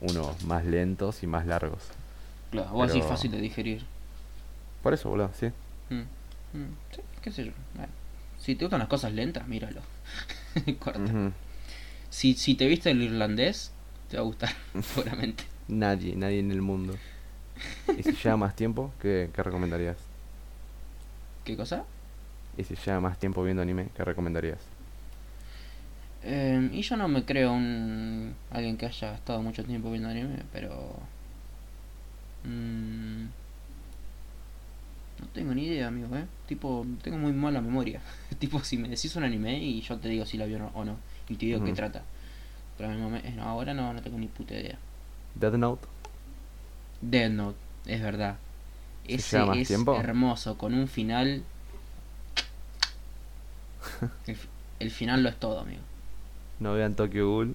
unos 0.00 0.42
más 0.44 0.64
lentos 0.64 1.22
y 1.22 1.26
más 1.26 1.46
largos. 1.46 1.82
Claro, 2.50 2.70
o 2.72 2.82
así 2.82 3.00
fácil 3.02 3.30
de 3.30 3.40
digerir. 3.40 3.84
Por 4.82 4.94
eso, 4.94 5.08
boludo, 5.10 5.30
sí. 5.38 5.48
Mm, 5.90 6.00
mm, 6.58 6.76
sí, 6.94 7.00
qué 7.22 7.30
sé 7.30 7.44
yo. 7.44 7.52
Bueno, 7.74 7.92
si 8.38 8.54
te 8.56 8.64
gustan 8.64 8.80
las 8.80 8.88
cosas 8.88 9.12
lentas, 9.12 9.46
míralo. 9.46 9.80
Corta. 10.80 10.98
Ujú. 11.00 11.32
Si, 12.10 12.34
si 12.34 12.54
te 12.54 12.66
viste 12.66 12.90
el 12.90 13.02
irlandés, 13.02 13.72
te 14.08 14.16
va 14.16 14.22
a 14.22 14.26
gustar, 14.26 14.50
seguramente. 14.82 15.44
Nadie, 15.68 16.16
nadie 16.16 16.40
en 16.40 16.50
el 16.50 16.62
mundo. 16.62 16.96
¿Y 17.96 18.02
si 18.02 18.12
lleva 18.12 18.36
más 18.36 18.56
tiempo, 18.56 18.92
qué, 19.00 19.30
qué 19.32 19.42
recomendarías? 19.42 19.96
¿Qué 21.44 21.56
cosa? 21.56 21.84
¿Y 22.56 22.64
si 22.64 22.74
lleva 22.74 23.00
más 23.00 23.18
tiempo 23.18 23.42
viendo 23.42 23.62
anime, 23.62 23.88
qué 23.96 24.04
recomendarías? 24.04 24.58
Eh, 26.22 26.68
y 26.72 26.82
yo 26.82 26.96
no 26.96 27.08
me 27.08 27.24
creo 27.24 27.52
un 27.52 28.34
alguien 28.50 28.76
que 28.76 28.86
haya 28.86 29.14
estado 29.14 29.42
mucho 29.42 29.64
tiempo 29.64 29.90
viendo 29.90 30.08
anime, 30.08 30.42
pero 30.52 30.94
mm, 32.44 33.24
no 35.20 35.26
tengo 35.32 35.54
ni 35.54 35.66
idea, 35.66 35.88
amigo, 35.88 36.14
eh. 36.16 36.26
Tipo, 36.46 36.86
tengo 37.02 37.18
muy 37.18 37.32
mala 37.32 37.60
memoria. 37.60 38.00
tipo, 38.38 38.62
si 38.64 38.76
me 38.76 38.88
decís 38.88 39.14
un 39.16 39.24
anime 39.24 39.58
y 39.58 39.80
yo 39.80 39.98
te 39.98 40.08
digo 40.08 40.26
si 40.26 40.36
la 40.36 40.46
vi 40.46 40.54
o 40.54 40.58
no, 40.58 40.70
o 40.74 40.84
no, 40.84 40.96
y 41.30 41.36
te 41.36 41.46
digo 41.46 41.64
qué 41.64 41.72
trata. 41.72 42.02
Pero 42.76 42.92
eh, 43.16 43.38
ahora 43.40 43.72
no, 43.74 43.92
no 43.94 44.02
tengo 44.02 44.18
ni 44.18 44.26
puta 44.26 44.54
idea. 44.54 44.78
Death 45.34 45.54
Note. 45.54 45.86
Dead 47.00 47.30
Note, 47.30 47.58
es 47.86 48.02
verdad. 48.02 48.36
¿Se 49.06 49.14
Ese 49.14 49.60
es 49.60 49.68
tiempo? 49.68 49.96
hermoso, 49.96 50.58
con 50.58 50.74
un 50.74 50.88
final. 50.88 51.42
El, 54.26 54.36
fi- 54.36 54.48
el 54.78 54.90
final 54.90 55.22
lo 55.22 55.28
es 55.28 55.36
todo, 55.36 55.60
amigo. 55.60 55.82
No 56.58 56.74
vean 56.74 56.94
Tokyo 56.94 57.26
Ghoul. 57.26 57.54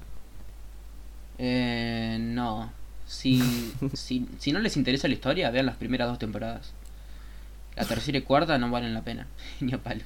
Eh, 1.37 2.17
no. 2.19 2.71
Si, 3.07 3.73
si, 3.93 4.27
si 4.39 4.51
no 4.51 4.59
les 4.59 4.77
interesa 4.77 5.07
la 5.07 5.13
historia, 5.13 5.51
vean 5.51 5.65
las 5.67 5.75
primeras 5.77 6.07
dos 6.07 6.19
temporadas. 6.19 6.73
La 7.75 7.85
tercera 7.85 8.17
y 8.17 8.21
cuarta 8.21 8.57
no 8.57 8.69
valen 8.71 8.93
la 8.93 9.01
pena, 9.01 9.27
ni 9.59 9.73
a 9.73 9.77
palo. 9.77 10.03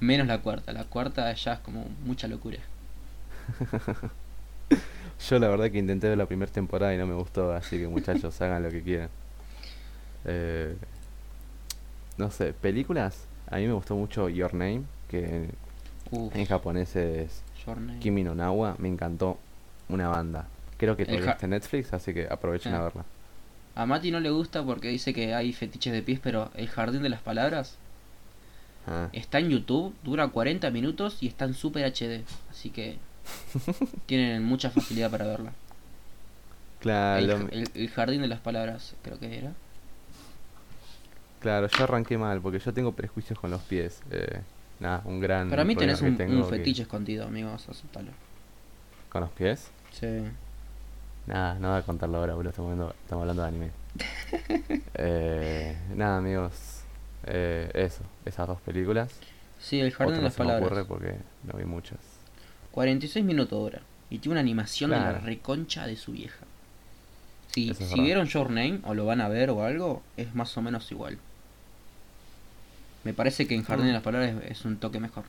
Menos 0.00 0.26
la 0.26 0.38
cuarta. 0.38 0.72
La 0.72 0.84
cuarta 0.84 1.32
ya 1.34 1.54
es 1.54 1.58
como 1.60 1.86
mucha 2.04 2.28
locura. 2.28 2.58
Yo 5.28 5.38
la 5.38 5.48
verdad 5.48 5.70
que 5.70 5.78
intenté 5.78 6.08
ver 6.08 6.18
la 6.18 6.26
primera 6.26 6.50
temporada 6.50 6.94
y 6.94 6.98
no 6.98 7.06
me 7.06 7.14
gustó, 7.14 7.52
así 7.52 7.78
que 7.78 7.86
muchachos, 7.88 8.40
hagan 8.40 8.62
lo 8.62 8.70
que 8.70 8.82
quieran. 8.82 9.08
Eh, 10.24 10.76
no 12.18 12.30
sé, 12.30 12.52
películas. 12.52 13.26
A 13.50 13.56
mí 13.56 13.66
me 13.66 13.72
gustó 13.72 13.94
mucho 13.96 14.28
Your 14.28 14.52
Name, 14.54 14.82
que 15.08 15.48
Uf, 16.10 16.34
en 16.34 16.46
japonés 16.46 16.94
es 16.96 17.42
Your 17.66 17.78
Name. 17.80 18.00
Kimi 18.00 18.24
no 18.24 18.34
Nawa. 18.34 18.76
Me 18.78 18.88
encantó 18.88 19.38
una 19.88 20.08
banda. 20.08 20.46
Creo 20.78 20.96
que 20.96 21.04
todavía 21.06 21.32
está 21.32 21.46
en 21.46 21.50
Netflix, 21.50 21.92
así 21.92 22.12
que 22.12 22.26
aprovechen 22.28 22.74
Ah. 22.74 22.78
a 22.78 22.82
verla. 22.82 23.04
A 23.76 23.86
Mati 23.86 24.10
no 24.10 24.20
le 24.20 24.30
gusta 24.30 24.62
porque 24.64 24.88
dice 24.88 25.12
que 25.14 25.34
hay 25.34 25.52
fetiches 25.52 25.92
de 25.92 26.02
pies, 26.02 26.20
pero 26.22 26.50
El 26.54 26.68
Jardín 26.68 27.02
de 27.02 27.08
las 27.08 27.20
Palabras 27.20 27.76
Ah, 28.86 29.08
está 29.12 29.38
en 29.38 29.48
YouTube, 29.48 29.94
dura 30.04 30.28
40 30.28 30.70
minutos 30.70 31.16
y 31.22 31.26
está 31.28 31.46
en 31.46 31.54
Super 31.54 31.84
HD. 31.86 32.22
Así 32.50 32.68
que 32.70 32.98
tienen 34.06 34.44
mucha 34.44 34.70
facilidad 34.70 35.10
para 35.10 35.26
verla. 35.26 35.52
claro, 36.80 37.48
El, 37.50 37.88
Jardín 37.90 38.22
de 38.22 38.28
las 38.28 38.40
Palabras, 38.40 38.94
creo 39.02 39.18
que 39.18 39.38
era. 39.38 39.52
claro, 41.40 41.68
yo 41.68 41.84
arranqué 41.84 42.18
mal 42.18 42.40
porque 42.40 42.58
yo 42.58 42.72
tengo 42.72 42.92
prejuicios 42.92 43.38
con 43.38 43.50
los 43.50 43.62
pies. 43.62 44.02
Eh, 44.10 44.40
nada, 44.80 45.02
un 45.04 45.20
gran 45.20 45.50
Para 45.50 45.64
mí 45.64 45.76
tenés 45.76 46.00
un, 46.02 46.16
que- 46.16 46.44
fetiche 46.48 46.82
escondido, 46.82 47.24
amigos, 47.26 47.68
aceptalo. 47.68 48.10
con 49.08 49.20
los 49.22 49.30
pies. 49.30 49.70
Sí. 49.92 50.06
Nada, 51.26 51.54
no 51.58 51.70
voy 51.70 51.78
a 51.78 51.82
contarlo 51.82 52.18
ahora, 52.18 52.34
boludo. 52.34 52.50
Estamos 52.50 52.72
hablando, 52.72 52.94
estamos 53.02 53.22
hablando 53.22 53.42
de 53.42 53.48
anime. 53.48 53.70
eh, 54.94 55.76
nada, 55.94 56.18
amigos. 56.18 56.80
Eh, 57.26 57.70
eso, 57.72 58.02
esas 58.26 58.46
dos 58.46 58.60
películas. 58.60 59.10
Sí, 59.58 59.80
el 59.80 59.92
Jardín 59.92 60.16
Otra 60.16 60.16
de 60.16 60.22
no 60.22 60.24
las 60.24 60.34
se 60.34 60.44
me 60.44 60.56
ocurre 60.56 60.84
Palabras. 60.84 60.86
porque 60.86 61.16
no 61.50 61.58
vi 61.58 61.64
muchas. 61.64 61.98
46 62.74 63.24
minutos 63.24 63.58
dura. 63.58 63.80
Y 64.10 64.18
tiene 64.18 64.32
una 64.32 64.40
animación 64.40 64.90
de 64.90 64.96
la 64.96 65.12
reconcha 65.12 65.86
de 65.86 65.96
su 65.96 66.12
vieja. 66.12 66.44
Es 67.54 67.54
si 67.54 67.84
verdad. 67.84 67.94
vieron 68.02 68.26
Your 68.26 68.48
Name 68.50 68.80
o 68.82 68.94
lo 68.94 69.06
van 69.06 69.20
a 69.20 69.28
ver 69.28 69.50
o 69.50 69.62
algo, 69.62 70.02
es 70.16 70.34
más 70.34 70.56
o 70.56 70.62
menos 70.62 70.90
igual. 70.90 71.18
Me 73.04 73.14
parece 73.14 73.46
que 73.46 73.54
en 73.54 73.62
Jardín 73.62 73.86
de 73.86 73.92
Mm. 73.92 73.94
las 73.94 74.02
Palabras 74.02 74.34
es, 74.48 74.64
un 74.64 74.76
toque 74.78 74.98
mejor. 74.98 75.24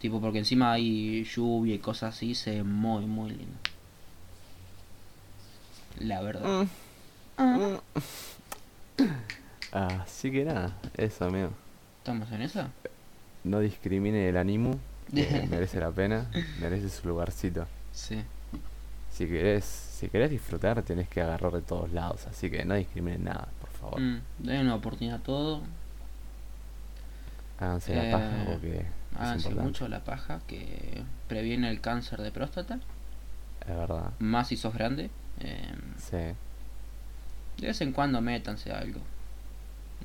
Tipo, 0.00 0.18
porque 0.20 0.38
encima 0.38 0.72
hay 0.72 1.24
lluvia 1.24 1.74
y 1.74 1.78
cosas 1.78 2.14
así, 2.16 2.34
se 2.34 2.52
ve 2.52 2.62
muy, 2.62 3.04
muy 3.04 3.30
lindo. 3.30 3.56
La 5.98 6.22
verdad. 6.22 6.66
Mm. 7.36 7.74
Así 9.72 10.30
que 10.30 10.44
nada, 10.44 10.74
eso, 10.96 11.26
amigo. 11.26 11.50
¿Estamos 11.98 12.30
en 12.32 12.42
esa? 12.42 12.70
No 13.44 13.60
discrimine 13.60 14.28
el 14.28 14.36
animu, 14.36 14.78
que 15.14 15.46
merece 15.50 15.80
la 15.80 15.90
pena, 15.90 16.30
merece 16.60 16.88
su 16.88 17.08
lugarcito. 17.08 17.66
Sí. 17.92 18.22
Si 19.12 19.26
querés, 19.26 19.64
si 19.64 20.08
querés 20.08 20.30
disfrutar, 20.30 20.82
tenés 20.82 21.08
que 21.08 21.20
agarrar 21.20 21.52
de 21.52 21.62
todos 21.62 21.92
lados, 21.92 22.26
así 22.26 22.50
que 22.50 22.64
no 22.64 22.74
discriminen 22.74 23.24
nada, 23.24 23.48
por 23.60 23.70
favor. 23.70 24.00
Mm, 24.00 24.20
den 24.38 24.60
una 24.62 24.76
oportunidad 24.76 25.18
a 25.18 25.22
todo. 25.22 25.62
Háganse 27.58 27.94
la 27.94 28.08
Eh, 28.08 28.12
paja 28.12 28.44
porque 28.46 28.78
es 28.78 28.86
Háganse 29.18 29.50
mucho 29.54 29.88
la 29.88 30.00
paja 30.04 30.40
que 30.46 31.02
previene 31.28 31.68
el 31.70 31.80
cáncer 31.80 32.22
de 32.22 32.30
próstata. 32.30 32.78
Es 33.68 33.76
verdad. 33.76 34.12
Más 34.18 34.48
si 34.48 34.56
sos 34.56 34.72
grande. 34.72 35.10
Eh, 35.40 35.74
Sí. 35.98 36.16
de 36.16 37.66
vez 37.66 37.80
en 37.82 37.92
cuando 37.92 38.20
métanse 38.20 38.72
algo. 38.72 39.00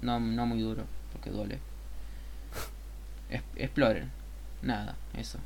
No, 0.02 0.20
no 0.20 0.46
muy 0.46 0.60
duro, 0.62 0.84
porque 1.14 1.30
duele. 1.30 1.60
Es- 3.30 3.44
exploren. 3.56 4.12
Nada, 4.62 4.96
eso. 5.16 5.40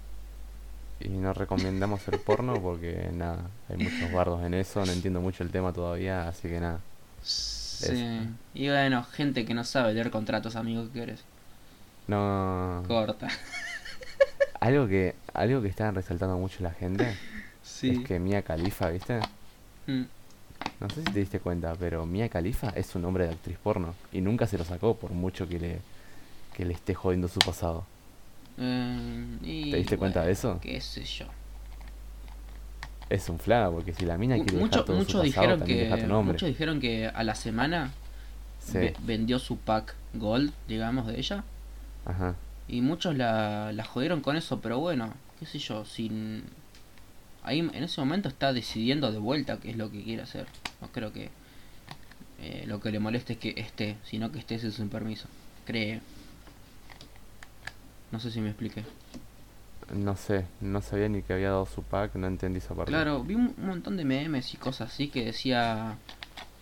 Y 1.00 1.10
no 1.10 1.34
recomendamos 1.34 2.06
el 2.10 2.20
porno 2.20 2.62
porque 2.62 3.10
nada, 3.14 3.44
hay 3.70 3.78
muchos 3.78 4.12
bardos 4.12 4.44
en 4.44 4.54
eso, 4.54 4.86
no 4.86 4.92
entiendo 4.92 5.22
mucho 5.22 5.44
el 5.44 5.50
tema 5.50 5.72
todavía, 5.72 6.28
así 6.28 6.50
que 6.50 6.60
nada. 6.60 6.80
Sí. 7.22 8.28
Y 8.54 8.68
bueno, 8.68 9.04
gente 9.04 9.46
que 9.46 9.54
no 9.54 9.64
sabe 9.64 9.94
leer 9.94 10.12
contratos, 10.12 10.56
amigo, 10.56 10.84
¿qué 10.86 10.90
quieres? 10.92 11.24
No. 12.08 12.84
Corta. 12.88 13.28
Algo 14.60 14.88
que, 14.88 15.16
algo 15.34 15.62
que 15.62 15.70
estaban 15.70 15.96
resaltando 15.96 16.38
mucho 16.38 16.62
la 16.64 16.72
gente 16.72 17.16
Sí. 17.64 17.92
es 17.92 18.06
que 18.06 18.20
Mia 18.20 18.42
Khalifa, 18.42 18.90
¿viste? 18.90 19.22
Mm. 19.88 20.04
No 20.82 20.90
sé 20.90 20.96
si 20.96 21.12
te 21.14 21.20
diste 21.20 21.40
cuenta, 21.40 21.76
pero 21.80 22.06
Mia 22.06 22.28
Khalifa 22.28 22.70
es 22.76 22.94
un 22.96 23.04
nombre 23.04 23.26
de 23.26 23.32
actriz 23.32 23.58
porno 23.58 23.96
y 24.12 24.20
nunca 24.20 24.48
se 24.48 24.58
lo 24.58 24.66
sacó 24.66 24.98
por 24.98 25.12
mucho 25.12 25.48
que 25.48 25.60
le, 25.60 25.80
que 26.54 26.66
le 26.66 26.74
esté 26.74 26.94
jodiendo 26.94 27.30
su 27.30 27.40
pasado. 27.40 27.86
Eh, 28.60 29.38
y 29.44 29.72
¿Te 29.72 29.78
diste 29.78 29.98
cuenta 29.98 30.24
de 30.26 30.32
eso? 30.32 30.60
Qué 30.62 30.80
sé 30.82 31.04
yo. 31.04 31.26
Es 33.10 33.28
un 33.30 33.40
flaga, 33.40 33.72
porque 33.72 33.94
si 33.94 34.06
la 34.06 34.18
mina 34.18 34.36
quiere 34.36 34.52
dejar 34.52 34.62
mucho- 34.68 34.86
todo 34.86 34.96
su 34.98 35.00
muchos 35.00 35.22
pasado, 35.22 35.26
dijeron 35.26 35.64
que 35.68 35.76
deja 35.84 35.98
tu 35.98 36.08
nombre. 36.08 36.34
muchos 36.34 36.48
dijeron 36.50 36.80
que 36.80 37.08
a 37.08 37.24
la 37.24 37.34
semana 37.36 37.92
Sí, 38.60 38.78
ve- 38.78 38.94
vendió 39.00 39.40
su 39.40 39.58
pack 39.58 39.96
gold, 40.14 40.52
digamos, 40.68 41.08
de 41.08 41.18
ella. 41.20 41.44
ajá. 42.06 42.36
Y 42.68 42.82
muchos 42.82 43.16
la, 43.18 43.72
la 43.74 43.84
jodieron 43.84 44.22
con 44.22 44.36
eso, 44.36 44.60
pero 44.62 44.78
bueno, 44.80 45.12
qué 45.40 45.48
sé 45.48 45.58
yo, 45.58 45.86
sin... 45.86 46.44
Ahí 47.42 47.60
en 47.60 47.84
ese 47.84 48.00
momento 48.00 48.30
está 48.30 48.54
decidiendo 48.54 49.12
de 49.12 49.18
vuelta 49.18 49.58
qué 49.58 49.72
es 49.72 49.78
lo 49.78 49.90
que 49.90 50.04
quiere 50.04 50.22
hacer. 50.22 50.46
No 50.82 50.90
creo 50.92 51.12
que 51.12 51.30
eh, 52.42 52.66
lo 52.68 52.80
que 52.80 52.92
le 52.92 53.00
moleste 53.00 53.34
es 53.34 53.40
que 53.40 53.54
esté, 53.58 53.96
sino 54.04 54.32
que 54.32 54.38
esté 54.38 54.60
sin 54.60 54.72
su 54.72 54.88
permiso. 54.88 55.28
Cree. 55.66 56.02
No 58.12 58.20
sé 58.20 58.32
si 58.32 58.42
me 58.42 58.50
expliqué. 58.50 58.84
No 59.94 60.16
sé, 60.16 60.46
no 60.62 60.82
sabía 60.82 61.10
ni 61.10 61.24
que 61.24 61.34
había 61.34 61.50
dado 61.50 61.66
su 61.66 61.82
pack, 61.82 62.16
no 62.16 62.28
entendí 62.28 62.60
esa 62.60 62.76
parte. 62.76 62.92
Claro, 62.92 63.24
vi 63.24 63.36
un, 63.36 63.56
montón 63.58 63.98
de 63.98 64.06
memes 64.06 64.54
y 64.54 64.58
cosas 64.58 64.92
así 64.92 65.08
que 65.08 65.26
decía 65.26 65.98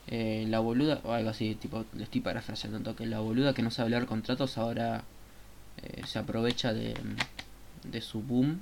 eh, 0.07 0.45
la 0.47 0.59
boluda, 0.59 1.01
o 1.03 1.11
algo 1.11 1.29
así, 1.29 1.55
tipo, 1.55 1.85
le 1.93 2.03
estoy 2.03 2.21
parafraseando 2.21 2.77
un 2.77 2.83
toque, 2.85 3.05
la 3.05 3.19
boluda 3.19 3.53
que 3.53 3.61
no 3.61 3.71
sabe 3.71 3.89
leer 3.89 4.05
contratos 4.05 4.57
ahora 4.57 5.03
eh, 5.83 6.01
se 6.05 6.19
aprovecha 6.19 6.73
de, 6.73 6.93
de 7.83 8.01
su 8.01 8.21
boom 8.21 8.61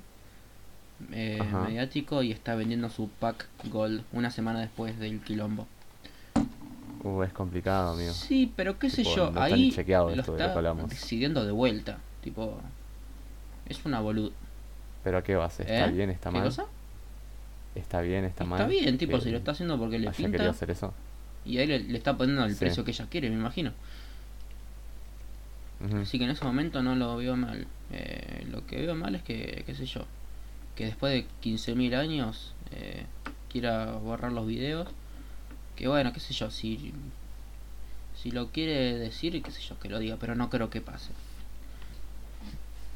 eh, 1.12 1.42
mediático 1.64 2.22
y 2.22 2.32
está 2.32 2.54
vendiendo 2.54 2.88
su 2.88 3.08
pack 3.08 3.46
gold 3.70 4.02
una 4.12 4.30
semana 4.30 4.60
después 4.60 4.98
del 4.98 5.20
quilombo. 5.20 5.66
Uh, 7.04 7.22
es 7.22 7.32
complicado, 7.32 7.92
amigo. 7.92 8.12
Sí, 8.12 8.52
pero 8.56 8.78
qué 8.78 8.90
sé 8.90 9.04
yo, 9.04 9.30
no 9.30 9.40
ahí 9.40 9.70
lo 9.70 10.10
esto 10.10 10.34
de 10.36 10.38
lo 10.38 10.50
está 10.50 10.74
que 10.74 10.86
decidiendo 10.88 11.44
de 11.44 11.52
vuelta, 11.52 11.98
tipo, 12.22 12.58
es 13.68 13.84
una 13.84 14.00
boluda. 14.00 14.32
¿Pero 15.04 15.18
a 15.18 15.22
qué 15.22 15.34
base? 15.36 15.62
¿Está 15.62 15.86
¿Eh? 15.88 15.92
bien? 15.92 16.10
¿Está 16.10 16.30
¿Qué 16.30 16.36
mal? 16.38 16.44
cosa? 16.44 16.66
¿Está 17.74 18.00
bien? 18.00 18.24
¿está, 18.24 18.44
mal? 18.44 18.58
Está 18.60 18.68
bien, 18.70 18.96
tipo, 18.98 19.20
si 19.20 19.30
lo 19.30 19.38
está 19.38 19.52
haciendo 19.52 19.78
porque 19.78 19.98
le 19.98 20.10
pinta. 20.10 20.48
hacer 20.48 20.70
eso. 20.70 20.92
Y 21.44 21.58
ahí 21.58 21.66
le, 21.66 21.78
le 21.80 21.98
está 21.98 22.16
poniendo 22.16 22.44
el 22.44 22.54
Sí. 22.54 22.60
precio 22.60 22.84
que 22.84 22.90
ella 22.90 23.06
quiere, 23.08 23.28
me 23.30 23.36
imagino. 23.36 23.72
Así 26.00 26.18
que 26.18 26.24
en 26.24 26.30
ese 26.30 26.44
momento 26.44 26.82
no 26.82 26.94
lo 26.96 27.16
veo 27.16 27.36
mal. 27.36 27.66
Eh, 27.92 28.46
lo 28.50 28.66
que 28.66 28.78
veo 28.80 28.94
mal 28.94 29.14
es 29.14 29.22
que, 29.22 29.62
qué 29.66 29.74
sé 29.74 29.84
yo, 29.86 30.06
que 30.74 30.86
después 30.86 31.12
de 31.12 31.26
15.000 31.42 31.94
años 31.94 32.54
eh, 32.72 33.04
quiera 33.50 33.92
borrar 33.92 34.32
los 34.32 34.46
videos. 34.46 34.88
Que 35.76 35.86
bueno, 35.86 36.12
qué 36.14 36.20
sé 36.20 36.32
yo, 36.32 36.50
si, 36.50 36.94
si 38.20 38.30
lo 38.30 38.48
quiere 38.48 38.96
decir, 38.98 39.40
qué 39.42 39.50
sé 39.50 39.60
yo, 39.60 39.78
que 39.78 39.90
lo 39.90 39.98
diga, 39.98 40.16
pero 40.18 40.34
no 40.34 40.48
creo 40.48 40.70
que 40.70 40.80
pase. 40.80 41.10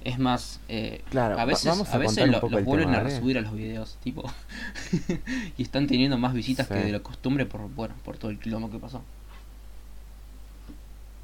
Es 0.02 0.18
más, 0.18 0.60
eh, 0.68 1.02
Claro, 1.10 1.38
a 1.38 1.44
veces, 1.44 1.66
vamos 1.66 1.88
a 1.90 1.94
a 1.96 1.98
veces 1.98 2.26
lo- 2.26 2.40
los 2.40 2.52
el 2.52 2.64
vuelven 2.64 2.86
tema, 2.88 2.98
a 2.98 3.02
¿vale? 3.02 3.14
resubir 3.14 3.36
a 3.36 3.42
los 3.42 3.52
videos, 3.54 3.98
tipo. 4.02 4.24
y 5.58 5.62
están 5.62 5.86
teniendo 5.86 6.16
más 6.16 6.32
visitas 6.32 6.66
que 6.68 6.74
de 6.74 6.92
la 6.92 7.00
costumbre 7.00 7.44
por, 7.44 7.68
bueno, 7.68 7.94
por 8.04 8.16
todo 8.16 8.30
el 8.30 8.38
quilombo 8.38 8.70
que 8.70 8.78
pasó. 8.78 9.02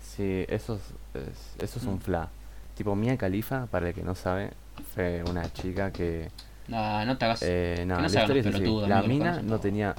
Sí, 0.03 0.45
eso 0.49 0.75
es, 1.15 1.23
es- 1.23 1.63
eso 1.63 1.79
es 1.79 1.85
un 1.87 1.95
Mm. 1.95 2.01
fla. 2.01 2.29
Tipo, 2.77 2.95
Mia 2.95 3.17
Khalifa, 3.17 3.67
para 3.67 3.89
el 3.89 3.95
que 3.95 4.03
no 4.03 4.15
sabe, 4.15 4.53
fue 4.95 5.23
una 5.29 5.51
chica 5.53 5.91
que... 5.91 6.31
No, 6.69 7.05
no 7.07 7.17
te 7.17 7.25
hagas. 7.25 7.41
Eh, 7.43 7.85
no, 7.87 7.95
no 7.97 8.01
la 8.03 8.07
historia 8.09 8.41
es 8.41 8.47
así. 8.55 8.65
La 8.89 9.03
mina 9.03 9.41
no 9.43 9.59
tenía... 9.59 9.95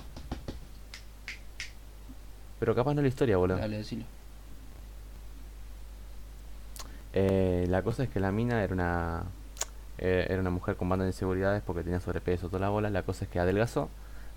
Pero 2.59 2.75
capaz 2.75 2.93
no 2.93 3.01
la 3.01 3.07
historia, 3.07 3.37
boludo. 3.37 3.57
Dale, 3.57 3.77
decilo. 3.77 4.03
Eh, 7.13 7.65
la 7.69 7.81
cosa 7.81 8.03
es 8.03 8.09
que 8.09 8.19
la 8.19 8.31
mina 8.31 8.63
era 8.63 8.73
una 8.73 9.23
eh, 9.97 10.27
era 10.29 10.39
una 10.41 10.49
mujer 10.51 10.75
con 10.75 10.89
bandas 10.89 11.05
de 11.05 11.09
inseguridades 11.09 11.63
porque 11.65 11.83
tenía 11.83 11.99
sobrepeso 11.99 12.47
toda 12.47 12.59
la 12.59 12.69
bola. 12.69 12.89
La 12.89 13.03
cosa 13.03 13.25
es 13.25 13.31
que 13.31 13.39
adelgazó, 13.39 13.89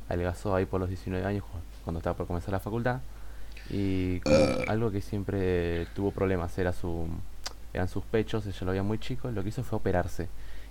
adelgazó 0.09 0.55
ahí 0.55 0.65
por 0.67 0.81
los 0.81 0.89
19 0.89 1.25
años 1.27 1.45
cu- 1.45 1.59
cuando 1.85 1.99
estaba 1.99 2.17
por 2.17 2.27
comenzar 2.27 2.53
la 2.53 2.61
facultad 2.61 3.01
y 3.69 4.21
como 4.21 4.37
algo 4.69 4.91
que 4.91 5.01
siempre 5.01 5.87
tuvo 5.95 6.11
problemas 6.13 6.57
era 6.59 6.73
su 6.73 7.07
eran 7.73 7.89
sus 7.89 8.03
pechos, 8.05 8.45
ella 8.47 8.59
lo 8.63 8.71
veía 8.73 8.83
muy 8.83 8.99
chico, 8.99 9.31
lo 9.31 9.43
que 9.45 9.51
hizo 9.51 9.63
fue 9.63 9.77
operarse. 9.79 10.29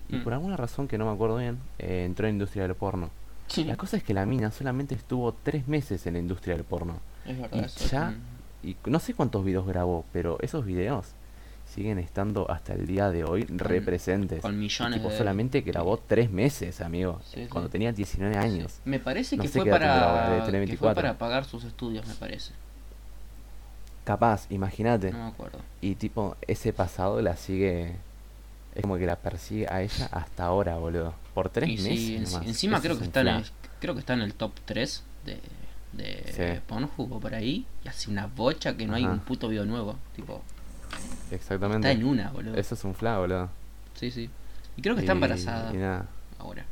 Y 0.09 0.17
Mm. 0.17 0.23
por 0.23 0.33
alguna 0.33 0.57
razón 0.57 0.87
que 0.87 0.97
no 0.97 1.05
me 1.05 1.11
acuerdo 1.13 1.37
bien, 1.37 1.57
eh, 1.77 2.03
entró 2.05 2.25
en 2.27 2.31
la 2.31 2.35
industria 2.35 2.63
del 2.63 2.75
porno. 2.75 3.09
Sí, 3.47 3.63
La 3.63 3.77
cosa 3.77 3.95
es 3.97 4.03
que 4.03 4.13
la 4.13 4.25
mina 4.25 4.51
solamente 4.51 4.95
estuvo 4.95 5.31
tres 5.33 5.67
meses 5.67 6.05
en 6.07 6.13
la 6.15 6.19
industria 6.19 6.55
del 6.55 6.65
porno. 6.65 6.95
es 7.25 7.37
y 7.37 7.41
verdad. 7.41 7.59
eso 7.65 7.83
es 7.85 7.91
ya- 7.91 8.07
un- 8.09 8.39
Y 8.69 8.75
no 8.87 8.99
sé 8.99 9.13
cuántos 9.13 9.45
videos 9.45 9.65
grabó, 9.65 10.03
pero 10.11 10.37
esos 10.41 10.65
videos 10.65 11.13
siguen 11.73 11.99
estando 11.99 12.49
hasta 12.49 12.73
el 12.73 12.85
día 12.87 13.09
de 13.11 13.23
hoy 13.23 13.43
representes. 13.43 14.41
con 14.41 14.57
millones 14.59 14.99
tipo, 14.99 15.09
de- 15.11 15.17
solamente 15.17 15.61
grabó 15.61 15.97
tres 15.97 16.29
meses, 16.31 16.81
amigo. 16.81 17.21
Sí, 17.25 17.43
sí. 17.43 17.47
Cuando 17.49 17.69
tenía 17.69 17.91
19 17.91 18.35
años. 18.37 18.71
Sí. 18.73 18.81
Me 18.85 18.99
parece 18.99 19.37
No 19.37 19.43
que, 19.43 19.49
fue 19.49 19.61
tendrá 19.63 19.79
para, 19.79 20.45
tener 20.45 20.61
que 20.65 20.77
fue 20.77 20.87
24. 20.87 20.95
para 21.01 21.17
pagar 21.17 21.45
sus 21.45 21.63
estudios, 21.63 22.05
me 22.07 22.15
parece. 22.15 22.53
Capaz, 24.03 24.47
imagínate. 24.49 25.11
No 25.11 25.19
me 25.19 25.27
acuerdo. 25.29 25.59
Y 25.81 25.95
tipo, 25.95 26.35
ese 26.47 26.73
pasado 26.73 27.21
la 27.21 27.35
sigue. 27.37 27.95
Es 28.75 28.81
como 28.81 28.97
que 28.97 29.05
la 29.05 29.15
persigue 29.17 29.67
a 29.69 29.81
ella 29.81 30.07
hasta 30.11 30.45
ahora, 30.45 30.77
boludo. 30.77 31.13
Por 31.33 31.49
tres 31.49 31.69
Y 31.69 31.77
meses. 31.77 32.31
nomás. 32.33 32.47
encima 32.47 32.77
Eso 32.77 32.81
creo 32.83 32.93
es 32.93 32.99
que 32.99 33.05
está 33.05 33.21
en 33.21 33.27
el, 33.27 33.45
creo 33.79 33.93
que 33.93 33.99
está 33.99 34.13
en 34.13 34.21
el 34.21 34.33
top 34.33 34.51
3 34.65 35.03
de, 35.25 35.39
de. 35.93 36.61
Pornhub 36.67 37.11
o 37.13 37.19
por 37.19 37.35
ahí. 37.35 37.65
Y 37.83 37.87
hace 37.87 38.09
una 38.09 38.25
bocha 38.27 38.75
que 38.75 38.85
no 38.87 38.95
hay 38.95 39.05
un 39.05 39.19
puto 39.19 39.47
video 39.47 39.65
nuevo. 39.65 39.95
Tipo, 40.15 40.41
Exactamente. 41.31 41.87
está 41.89 41.99
en 41.99 42.05
una, 42.07 42.29
boludo. 42.31 42.55
Eso 42.55 42.75
es 42.75 42.83
un 42.83 42.95
fla, 42.95 43.17
boludo. 43.19 43.49
Sí, 43.95 44.11
sí. 44.11 44.29
Y 44.77 44.81
creo 44.81 44.95
que 44.95 45.01
está 45.01 45.13
Y- 45.13 45.15
embarazada 45.15 45.73
Y 45.73 45.77
nada. 45.77 46.05
ahora. 46.39 46.65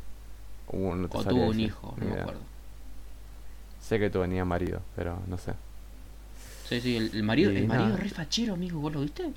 Uh, 0.69 0.95
no 0.95 1.07
O 1.11 1.23
tuvo 1.23 1.47
un 1.47 1.59
hijo, 1.59 1.95
no 1.97 2.05
me 2.05 2.19
acuerdo. 2.19 2.41
Sé 3.81 3.99
que 3.99 4.09
tú 4.09 4.21
tenía 4.21 4.43
marido, 4.45 4.81
pero 4.95 5.19
no 5.27 5.37
sé. 5.37 5.53
Sí, 6.67 6.81
sí, 6.81 6.97
el, 6.97 7.11
el 7.13 7.23
marido, 7.23 7.51
Y 7.51 7.57
el 7.57 7.67
marido 7.67 7.93
es 7.95 7.99
re 8.01 8.09
fachero, 8.09 8.53
amigo, 8.55 8.79
¿vos 8.81 8.91
lo 8.93 8.99
viste? 9.01 9.31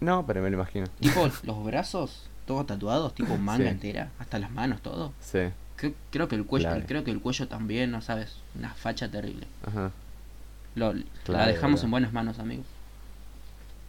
No, 0.00 0.24
pero 0.26 0.40
me 0.40 0.48
lo 0.50 0.56
imagino. 0.56 0.86
Tipo, 1.00 1.28
los 1.42 1.64
brazos 1.64 2.26
todos 2.46 2.66
tatuados, 2.66 3.14
tipo 3.14 3.36
manga 3.36 3.64
Sí. 3.64 3.70
entera, 3.70 4.10
hasta 4.18 4.38
las 4.38 4.50
manos, 4.50 4.80
todo. 4.80 5.12
Sí. 5.20 5.50
Creo, 5.76 5.92
creo 6.10 6.28
que 6.28 6.34
el 6.36 6.46
cuello, 6.46 6.68
Clave. 6.68 6.84
creo 6.86 7.04
que 7.04 7.10
el 7.10 7.20
cuello 7.20 7.46
también, 7.48 7.90
no 7.90 8.00
sabes, 8.00 8.36
una 8.58 8.70
facha 8.74 9.10
terrible. 9.10 9.46
Ajá. 9.66 9.90
Lo, 10.74 10.94
la 11.26 11.46
dejamos 11.46 11.84
en 11.84 11.90
buenas 11.90 12.12
manos, 12.12 12.38
amigo. 12.38 12.62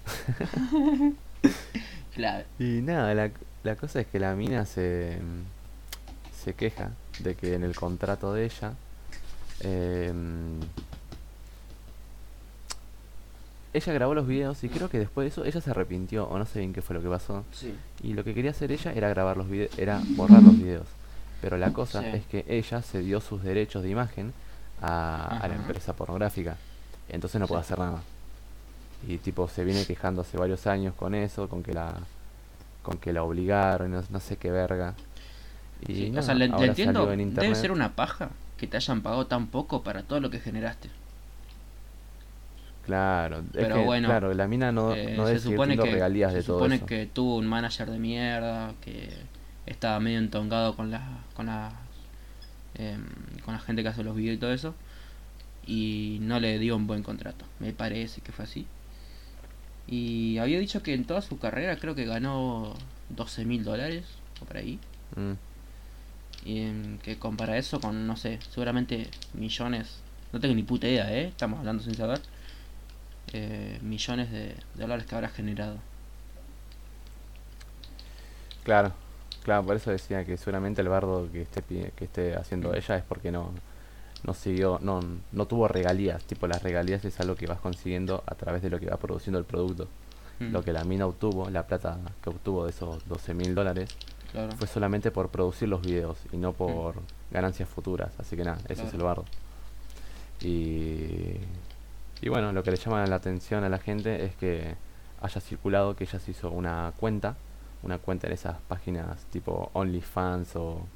Y 2.59 2.81
nada, 2.81 3.13
la, 3.15 3.31
la 3.63 3.75
cosa 3.75 4.01
es 4.01 4.07
que 4.07 4.19
la 4.19 4.35
mina 4.35 4.65
se, 4.65 5.17
se 6.43 6.53
queja 6.53 6.91
de 7.19 7.35
que 7.35 7.55
en 7.55 7.63
el 7.63 7.75
contrato 7.75 8.33
de 8.33 8.45
ella 8.45 8.73
em, 9.61 10.59
ella 13.73 13.93
grabó 13.93 14.13
los 14.13 14.27
videos 14.27 14.63
y 14.63 14.69
creo 14.69 14.89
que 14.89 14.99
después 14.99 15.23
de 15.25 15.29
eso 15.29 15.45
ella 15.45 15.61
se 15.61 15.71
arrepintió 15.71 16.27
o 16.27 16.37
no 16.37 16.45
sé 16.45 16.59
bien 16.59 16.73
qué 16.73 16.81
fue 16.81 16.93
lo 16.95 17.01
que 17.01 17.07
pasó 17.07 17.43
Sí. 17.53 17.73
y 18.03 18.13
lo 18.13 18.23
que 18.23 18.33
quería 18.33 18.51
hacer 18.51 18.71
ella 18.71 18.91
era 18.93 19.07
grabar 19.09 19.37
los 19.37 19.49
videos 19.49 19.71
era 19.79 20.01
borrar 20.09 20.43
los 20.43 20.57
videos 20.57 20.85
pero 21.41 21.57
la 21.57 21.71
cosa 21.73 22.01
Sí. 22.01 22.07
es 22.13 22.25
que 22.25 22.45
ella 22.49 22.81
se 22.81 22.99
dio 22.99 23.21
sus 23.21 23.41
derechos 23.41 23.83
de 23.83 23.89
imagen 23.89 24.33
a, 24.81 25.37
a 25.39 25.47
la 25.47 25.55
empresa 25.55 25.95
pornográfica 25.95 26.57
entonces 27.09 27.39
no 27.39 27.47
puede 27.47 27.61
Sí. 27.63 27.67
hacer 27.67 27.79
nada 27.79 28.01
y 29.07 29.17
tipo 29.17 29.47
se 29.47 29.63
viene 29.63 29.85
quejando 29.85 30.21
hace 30.21 30.37
varios 30.37 30.67
años 30.67 30.93
con 30.95 31.15
eso 31.15 31.49
con 31.49 31.63
que 31.63 31.73
la 31.73 31.93
con 32.83 32.97
que 32.97 33.13
la 33.13 33.23
obligaron 33.23 33.91
no, 33.91 34.03
no 34.09 34.19
sé 34.19 34.37
qué 34.37 34.51
verga 34.51 34.95
y 35.87 35.93
Sí, 35.95 36.13
o 36.15 36.21
sea, 36.21 36.35
le, 36.35 36.45
entiendo, 36.45 37.11
en 37.11 37.33
debe 37.33 37.55
ser 37.55 37.71
una 37.71 37.95
paja 37.95 38.29
que 38.57 38.67
te 38.67 38.77
hayan 38.77 39.01
pagado 39.01 39.25
tan 39.25 39.47
poco 39.47 39.81
para 39.83 40.03
todo 40.03 40.19
lo 40.19 40.29
que 40.29 40.39
generaste. 40.39 40.89
claro 42.85 43.39
es 43.39 43.45
Pero 43.53 43.75
que, 43.77 43.83
bueno, 43.83 44.07
claro 44.07 44.33
la 44.33 44.47
mina 44.47 44.71
no, 44.71 44.93
Eh, 44.93 45.15
no 45.17 45.27
se 45.27 45.39
supone 45.39 45.77
que, 45.77 45.89
regalías 45.91 46.31
se 46.31 46.37
de 46.39 46.43
todo 46.43 46.57
supone 46.57 46.75
eso 46.75 46.85
que 46.85 47.07
tuvo 47.07 47.37
un 47.37 47.47
manager 47.47 47.89
de 47.89 47.97
mierda, 47.99 48.73
que 48.81 49.09
estaba 49.65 49.99
medio 49.99 50.19
entongado 50.19 50.75
con 50.75 50.91
la, 50.91 51.01
con 51.35 51.47
la, 51.47 51.71
em, 52.75 53.03
con 53.43 53.53
la 53.55 53.59
gente 53.59 53.81
que 53.81 53.89
hace 53.89 54.03
los 54.03 54.15
videos 54.15 54.35
y 54.35 54.39
todo 54.39 54.53
eso, 54.53 54.75
y 55.65 56.19
no 56.21 56.39
le 56.39 56.59
dio 56.59 56.75
un 56.75 56.87
buen 56.87 57.03
contrato. 57.03 57.45
Me 57.59 57.73
parece 57.73 58.21
que 58.21 58.31
fue 58.31 58.45
así. 58.45 58.67
Y 59.91 60.39
había 60.39 60.59
dicho 60.59 60.81
que 60.83 60.95
en 60.95 61.05
toda 61.05 61.21
su 61.21 61.37
carrera 61.39 61.77
creo 61.79 61.95
que 61.95 62.05
ganó 62.05 62.75
12 63.09 63.45
mil 63.45 63.63
dólares 63.63 64.05
o 64.41 64.45
por 64.45 64.57
ahí. 64.57 64.81
Mm, 65.15 65.33
Y 66.43 66.59
em, 66.61 66.99
que 66.99 67.17
compara 67.19 67.57
eso 67.57 67.79
con, 67.81 68.05
no 68.07 68.15
sé, 68.17 68.39
seguramente 68.49 69.09
millones, 69.33 70.03
no 70.31 70.39
tengo 70.39 70.55
ni 70.55 70.63
puta 70.63 70.87
idea, 70.87 71.11
¿eh? 71.13 71.27
Estamos 71.27 71.59
hablando 71.59 71.83
sin 71.83 71.95
saber. 71.95 72.21
eh, 73.33 73.79
millones 73.81 74.31
de 74.31 74.55
dólares 74.75 75.05
que 75.07 75.15
habrá 75.15 75.29
generado. 75.29 75.81
claro 78.63 78.93
claro 79.43 79.65
por 79.65 79.75
eso 79.75 79.91
decía 79.91 80.25
que 80.25 80.37
seguramente 80.37 80.81
el 80.81 80.89
bardo 80.89 81.29
que 81.31 81.41
esté 81.43 81.63
que 81.63 82.05
esté 82.05 82.35
haciendo 82.35 82.73
ella 82.73 82.97
es 82.97 83.03
porque 83.03 83.31
no 83.31 83.53
no 84.23 84.33
siguió 84.33 84.79
no 84.81 85.01
no 85.31 85.45
tuvo 85.45 85.67
regalías 85.67 86.23
tipo 86.23 86.47
las 86.47 86.61
regalías 86.63 87.03
es 87.05 87.19
algo 87.19 87.35
que 87.35 87.47
vas 87.47 87.59
consiguiendo 87.59 88.23
a 88.25 88.35
través 88.35 88.61
de 88.61 88.69
lo 88.69 88.79
que 88.79 88.87
va 88.87 88.97
produciendo 88.97 89.39
el 89.39 89.45
producto 89.45 89.87
Mm, 90.41 90.51
lo 90.51 90.63
que 90.63 90.73
la 90.73 90.83
mina 90.83 91.05
obtuvo 91.05 91.49
la 91.49 91.67
plata 91.67 91.99
que 92.23 92.29
obtuvo 92.29 92.65
de 92.65 92.71
esos 92.71 93.07
12 93.07 93.33
mil 93.33 93.53
dólares 93.53 93.95
claro. 94.31 94.51
fue 94.53 94.67
solamente 94.67 95.11
por 95.11 95.29
producir 95.29 95.69
los 95.69 95.81
videos 95.81 96.17
y 96.31 96.37
no 96.37 96.53
por 96.53 96.95
ganancias 97.29 97.69
futuras. 97.69 98.11
Así 98.17 98.35
que 98.35 98.43
nada, 98.43 98.57
ese 98.67 98.83
es 98.83 98.93
el 98.93 99.03
bardo. 99.03 99.25
Y, 100.41 101.35
y 102.21 102.29
bueno, 102.29 102.51
lo 102.51 102.63
que 102.63 102.71
le 102.71 102.77
llama 102.77 103.05
la 103.05 103.17
atención 103.17 103.63
a 103.63 103.69
la 103.69 103.77
gente 103.77 104.25
es 104.25 104.35
que 104.35 104.75
haya 105.21 105.41
circulado 105.41 105.95
que 105.95 106.05
ella 106.05 106.17
se 106.17 106.31
hizo 106.31 106.49
una 106.49 106.91
cuenta, 106.97 107.35
una 107.83 107.99
cuenta 107.99 108.25
en 108.27 108.33
esas 108.33 108.57
páginas 108.67 109.23
tipo 109.25 109.69
OnlyFans 109.73 110.55
o, 110.55 110.87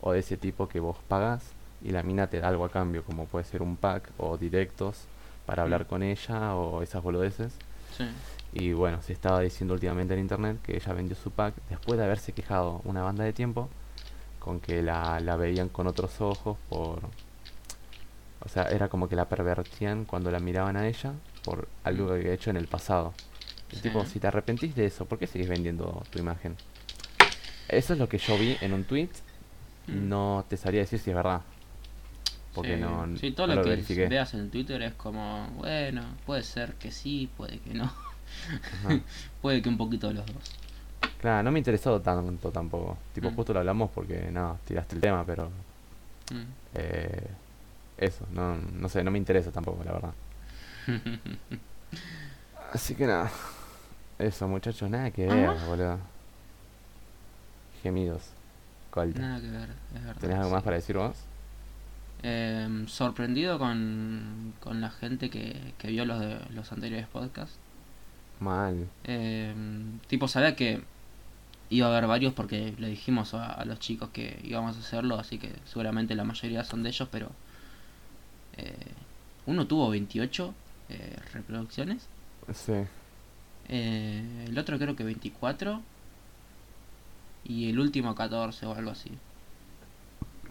o 0.00 0.12
de 0.12 0.18
ese 0.18 0.36
tipo 0.36 0.68
que 0.68 0.80
vos 0.80 0.96
pagas 1.06 1.52
y 1.84 1.90
la 1.90 2.02
mina 2.02 2.26
te 2.28 2.40
da 2.40 2.48
algo 2.48 2.64
a 2.64 2.70
cambio, 2.70 3.04
como 3.04 3.26
puede 3.26 3.44
ser 3.44 3.62
un 3.62 3.76
pack 3.76 4.10
o 4.18 4.36
directos 4.36 4.98
para 5.46 5.62
hablar 5.62 5.82
Mm. 5.84 5.86
con 5.88 6.02
ella 6.02 6.54
o 6.54 6.82
esas 6.82 7.02
boludeces. 7.02 7.52
Sí. 7.96 8.04
Y 8.54 8.72
bueno, 8.72 9.00
se 9.02 9.12
estaba 9.12 9.40
diciendo 9.40 9.74
últimamente 9.74 10.14
en 10.14 10.20
internet 10.20 10.58
que 10.62 10.76
ella 10.76 10.92
vendió 10.92 11.16
su 11.16 11.30
pack 11.30 11.54
después 11.68 11.98
de 11.98 12.04
haberse 12.04 12.32
quejado 12.32 12.80
una 12.84 13.02
banda 13.02 13.24
de 13.24 13.32
tiempo 13.32 13.68
con 14.38 14.60
que 14.60 14.82
la, 14.82 15.20
la 15.20 15.36
veían 15.36 15.68
con 15.68 15.86
otros 15.86 16.20
ojos 16.20 16.56
por... 16.68 17.00
O 18.44 18.48
sea, 18.48 18.64
era 18.64 18.88
como 18.88 19.08
que 19.08 19.14
la 19.16 19.28
pervertían 19.28 20.04
cuando 20.04 20.30
la 20.30 20.40
miraban 20.40 20.76
a 20.76 20.88
ella 20.88 21.12
por 21.44 21.68
algo 21.84 22.08
que 22.08 22.14
había 22.14 22.32
hecho 22.32 22.50
en 22.50 22.56
el 22.56 22.66
pasado. 22.66 23.14
Sí. 23.72 23.80
tipo, 23.80 24.04
si 24.04 24.18
te 24.20 24.26
arrepentís 24.26 24.74
de 24.74 24.84
eso, 24.84 25.06
¿por 25.06 25.18
qué 25.18 25.26
seguís 25.26 25.48
vendiendo 25.48 26.02
tu 26.10 26.18
imagen? 26.18 26.56
Eso 27.68 27.92
es 27.94 27.98
lo 27.98 28.08
que 28.08 28.18
yo 28.18 28.36
vi 28.36 28.56
en 28.60 28.74
un 28.74 28.84
tweet. 28.84 29.08
Mm. 29.86 30.08
No 30.08 30.44
te 30.48 30.56
sabría 30.56 30.80
decir 30.82 30.98
si 30.98 31.10
es 31.10 31.16
verdad. 31.16 31.40
Porque 32.54 32.76
sí, 32.76 32.80
no, 32.82 33.16
sí, 33.16 33.30
todo 33.32 33.46
no 33.46 33.54
lo, 33.54 33.60
lo 33.60 33.64
que 33.64 33.70
verifiqué. 33.70 34.06
veas 34.08 34.34
en 34.34 34.50
Twitter 34.50 34.82
es 34.82 34.94
como, 34.94 35.46
bueno, 35.56 36.02
puede 36.26 36.42
ser 36.42 36.74
que 36.74 36.90
sí, 36.90 37.28
puede 37.36 37.58
que 37.60 37.74
no. 37.74 37.90
Puede 39.42 39.60
que 39.62 39.68
un 39.68 39.76
poquito 39.76 40.08
de 40.08 40.14
los 40.14 40.26
dos. 40.26 40.52
Claro, 41.20 41.42
no 41.42 41.50
me 41.52 41.58
interesó 41.58 42.00
tanto 42.00 42.50
tampoco. 42.50 42.96
Tipo, 43.14 43.30
Mm. 43.30 43.34
justo 43.36 43.52
lo 43.52 43.58
hablamos 43.60 43.90
porque, 43.90 44.30
no, 44.32 44.58
tiraste 44.66 44.94
el 44.96 45.00
tema, 45.00 45.24
pero 45.24 45.50
Mm. 46.30 46.42
Eh, 46.74 47.26
eso, 47.98 48.26
no, 48.32 48.56
no 48.56 48.88
sé, 48.88 49.04
no 49.04 49.10
me 49.10 49.18
interesa 49.18 49.50
tampoco, 49.50 49.82
la 49.84 49.92
verdad. 49.92 50.12
Así 52.72 52.94
que 52.94 53.06
nada. 53.06 53.30
Eso, 54.18 54.48
muchachos, 54.48 54.88
nada 54.88 55.10
que 55.10 55.26
ver, 55.26 55.48
Ah. 55.48 55.64
boludo. 55.66 55.98
Gemidos. 57.82 58.22
Colta. 58.90 59.20
Nada 59.20 59.40
que 59.40 59.48
ver, 59.50 59.68
es 59.94 60.04
verdad. 60.04 60.20
¿Tenés 60.20 60.36
algo 60.38 60.50
más 60.50 60.62
para 60.62 60.76
decir 60.76 60.96
vos? 60.96 61.16
Em, 62.24 62.86
sorprendido 62.86 63.58
con, 63.58 64.54
con 64.60 64.80
la 64.80 64.90
gente 64.90 65.28
que, 65.28 65.74
que 65.78 65.88
vio 65.88 66.04
los 66.04 66.20
de 66.20 66.38
los 66.54 66.70
anteriores 66.72 67.08
podcasts. 67.08 67.56
Mal. 68.40 68.88
Em, 69.04 69.98
tipo, 70.08 70.28
sabía 70.28 70.54
que 70.56 70.82
iba 71.70 71.86
a 71.86 71.90
haber 71.90 72.06
varios 72.06 72.32
porque 72.34 72.74
le 72.78 72.88
dijimos 72.88 73.34
a, 73.34 73.46
a 73.52 73.64
los 73.64 73.78
chicos 73.80 74.10
que 74.10 74.38
íbamos 74.44 74.76
a 74.76 74.80
hacerlo, 74.80 75.18
así 75.18 75.38
que 75.38 75.52
seguramente 75.64 76.14
la 76.14 76.24
mayoría 76.24 76.64
son 76.64 76.82
de 76.82 76.90
ellos, 76.90 77.08
pero 77.10 77.30
eh, 78.56 78.74
uno 79.46 79.66
tuvo 79.66 79.88
28 79.90 80.54
eh, 80.90 81.16
reproducciones, 81.32 82.06
Sí. 82.52 82.74
eh, 83.68 84.44
el 84.48 84.58
otro 84.58 84.78
creo 84.78 84.94
que 84.96 85.04
24 85.04 85.80
y 87.44 87.70
el 87.70 87.78
último 87.80 88.14
14 88.14 88.66
o 88.66 88.74
algo 88.74 88.90
así. 88.90 89.10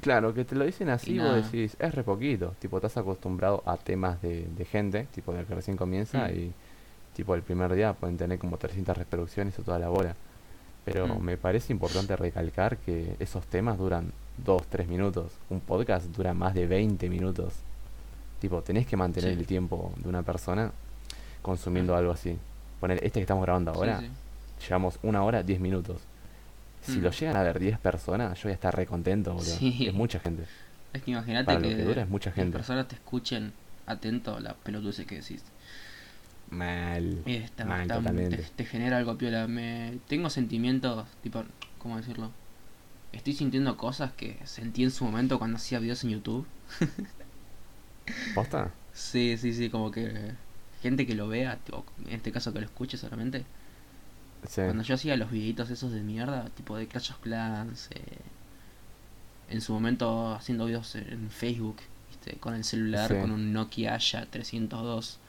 Claro, 0.02 0.34
que 0.34 0.44
te 0.46 0.56
lo 0.56 0.66
dicen 0.66 0.90
así, 0.90 1.12
Y 1.14 1.18
vos 1.20 1.28
nada. 1.28 1.42
decís, 1.42 1.76
es 1.80 1.94
re 1.96 2.04
poquito. 2.04 2.56
Tipo, 2.60 2.78
estás 2.78 2.98
acostumbrado 2.98 3.62
a 3.66 3.78
temas 3.78 4.22
de, 4.22 4.46
de 4.46 4.66
gente, 4.66 5.08
tipo, 5.14 5.32
del 5.34 5.46
que 5.46 5.54
recién 5.56 5.78
comienza 5.78 6.28
Mm. 6.28 6.32
y, 6.36 6.52
tipo, 7.16 7.36
el 7.36 7.44
primer 7.44 7.74
día 7.74 7.94
pueden 7.94 8.18
tener 8.18 8.40
como 8.40 8.58
300 8.58 8.98
reproducciones 8.98 9.58
o 9.60 9.64
toda 9.64 9.78
la 9.80 9.90
bola. 9.90 10.16
Pero 10.86 11.08
Mm. 11.08 11.22
me 11.22 11.38
parece 11.38 11.72
importante 11.72 12.16
recalcar 12.16 12.78
que 12.78 13.16
esos 13.20 13.46
temas 13.46 13.78
duran 13.78 14.12
2, 14.44 14.64
3 14.68 14.88
minutos. 14.88 15.32
Un 15.52 15.60
podcast 15.60 16.06
dura 16.08 16.34
más 16.34 16.56
de 16.56 16.66
20 16.66 17.08
minutos. 17.08 17.54
Tipo, 18.40 18.64
tenés 18.64 18.88
que 18.88 18.98
mantener 18.98 19.36
Sí. 19.36 19.40
el 19.40 19.46
tiempo 19.46 19.92
de 19.98 20.10
una 20.10 20.24
persona 20.24 20.72
consumiendo 21.44 21.96
algo 21.96 22.12
así. 22.12 22.36
Poner, 22.80 22.98
este 23.04 23.20
que 23.20 23.22
estamos 23.22 23.44
grabando 23.44 23.72
Sí, 23.74 23.78
ahora, 23.78 24.00
sí. 24.00 24.10
llevamos 24.68 24.98
una 25.04 25.24
hora, 25.24 25.44
10 25.44 25.60
minutos. 25.60 25.98
Si 26.82 26.98
Mm. 26.98 27.02
lo 27.04 27.12
llegan 27.12 27.38
a 27.38 27.44
ver 27.44 27.60
10 27.60 27.78
personas, 27.80 28.38
yo 28.38 28.44
voy 28.46 28.52
a 28.52 28.56
estar 28.56 28.76
re 28.76 28.86
contento, 28.86 29.34
boludo. 29.34 29.56
Sí. 29.56 29.86
Es 29.88 29.94
mucha 29.94 30.20
gente. 30.20 30.46
Es 30.94 31.02
que 31.04 31.12
imagínate 31.12 31.58
que, 31.60 31.76
que 31.76 31.84
dura 31.84 32.02
es 32.04 32.10
mucha 32.10 32.30
las 32.32 32.36
gente. 32.36 32.58
personas 32.58 32.88
te 32.88 32.96
escuchen 32.96 33.54
atento 33.86 34.36
a 34.36 34.40
la 34.40 34.54
pelotudeces 34.56 35.06
que 35.06 35.16
decís. 35.16 35.44
Mal. 36.50 37.22
Está- 37.26 37.66
Mal, 37.66 37.82
está- 37.84 37.96
totalmente. 37.96 38.38
te, 38.38 38.44
te 38.44 38.66
genera 38.66 38.98
algo 38.98 39.18
piola. 39.18 39.48
Me, 39.48 40.00
tengo 40.08 40.30
sentimientos, 40.30 41.08
tipo, 41.24 41.44
¿cómo 41.78 41.98
decirlo? 41.98 42.32
Estoy 43.14 43.34
sintiendo 43.34 43.78
cosas 43.78 44.12
que 44.14 44.38
sentí 44.46 44.84
en 44.84 44.92
su 44.92 45.06
momento 45.06 45.38
cuando 45.40 45.58
hacía 45.58 45.80
videos 45.80 46.04
en 46.04 46.10
YouTube. 46.12 46.46
¿Posta? 48.36 48.72
Sí, 48.94 49.38
sí, 49.38 49.54
sí, 49.54 49.70
como 49.70 49.92
que 49.92 50.32
gente 50.82 51.06
que 51.06 51.16
lo 51.16 51.28
vea, 51.28 51.58
tipo, 51.58 51.86
en 52.08 52.14
este 52.16 52.32
caso 52.32 52.52
que 52.54 52.60
lo 52.60 52.66
escuche 52.66 52.98
solamente. 52.98 53.46
Sí. 54.48 54.62
Cuando 54.62 54.84
yo 54.84 54.96
hacía 54.96 55.16
los 55.18 55.30
videitos 55.32 55.70
esos 55.70 55.92
de 55.92 56.02
mierda, 56.02 56.46
tipo 56.56 56.76
de 56.78 56.88
Clash 56.88 57.12
of 57.12 57.20
Clans, 57.20 57.90
eh, 57.92 58.02
en 59.50 59.62
su 59.62 59.74
momento 59.74 60.34
haciendo 60.34 60.66
videos 60.66 60.96
en 60.96 61.30
Facebook, 61.30 61.78
¿viste? 62.10 62.38
con 62.40 62.54
el 62.56 62.64
celular, 62.64 63.10
Sí. 63.10 63.16
con 63.20 63.32
un 63.32 63.54
Nokia 63.54 63.96
Aya 63.96 64.26
302, 64.30 65.20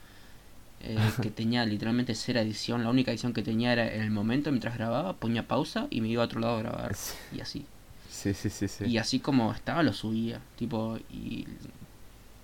eh, 0.81 0.97
que 1.21 1.29
tenía 1.29 1.65
literalmente 1.65 2.15
cero 2.15 2.39
edición. 2.39 2.83
La 2.83 2.89
única 2.89 3.11
edición 3.11 3.33
que 3.33 3.43
tenía 3.43 3.71
era 3.73 3.93
en 3.93 4.01
el 4.01 4.11
momento 4.11 4.49
mientras 4.51 4.75
grababa, 4.75 5.13
ponía 5.13 5.47
pausa 5.47 5.87
y 5.89 6.01
me 6.01 6.07
iba 6.07 6.23
a 6.23 6.25
otro 6.25 6.39
lado 6.39 6.55
a 6.55 6.59
grabar. 6.59 6.95
Sí. 6.95 7.13
Y 7.33 7.39
así. 7.41 7.65
Sí, 8.09 8.33
sí, 8.33 8.49
sí, 8.49 8.67
sí. 8.67 8.85
Y 8.85 8.97
así 8.97 9.19
como 9.19 9.51
estaba, 9.53 9.83
lo 9.83 9.91
subía. 9.93 10.39
Tipo, 10.57 10.97
y. 11.11 11.45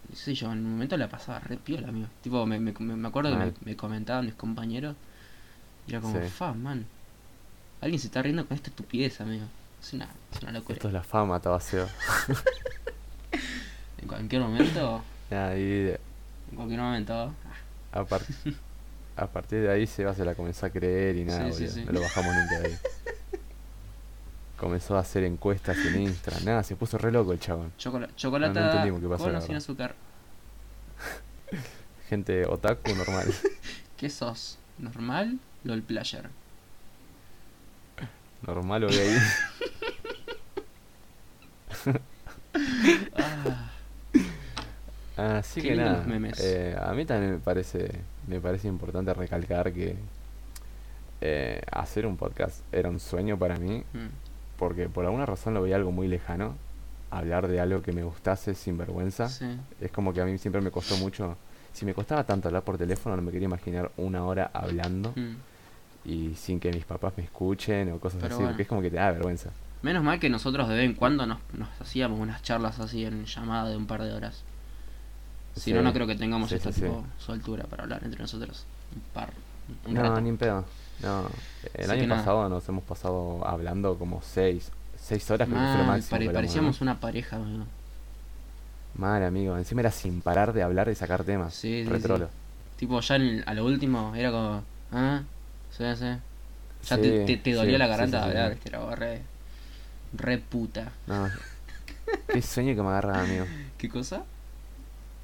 No 0.10 0.16
sé 0.16 0.34
yo, 0.34 0.52
en 0.52 0.60
un 0.66 0.72
momento 0.72 0.98
la 0.98 1.08
pasaba 1.08 1.40
re 1.40 1.58
piola, 1.58 1.90
amigo. 1.90 2.08
Tipo, 2.24 2.44
me, 2.48 2.60
me, 2.60 2.72
me 2.74 3.08
acuerdo 3.08 3.38
que 3.38 3.54
me 3.64 3.76
comentaban 3.76 4.26
mis 4.26 4.34
compañeros. 4.34 4.96
Y 5.90 5.94
era 5.94 6.02
como, 6.02 6.22
Sí. 6.22 6.28
fa, 6.30 6.54
man. 6.54 6.86
Alguien 7.82 8.00
se 8.00 8.08
está 8.08 8.22
riendo 8.22 8.46
con 8.48 8.56
esta 8.56 8.70
estupidez, 8.70 9.20
amigo. 9.22 9.46
Es 9.82 9.94
una, 9.94 10.10
es 10.34 10.42
una 10.42 10.52
locura. 10.52 10.74
Esto 10.76 10.88
es 10.90 10.94
la 10.94 11.04
fama, 11.04 11.40
Tabaseo. 11.40 11.88
En 14.02 14.08
cualquier 14.08 14.42
momento, 14.42 15.04
Nada, 15.30 15.58
y 15.58 15.90
en 16.52 16.56
cualquier 16.56 16.80
momento. 16.80 17.34
a, 17.92 18.04
par- 18.06 18.22
a 19.18 19.28
partir 19.28 19.62
de 19.62 19.70
ahí 19.72 19.86
se 19.88 20.06
va, 20.06 20.14
se 20.16 20.24
la 20.24 20.36
comenzó 20.36 20.66
a 20.66 20.70
creer 20.70 21.18
y 21.18 21.26
nada, 21.26 21.52
Sí, 21.52 21.54
sí, 21.54 21.64
boludo. 21.66 21.76
sí. 21.76 21.86
No 21.86 21.92
lo 21.92 22.02
bajamos 22.02 22.34
nunca 22.36 22.60
de 22.60 22.68
ahí. 22.68 22.78
Comenzó 24.58 24.96
a 24.98 25.02
hacer 25.02 25.24
encuestas 25.26 25.78
en 25.78 26.02
Instagram. 26.04 26.46
Nada, 26.46 26.64
se 26.64 26.76
puso 26.76 26.98
re 26.98 27.12
loco 27.12 27.32
el 27.34 27.40
chabón. 27.40 27.72
Chocola 27.78 28.10
chocolate 28.16 28.54
No, 28.54 28.60
no 28.62 28.68
entendimos 28.72 29.02
qué 29.02 29.08
pasó, 29.08 29.24
con 29.24 29.34
la 29.34 29.40
o 29.40 29.42
sin 29.42 29.48
verdad. 29.50 29.64
azúcar. 29.64 29.96
Gente 32.10 32.46
otaku 32.46 32.94
normal. 32.96 33.28
¿Qué 33.98 34.10
sos? 34.10 34.58
¿Normal? 34.80 35.40
LOL 35.64 35.82
Player. 35.84 36.30
normal 38.46 38.84
o 38.86 38.88
gay. 38.88 39.18
Ah, 45.18 45.38
Así 45.40 45.62
Qué 45.62 45.70
que 45.70 45.76
nada, 45.76 46.04
memes. 46.06 46.40
eh, 46.40 46.78
a 46.82 46.94
mí 46.94 47.04
también 47.06 47.34
me 47.34 47.40
parece, 47.40 47.92
me 48.28 48.40
parece 48.40 48.70
importante 48.70 49.14
recalcar 49.14 49.74
que 49.74 49.98
eh, 51.20 51.62
hacer 51.72 52.06
un 52.06 52.16
podcast 52.16 52.62
era 52.72 52.90
un 52.90 53.02
sueño 53.02 53.38
para 53.38 53.58
mí, 53.58 53.84
mm, 53.94 54.08
porque 54.58 54.88
por 54.88 55.04
alguna 55.06 55.26
razón 55.26 55.54
lo 55.54 55.62
veía 55.62 55.76
algo 55.76 55.92
muy 55.92 56.08
lejano. 56.08 56.56
Hablar 57.12 57.48
de 57.50 57.60
algo 57.60 57.82
que 57.82 57.92
me 57.92 58.04
gustase 58.04 58.54
sin 58.54 58.78
vergüenza. 58.78 59.28
sí. 59.28 59.58
Es 59.82 59.92
como 59.92 60.14
que 60.14 60.22
a 60.22 60.26
mí 60.26 60.38
siempre 60.38 60.62
me 60.62 60.72
costó 60.72 60.96
mucho. 60.98 61.38
Si 61.80 61.86
me 61.86 61.94
costaba 61.94 62.26
tanto 62.26 62.50
hablar 62.50 62.64
por 62.64 62.78
teléfono, 62.78 63.16
no 63.16 63.22
me 63.22 63.32
quería 63.32 63.46
imaginar 63.46 63.90
una 63.96 64.26
hora 64.26 64.52
hablando 64.54 65.14
mm. 65.16 65.36
y 66.10 66.36
sin 66.36 66.60
que 66.60 66.74
mis 66.74 66.84
papás 66.84 67.14
me 67.16 67.24
escuchen 67.24 67.90
o 67.94 68.00
cosas 68.00 68.20
Pero 68.22 68.34
así, 68.36 68.42
bueno. 68.42 68.50
porque 68.50 68.64
es 68.64 68.68
como 68.68 68.82
que 68.82 68.90
te 68.90 68.98
da 68.98 69.12
vergüenza. 69.12 69.50
Menos 69.82 70.04
mal 70.04 70.20
que 70.20 70.30
nosotros 70.30 70.68
de 70.68 70.76
vez 70.76 70.86
en 70.86 70.94
cuando 70.94 71.26
nos, 71.26 71.38
nos 71.58 71.70
hacíamos 71.80 72.20
unas 72.20 72.42
charlas 72.44 72.80
así 72.82 73.06
en 73.06 73.24
llamada 73.26 73.70
de 73.70 73.78
un 73.78 73.86
par 73.86 74.04
de 74.04 74.12
horas. 74.12 74.44
Si 75.56 75.62
Sí, 75.62 75.74
no, 75.74 75.82
no 75.82 75.94
creo 75.94 76.06
que 76.06 76.16
tengamos 76.16 76.50
sí, 76.50 76.56
esta 76.56 76.72
sí, 76.74 76.82
sí. 76.82 76.86
tipo 76.88 77.06
soltura 77.18 77.64
para 77.64 77.84
hablar 77.84 78.04
entre 78.04 78.20
nosotros. 78.22 78.66
Un 78.94 79.02
par. 79.14 79.30
Un 79.88 79.94
No, 79.94 80.02
rato. 80.02 80.20
ni 80.20 80.30
en 80.30 80.38
pedo. 80.38 80.66
No, 81.02 81.28
el 81.76 81.90
Así 81.92 82.00
año 82.00 82.08
nada. 82.08 82.22
pasado 82.22 82.50
nos 82.50 82.68
hemos 82.68 82.84
pasado 82.84 83.48
hablando 83.48 83.98
como 83.98 84.22
seis, 84.22 84.70
seis 84.98 85.32
horas, 85.32 85.48
creo 85.48 85.60
que 85.62 85.66
fue 85.68 85.78
lo 85.78 85.84
Mal, 85.86 85.88
máximo. 85.88 86.10
pare- 86.10 86.26
que 86.26 86.30
hablamos, 86.30 86.34
parecíamos 86.50 86.82
una 86.82 87.00
pareja, 87.00 87.38
amigo. 87.38 87.64
Mal, 89.00 89.24
amigo. 89.24 89.58
Encima 89.58 89.82
era 89.82 89.92
sin 89.92 90.22
parar 90.22 90.52
de 90.54 90.62
hablar 90.62 90.90
y 90.90 90.96
sacar 90.96 91.24
temas. 91.24 91.54
Sí, 91.54 91.86
sí. 91.86 92.24
Tipo, 92.78 93.00
ya 93.02 93.16
en 93.16 93.44
a 93.48 93.54
lo 93.54 93.66
último 93.66 94.14
era 94.16 94.32
como. 94.32 94.64
Ah, 94.92 95.22
sí, 95.72 95.84
sí. 95.96 96.06
Ya 96.06 96.96
Sí, 96.96 97.02
te, 97.02 97.38
te, 97.38 97.56
sí, 97.56 97.78
la 97.78 97.88
garganta 97.88 98.18
de 98.20 98.26
hablar, 98.26 98.52
viste, 98.52 98.70
era 98.70 98.96
re. 98.96 99.22
Re 100.14 100.38
puta. 100.38 100.92
No. 101.08 101.30
Qué 102.28 102.42
sueño 102.42 102.76
que 102.76 102.82
me 102.82 102.90
agarra, 102.90 103.22
amigo. 103.24 103.46
¿Qué 103.78 103.90
cosa? 103.90 104.24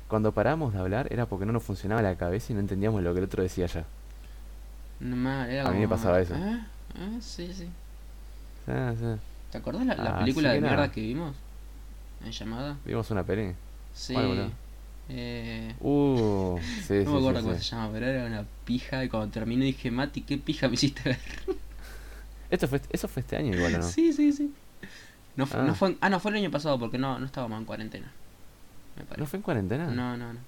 Cuando 0.08 0.32
paramos 0.32 0.74
de 0.74 0.80
hablar 0.80 1.08
era 1.12 1.26
porque 1.28 1.46
no 1.46 1.54
nos 1.54 1.64
funcionaba 1.64 2.02
la 2.02 2.16
cabeza 2.16 2.52
y 2.52 2.56
no 2.56 2.60
entendíamos 2.62 3.04
lo 3.04 3.14
que 3.14 3.20
el 3.20 3.26
otro 3.26 3.44
decía 3.44 3.66
ya. 3.68 3.86
No, 5.00 5.16
mal, 5.16 5.50
era 5.50 5.64
A 5.66 5.72
mí 5.72 5.80
me 5.80 5.88
como, 5.88 5.96
pasaba 5.98 6.20
eso. 6.20 6.34
Ah, 6.36 6.68
ah, 6.96 7.18
sí, 7.22 7.52
sí. 7.54 7.68
Ah, 8.68 8.94
sí. 8.98 9.06
¿Te 9.52 9.58
acordás 9.58 9.86
la, 9.86 9.96
la 9.96 10.10
Así 10.12 10.20
película 10.24 10.50
de 10.50 10.56
que 10.56 10.62
mierda 10.62 10.92
que 10.92 11.02
vimos? 11.02 11.36
En 12.26 12.32
llamada. 12.32 12.78
Vimos 12.86 13.10
una 13.12 13.24
peli. 13.24 13.54
Sí. 13.96 14.14
¿Cuál, 14.14 14.28
boludo? 14.28 14.52
eh, 15.10 15.76
Uh, 15.80 16.60
sí, 16.88 17.06
no 17.06 17.12
me 17.14 17.18
acuerdo 17.20 17.42
sí, 17.42 17.44
cómo 17.44 17.56
sí. 17.56 17.62
se 17.64 17.64
llama, 17.64 17.92
pero 17.94 18.08
era 18.08 18.26
una 18.26 18.46
pija 18.66 19.04
y 19.04 19.10
cuando 19.10 19.32
terminé 19.32 19.66
dije, 19.66 19.92
Mati, 19.92 20.22
¿qué 20.22 20.38
pija 20.38 20.68
me 20.68 20.76
hiciste 20.76 21.04
ver? 21.10 21.20
Esto 22.50 22.68
fue, 22.68 22.82
eso 22.92 23.08
fue 23.08 23.22
este 23.22 23.38
año 23.38 23.54
igual, 23.54 23.76
¿o 23.76 23.80
¿no? 23.80 23.84
Sí, 23.84 24.14
sí, 24.14 24.32
sí. 24.34 24.54
No, 25.36 25.46
fu- 25.46 25.58
Ah. 25.58 25.64
no 25.64 25.76
fue, 25.76 25.98
ah, 26.02 26.10
no, 26.10 26.20
fue 26.20 26.32
el 26.32 26.38
año 26.38 26.52
pasado 26.52 26.80
porque 26.80 26.98
no, 26.98 27.20
no 27.20 27.26
estábamos 27.26 27.60
en 27.60 27.66
cuarentena. 27.66 28.12
Me 28.98 29.18
¿No 29.18 29.26
fue 29.26 29.38
en 29.38 29.44
cuarentena? 29.44 29.88
No, 29.88 30.18
no, 30.18 30.34
no. 30.34 30.40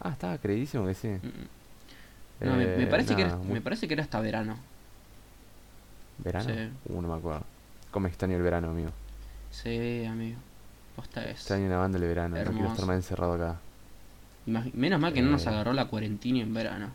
Ah, 0.00 0.10
estaba 0.10 0.38
creidísimo 0.38 0.86
que 0.86 0.94
sí. 0.94 1.08
Mm, 1.08 1.26
mm. 1.28 1.48
No, 2.40 2.56
me, 2.56 2.66
me 2.66 2.86
Eh, 2.86 2.90
parece 2.90 3.16
que 3.16 3.22
era, 3.22 3.36
muy- 3.36 3.54
me 3.54 3.60
parece 3.60 3.88
que 3.88 3.94
era 3.94 4.02
hasta 4.02 4.20
verano. 4.20 4.56
¿Verano? 6.18 6.48
Sí. 6.54 6.70
Uh, 6.88 7.00
no 7.02 7.08
me 7.08 7.14
acuerdo. 7.14 7.44
¿Cómo 7.90 8.06
extraño 8.06 8.36
el 8.36 8.42
verano, 8.42 8.70
amigo? 8.70 8.90
Sí, 9.50 10.04
amigo. 10.06 10.38
Posta 10.98 11.22
es. 11.24 11.30
Extraño 11.38 11.68
nadando 11.68 11.96
el 11.98 12.04
verano. 12.04 12.30
No 12.30 12.34
quiero 12.42 12.50
Hermoso. 12.50 12.72
estar 12.72 12.86
más 12.88 12.96
encerrado 12.96 13.34
acá. 13.34 13.56
Imag- 14.48 14.72
Menos 14.74 14.98
mal 15.00 15.12
que 15.12 15.22
no 15.22 15.30
nos 15.30 15.46
Eh. 15.46 15.48
agarró 15.48 15.72
la 15.72 15.84
cuarentena 15.84 16.40
en 16.40 16.52
verano. 16.52 16.90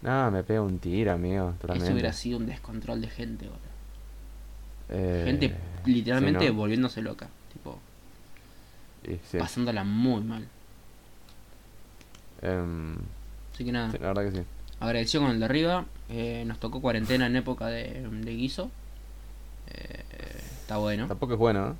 No, 0.00 0.30
me 0.30 0.42
pega 0.42 0.62
un 0.62 0.78
tiro, 0.78 1.12
amigo. 1.12 1.52
Totalmente. 1.60 1.84
Eso 1.84 1.92
hubiera 1.92 2.12
sido 2.14 2.38
un 2.38 2.46
descontrol 2.46 3.02
de 3.02 3.08
gente, 3.08 3.44
boludo. 3.44 3.60
Eh, 4.88 5.22
Gente 5.26 5.54
literalmente 5.84 6.46
sí, 6.46 6.52
¿no? 6.52 6.54
volviéndose 6.54 7.02
loca. 7.02 7.28
Tipo, 7.52 7.78
sí. 9.30 9.36
pasándola 9.38 9.84
muy 9.84 10.22
mal. 10.22 10.48
Em, 12.40 12.94
Así 13.52 13.64
que 13.64 13.72
nada, 13.72 13.90
sí, 13.90 13.98
la 14.00 14.06
verdad 14.14 14.24
que 14.32 14.38
sí. 14.38 14.44
agradecido 14.80 15.22
con 15.24 15.32
el 15.32 15.38
de 15.38 15.44
arriba. 15.44 15.84
eh, 16.08 16.44
nos 16.46 16.58
tocó 16.58 16.80
cuarentena 16.80 17.26
en 17.26 17.36
época 17.36 17.66
de, 17.66 18.08
de 18.08 18.34
guiso. 18.34 18.70
Eh, 19.68 20.02
está 20.62 20.78
bueno. 20.78 21.06
Tampoco 21.06 21.34
es 21.34 21.38
bueno, 21.38 21.68
¿eh? 21.68 21.72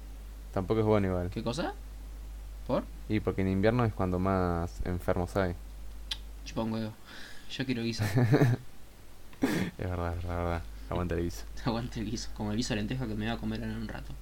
Tampoco 0.52 0.80
es 0.80 0.86
bueno 0.86 1.06
igual. 1.08 1.30
¿Qué 1.30 1.42
cosa? 1.42 1.74
¿Por? 2.66 2.84
Y 3.08 3.20
porque 3.20 3.42
en 3.42 3.48
invierno 3.48 3.84
es 3.84 3.92
cuando 3.92 4.18
más 4.18 4.80
enfermos 4.84 5.36
hay. 5.36 5.54
Chupa 6.44 6.62
un 6.62 6.72
huevo. 6.72 6.92
Yo 7.50 7.66
quiero 7.66 7.82
guiso. 7.82 8.04
Es 9.40 9.88
verdad, 9.88 10.14
es 10.18 10.24
verdad. 10.24 10.62
Aguanta 10.90 11.14
el 11.14 11.22
guiso. 11.22 11.44
Aguante 11.64 12.00
el 12.00 12.10
guiso. 12.10 12.28
Como 12.34 12.50
el 12.50 12.56
guiso 12.56 12.74
de 12.74 12.80
lenteja 12.80 13.06
que 13.06 13.14
me 13.14 13.24
voy 13.26 13.34
a 13.34 13.38
comer 13.38 13.62
en 13.62 13.70
un 13.70 13.88
rato. 13.88 14.12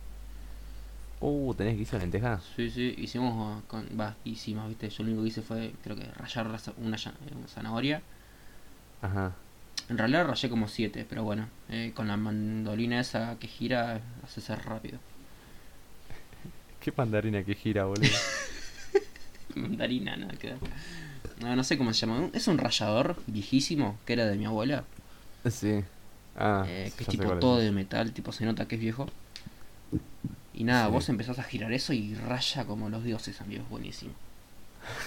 Uh, 1.21 1.53
¿tenés 1.55 1.77
guiso 1.77 1.97
de 1.97 2.03
lenteja? 2.03 2.41
Sí, 2.55 2.71
sí, 2.71 2.95
hicimos, 2.97 3.65
con, 3.65 3.89
va, 3.99 4.15
hicimos, 4.25 4.69
viste, 4.69 4.89
yo 4.89 5.03
lo 5.03 5.09
único 5.09 5.23
que 5.23 5.29
hice 5.29 5.43
fue, 5.43 5.73
creo 5.83 5.97
que 5.97 6.05
rayar 6.05 6.47
una, 6.47 6.61
una 6.79 6.99
zanahoria. 7.49 8.03
Ajá. 9.03 9.33
En 9.89 9.99
realidad 9.99 10.29
rayé 10.29 10.49
como 10.49 10.69
siete, 10.69 11.05
pero 11.09 11.25
bueno, 11.25 11.49
eh, 11.71 11.93
con 11.97 12.07
la 12.07 12.17
mandolina 12.17 13.01
esa 13.01 13.37
que 13.41 13.49
gira, 13.49 14.01
hace 14.23 14.41
ser 14.41 14.65
rápido. 14.65 15.01
¿Qué 16.89 16.95
mandarina 16.97 17.45
que 17.45 17.55
gira, 17.55 17.85
boludo? 17.85 18.09
Mandarina, 19.55 20.17
nada 20.17 20.33
que. 20.39 20.55
No, 21.41 21.55
no 21.55 21.63
sé 21.63 21.77
cómo 21.77 21.93
se 21.93 22.07
llama. 22.07 22.31
Es 22.33 22.49
un 22.49 22.57
rallador 22.57 23.17
viejísimo 23.27 23.99
que 24.07 24.15
era 24.15 24.25
de 24.25 24.37
mi 24.37 24.47
abuela. 24.47 24.85
sí. 25.51 25.85
Ah, 26.41 26.65
eh, 26.67 26.91
que 26.97 27.03
es 27.03 27.09
tipo 27.11 27.31
todo 27.41 27.59
es. 27.59 27.65
de 27.65 27.73
metal, 27.73 28.13
tipo 28.13 28.33
se 28.33 28.47
nota 28.47 28.67
que 28.67 28.77
es 28.77 28.81
viejo. 28.81 29.07
Y 30.55 30.65
nada, 30.65 30.87
Sí. 30.87 30.93
vos 30.93 31.09
empezás 31.11 31.39
a 31.39 31.43
girar 31.43 31.73
eso 31.75 31.93
y 31.93 32.15
raya 32.15 32.65
como 32.65 32.89
los 32.89 33.05
dioses, 33.05 33.39
amigo, 33.43 33.65
es 33.65 33.69
buenísimo. 33.69 34.13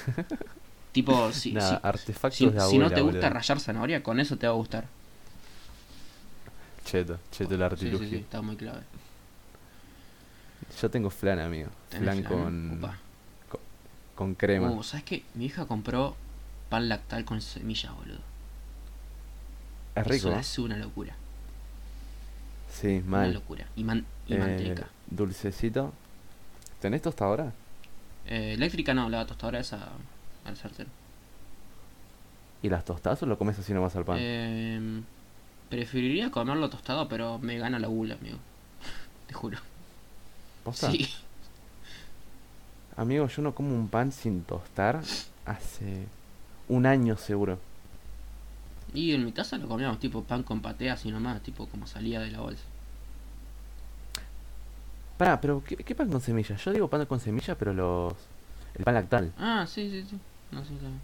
tipo, 0.91 1.31
si, 1.31 1.51
si- 1.51 1.57
artefactos 1.81 2.37
si- 2.37 2.49
de 2.49 2.59
si 2.61 2.77
no 2.77 2.89
te 2.91 3.01
gusta 3.01 3.17
boludo. 3.21 3.29
rayar 3.33 3.59
zanahoria, 3.59 4.03
con 4.03 4.19
eso 4.19 4.37
te 4.37 4.45
va 4.45 4.53
a 4.53 4.55
gustar. 4.57 4.85
Cheto, 6.85 7.17
cheto 7.31 7.55
el 7.55 7.63
artilugio. 7.63 8.07
sí, 8.07 8.15
sí, 8.17 8.21
está 8.21 8.41
muy 8.43 8.55
clave. 8.55 8.81
Yo 10.79 10.89
tengo 10.89 11.09
flan, 11.09 11.39
amigo. 11.39 11.69
¿Tenés 11.89 12.03
Flan 12.03 12.23
flan? 12.23 12.79
con, 12.79 12.91
con 14.15 14.35
crema. 14.35 14.69
Uh, 14.69 14.83
¿sabes 14.83 15.03
qué? 15.05 15.23
Mi 15.35 15.45
hija 15.45 15.65
compró 15.65 16.15
pan 16.69 16.87
lactal 16.89 17.25
con 17.25 17.41
semillas, 17.41 17.93
boludo. 17.95 18.19
es 19.95 20.07
rico, 20.07 20.29
Eso 20.29 20.39
es 20.39 20.59
una 20.59 20.77
locura. 20.77 21.15
Sí, 22.71 23.01
Una 23.05 23.17
mal. 23.17 23.33
locura. 23.33 23.65
Y, 23.75 23.83
man- 23.83 24.05
y 24.27 24.33
Eh, 24.33 24.37
manteca. 24.37 24.87
Dulcecito. 25.09 25.91
¿Tenés 26.79 27.01
tostadora? 27.01 27.51
Eh, 28.27 28.53
eléctrica 28.53 28.93
no, 28.93 29.09
la 29.09 29.25
tostadora 29.25 29.59
esa 29.59 29.89
al 30.45 30.55
sartén. 30.57 30.87
¿Y 32.63 32.69
las 32.69 32.85
tostadas 32.85 33.21
o 33.23 33.25
lo 33.25 33.37
comes 33.37 33.57
así 33.59 33.73
nomás 33.73 33.95
al 33.95 34.05
pan? 34.05 34.17
Eh, 34.21 35.01
preferiría 35.69 36.31
comerlo 36.31 36.69
tostado, 36.69 37.07
pero 37.09 37.39
me 37.39 37.57
gana 37.57 37.79
la 37.79 37.87
gula, 37.87 38.15
amigo. 38.15 38.37
Te 39.27 39.33
juro. 39.33 39.57
¿Posta? 40.63 40.91
Sí. 40.91 41.09
Amigo, 42.97 43.27
yo 43.27 43.41
no 43.41 43.55
como 43.55 43.73
un 43.75 43.87
pan 43.87 44.11
sin 44.11 44.43
tostar 44.43 45.01
hace 45.45 46.05
un 46.67 46.85
año 46.85 47.17
seguro. 47.17 47.57
Y 48.93 49.13
en 49.13 49.23
mi 49.25 49.31
casa 49.31 49.57
lo 49.57 49.67
comíamos 49.67 49.99
tipo 49.99 50.23
pan 50.23 50.43
con 50.43 50.61
paté 50.61 50.89
así 50.91 51.09
nomás, 51.11 51.41
tipo 51.41 51.65
como 51.67 51.87
salía 51.87 52.19
de 52.19 52.31
la 52.31 52.41
bolsa. 52.41 52.63
Pará, 55.17 55.39
pero 55.39 55.63
¿qué, 55.63 55.77
qué 55.77 55.95
pan 55.95 56.09
con 56.09 56.19
semillas? 56.21 56.63
Yo 56.63 56.71
digo 56.73 56.87
pan 56.89 57.05
con 57.05 57.19
semillas, 57.19 57.55
pero 57.57 57.73
los... 57.73 58.13
El 58.75 58.83
pan 58.83 58.95
lactal. 58.95 59.31
Ah, 59.37 59.65
sí, 59.67 59.89
sí, 59.89 60.05
sí. 60.09 60.19
No 60.51 60.61
sé, 60.63 60.69
también. 60.71 60.99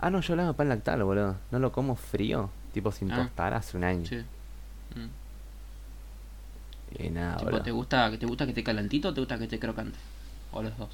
Ah, 0.00 0.10
no, 0.10 0.20
yo 0.20 0.32
hablaba 0.32 0.48
de 0.50 0.54
pan 0.54 0.68
lactal, 0.68 1.04
boludo. 1.04 1.36
No 1.50 1.58
lo 1.58 1.70
como 1.72 1.94
frío, 1.96 2.50
tipo 2.72 2.90
sin 2.90 3.12
Ah. 3.12 3.16
tostar 3.16 3.54
hace 3.54 3.76
un 3.76 3.84
año. 3.84 4.06
Sí. 4.06 4.24
Y 6.98 7.08
nada, 7.10 7.36
Tipo. 7.38 7.60
¿te 7.62 7.70
gusta, 7.70 8.10
¿te 8.18 8.26
gusta 8.26 8.44
que 8.44 8.50
esté 8.50 8.64
calentito 8.64 9.08
o 9.08 9.14
te 9.14 9.20
gusta 9.20 9.38
que 9.38 9.44
esté 9.44 9.58
crocante? 9.58 9.98
O 10.52 10.62
los 10.62 10.76
dos. 10.76 10.88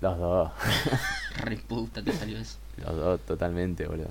Los 0.00 0.18
dos. 0.18 0.50
Re 1.38 1.56
puta 1.58 2.02
te 2.02 2.12
salió 2.12 2.38
eso. 2.38 2.58
Los 2.78 2.96
dos, 2.96 3.20
totalmente, 3.20 3.86
boludo. 3.86 4.10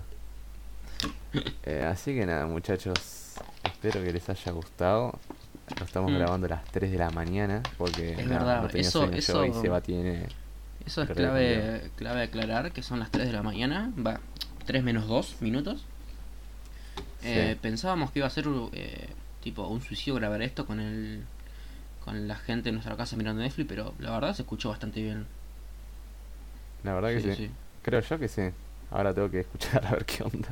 Eh, 1.63 1.83
así 1.89 2.13
que 2.15 2.25
nada, 2.25 2.45
muchachos. 2.47 3.35
Espero 3.63 4.01
que 4.03 4.11
les 4.13 4.27
haya 4.29 4.51
gustado. 4.51 5.19
Lo 5.77 5.85
estamos 5.85 6.11
Mm. 6.11 6.15
grabando 6.17 6.47
a 6.47 6.49
las 6.51 6.65
3 6.65 6.91
de 6.91 6.97
la 6.97 7.09
mañana 7.09 7.61
porque 7.77 8.13
Es 8.13 8.25
nada, 8.25 8.39
verdad, 8.39 8.61
no 8.63 8.67
tenía 8.69 8.87
eso- 8.87 8.99
sueño 8.99 9.11
yo 9.13 9.17
eso- 9.19 9.45
y 9.45 9.53
Seba 9.53 9.81
tiene... 9.81 10.27
Eso 10.85 11.01
es 11.03 11.09
clave, 11.09 11.91
clave 11.97 12.21
aclarar 12.23 12.71
que 12.71 12.81
son 12.81 12.99
las 12.99 13.11
3 13.11 13.27
de 13.27 13.33
la 13.33 13.43
mañana, 13.43 13.91
va, 14.05 14.21
3 14.65 14.81
menos 14.83 15.05
2 15.07 15.35
minutos. 15.41 15.83
Eh, 17.23 17.51
Sí. 17.53 17.59
pensábamos 17.61 18.11
que 18.11 18.19
iba 18.19 18.27
a 18.27 18.31
ser 18.31 18.45
eh, 18.71 19.09
tipo 19.41 19.67
un 19.67 19.81
suicidio 19.81 20.15
grabar 20.15 20.41
esto 20.41 20.65
con 20.65 20.79
el 20.79 21.23
con 22.03 22.27
la 22.27 22.35
gente 22.35 22.69
en 22.69 22.75
nuestra 22.75 22.95
casa 22.95 23.17
mirando 23.17 23.41
Netflix, 23.41 23.67
pero 23.67 23.93
la 23.99 24.11
verdad 24.11 24.33
se 24.33 24.43
escuchó 24.43 24.69
bastante 24.69 25.01
bien. 25.01 25.25
La 26.83 26.93
verdad 26.93 27.09
que 27.09 27.35
sí, 27.35 27.51
Creo 27.81 27.99
yo 27.99 28.17
que 28.19 28.27
sí. 28.29 28.43
Ahora 28.91 29.13
tengo 29.13 29.29
que 29.29 29.41
escuchar 29.41 29.85
a 29.85 29.91
ver 29.91 30.05
qué 30.05 30.23
onda. 30.23 30.47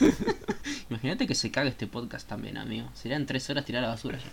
Imagínate 0.90 1.26
que 1.28 1.34
se 1.36 1.50
cague 1.52 1.68
este 1.68 1.86
podcast 1.86 2.28
también, 2.28 2.56
amigo. 2.56 2.88
Serían 2.94 3.26
3 3.26 3.50
horas 3.50 3.64
tirar 3.64 3.84
a 3.84 3.86
la 3.86 3.92
basura 3.92 4.18
ya. 4.18 4.24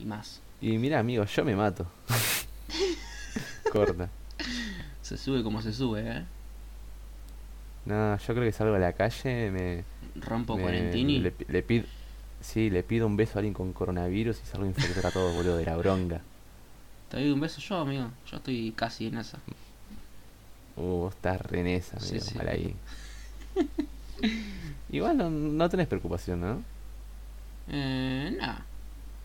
Y 0.00 0.04
más. 0.06 0.40
Y 0.60 0.76
mira, 0.78 0.98
amigo, 0.98 1.24
yo 1.24 1.44
me 1.44 1.54
mato. 1.54 1.86
Corta. 3.72 4.08
Se 5.02 5.16
sube 5.16 5.42
como 5.44 5.62
se 5.62 5.72
sube, 5.72 6.00
eh. 6.04 6.24
No, 7.84 8.18
yo 8.18 8.34
creo 8.34 8.42
que 8.44 8.52
salgo 8.52 8.74
a 8.74 8.78
la 8.80 8.92
calle, 8.94 9.50
me... 9.52 9.84
Rompo 10.20 10.56
me- 10.56 10.62
cuarentini. 10.62 11.20
Le, 11.20 11.34
le 11.46 11.62
pido... 11.62 11.84
Sí, 12.46 12.70
le 12.70 12.82
pido 12.84 13.06
un 13.08 13.16
beso 13.16 13.32
a 13.34 13.38
alguien 13.40 13.54
con 13.54 13.72
coronavirus 13.72 14.40
y 14.40 14.46
salgo 14.46 14.66
infectar 14.66 15.06
a 15.06 15.10
todos, 15.10 15.34
boludo, 15.34 15.56
de 15.56 15.64
la 15.66 15.76
bronca. 15.76 16.20
Te 17.10 17.18
doy 17.18 17.30
un 17.32 17.40
beso 17.40 17.60
yo, 17.60 17.78
amigo. 17.80 18.08
Yo 18.30 18.36
estoy 18.36 18.72
casi 18.76 19.08
en 19.08 19.18
esa. 19.18 19.38
Uh, 20.76 20.80
vos 21.00 21.14
estás 21.14 21.40
re 21.40 21.60
en 21.60 21.66
esa, 21.66 21.96
amigo, 21.96 22.20
sí. 22.24 22.38
mal 22.38 22.48
ahí. 22.48 22.74
Igual 24.92 25.16
no, 25.16 25.28
no 25.28 25.68
tenés 25.68 25.88
preocupación, 25.88 26.40
¿no? 26.40 26.62
Eh, 27.68 28.36
no. 28.40 28.54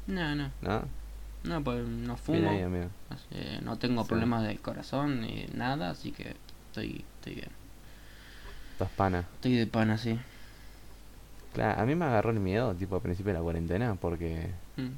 No, 0.07 0.35
no. 0.35 0.51
¿No? 0.61 0.83
No, 1.43 1.63
pues 1.63 1.87
no 1.87 2.17
fumo. 2.17 2.49
ahí, 2.49 2.61
amigo. 2.63 2.89
Eh, 3.31 3.59
no 3.63 3.77
tengo 3.77 4.01
Sí. 4.03 4.09
problemas 4.09 4.43
del 4.47 4.59
corazón 4.61 5.21
ni 5.21 5.45
nada, 5.53 5.91
así 5.91 6.11
que 6.11 6.35
estoy, 6.69 7.05
estoy 7.19 7.35
bien. 7.35 7.49
Estás 8.73 8.89
pana. 8.91 9.25
Estoy 9.35 9.55
de 9.57 9.67
pana, 9.67 9.97
sí. 9.97 10.19
Claro, 11.53 11.81
a 11.81 11.85
mí 11.85 11.95
me 11.95 12.05
agarró 12.05 12.29
el 12.31 12.39
miedo, 12.39 12.73
tipo, 12.75 12.95
al 12.95 13.01
principio 13.01 13.33
de 13.33 13.39
la 13.39 13.43
cuarentena, 13.43 13.95
porque 13.99 14.49
Mm. 14.77 14.89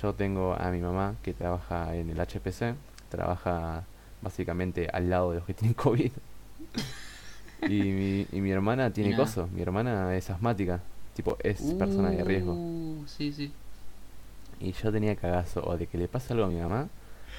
yo 0.00 0.12
tengo 0.14 0.54
a 0.54 0.70
mi 0.70 0.80
mamá 0.80 1.16
que 1.22 1.34
trabaja 1.34 1.94
en 1.96 2.10
el 2.10 2.20
HPC, 2.20 2.74
trabaja 3.08 3.82
básicamente 4.22 4.88
al 4.92 5.10
lado 5.10 5.30
de 5.30 5.36
los 5.38 5.44
que 5.46 5.54
tienen 5.54 5.74
COVID. 5.74 6.12
y, 7.62 7.82
mi, 7.82 8.26
y 8.30 8.40
mi 8.40 8.50
hermana 8.50 8.90
tiene 8.92 9.16
coso, 9.16 9.48
mi 9.52 9.62
hermana 9.62 10.14
es 10.16 10.30
asmática, 10.30 10.80
tipo, 11.14 11.36
es 11.42 11.60
persona 11.78 12.10
de 12.10 12.22
riesgo. 12.22 12.52
Uh, 12.52 13.04
sí, 13.06 13.32
sí. 13.32 13.52
Y 14.60 14.72
yo 14.72 14.92
tenía 14.92 15.16
cagazo 15.16 15.62
o 15.64 15.76
de 15.76 15.86
que 15.86 15.98
le 15.98 16.06
pase 16.08 16.32
algo 16.32 16.44
a 16.46 16.48
mi 16.48 16.60
mamá, 16.60 16.88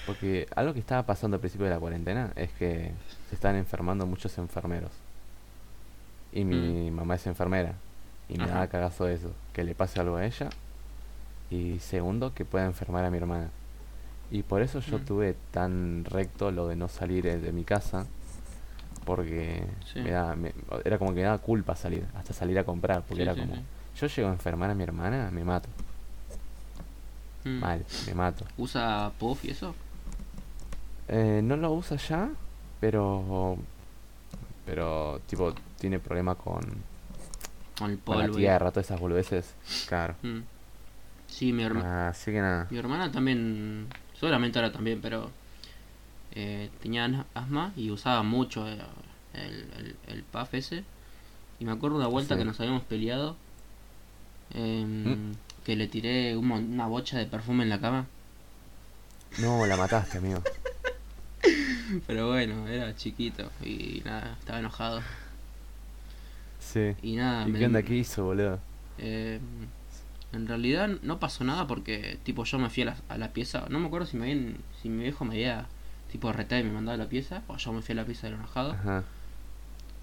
porque 0.06 0.48
algo 0.56 0.73
que 0.73 0.80
estaba 0.80 1.03
pasando 1.03 1.36
al 1.36 1.41
principio 1.41 1.65
de 1.68 1.73
la 1.73 1.80
cuarentena 1.80 2.31
es 2.36 2.49
que 2.53 2.91
se 3.30 3.36
están 3.36 3.56
enfermando 3.56 4.06
muchos 4.06 4.38
enfermeros. 4.38 4.91
Y 6.34 6.44
mi 6.44 6.91
mamá 6.91 7.15
es 7.15 7.26
enfermera. 7.27 7.73
Y 8.30 8.38
me. 8.38 8.43
Ajá. 8.45 8.53
daba 8.53 8.68
cagazo 8.68 9.06
de 9.06 9.15
eso, 9.15 9.31
que 9.53 9.64
le 9.64 9.76
pase 9.76 9.99
algo 9.99 10.15
a 10.18 10.26
ella. 10.26 10.49
Y 11.51 11.80
segundo, 11.80 12.34
que 12.34 12.45
pueda 12.45 12.65
enfermar 12.65 13.03
a 13.06 13.10
mi 13.10 13.18
hermana. 13.18 13.49
Y 14.31 14.43
por 14.43 14.61
eso 14.61 14.80
yo 14.81 14.99
Mm. 14.99 15.06
tuve 15.06 15.35
tan 15.51 16.06
recto 16.06 16.51
lo 16.51 16.68
de 16.68 16.76
no 16.76 16.88
salir 16.88 17.23
de 17.23 17.51
mi 17.51 17.64
casa. 17.64 18.06
Porque 19.06 19.64
Sí. 19.91 20.01
me 20.01 20.11
da, 20.11 20.35
me- 20.35 20.53
era 20.85 20.99
como 20.99 21.10
que 21.11 21.15
me 21.18 21.22
daba 21.23 21.39
culpa 21.39 21.76
salir, 21.76 22.06
hasta 22.15 22.34
salir 22.34 22.60
a 22.60 22.64
comprar. 22.64 23.01
Porque 23.01 23.15
Sí, 23.15 23.22
era 23.23 23.34
sí, 23.34 23.39
como, 23.39 23.56
yo 23.99 24.07
llego 24.07 24.30
a 24.30 24.31
enfermar 24.34 24.69
a 24.69 24.76
mi 24.76 24.84
hermana, 24.84 25.31
me 25.31 25.43
mato. 25.43 25.68
Mm. 27.45 27.60
Mal, 27.60 27.85
me 28.06 28.14
mato. 28.14 28.45
¿Usa 28.57 29.11
Puff 29.18 29.43
y 29.45 29.51
eso? 29.51 29.73
Eh, 31.07 31.41
no 31.43 31.57
lo 31.57 31.72
usa 31.72 31.97
ya, 31.97 32.30
pero. 32.80 33.57
Pero, 34.68 35.19
tipo, 35.26 35.56
tiene 35.80 35.97
problema 35.97 36.35
con, 36.35 36.61
Con 37.80 37.91
el 37.91 37.99
con 37.99 38.18
la 38.19 38.26
polvo. 38.26 38.38
y- 38.38 38.41
tierra, 38.41 38.69
todas 38.72 38.85
esas 38.85 38.99
boludeces. 38.99 39.56
Claro. 39.88 40.15
Mm. 40.22 40.39
Sí, 41.27 41.53
mi, 41.53 41.64
herma- 41.64 42.10
Así 42.10 42.31
que 42.31 42.41
nada. 42.41 42.68
mi 42.69 42.77
hermana 42.77 43.11
también, 43.11 43.88
seguramente 44.19 44.60
ahora 44.60 44.72
también, 44.72 44.99
pero 45.01 45.31
eh, 46.34 46.69
tenía 46.81 47.06
as- 47.06 47.26
asma 47.34 47.72
y 47.76 47.89
usaba 47.91 48.22
mucho 48.23 48.68
eh, 48.68 48.77
el, 49.34 49.72
el, 49.77 49.95
el 50.07 50.23
puff 50.23 50.53
ese. 50.53 50.84
Y 51.60 51.65
me 51.65 51.72
acuerdo 51.72 51.97
una 51.97 52.07
vuelta 52.07 52.35
Sí. 52.35 52.39
que 52.39 52.45
nos 52.45 52.60
habíamos 52.60 52.84
peleado, 52.84 53.35
em, 54.53 55.30
Mm. 55.31 55.35
que 55.65 55.76
le 55.76 55.88
tiré 55.88 56.35
un 56.38 56.51
una 56.51 56.88
bocha 56.88 57.18
de 57.18 57.26
perfume 57.26 57.64
en 57.64 57.69
la 57.69 57.80
cama. 57.80 58.06
No, 59.39 59.65
la 59.68 59.77
mataste, 59.77 60.18
amigo. 60.18 60.41
Pero 62.07 62.27
bueno, 62.27 62.68
era 62.68 62.95
chiquito 62.95 63.51
y 63.64 64.01
nada, 64.06 64.35
estaba 64.39 64.60
enojado. 64.60 65.01
Sí. 66.72 66.96
Y 67.02 67.16
nada, 67.16 67.48
¿Y 67.48 67.52
me- 67.52 67.60
qué 67.60 67.66
onda 67.66 67.82
que 67.84 67.96
hizo, 67.96 68.26
boludo? 68.26 68.60
Eh, 69.00 69.40
en 70.34 70.48
realidad 70.48 70.90
no 71.02 71.20
pasó 71.20 71.44
nada 71.44 71.66
porque 71.66 72.20
tipo 72.24 72.44
yo 72.44 72.60
me 72.60 72.70
fui 72.70 72.84
a 72.84 72.88
la, 72.88 72.98
a 73.10 73.18
la 73.18 73.30
pieza, 73.34 73.66
no 73.70 73.80
me 73.80 73.88
acuerdo 73.88 74.06
si 74.06 74.18
me 74.18 74.26
habían, 74.32 74.58
si 74.82 74.90
mi 74.90 75.02
viejo 75.04 75.26
me 75.26 75.34
había 75.34 75.66
tipo 76.12 76.32
retado 76.32 76.62
y 76.62 76.66
me 76.66 76.72
mandaba 76.72 76.94
a 76.96 76.98
la 76.98 77.10
pieza 77.10 77.41
o 77.48 77.58
yo 77.58 77.74
me 77.74 77.82
fui 77.82 77.94
a 77.94 77.96
la 77.96 78.06
pieza 78.06 78.28
del 78.28 78.36
enojado. 78.36 78.74
Ajá. 78.74 79.04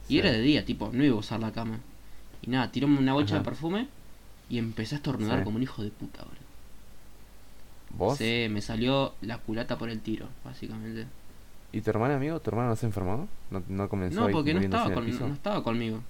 Y 0.08 0.14
Sí. 0.14 0.18
era 0.18 0.32
de 0.32 0.40
día, 0.40 0.64
tipo, 0.64 0.90
no 0.92 1.04
iba 1.04 1.14
a 1.14 1.18
usar 1.20 1.38
la 1.40 1.52
cama. 1.52 1.78
Y 2.42 2.50
nada, 2.50 2.72
tiró 2.72 2.86
una 2.88 3.12
bocha 3.12 3.34
Ajá. 3.36 3.38
de 3.38 3.44
perfume 3.44 3.88
y 4.48 4.58
empecé 4.58 4.96
a 4.96 4.98
estornudar 4.98 5.38
Sí. 5.38 5.44
como 5.44 5.56
un 5.56 5.62
hijo 5.62 5.82
de 5.84 5.90
puta, 5.90 6.22
boludo. 6.24 6.46
¿Vos? 7.90 8.18
Sí, 8.18 8.46
me 8.50 8.60
salió 8.60 9.14
la 9.20 9.38
culata 9.38 9.78
por 9.78 9.88
el 9.88 10.00
tiro, 10.00 10.28
básicamente. 10.44 11.06
¿Y 11.72 11.80
tu 11.80 11.90
hermana, 11.90 12.16
amigo? 12.16 12.40
¿Tu 12.40 12.50
hermana 12.50 12.68
no 12.70 12.76
se 12.76 12.86
enfermó? 12.86 13.28
¿No, 13.50 13.62
no 13.68 13.88
comenzó 13.88 14.20
No, 14.22 14.30
porque 14.30 14.54
no 14.54 14.60
estaba, 14.60 14.92
con- 14.92 15.08
no 15.08 15.34
estaba 15.34 15.62
conmigo. 15.62 16.00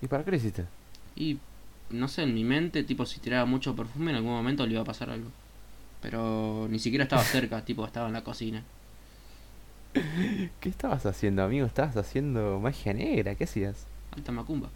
¿Y 0.00 0.08
para 0.08 0.24
qué 0.24 0.30
lo 0.30 0.36
hiciste? 0.36 0.64
Y 1.16 1.38
no 1.90 2.08
sé, 2.08 2.22
en 2.22 2.34
mi 2.34 2.44
mente, 2.44 2.84
tipo, 2.84 3.06
si 3.06 3.20
tiraba 3.20 3.44
mucho 3.46 3.74
perfume, 3.76 4.10
en 4.10 4.16
algún 4.18 4.32
momento 4.32 4.66
le 4.66 4.72
iba 4.72 4.82
a 4.82 4.84
pasar 4.84 5.10
algo. 5.10 5.30
Pero 6.00 6.68
ni 6.70 6.78
siquiera 6.78 7.04
estaba 7.04 7.24
cerca, 7.26 7.64
tipo, 7.64 7.84
estaba 7.86 8.08
en 8.08 8.14
la 8.14 8.24
cocina. 8.24 8.64
¿Qué 10.60 10.68
estabas 10.68 11.06
haciendo, 11.06 11.42
amigo? 11.42 11.66
¿Estabas 11.66 11.96
haciendo 11.96 12.60
magia 12.60 12.92
negra? 12.94 13.34
¿Qué 13.34 13.44
hacías? 13.44 13.86
Alta 14.10 14.32
macumba. 14.32 14.70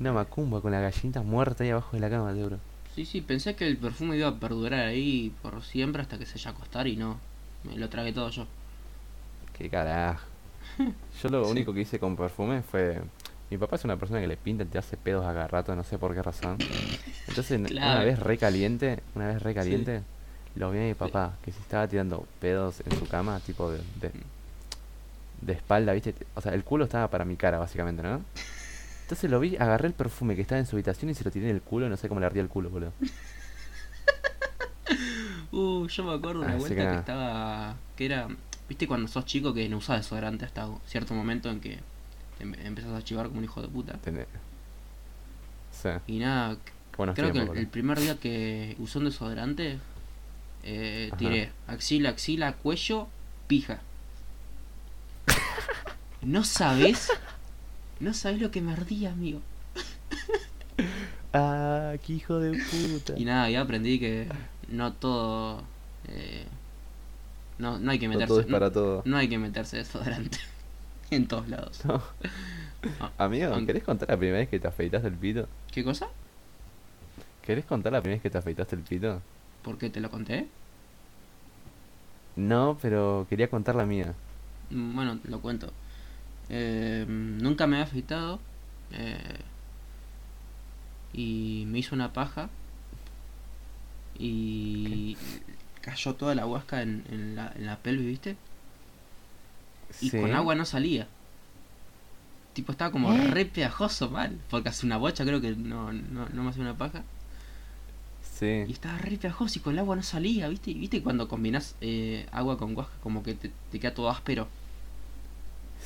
Una 0.00 0.12
macumba 0.12 0.60
con 0.60 0.72
la 0.72 0.80
gallinita 0.80 1.22
muerta 1.22 1.62
ahí 1.62 1.70
abajo 1.70 1.94
de 1.96 2.00
la 2.00 2.10
cama, 2.10 2.32
seguro. 2.34 2.58
Sí, 2.94 3.06
sí, 3.06 3.20
pensé 3.22 3.56
que 3.56 3.66
el 3.66 3.78
perfume 3.78 4.16
iba 4.16 4.28
a 4.28 4.38
perdurar 4.40 4.80
ahí 4.86 5.30
por 5.42 5.62
siempre 5.62 6.02
hasta 6.02 6.18
que 6.18 6.26
se 6.26 6.34
haya 6.38 6.50
acostar 6.50 6.86
y 6.88 6.96
no. 6.96 7.22
Me 7.62 7.76
lo 7.76 7.88
tragué 7.88 8.12
todo 8.12 8.30
yo. 8.30 8.46
Qué 9.56 9.68
carajo. 9.68 10.26
Yo 11.22 11.28
lo 11.28 11.44
Sí. 11.44 11.50
único 11.50 11.72
que 11.74 11.80
hice 11.82 11.98
con 11.98 12.16
perfume 12.16 12.62
fue. 12.62 13.02
Mi 13.50 13.58
papá 13.58 13.76
es 13.76 13.84
una 13.84 13.96
persona 13.96 14.20
que 14.20 14.28
le 14.28 14.36
pinta 14.36 14.62
y 14.62 14.66
te 14.66 14.78
hace 14.78 14.96
pedos 14.96 15.26
a 15.26 15.32
cada 15.32 15.48
rato, 15.48 15.74
no 15.74 15.82
sé 15.82 15.98
por 15.98 16.14
qué 16.14 16.22
razón. 16.22 16.56
Entonces, 17.26 17.60
una 17.70 18.04
vez 18.04 18.18
re 18.20 18.38
caliente, 18.38 19.00
una 19.14 19.26
vez 19.26 19.42
re 19.42 19.54
caliente, 19.54 20.02
lo 20.54 20.70
vi 20.70 20.78
a 20.78 20.82
mi 20.82 20.94
papá, 20.94 21.34
que 21.44 21.50
se 21.50 21.60
estaba 21.60 21.88
tirando 21.88 22.26
pedos 22.40 22.80
en 22.88 22.96
su 22.96 23.06
cama, 23.08 23.40
tipo 23.40 23.70
de, 23.70 23.78
de, 24.00 24.12
de 25.40 25.52
espalda, 25.52 25.92
¿viste? 25.92 26.14
O 26.34 26.40
sea, 26.40 26.54
el 26.54 26.62
culo 26.62 26.84
estaba 26.84 27.08
para 27.08 27.24
mi 27.24 27.36
cara, 27.36 27.58
básicamente, 27.58 28.02
¿no? 28.02 28.20
Entonces 29.02 29.28
lo 29.28 29.40
vi, 29.40 29.56
agarré 29.56 29.88
el 29.88 29.94
perfume 29.94 30.36
que 30.36 30.42
estaba 30.42 30.60
en 30.60 30.66
su 30.66 30.76
habitación 30.76 31.10
y 31.10 31.14
se 31.14 31.24
lo 31.24 31.32
tiré 31.32 31.50
en 31.50 31.56
el 31.56 31.62
culo, 31.62 31.88
no 31.88 31.96
sé 31.96 32.08
cómo 32.08 32.20
le 32.20 32.26
ardía 32.26 32.42
el 32.42 32.48
culo, 32.48 32.70
boludo. 32.70 32.92
Uh, 35.52 35.86
yo 35.88 36.04
me 36.04 36.14
acuerdo 36.14 36.42
una 36.42 36.50
Así 36.50 36.58
vuelta 36.60 36.92
que 36.92 36.98
estaba. 36.98 37.74
que 37.96 38.06
era. 38.06 38.28
¿Viste 38.68 38.86
cuando 38.86 39.08
sos 39.08 39.24
chico 39.24 39.52
que 39.52 39.68
no 39.68 39.78
usás 39.78 39.96
desodorante 39.98 40.44
hasta 40.44 40.68
cierto 40.86 41.12
momento 41.12 41.50
en 41.50 41.60
que 41.60 41.80
em- 42.40 42.54
empezás 42.64 42.92
a 42.92 43.02
chivar 43.04 43.26
como 43.26 43.38
un 43.38 43.44
hijo 43.44 43.62
de 43.62 43.68
puta? 43.68 43.98
Sí, 45.72 45.88
Y 46.06 46.18
nada, 46.18 46.56
buenos 46.96 47.14
creo 47.16 47.32
que 47.32 47.38
el, 47.58 47.66
primer 47.68 47.98
día 48.00 48.16
que 48.16 48.76
usé 48.78 48.98
un 48.98 49.04
desodorante, 49.04 49.78
eh, 50.62 51.10
tiré 51.16 51.52
axila, 51.66 52.10
axila, 52.10 52.52
cuello, 52.54 53.08
pija. 53.46 53.80
No 56.22 56.44
sabes, 56.44 57.10
no 57.98 58.12
sabes 58.12 58.40
lo 58.42 58.50
que 58.50 58.60
me 58.60 58.72
ardía, 58.72 59.10
amigo. 59.12 59.40
Ah, 61.32 61.94
qué 62.04 62.14
hijo 62.14 62.38
de 62.40 62.58
puta. 62.58 63.14
Y 63.16 63.24
nada, 63.24 63.48
ya 63.48 63.60
aprendí 63.62 63.98
que 63.98 64.28
no 64.68 64.92
todo. 64.92 65.62
eh, 66.08 66.44
no, 67.58 67.78
no 67.78 67.90
hay 67.90 67.98
que 67.98 68.06
No 68.08 68.14
meterse. 68.14 68.28
todo 68.28 68.40
es 68.40 68.46
no- 68.48 68.52
para 68.52 68.72
todo. 68.72 69.02
No 69.04 69.16
hay 69.16 69.28
que 69.28 69.38
meterse 69.38 69.76
desodorante 69.78 70.38
en 71.16 71.26
todos 71.28 71.48
lados. 71.48 71.84
No. 71.84 72.02
Ah, 73.00 73.10
Amigo, 73.18 73.48
aunque- 73.52 73.66
¿querés 73.66 73.84
contar 73.84 74.08
la 74.08 74.16
primera 74.16 74.38
vez 74.38 74.48
que 74.48 74.58
te 74.58 74.68
afeitaste 74.68 75.08
el 75.08 75.14
pito? 75.14 75.48
¿Qué 75.72 75.84
cosa? 75.84 76.08
¿Querés 77.42 77.64
contar 77.64 77.92
la 77.92 78.00
primera 78.00 78.16
vez 78.16 78.22
que 78.22 78.30
te 78.30 78.38
afeitaste 78.38 78.76
el 78.76 78.82
pito? 78.82 79.20
¿Por 79.62 79.76
qué 79.78 79.90
te 79.90 80.00
lo 80.00 80.10
conté? 80.10 80.48
No, 82.36 82.78
pero 82.80 83.26
quería 83.28 83.48
contar 83.50 83.74
la 83.74 83.84
mía. 83.84 84.14
Mm, 84.70 84.94
Bueno, 84.94 85.18
lo 85.24 85.40
cuento. 85.40 85.72
Eh, 86.48 87.04
nunca 87.08 87.66
me 87.66 87.78
he 87.78 87.82
afeitado. 87.82 88.40
eh, 88.92 89.38
y 91.12 91.64
me 91.68 91.78
hizo 91.80 91.94
una 91.94 92.12
paja. 92.12 92.48
Y 94.18 95.16
cayó 95.80 96.14
toda 96.14 96.34
la 96.34 96.46
huasca 96.46 96.82
en, 96.82 97.04
en 97.10 97.36
la, 97.36 97.52
en 97.54 97.66
la 97.66 97.76
pelvis, 97.78 98.06
¿viste? 98.06 98.36
Y 100.00 100.10
Sí. 100.10 100.18
con 100.18 100.34
agua 100.34 100.54
no 100.54 100.64
salía. 100.64 101.06
Tipo, 102.54 102.72
estaba 102.72 102.90
como 102.90 103.12
¿Eh? 103.12 103.28
re 103.30 103.44
pegajoso 103.44 104.10
mal. 104.10 104.36
Porque 104.50 104.68
hace 104.68 104.86
una 104.86 104.96
bocha 104.96 105.24
creo 105.24 105.40
que 105.40 105.50
no, 105.52 105.92
no, 105.92 106.28
no 106.28 106.42
me 106.42 106.50
hacía 106.50 106.62
una 106.62 106.76
paja. 106.76 107.02
Y 108.22 108.66
Sí. 108.66 108.72
estaba 108.72 108.98
re 108.98 109.16
pegajoso 109.16 109.58
y 109.58 109.62
con 109.62 109.74
el 109.74 109.78
agua 109.80 109.96
no 109.96 110.02
salía, 110.02 110.48
¿viste? 110.48 110.72
¿Viste 110.72 111.02
cuando 111.02 111.28
combinas 111.28 111.74
eh, 111.80 112.26
agua 112.32 112.56
con 112.58 112.76
huasca 112.76 112.94
como 113.02 113.22
que 113.22 113.34
te, 113.34 113.50
te 113.70 113.78
queda 113.80 113.94
todo 113.94 114.10
áspero? 114.10 114.48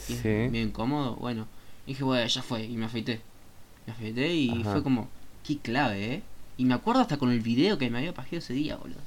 Y 0.09 0.15
es 0.15 0.23
Sí. 0.23 0.29
medio 0.29 0.63
incómodo. 0.63 1.17
Bueno, 1.17 1.47
dije, 1.87 2.05
bueno, 2.05 2.27
ya 2.27 2.43
fue. 2.43 2.65
Y 2.65 2.77
me 2.77 2.87
afeité. 2.87 3.21
Me 3.87 3.93
afeité 3.93 4.35
y 4.35 4.61
Ajá. 4.61 4.73
fue 4.73 4.83
como, 4.83 5.09
qué 5.47 5.59
clave, 5.59 6.15
¿eh? 6.15 6.23
Y 6.57 6.65
me 6.65 6.75
acuerdo 6.75 7.01
hasta 7.03 7.17
con 7.17 7.31
el 7.31 7.41
video 7.41 7.79
que 7.79 7.91
me 7.91 7.99
había 7.99 8.15
pajeado 8.15 8.39
ese 8.39 8.55
día, 8.55 8.77
boludo. 8.77 9.01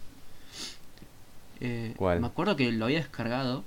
Eh, 1.60 1.94
¿Cuál? 1.98 2.20
Me 2.20 2.28
acuerdo 2.28 2.56
que 2.56 2.72
lo 2.72 2.86
había 2.86 3.00
descargado. 3.00 3.64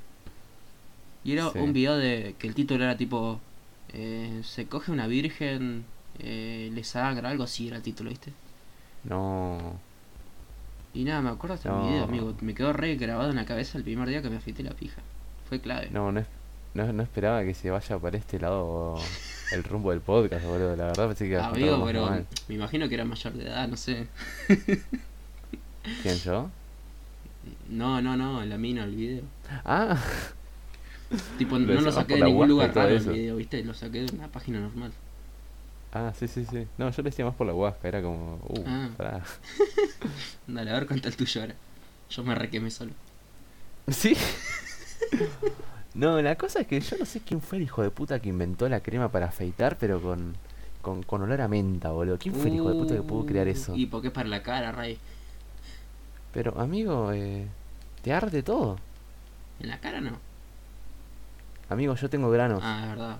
Y 1.25 1.33
era 1.33 1.51
Sí. 1.51 1.59
un 1.59 1.73
video 1.73 1.97
de 1.97 2.35
que 2.39 2.47
el 2.49 2.55
título 2.55 2.85
era 2.85 2.97
tipo, 2.97 3.41
eh, 3.93 4.41
se 4.45 4.67
coge 4.67 4.91
una 4.93 5.07
virgen, 5.07 5.85
eh, 6.19 6.71
le 6.73 6.85
sangra, 6.85 7.29
algo 7.29 7.45
así 7.45 7.69
era 7.69 7.77
el 7.77 7.83
título, 7.83 8.11
¿viste? 8.11 8.33
No. 9.05 9.79
Y 10.95 11.05
nada, 11.05 11.21
me 11.21 11.31
acuerdo 11.31 11.55
hasta 11.55 11.69
el 11.69 11.77
No. 11.77 11.89
video, 11.89 12.05
amigo. 12.05 12.35
Me 12.41 12.55
quedó 12.55 12.73
re 12.73 12.97
grabado 12.97 13.31
en 13.31 13.37
la 13.37 13.45
cabeza 13.45 13.79
el 13.79 13.85
primer 13.85 14.09
día 14.09 14.23
que 14.23 14.31
me 14.31 14.37
afeité 14.37 14.63
la 14.63 14.73
pija. 14.73 15.01
Fue 15.49 15.61
clave. 15.61 15.89
No, 15.91 16.11
no, 16.11 16.25
no, 16.75 16.93
no 16.93 17.03
esperaba 17.03 17.43
que 17.45 17.55
se 17.55 17.71
vaya 17.71 17.99
para 17.99 18.17
este 18.17 18.39
lado 18.41 18.97
el 19.53 19.63
rumbo 19.65 19.91
del 19.91 20.01
podcast, 20.01 20.45
boludo. 20.47 20.75
La 20.77 20.87
verdad 20.87 21.07
pensé 21.09 21.25
que 21.27 21.31
iba 21.33 21.41
a 21.47 21.51
contar 21.51 21.59
Amigo, 21.63 21.75
algo 21.75 21.85
más 21.85 21.93
pero 21.93 22.01
normal. 22.07 22.27
me 22.49 22.55
imagino 22.55 22.89
que 22.89 22.95
era 22.95 23.05
mayor 23.05 23.33
de 23.35 23.45
edad, 23.45 23.69
no 23.69 23.77
sé. 23.77 24.07
¿Quién, 26.03 26.17
yo? 26.19 26.51
No, 27.69 28.03
no, 28.03 28.17
no, 28.17 28.45
la 28.45 28.59
mina, 28.59 28.85
el 28.85 28.95
video. 28.95 29.23
Ah, 29.65 29.97
Tipo, 31.39 31.59
no 31.59 31.81
lo 31.81 31.91
saqué 31.93 32.15
de 32.16 32.24
ningún 32.24 32.49
lugar 32.49 32.74
raro 32.74 32.91
el 32.91 32.97
eso. 32.99 33.12
video, 33.12 33.37
¿viste? 33.37 33.65
Lo 33.65 33.74
saqué 33.74 34.03
de 34.03 34.15
una 34.15 34.28
página 34.28 34.61
normal. 34.61 34.93
ah, 35.93 36.12
sí, 36.16 36.28
sí, 36.28 36.45
sí. 36.49 36.66
No, 36.78 36.91
yo 36.91 37.03
le 37.03 37.11
decía 37.11 37.24
más 37.24 37.35
por 37.35 37.47
la 37.47 37.55
huasca, 37.55 37.89
era 37.89 38.01
como, 38.03 38.35
uh, 38.49 38.65
Ah. 38.66 38.89
pará. 38.97 39.24
Dale, 40.47 40.70
a 40.70 40.74
ver 40.74 40.87
cuánto 40.87 41.09
el 41.09 41.16
tuyo 41.16 41.41
ahora. 41.41 41.55
Yo 42.11 42.23
me 42.24 42.35
requemé 42.35 42.70
solo. 42.70 42.93
¿Sí? 43.89 44.16
No, 45.95 46.23
la 46.23 46.37
cosa 46.37 46.61
es 46.61 46.66
que 46.69 46.81
yo 46.81 46.97
no 46.99 47.05
sé 47.05 47.20
quién 47.20 47.41
fue 47.41 47.59
el 47.59 47.65
hijo 47.65 47.82
de 47.82 47.91
puta 47.91 48.20
que 48.20 48.28
inventó 48.28 48.69
la 48.69 48.81
crema 48.81 49.11
para 49.11 49.27
afeitar, 49.27 49.77
pero 49.78 50.01
con, 50.01 50.35
con, 50.82 51.03
con 51.03 51.23
olor 51.23 51.41
a 51.41 51.49
menta, 51.49 51.91
boludo. 51.91 52.19
¿Quién 52.19 52.35
fue 52.35 52.47
el 52.49 52.55
hijo 52.55 52.69
de 52.69 52.74
puta 52.77 52.95
que 52.95 53.03
pudo 53.03 53.27
crear 53.27 53.49
Uh, 53.49 53.51
eso? 53.51 53.74
Y 53.77 53.87
porque 53.87 54.09
es 54.09 54.15
para 54.15 54.28
la 54.28 54.43
cara, 54.43 54.70
Ray. 54.70 54.99
Pero, 56.32 56.57
amigo, 56.61 57.11
eh, 57.12 57.47
te 58.03 58.12
arde 58.12 58.43
todo. 58.45 58.78
En 59.59 59.69
la 59.69 59.81
cara 59.81 60.01
no. 60.01 60.12
Amigo, 61.71 61.95
yo 61.95 62.11
tengo 62.11 62.31
granos. 62.31 62.61
Ah, 62.63 62.81
es 62.83 62.89
verdad. 62.91 63.17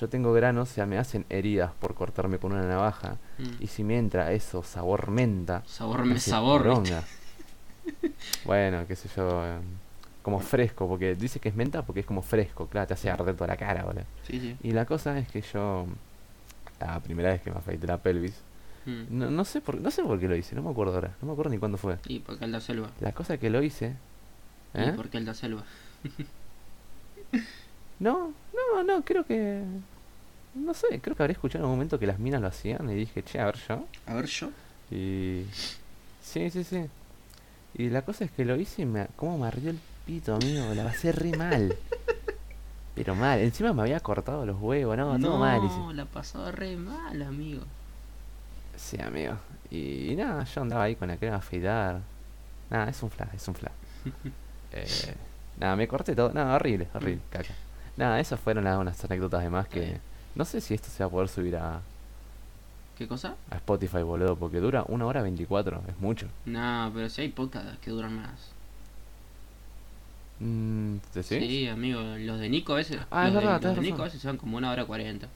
Yo 0.00 0.08
tengo 0.08 0.32
granos, 0.32 0.70
o 0.70 0.74
sea, 0.74 0.86
me 0.86 0.98
hacen 0.98 1.24
heridas 1.28 1.70
por 1.78 1.94
cortarme 1.94 2.38
con 2.38 2.52
una 2.52 2.66
navaja. 2.66 3.16
Mm. 3.38 3.62
Y 3.62 3.66
si 3.68 3.84
me 3.84 3.96
entra 3.98 4.32
eso, 4.32 4.62
sabor 4.64 5.10
menta. 5.10 5.62
Sabor, 5.66 6.04
me 6.04 6.18
sabor. 6.18 6.64
bueno, 8.44 8.86
qué 8.88 8.96
sé 8.96 9.08
yo. 9.16 9.44
eh, 9.46 9.58
como 10.22 10.40
fresco, 10.40 10.88
porque 10.88 11.14
dice 11.14 11.38
que 11.38 11.50
es 11.50 11.54
menta 11.54 11.82
porque 11.82 12.00
es 12.00 12.06
como 12.06 12.22
fresco, 12.22 12.66
claro, 12.66 12.86
te 12.86 12.94
hace 12.94 13.10
arder 13.10 13.34
toda 13.36 13.46
la 13.48 13.56
cara, 13.58 13.84
boludo. 13.84 14.04
Sí, 14.26 14.40
sí. 14.40 14.56
Y 14.62 14.70
la 14.72 14.86
cosa 14.86 15.18
es 15.18 15.28
que 15.28 15.42
yo, 15.42 15.86
la 16.80 16.98
primera 17.00 17.28
vez 17.30 17.42
que 17.42 17.50
me 17.50 17.58
afeité 17.58 17.86
la 17.86 17.98
pelvis, 17.98 18.40
Mm. 18.86 19.04
no, 19.18 19.30
no 19.30 19.44
sé 19.46 19.62
por 19.62 19.80
no 19.80 19.90
sé 19.90 20.02
por 20.02 20.20
qué 20.20 20.28
lo 20.28 20.36
hice, 20.36 20.54
no 20.54 20.60
me 20.62 20.68
acuerdo 20.70 20.92
ahora, 20.94 21.14
no 21.22 21.26
me 21.26 21.32
acuerdo 21.32 21.50
ni 21.50 21.56
cuándo 21.58 21.78
fue. 21.78 21.96
Y 22.06 22.18
porque 22.18 22.44
el 22.44 22.52
da 22.52 22.60
selva. 22.60 22.90
La 23.00 23.12
cosa 23.12 23.38
que 23.38 23.48
lo 23.48 23.62
hice, 23.62 23.96
Y 24.74 24.80
¿eh? 24.80 24.92
porque 24.94 25.16
el 25.16 25.24
da 25.24 25.32
selva. 25.34 25.62
No, 28.00 28.32
no, 28.52 28.82
no, 28.82 29.04
creo 29.04 29.24
que, 29.24 29.62
no 30.54 30.74
sé, 30.74 31.00
creo 31.00 31.16
que 31.16 31.22
habré 31.22 31.32
escuchado 31.32 31.64
en 31.64 31.70
un 31.70 31.76
momento 31.76 31.98
que 31.98 32.06
las 32.06 32.18
minas 32.18 32.40
lo 32.40 32.48
hacían 32.48 32.88
y 32.90 32.94
dije, 32.94 33.22
che, 33.22 33.40
a 33.40 33.46
ver 33.46 33.56
yo. 33.68 33.86
A 34.06 34.14
ver, 34.14 34.26
yo. 34.26 34.50
Y, 34.90 35.44
sí, 36.20 36.50
sí, 36.50 36.64
sí. 36.64 36.86
Y 37.74 37.90
la 37.90 38.02
cosa 38.02 38.24
es 38.24 38.30
que 38.30 38.44
lo 38.44 38.56
hice 38.56 38.82
y 38.82 38.86
me, 38.86 39.06
cómo 39.16 39.38
me 39.38 39.46
ardió 39.46 39.70
el 39.70 39.78
pito, 40.06 40.34
amigo, 40.34 40.74
la 40.74 40.84
pasé 40.84 41.12
re 41.12 41.36
mal. 41.36 41.76
Pero 42.94 43.16
mal, 43.16 43.40
encima 43.40 43.72
me 43.72 43.82
había 43.82 43.98
cortado 44.00 44.46
los 44.46 44.60
huevos, 44.60 44.96
no, 44.96 45.18
todo 45.18 45.38
mal. 45.38 45.62
No, 45.62 45.92
la 45.92 46.04
pasaba 46.04 46.52
re 46.52 46.76
mal, 46.76 47.22
amigo. 47.22 47.62
Sí, 48.76 49.00
amigo. 49.00 49.36
Y, 49.70 50.12
y 50.12 50.16
nada, 50.16 50.44
yo 50.44 50.62
andaba 50.62 50.84
ahí 50.84 50.94
con 50.94 51.08
la 51.08 51.16
crema 51.16 51.36
a 51.36 51.38
afeitar. 51.38 52.00
Nada, 52.70 52.90
es 52.90 53.02
un 53.02 53.10
flash, 53.10 53.34
es 53.34 53.48
un 53.48 53.54
flash. 53.54 53.72
eh, 54.72 55.14
nada, 55.58 55.76
me 55.76 55.88
corté 55.88 56.14
todo. 56.14 56.32
Nada, 56.32 56.54
horrible, 56.56 56.88
horrible, 56.94 57.22
caca. 57.30 57.54
Nada, 57.96 58.20
esas 58.20 58.40
fueron 58.40 58.64
las, 58.64 58.78
unas 58.78 59.02
anécdotas 59.04 59.42
de 59.42 59.50
más 59.50 59.68
que... 59.68 59.82
Eh. 59.92 60.00
No 60.34 60.44
sé 60.44 60.60
si 60.60 60.74
esto 60.74 60.88
se 60.88 61.04
va 61.04 61.06
a 61.08 61.10
poder 61.10 61.28
subir 61.28 61.56
a, 61.56 61.80
¿Qué 62.98 63.06
cosa? 63.06 63.36
a 63.50 63.56
Spotify, 63.56 64.02
boludo, 64.02 64.36
porque 64.36 64.58
dura 64.58 64.84
una 64.88 65.06
hora 65.06 65.22
24, 65.22 65.82
es 65.88 65.98
mucho. 66.00 66.28
No, 66.44 66.90
pero 66.94 67.08
si 67.08 67.22
hay 67.22 67.28
podcasts 67.28 67.78
que 67.80 67.90
duran 67.90 68.16
más. 68.16 68.50
Mm, 70.40 70.96
¿te 71.12 71.22
Sí, 71.22 71.38
sí? 71.38 71.68
amigo, 71.68 72.00
los 72.18 72.40
de 72.40 72.48
Nico 72.48 72.72
a 72.72 72.76
veces. 72.76 72.98
Ah, 73.10 73.28
es 73.28 73.34
los 73.34 73.42
de, 73.42 73.46
verdad, 73.46 73.52
los 73.52 73.60
tenés 73.60 73.76
de 73.76 73.82
Nico 73.82 74.02
a 74.02 74.04
veces 74.06 74.20
se 74.20 74.26
van 74.26 74.36
como 74.36 74.56
una 74.56 74.70
hora 74.72 74.84
cuarenta. 74.84 75.28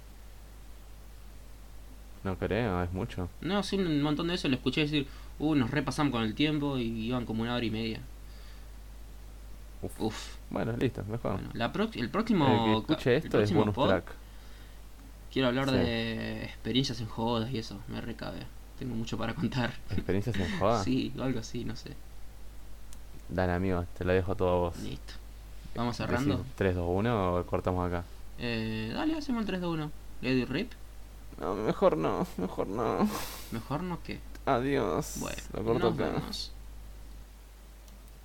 No 2.25 2.37
creo, 2.37 2.83
es 2.83 2.93
mucho. 2.93 3.29
No, 3.41 3.63
sí, 3.63 3.77
un 3.77 4.03
montón 4.03 4.29
de 4.29 4.35
eso 4.35 4.49
lo 4.49 4.57
escuché 4.57 4.83
decir, 4.83 5.07
uh, 5.39 5.55
nos 5.55 5.71
repasamos 5.71 6.13
con 6.13 6.23
el 6.25 6.35
tiempo 6.35 6.77
y 6.79 7.07
iban 7.07 7.25
como 7.25 7.43
una 7.43 7.55
hora 7.55 7.65
y 7.65 7.71
media. 7.71 8.01
Uf. 9.83 10.01
Uf. 10.01 10.37
Bueno, 10.51 10.73
listo, 10.77 11.05
mejor. 11.05 11.35
Bueno, 11.35 11.51
la 11.55 11.67
el 11.67 11.91
el 12.01 12.11
próximo. 12.11 12.47
que 12.47 12.73
ca- 12.73 12.79
escuche 12.95 13.11
el 13.11 13.17
esto 13.17 13.27
es 13.29 13.33
próximo 13.43 13.61
bonus 13.61 13.75
pod, 13.75 13.89
track. 13.89 14.13
Quiero 15.33 15.49
hablar 15.49 15.69
Sí. 15.69 15.75
de 15.77 16.45
experiencias 16.45 17.01
en 17.01 17.07
jodas 17.07 17.51
y 17.51 17.59
eso, 17.59 17.79
me 17.89 18.01
recabe. 18.01 18.41
Tengo 18.79 18.95
mucho 18.95 19.17
para 19.19 19.35
contar. 19.35 19.73
¿Experiencias 19.91 20.37
en 20.37 20.59
joda? 20.59 20.83
Sí, 20.85 21.13
o 21.19 21.23
algo 21.23 21.41
así, 21.41 21.65
no 21.65 21.77
sé. 21.77 21.91
Dale, 23.29 23.53
amigo, 23.53 23.85
te 23.97 24.05
lo 24.05 24.13
dejo 24.13 24.35
todo 24.35 24.49
a 24.51 24.59
vos. 24.71 24.79
Listo. 24.79 25.15
Vamos 25.75 25.97
cerrando. 25.97 26.39
Decís 26.39 26.53
3, 26.57 26.75
2, 26.77 26.87
1 26.89 27.35
o 27.37 27.47
cortamos 27.47 27.87
acá. 27.87 28.05
Eh, 28.39 28.91
dale, 28.95 29.17
hacemos 29.17 29.43
el 29.43 29.47
3 29.47 29.61
de 29.61 29.67
1. 29.67 29.91
Lady 30.23 30.45
Rip. 30.45 30.73
No, 31.41 31.55
mejor 31.55 31.97
no, 31.97 32.27
mejor 32.37 32.67
no. 32.67 33.09
Mejor 33.53 33.83
no 33.83 34.03
que. 34.03 34.19
Adiós. 34.47 35.17
Bueno, 35.21 35.37
lo 35.53 35.63
corto 35.65 35.91
nos 35.91 35.95
acá. 36.01 36.11
vemos. 36.19 36.53